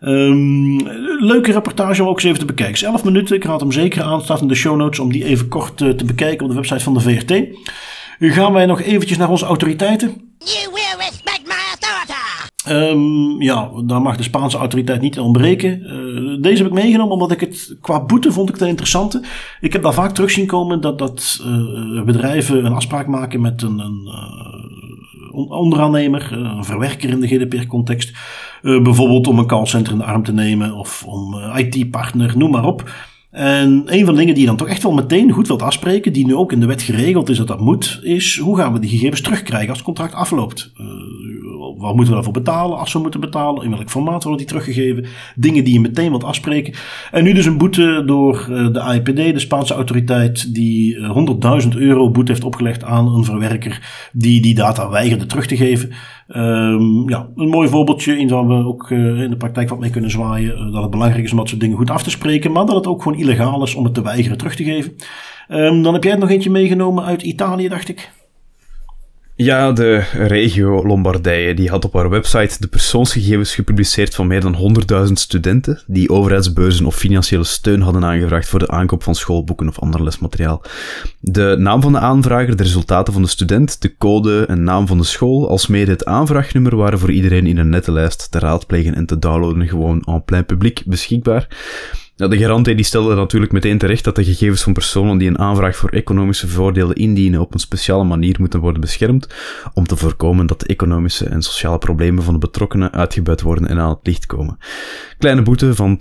Um, 0.01 0.89
leuke 1.19 1.53
reportage 1.53 2.03
om 2.03 2.09
ook 2.09 2.15
eens 2.15 2.25
even 2.25 2.39
te 2.39 2.45
bekijken. 2.45 2.87
11 2.87 3.05
minuten, 3.05 3.37
ik 3.37 3.45
raad 3.45 3.61
hem 3.61 3.73
zeker 3.73 4.03
aan. 4.03 4.23
Staat 4.23 4.41
in 4.41 4.49
de 4.49 4.55
show 4.55 4.77
notes 4.77 4.99
om 4.99 5.13
die 5.13 5.25
even 5.25 5.49
kort 5.49 5.77
te 5.77 6.05
bekijken 6.07 6.45
op 6.45 6.49
de 6.51 6.57
website 6.57 6.85
van 6.85 6.95
de 6.95 7.01
VRT. 7.01 7.33
Gaan 8.19 8.53
wij 8.53 8.67
nog 8.67 8.81
eventjes 8.81 9.19
naar 9.19 9.31
onze 9.31 9.45
autoriteiten? 9.45 10.09
You 10.39 10.73
will 10.73 10.97
respect 10.99 11.43
my 11.45 11.55
authority. 11.71 11.97
Um, 12.69 13.43
ja, 13.43 13.71
daar 13.85 14.03
mag 14.03 14.17
de 14.17 14.23
Spaanse 14.23 14.57
autoriteit 14.57 15.01
niet 15.01 15.19
ontbreken. 15.19 15.83
Uh, 15.83 16.43
deze 16.43 16.63
heb 16.63 16.67
ik 16.73 16.79
meegenomen 16.79 17.13
omdat 17.13 17.31
ik 17.31 17.41
het 17.41 17.77
qua 17.81 18.05
boete 18.05 18.33
vond 18.33 18.49
ik 18.49 18.55
het 18.55 18.69
interessante. 18.69 19.23
Ik 19.61 19.73
heb 19.73 19.83
daar 19.83 19.95
vaak 19.95 20.15
terug 20.15 20.31
zien 20.31 20.47
komen 20.47 20.81
dat, 20.81 20.99
dat 20.99 21.41
uh, 21.47 22.03
bedrijven 22.03 22.65
een 22.65 22.73
afspraak 22.73 23.07
maken 23.07 23.41
met 23.41 23.63
een, 23.63 23.79
een 23.79 24.01
uh, 24.05 25.51
onderaannemer, 25.51 26.33
een 26.33 26.65
verwerker 26.65 27.09
in 27.09 27.21
de 27.21 27.29
GDPR-context. 27.29 28.13
bijvoorbeeld 28.63 29.27
om 29.27 29.39
een 29.39 29.47
callcenter 29.47 29.93
in 29.93 29.99
de 29.99 30.05
arm 30.05 30.23
te 30.23 30.33
nemen 30.33 30.73
of 30.73 31.05
om 31.05 31.35
IT-partner, 31.55 32.37
noem 32.37 32.51
maar 32.51 32.65
op. 32.65 32.91
En 33.37 33.83
een 33.87 34.05
van 34.05 34.15
de 34.15 34.19
dingen 34.19 34.35
die 34.35 34.43
je 34.43 34.49
dan 34.49 34.57
toch 34.57 34.69
echt 34.69 34.83
wel 34.83 34.93
meteen 34.93 35.31
goed 35.31 35.47
wilt 35.47 35.63
afspreken, 35.63 36.13
die 36.13 36.27
nu 36.27 36.35
ook 36.35 36.53
in 36.53 36.61
de 36.61 36.67
wet 36.67 36.83
geregeld 36.83 37.29
is 37.29 37.37
dat 37.37 37.47
dat 37.47 37.61
moet, 37.61 38.01
is 38.03 38.39
hoe 38.39 38.57
gaan 38.57 38.73
we 38.73 38.79
die 38.79 38.91
gegevens 38.91 39.21
terugkrijgen 39.21 39.69
als 39.69 39.79
het 39.79 39.87
contract 39.87 40.15
afloopt? 40.15 40.73
Uh, 40.81 40.87
wat 41.79 41.95
moeten 41.95 42.07
we 42.07 42.15
daarvoor 42.15 42.33
betalen 42.33 42.79
als 42.79 42.93
we 42.93 42.99
moeten 42.99 43.21
betalen? 43.21 43.65
In 43.65 43.71
welk 43.71 43.91
formaat 43.91 44.23
worden 44.23 44.47
die 44.47 44.47
teruggegeven? 44.47 45.07
Dingen 45.35 45.65
die 45.65 45.73
je 45.73 45.81
meteen 45.81 46.11
wilt 46.11 46.25
afspreken. 46.25 46.75
En 47.11 47.25
nu 47.25 47.33
dus 47.33 47.47
een 47.47 47.59
boete 47.59 48.03
door 48.07 48.47
uh, 48.51 48.73
de 48.73 48.81
AIPD, 48.81 49.17
de 49.17 49.39
Spaanse 49.39 49.75
autoriteit, 49.75 50.55
die 50.55 50.97
100.000 50.97 51.03
uh, 51.03 51.75
euro 51.75 52.11
boete 52.11 52.33
heeft 52.33 52.45
opgelegd 52.45 52.85
aan 52.85 53.15
een 53.15 53.25
verwerker 53.25 54.09
die 54.13 54.41
die 54.41 54.55
data 54.55 54.91
weigerde 54.91 55.27
terug 55.27 55.47
te 55.47 55.57
geven. 55.57 55.93
Um, 56.29 57.09
ja, 57.09 57.29
een 57.37 57.49
mooi 57.49 57.69
voorbeeldje 57.69 58.19
in 58.19 58.29
waar 58.29 58.47
we 58.47 58.55
ook 58.55 58.91
uh, 58.91 59.23
in 59.23 59.31
de 59.31 59.37
praktijk 59.37 59.69
wat 59.69 59.79
mee 59.79 59.91
kunnen 59.91 60.11
zwaaien. 60.11 60.59
Uh, 60.59 60.73
dat 60.73 60.83
het 60.83 60.91
belangrijk 60.91 61.25
is 61.25 61.31
om 61.31 61.37
dat 61.37 61.49
soort 61.49 61.61
dingen 61.61 61.77
goed 61.77 61.91
af 61.91 62.03
te 62.03 62.11
spreken, 62.11 62.53
maar 62.53 62.67
dat 62.67 62.75
het 62.75 62.87
ook 62.87 63.03
gewoon 63.03 63.19
illegaal 63.19 63.63
is 63.63 63.75
om 63.75 63.85
het 63.85 63.95
te 63.95 64.03
weigeren 64.03 64.39
terug 64.39 64.55
te 64.55 64.65
geven. 64.65 64.97
Um, 65.49 65.83
dan 65.83 65.95
heb 65.95 66.05
jij 66.05 66.17
nog 66.17 66.31
eentje 66.31 66.51
meegenomen 66.51 67.05
uit 67.05 67.23
Italië, 67.23 67.69
dacht 67.69 67.89
ik. 67.89 68.11
Ja, 69.39 69.73
de 69.73 69.99
regio 70.13 70.87
Lombardije 70.87 71.55
die 71.55 71.69
had 71.69 71.85
op 71.85 71.93
haar 71.93 72.11
website 72.11 72.57
de 72.59 72.67
persoonsgegevens 72.67 73.55
gepubliceerd 73.55 74.15
van 74.15 74.27
meer 74.27 74.41
dan 74.41 74.77
100.000 75.07 75.13
studenten 75.13 75.83
die 75.87 76.11
overheidsbeurzen 76.11 76.87
of 76.87 76.97
financiële 76.97 77.45
steun 77.45 77.81
hadden 77.81 78.05
aangevraagd 78.05 78.49
voor 78.49 78.59
de 78.59 78.69
aankoop 78.69 79.03
van 79.03 79.15
schoolboeken 79.15 79.69
of 79.69 79.79
ander 79.79 80.03
lesmateriaal. 80.03 80.63
De 81.21 81.57
naam 81.59 81.83
van 81.83 81.93
de 81.93 81.99
aanvrager, 81.99 82.57
de 82.57 82.63
resultaten 82.63 83.13
van 83.13 83.23
de 83.23 83.29
student, 83.29 83.83
de 83.83 83.97
code 83.97 84.47
en 84.47 84.63
naam 84.63 84.87
van 84.87 84.99
de 84.99 85.05
school, 85.05 85.49
alsmede 85.49 85.91
het 85.91 86.05
aanvraagnummer 86.05 86.77
waren 86.77 86.99
voor 86.99 87.13
iedereen 87.13 87.47
in 87.47 87.57
een 87.57 87.69
nette 87.69 87.93
lijst 87.93 88.31
te 88.31 88.39
raadplegen 88.39 88.95
en 88.95 89.07
te 89.07 89.19
downloaden 89.19 89.69
gewoon 89.69 90.03
en 90.05 90.25
plein 90.25 90.45
publiek 90.45 90.83
beschikbaar. 90.87 91.49
De 92.17 92.39
garant 92.39 92.65
die 92.65 92.83
stelde 92.83 93.15
natuurlijk 93.15 93.53
meteen 93.53 93.79
terecht 93.79 94.05
dat 94.05 94.17
de 94.17 94.25
gegevens 94.25 94.63
van 94.63 94.73
personen 94.73 95.19
die 95.19 95.29
een 95.29 95.39
aanvraag 95.39 95.77
voor 95.77 95.91
economische 95.91 96.49
voordelen 96.49 96.97
indienen 96.97 97.41
op 97.41 97.55
een 97.55 97.61
speciale 97.61 98.05
manier 98.05 98.37
moeten 98.39 98.61
worden 98.61 98.81
beschermd, 98.81 99.29
om 99.75 99.87
te 99.87 99.97
voorkomen 99.97 100.47
dat 100.47 100.61
de 100.61 100.67
economische 100.67 101.25
en 101.25 101.43
sociale 101.43 101.79
problemen 101.79 102.23
van 102.23 102.33
de 102.33 102.41
betrokkenen 102.41 102.93
uitgebuit 102.93 103.43
worden 103.43 103.69
en 103.69 103.79
aan 103.79 103.89
het 103.89 103.99
licht 104.03 104.27
komen. 104.27 104.59
Kleine 105.19 105.43
boete 105.43 105.75
van 105.75 106.01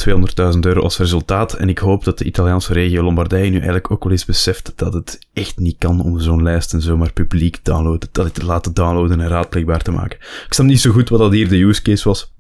200.000 0.54 0.60
euro 0.60 0.82
als 0.82 0.98
resultaat 0.98 1.54
en 1.54 1.70
ik 1.70 1.78
hoop 1.78 2.04
dat 2.04 2.18
de 2.18 2.26
Italiaanse 2.26 2.74
regio 2.74 3.04
Lombardije 3.04 3.50
nu 3.50 3.56
eigenlijk 3.56 3.92
ook 3.92 4.04
wel 4.04 4.12
eens 4.12 4.26
beseft 4.26 4.74
dat 4.76 4.94
het 4.94 5.20
echt 5.34 5.58
niet 5.60 5.78
kan 5.78 6.02
om 6.02 6.20
zo'n 6.20 6.44
lijst 6.44 6.74
en 6.74 6.82
zomaar 6.82 7.14
publiek 7.14 7.60
downloaden, 7.64 8.10
dat 8.12 8.34
te 8.34 8.46
laten 8.46 8.74
downloaden 8.74 9.22
en 9.22 9.28
raadpleegbaar 9.28 9.82
te 9.82 9.92
maken. 9.92 10.18
Ik 10.20 10.54
snap 10.54 10.66
niet 10.66 10.82
zo 10.82 10.92
goed 10.92 11.10
wat 11.10 11.20
dat 11.20 11.32
hier 11.32 11.50
de 11.50 11.64
use 11.64 11.82
case 11.82 12.10
was, 12.10 12.35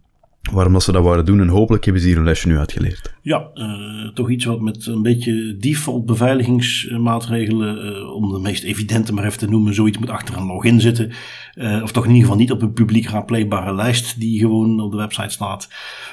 waarom 0.52 0.74
dat 0.74 0.84
ze 0.84 0.92
dat 0.92 1.04
wouden 1.04 1.26
doen. 1.26 1.40
En 1.40 1.48
hopelijk 1.48 1.84
hebben 1.84 2.02
ze 2.02 2.08
hier 2.08 2.18
een 2.18 2.24
lesje 2.24 2.48
nu 2.48 2.58
uitgeleerd. 2.58 3.14
Ja, 3.22 3.48
uh, 3.54 4.08
toch 4.14 4.30
iets 4.30 4.46
wat 4.46 4.62
met 4.62 4.86
een 4.86 5.02
beetje 5.02 5.58
default 5.58 6.06
beveiligingsmaatregelen, 6.06 7.86
uh, 7.86 8.14
om 8.14 8.32
de 8.32 8.40
meest 8.40 8.64
evidente 8.64 9.14
maar 9.14 9.24
even 9.24 9.40
te 9.40 9.50
noemen, 9.50 9.74
zoiets 9.74 9.98
moet 9.98 10.10
achter 10.10 10.38
een 10.38 10.46
login 10.46 10.82
zitten. 10.82 11.12
Uh, 11.56 11.84
of 11.84 11.92
toch 11.92 12.04
in 12.04 12.10
ieder 12.10 12.24
geval 12.24 12.40
niet 12.40 12.52
op 12.52 12.62
een 12.62 12.74
publiek 12.74 13.10
raadpleegbare 13.10 13.76
lijst 13.76 14.20
die 14.20 14.40
gewoon 14.40 14.80
op 14.80 14.92
de 14.92 14.98
website 14.98 15.30
staat. 15.30 15.70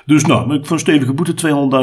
Dus 0.07 0.25
nou, 0.25 0.59
voor 0.63 0.73
een 0.73 0.79
stevige 0.79 1.13
boete 1.13 1.35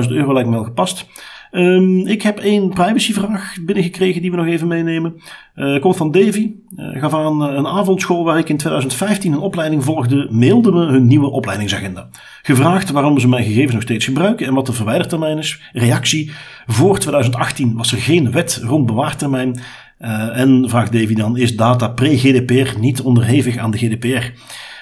200.000 0.04 0.12
euro 0.12 0.34
lijkt 0.34 0.50
me 0.50 0.56
wel 0.56 0.64
gepast. 0.64 1.06
Um, 1.52 2.08
ik 2.08 2.22
heb 2.22 2.40
één 2.40 2.70
privacyvraag 2.70 3.58
binnengekregen 3.62 4.22
die 4.22 4.32
we 4.32 4.38
nog 4.38 4.46
even 4.46 4.68
meenemen. 4.68 5.22
Uh, 5.56 5.82
komt 5.82 5.98
van 5.98 6.12
Davy. 6.12 6.52
Uh, 6.76 7.02
gaf 7.02 7.14
aan 7.14 7.42
een 7.42 7.68
avondschool 7.68 8.24
waar 8.24 8.38
ik 8.38 8.50
in 8.50 8.58
2015 8.58 9.32
een 9.32 9.40
opleiding 9.40 9.84
volgde, 9.84 10.28
mailde 10.32 10.72
me 10.72 10.86
hun 10.86 11.08
nieuwe 11.08 11.30
opleidingsagenda. 11.30 12.10
Gevraagd 12.42 12.92
waarom 12.92 13.20
ze 13.20 13.28
mijn 13.28 13.44
gegevens 13.44 13.74
nog 13.74 13.82
steeds 13.82 14.06
gebruiken 14.06 14.48
en 14.48 14.54
wat 14.54 14.66
de 14.66 14.74
verwijdertermijn 14.74 15.38
is. 15.38 15.62
Reactie: 15.74 16.32
voor 16.66 17.00
2018 17.00 17.76
was 17.76 17.92
er 17.92 17.98
geen 17.98 18.32
wet 18.32 18.62
rond 18.64 18.86
bewaartermijn. 18.86 19.60
Uh, 20.00 20.40
en 20.40 20.70
vraagt 20.70 20.92
Davy 20.92 21.14
dan: 21.14 21.38
is 21.38 21.56
data 21.56 21.88
pre-GDPR 21.88 22.80
niet 22.80 23.02
onderhevig 23.02 23.58
aan 23.58 23.72
de 23.72 23.78
GDPR? 23.78 24.32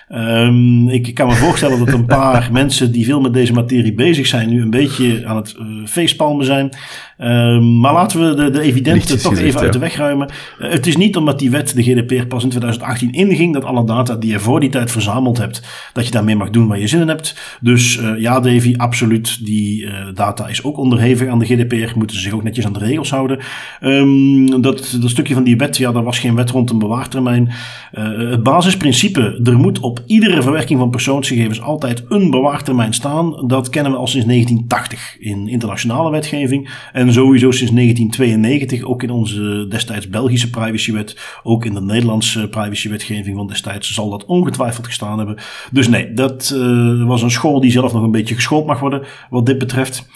Um, 0.10 0.90
ik 0.90 1.14
kan 1.14 1.28
me 1.28 1.34
voorstellen 1.34 1.80
dat 1.80 1.94
een 1.94 2.06
paar 2.06 2.50
mensen 2.62 2.92
die 2.92 3.06
veel 3.06 3.22
met 3.22 3.34
deze 3.34 3.54
materie 3.54 3.94
bezig 3.94 4.28
zijn, 4.28 4.50
nu 4.50 4.62
een 4.62 4.70
beetje 4.70 5.26
aan 5.26 5.36
het 5.36 5.56
uh, 5.60 5.88
feestpalmen 5.88 6.46
zijn. 6.46 6.70
Um, 7.18 7.80
maar 7.80 7.94
laten 7.94 8.30
we 8.30 8.36
de, 8.36 8.50
de 8.50 8.62
evidente 8.62 9.18
toch 9.18 9.38
even 9.38 9.60
uit 9.60 9.74
de 9.74 9.80
weg 9.80 9.96
ruimen. 9.96 10.30
Uh, 10.60 10.72
het 10.72 10.88
is 10.88 10.98
niet 10.98 11.16
omdat 11.16 11.40
die 11.40 11.52
wet, 11.52 11.76
de 11.76 11.84
GDPR, 11.84 12.26
pas 12.26 12.44
in 12.44 12.50
2018 12.50 13.12
inging, 13.12 13.54
dat 13.54 13.64
alle 13.64 13.86
data 13.86 14.16
die 14.16 14.32
je 14.32 14.40
voor 14.40 14.60
die 14.60 14.70
tijd 14.70 14.92
verzameld 14.92 15.38
hebt, 15.38 15.62
dat 15.94 16.06
je 16.06 16.12
daarmee 16.12 16.36
mag 16.36 16.50
doen 16.50 16.68
waar 16.68 16.80
je 16.80 16.88
zin 16.88 17.02
in 17.02 17.08
hebt. 17.08 17.58
Dus 17.62 17.98
uh, 17.98 18.20
ja, 18.20 18.40
Davy, 18.40 18.74
absoluut. 18.78 19.46
Die 19.46 19.90
data 20.14 20.48
is 20.48 20.64
ook 20.64 20.78
onderhevig 20.78 21.30
aan 21.30 21.40
de 21.40 21.46
GDPR, 21.46 21.98
moeten 21.98 22.16
ze 22.16 22.22
zich 22.22 22.34
ook 22.34 22.44
netjes 22.44 22.66
aan 22.66 22.74
de 22.74 22.80
regels 22.80 23.10
houden. 23.10 23.40
Um, 23.82 24.62
dat, 24.62 24.98
dat 25.02 25.10
stukje 25.10 25.34
van 25.34 25.44
die 25.44 25.58
wet, 25.58 25.78
ja, 25.78 25.92
daar 25.92 26.04
was 26.04 26.20
geen 26.20 26.36
wet 26.36 26.50
rond 26.50 26.70
een 26.70 26.80
bewaartermijn. 26.80 27.52
het 27.92 28.44
basisprincipe, 28.44 29.40
er 29.44 29.58
moet 29.58 29.80
op 29.80 29.97
iedere 30.06 30.42
verwerking 30.42 30.80
van 30.80 30.90
persoonsgegevens 30.90 31.62
altijd 31.62 32.04
een 32.10 32.30
bewaartermijn 32.30 32.94
staan. 32.94 33.48
Dat 33.48 33.70
kennen 33.70 33.92
we 33.92 33.98
al 33.98 34.08
sinds 34.08 34.28
1980 34.28 35.18
in 35.20 35.48
internationale 35.48 36.12
wetgeving. 36.12 36.70
En 36.94 37.14
sowieso 37.14 37.52
sinds 37.52 37.74
1992 37.74 38.84
ook 38.84 39.04
in 39.04 39.10
onze 39.10 39.66
destijds 39.70 40.10
Belgische 40.10 40.50
privacywet. 40.50 41.40
Ook 41.44 41.66
in 41.66 41.74
de 41.74 41.82
Nederlandse 41.82 42.50
privacywetgeving 42.50 43.36
van 43.36 43.48
destijds 43.48 43.94
zal 43.94 44.10
dat 44.10 44.26
ongetwijfeld 44.26 44.86
gestaan 44.86 45.18
hebben. 45.18 45.38
Dus 45.72 45.88
nee, 45.88 46.14
dat 46.14 46.52
uh, 46.56 47.08
was 47.08 47.22
een 47.22 47.32
school 47.32 47.60
die 47.60 47.72
zelf 47.72 47.94
nog 47.94 48.04
een 48.04 48.12
beetje 48.12 48.36
geschoold 48.36 48.66
mag 48.66 48.80
worden 48.80 49.04
wat 49.30 49.46
dit 49.46 49.58
betreft. 49.58 50.08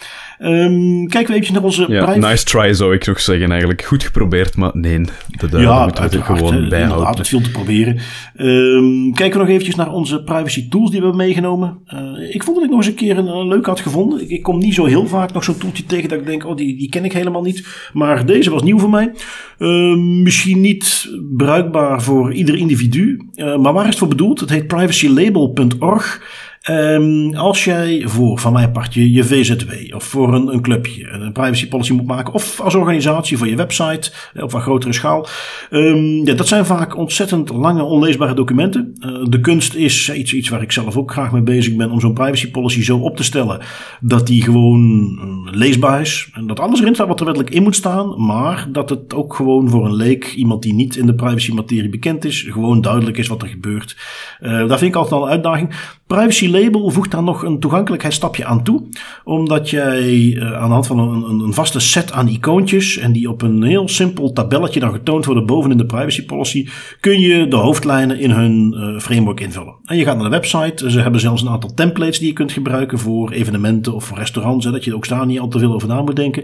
Um, 0.44 1.08
kijken 1.08 1.34
we 1.34 1.40
even 1.40 1.54
naar 1.54 1.64
onze 1.64 1.86
ja, 1.90 2.16
Nice 2.16 2.44
try 2.44 2.74
zou 2.74 2.94
ik 2.94 3.06
nog 3.06 3.20
zeggen 3.20 3.50
eigenlijk. 3.50 3.84
Goed 3.84 4.04
geprobeerd, 4.04 4.56
maar 4.56 4.72
nee, 4.74 5.02
dat 5.38 5.62
ja, 5.62 5.84
moeten 5.84 6.10
we 6.10 6.18
er 6.18 6.24
gewoon 6.24 6.70
bijhouden. 6.70 7.18
het 7.18 7.28
veel 7.28 7.42
te 7.42 7.52
proberen. 7.52 8.00
Um, 8.38 9.14
kijken 9.14 9.38
we 9.38 9.44
nog 9.44 9.54
eventjes 9.54 9.76
naar 9.76 9.92
onze 9.92 10.24
privacy 10.24 10.70
tools 10.70 10.90
die 10.90 11.00
we 11.00 11.06
hebben 11.06 11.26
meegenomen. 11.26 11.78
Uh, 11.94 12.36
ik 12.36 12.44
vond 12.44 12.56
dat 12.56 12.66
ik 12.66 12.70
nog 12.70 12.80
eens 12.80 12.88
een 12.88 12.96
keer 12.96 13.18
een, 13.18 13.28
een 13.28 13.48
leuk 13.48 13.66
had 13.66 13.80
gevonden. 13.80 14.22
Ik, 14.22 14.30
ik, 14.30 14.44
kom 14.44 14.58
niet 14.58 14.74
zo 14.74 14.86
heel 14.86 15.08
vaak 15.08 15.34
nog 15.34 15.44
zo'n 15.44 15.58
toeltje 15.58 15.86
tegen 15.86 16.10
dat 16.10 16.20
ik 16.20 16.26
denk, 16.26 16.46
oh 16.46 16.56
die, 16.56 16.78
die 16.78 16.90
ken 16.90 17.06
ik 17.06 17.14
helemaal 17.14 17.42
niet. 17.42 17.68
Maar 17.94 18.26
deze 18.26 18.50
was 18.50 18.64
nieuw 18.64 18.80
voor 18.80 18.90
mij. 18.90 19.12
Uh, 19.60 19.96
misschien 19.98 20.62
niet 20.62 21.10
bruikbaar 21.38 22.02
voor 22.02 22.34
ieder 22.34 22.56
individu. 22.56 23.22
Uh, 23.36 23.58
maar 23.58 23.74
waar 23.74 23.84
is 23.84 23.90
het 23.90 23.98
voor 23.98 24.08
bedoeld? 24.08 24.40
Het 24.40 24.50
heet 24.50 24.68
privacylabel.org. 24.68 26.22
Um, 26.70 27.36
als 27.36 27.64
jij 27.64 28.04
voor, 28.06 28.40
van 28.40 28.54
mijn 28.54 28.72
partje, 28.72 29.12
je 29.12 29.24
VZW 29.24 29.96
of 29.96 30.04
voor 30.04 30.34
een, 30.34 30.48
een 30.48 30.62
clubje 30.62 31.10
een 31.10 31.32
privacy 31.32 31.68
policy 31.68 31.94
moet 31.94 32.06
maken, 32.06 32.34
of 32.34 32.60
als 32.60 32.76
organisatie 32.76 33.38
voor 33.38 33.48
je 33.48 33.56
website 33.56 34.12
eh, 34.34 34.44
op 34.44 34.54
een 34.54 34.62
grotere 34.62 34.94
schaal, 34.94 35.28
um, 35.72 36.26
ja, 36.26 36.34
dat 36.34 36.48
zijn 36.48 36.66
vaak 36.66 36.98
ontzettend 36.98 37.50
lange, 37.50 37.84
onleesbare 37.84 38.34
documenten. 38.34 38.96
Uh, 39.00 39.26
de 39.30 39.40
kunst 39.40 39.76
is 39.76 40.14
iets, 40.14 40.34
iets 40.34 40.50
waar 40.50 40.62
ik 40.62 40.72
zelf 40.72 40.98
ook 40.98 41.12
graag 41.12 41.32
mee 41.32 41.42
bezig 41.42 41.76
ben, 41.76 41.92
om 41.92 42.00
zo'n 42.00 42.14
privacy 42.14 42.52
policy 42.52 42.84
zo 42.84 42.98
op 42.98 43.16
te 43.16 43.24
stellen 43.24 43.60
dat 44.02 44.28
die 44.28 44.44
gewoon 44.44 45.20
uh, 45.46 45.54
leesbaar 45.58 46.02
is. 46.02 46.30
En 46.34 46.48
dat 46.48 46.60
alles 46.60 46.80
erin 46.80 46.94
staat 46.94 47.08
wat 47.08 47.20
er 47.20 47.26
wettelijk 47.26 47.54
in 47.54 47.64
moet 47.64 47.76
staan, 47.76 48.26
maar 48.26 48.68
dat 48.72 48.90
het 48.90 49.14
ook 49.14 49.36
gewoon 49.36 49.70
voor 49.70 49.86
een 49.86 49.96
leek, 49.96 50.34
iemand 50.34 50.64
die 50.64 50.74
niet 50.74 50.96
in 50.96 51.06
de 51.06 51.16
privacy 51.16 51.52
materie 51.52 51.90
bekend 51.90 52.26
is, 52.26 52.46
gewoon 52.50 52.82
duidelijk 52.82 53.18
is 53.18 53.28
wat 53.28 53.42
er 53.42 53.48
gebeurt. 53.48 53.98
Uh, 54.42 54.68
daar 54.68 54.78
vind 54.78 54.92
ik 54.92 54.96
altijd 54.96 55.22
al 55.22 55.24
een 55.24 55.32
uitdaging. 55.32 56.00
Privacy 56.08 56.50
Label 56.52 56.90
voegt 56.90 57.12
daar 57.12 57.24
nog 57.24 57.44
een 57.44 57.60
toegankelijkheidsstapje 57.60 58.46
aan 58.46 58.64
toe. 58.64 58.84
Omdat 59.24 59.70
jij 59.70 60.10
uh, 60.12 60.54
aan 60.54 60.68
de 60.68 60.74
hand 60.74 60.88
van 60.88 61.00
een, 61.00 61.40
een, 61.40 61.54
vaste 61.54 61.80
set 61.80 62.12
aan 62.12 62.28
icoontjes. 62.28 62.98
en 62.98 63.12
die 63.12 63.30
op 63.30 63.42
een 63.42 63.64
heel 63.64 63.88
simpel 63.88 64.34
tabelletje 64.34 64.80
dan 64.80 64.92
getoond 64.92 65.26
worden 65.26 65.46
boven 65.46 65.72
in 65.72 65.78
de 65.78 65.86
privacy 65.86 66.26
policy. 66.26 66.68
kun 67.00 67.20
je 67.20 67.48
de 67.48 67.56
hoofdlijnen 67.56 68.20
in 68.20 68.32
hun 68.32 68.76
uh, 68.78 69.00
framework 69.00 69.40
invullen. 69.40 69.76
En 69.86 69.98
je 69.98 70.04
gaat 70.04 70.16
naar 70.16 70.24
de 70.24 70.30
website. 70.30 70.92
Ze 70.92 71.00
hebben 71.00 71.22
zelfs 71.22 71.42
een 71.42 71.50
aantal 71.50 71.74
templates 71.74 72.20
die 72.20 72.28
je 72.28 72.34
kunt 72.34 72.52
gebruiken 72.52 73.00
voor 73.00 73.32
evenementen 73.32 73.94
of 73.94 74.04
voor 74.04 74.18
restaurants. 74.18 74.66
Hè, 74.66 74.72
dat 74.72 74.84
je 74.84 74.96
ook 74.96 75.08
daar 75.08 75.26
niet 75.26 75.40
al 75.40 75.48
te 75.48 75.60
veel 75.60 75.74
over 75.74 75.88
na 75.88 76.02
moet 76.02 76.16
denken. 76.16 76.44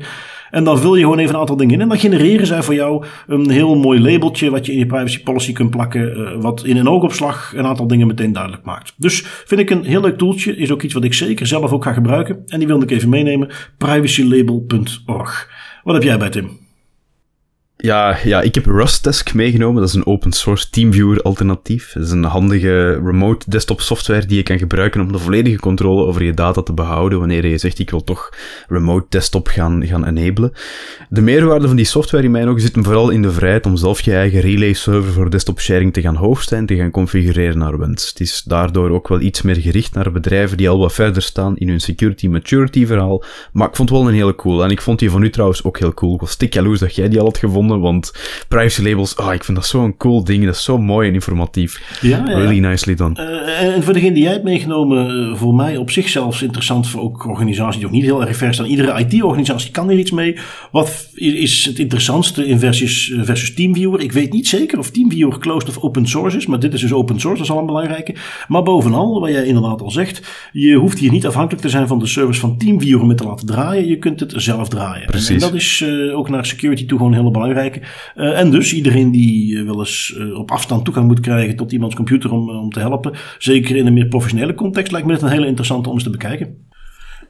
En 0.51 0.63
dan 0.63 0.79
vul 0.79 0.95
je 0.95 1.01
gewoon 1.01 1.19
even 1.19 1.33
een 1.33 1.39
aantal 1.39 1.57
dingen 1.57 1.73
in. 1.73 1.81
En 1.81 1.87
dan 1.87 1.97
genereren 1.97 2.47
zij 2.47 2.63
voor 2.63 2.73
jou 2.73 3.05
een 3.27 3.49
heel 3.49 3.75
mooi 3.75 4.01
labeltje 4.01 4.49
wat 4.49 4.65
je 4.65 4.71
in 4.71 4.77
je 4.77 4.85
privacy 4.85 5.23
policy 5.23 5.53
kunt 5.53 5.69
plakken. 5.69 6.17
Uh, 6.17 6.41
wat 6.41 6.63
in 6.63 6.77
een 6.77 6.89
oogopslag 6.89 7.53
een 7.55 7.65
aantal 7.65 7.87
dingen 7.87 8.07
meteen 8.07 8.33
duidelijk 8.33 8.63
maakt. 8.63 8.93
Dus 8.97 9.21
vind 9.25 9.61
ik 9.61 9.69
een 9.69 9.83
heel 9.83 10.01
leuk 10.01 10.17
toeltje. 10.17 10.55
Is 10.55 10.71
ook 10.71 10.81
iets 10.81 10.93
wat 10.93 11.03
ik 11.03 11.13
zeker 11.13 11.47
zelf 11.47 11.71
ook 11.71 11.83
ga 11.83 11.93
gebruiken. 11.93 12.43
En 12.45 12.59
die 12.59 12.67
wilde 12.67 12.85
ik 12.85 12.91
even 12.91 13.09
meenemen. 13.09 13.49
privacylabel.org. 13.77 15.49
Wat 15.83 15.93
heb 15.93 16.03
jij 16.03 16.17
bij 16.17 16.29
Tim? 16.29 16.66
Ja, 17.79 18.17
ja, 18.23 18.41
ik 18.41 18.55
heb 18.55 18.65
Rustdesk 18.65 19.33
meegenomen. 19.33 19.79
Dat 19.79 19.89
is 19.89 19.95
een 19.95 20.05
open 20.05 20.31
source 20.31 20.69
TeamViewer 20.69 21.21
alternatief. 21.21 21.91
Dat 21.93 22.03
is 22.03 22.11
een 22.11 22.23
handige 22.23 22.91
remote 22.91 23.45
desktop 23.49 23.81
software 23.81 24.25
die 24.25 24.37
je 24.37 24.43
kan 24.43 24.57
gebruiken 24.57 25.01
om 25.01 25.11
de 25.11 25.19
volledige 25.19 25.59
controle 25.59 26.05
over 26.05 26.23
je 26.23 26.33
data 26.33 26.61
te 26.61 26.73
behouden 26.73 27.19
wanneer 27.19 27.47
je 27.47 27.57
zegt 27.57 27.79
ik 27.79 27.89
wil 27.89 28.03
toch 28.03 28.29
remote 28.67 29.05
desktop 29.09 29.47
gaan, 29.47 29.87
gaan 29.87 30.05
enablen. 30.05 30.51
De 31.09 31.21
meerwaarde 31.21 31.67
van 31.67 31.75
die 31.75 31.85
software 31.85 32.23
in 32.23 32.31
mijn 32.31 32.47
ogen 32.47 32.61
zit 32.61 32.75
hem 32.75 32.83
vooral 32.83 33.09
in 33.09 33.21
de 33.21 33.31
vrijheid 33.31 33.65
om 33.65 33.77
zelf 33.77 34.01
je 34.01 34.13
eigen 34.13 34.39
relay 34.39 34.73
server 34.73 35.13
voor 35.13 35.29
desktop 35.29 35.59
sharing 35.59 35.93
te 35.93 36.01
gaan 36.01 36.15
hosten 36.15 36.57
en 36.57 36.65
te 36.65 36.75
gaan 36.75 36.91
configureren 36.91 37.57
naar 37.57 37.77
wens. 37.77 38.09
Het 38.09 38.19
is 38.19 38.43
daardoor 38.45 38.89
ook 38.89 39.07
wel 39.07 39.19
iets 39.19 39.41
meer 39.41 39.55
gericht 39.55 39.93
naar 39.93 40.11
bedrijven 40.11 40.57
die 40.57 40.69
al 40.69 40.79
wat 40.79 40.93
verder 40.93 41.21
staan 41.21 41.57
in 41.57 41.69
hun 41.69 41.81
security 41.81 42.27
maturity 42.27 42.85
verhaal. 42.85 43.23
Maar 43.51 43.67
ik 43.67 43.75
vond 43.75 43.89
het 43.89 43.97
wel 43.97 44.07
een 44.07 44.13
hele 44.15 44.35
cool. 44.35 44.63
En 44.63 44.69
ik 44.69 44.81
vond 44.81 44.99
die 44.99 45.09
van 45.09 45.23
u 45.23 45.29
trouwens 45.29 45.63
ook 45.63 45.79
heel 45.79 45.93
cool. 45.93 46.13
Ik 46.13 46.19
was 46.19 46.31
stik 46.31 46.53
jaloers 46.53 46.79
dat 46.79 46.95
jij 46.95 47.09
die 47.09 47.19
al 47.19 47.25
had 47.25 47.37
gevonden 47.37 47.65
want 47.67 48.13
privacy 48.47 48.81
labels, 48.81 49.15
oh, 49.15 49.33
ik 49.33 49.43
vind 49.43 49.57
dat 49.57 49.67
zo'n 49.67 49.97
cool 49.97 50.23
ding. 50.23 50.45
Dat 50.45 50.55
is 50.55 50.63
zo 50.63 50.77
mooi 50.77 51.07
en 51.07 51.13
informatief. 51.13 51.99
Ja, 52.01 52.17
ja. 52.17 52.23
Really 52.23 52.59
nicely 52.59 52.95
done. 52.95 53.19
Uh, 53.19 53.75
en 53.75 53.83
voor 53.83 53.93
degene 53.93 54.13
die 54.13 54.23
jij 54.23 54.31
hebt 54.31 54.43
meegenomen, 54.43 55.29
uh, 55.29 55.35
voor 55.35 55.55
mij 55.55 55.77
op 55.77 55.91
zich 55.91 56.09
zelfs 56.09 56.41
interessant 56.41 56.87
voor 56.87 57.01
ook 57.01 57.27
organisaties 57.27 57.77
die 57.77 57.85
ook 57.85 57.91
niet 57.91 58.03
heel 58.03 58.25
erg 58.25 58.37
ver 58.37 58.53
staan. 58.53 58.65
Iedere 58.65 58.99
IT-organisatie 58.99 59.71
kan 59.71 59.89
er 59.89 59.97
iets 59.97 60.11
mee. 60.11 60.35
Wat 60.71 61.09
is 61.13 61.65
het 61.65 61.79
interessantste 61.79 62.45
in 62.45 62.59
versus, 62.59 63.09
uh, 63.09 63.23
versus 63.23 63.53
TeamViewer? 63.53 63.99
Ik 63.99 64.11
weet 64.11 64.33
niet 64.33 64.47
zeker 64.47 64.79
of 64.79 64.89
TeamViewer 64.89 65.39
closed 65.39 65.69
of 65.69 65.77
open 65.83 66.07
source 66.07 66.37
is, 66.37 66.45
maar 66.45 66.59
dit 66.59 66.73
is 66.73 66.81
dus 66.81 66.93
open 66.93 67.19
source, 67.19 67.37
dat 67.37 67.47
is 67.47 67.53
al 67.53 67.59
een 67.59 67.65
belangrijke. 67.65 68.15
Maar 68.47 68.63
bovenal, 68.63 69.19
wat 69.19 69.29
jij 69.29 69.45
inderdaad 69.45 69.81
al 69.81 69.91
zegt, 69.91 70.21
je 70.51 70.73
hoeft 70.73 70.99
hier 70.99 71.11
niet 71.11 71.27
afhankelijk 71.27 71.61
te 71.61 71.69
zijn 71.69 71.87
van 71.87 71.99
de 71.99 72.07
service 72.07 72.39
van 72.39 72.57
TeamViewer 72.57 73.01
om 73.01 73.09
het 73.09 73.17
te 73.17 73.23
laten 73.23 73.47
draaien. 73.47 73.87
Je 73.87 73.97
kunt 73.97 74.19
het 74.19 74.33
zelf 74.35 74.69
draaien. 74.69 75.05
Precies. 75.05 75.29
En 75.29 75.39
dat 75.39 75.53
is 75.53 75.85
ook 76.13 76.29
naar 76.29 76.45
security 76.45 76.85
toe 76.85 76.97
gewoon 76.97 77.13
heel 77.13 77.31
belangrijk. 77.31 77.56
Uh, 77.65 78.39
en 78.39 78.51
dus 78.51 78.73
iedereen 78.73 79.11
die 79.11 79.55
uh, 79.55 79.65
wel 79.65 79.79
eens 79.79 80.15
uh, 80.17 80.39
op 80.39 80.51
afstand 80.51 80.85
toegang 80.85 81.07
moet 81.07 81.19
krijgen 81.19 81.55
tot 81.55 81.71
iemands 81.71 81.95
computer 81.95 82.31
om, 82.31 82.49
om 82.49 82.69
te 82.69 82.79
helpen, 82.79 83.13
zeker 83.37 83.75
in 83.75 83.85
een 83.85 83.93
meer 83.93 84.07
professionele 84.07 84.53
context, 84.53 84.91
lijkt 84.91 85.07
me 85.07 85.13
dit 85.13 85.21
een 85.21 85.29
hele 85.29 85.47
interessante 85.47 85.89
om 85.89 85.95
eens 85.95 86.03
te 86.03 86.09
bekijken. 86.09 86.65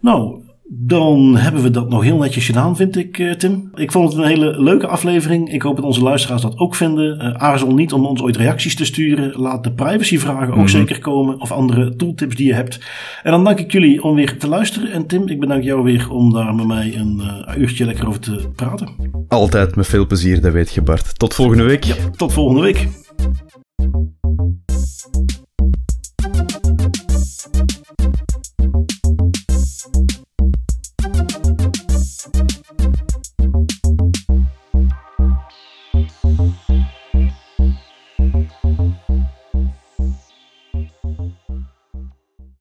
Nou, 0.02 0.42
Dan 0.70 1.36
hebben 1.36 1.62
we 1.62 1.70
dat 1.70 1.90
nog 1.90 2.04
heel 2.04 2.18
netjes 2.18 2.46
gedaan, 2.46 2.76
vind 2.76 2.98
ik, 2.98 3.20
eh, 3.20 3.32
Tim. 3.32 3.70
Ik 3.76 3.92
vond 3.92 4.10
het 4.14 4.22
een 4.22 4.28
hele 4.28 4.62
leuke 4.62 4.88
aflevering. 4.88 5.54
Ik 5.54 5.62
hoop 5.62 5.76
dat 5.76 5.86
onze 5.86 6.04
luisteraars 6.04 6.42
dat 6.42 6.58
ook 6.58 6.76
vinden. 6.76 7.26
Uh, 7.26 7.34
aarzel 7.34 7.74
niet 7.74 7.94
om 7.94 8.06
ons 8.06 8.22
ooit 8.22 8.38
reacties 8.38 8.76
te 8.76 8.86
sturen. 8.86 9.40
Laat 9.40 9.64
de 9.64 9.74
privacyvragen 9.74 10.48
ook 10.48 10.54
mm 10.54 10.60
-hmm. 10.60 10.68
zeker 10.68 11.00
komen. 11.00 11.42
Of 11.42 11.52
andere 11.52 11.96
tooltips 11.96 12.36
die 12.36 12.48
je 12.48 12.54
hebt. 12.54 12.80
En 13.24 13.32
dan 13.32 13.44
dank 13.44 13.60
ik 13.60 13.72
jullie 13.72 14.04
om 14.04 14.16
weer 14.16 14.38
te 14.38 14.48
luisteren. 14.48 14.92
En 14.92 15.08
Tim, 15.08 15.28
ik 15.28 15.40
bedank 15.40 15.64
jou 15.64 15.84
weer 15.84 16.12
om 16.12 16.34
daar 16.34 16.56
met 16.56 16.68
mij 16.68 16.96
een 16.96 17.22
uh, 17.48 17.58
uurtje 17.58 17.86
lekker 17.86 18.08
over 18.08 18.20
te 18.20 18.50
praten. 18.56 18.90
Altijd 19.28 19.76
met 19.76 19.88
veel 19.88 20.08
plezier, 20.08 20.42
dat 20.42 20.54
weet 20.54 20.74
je 20.74 20.82
Bart. 20.82 21.20
Tot 21.20 21.34
volgende 21.34 21.64
week. 21.64 21.84
Ja, 21.84 21.96
tot 22.16 22.34
volgende 22.34 22.62
week. 22.62 22.88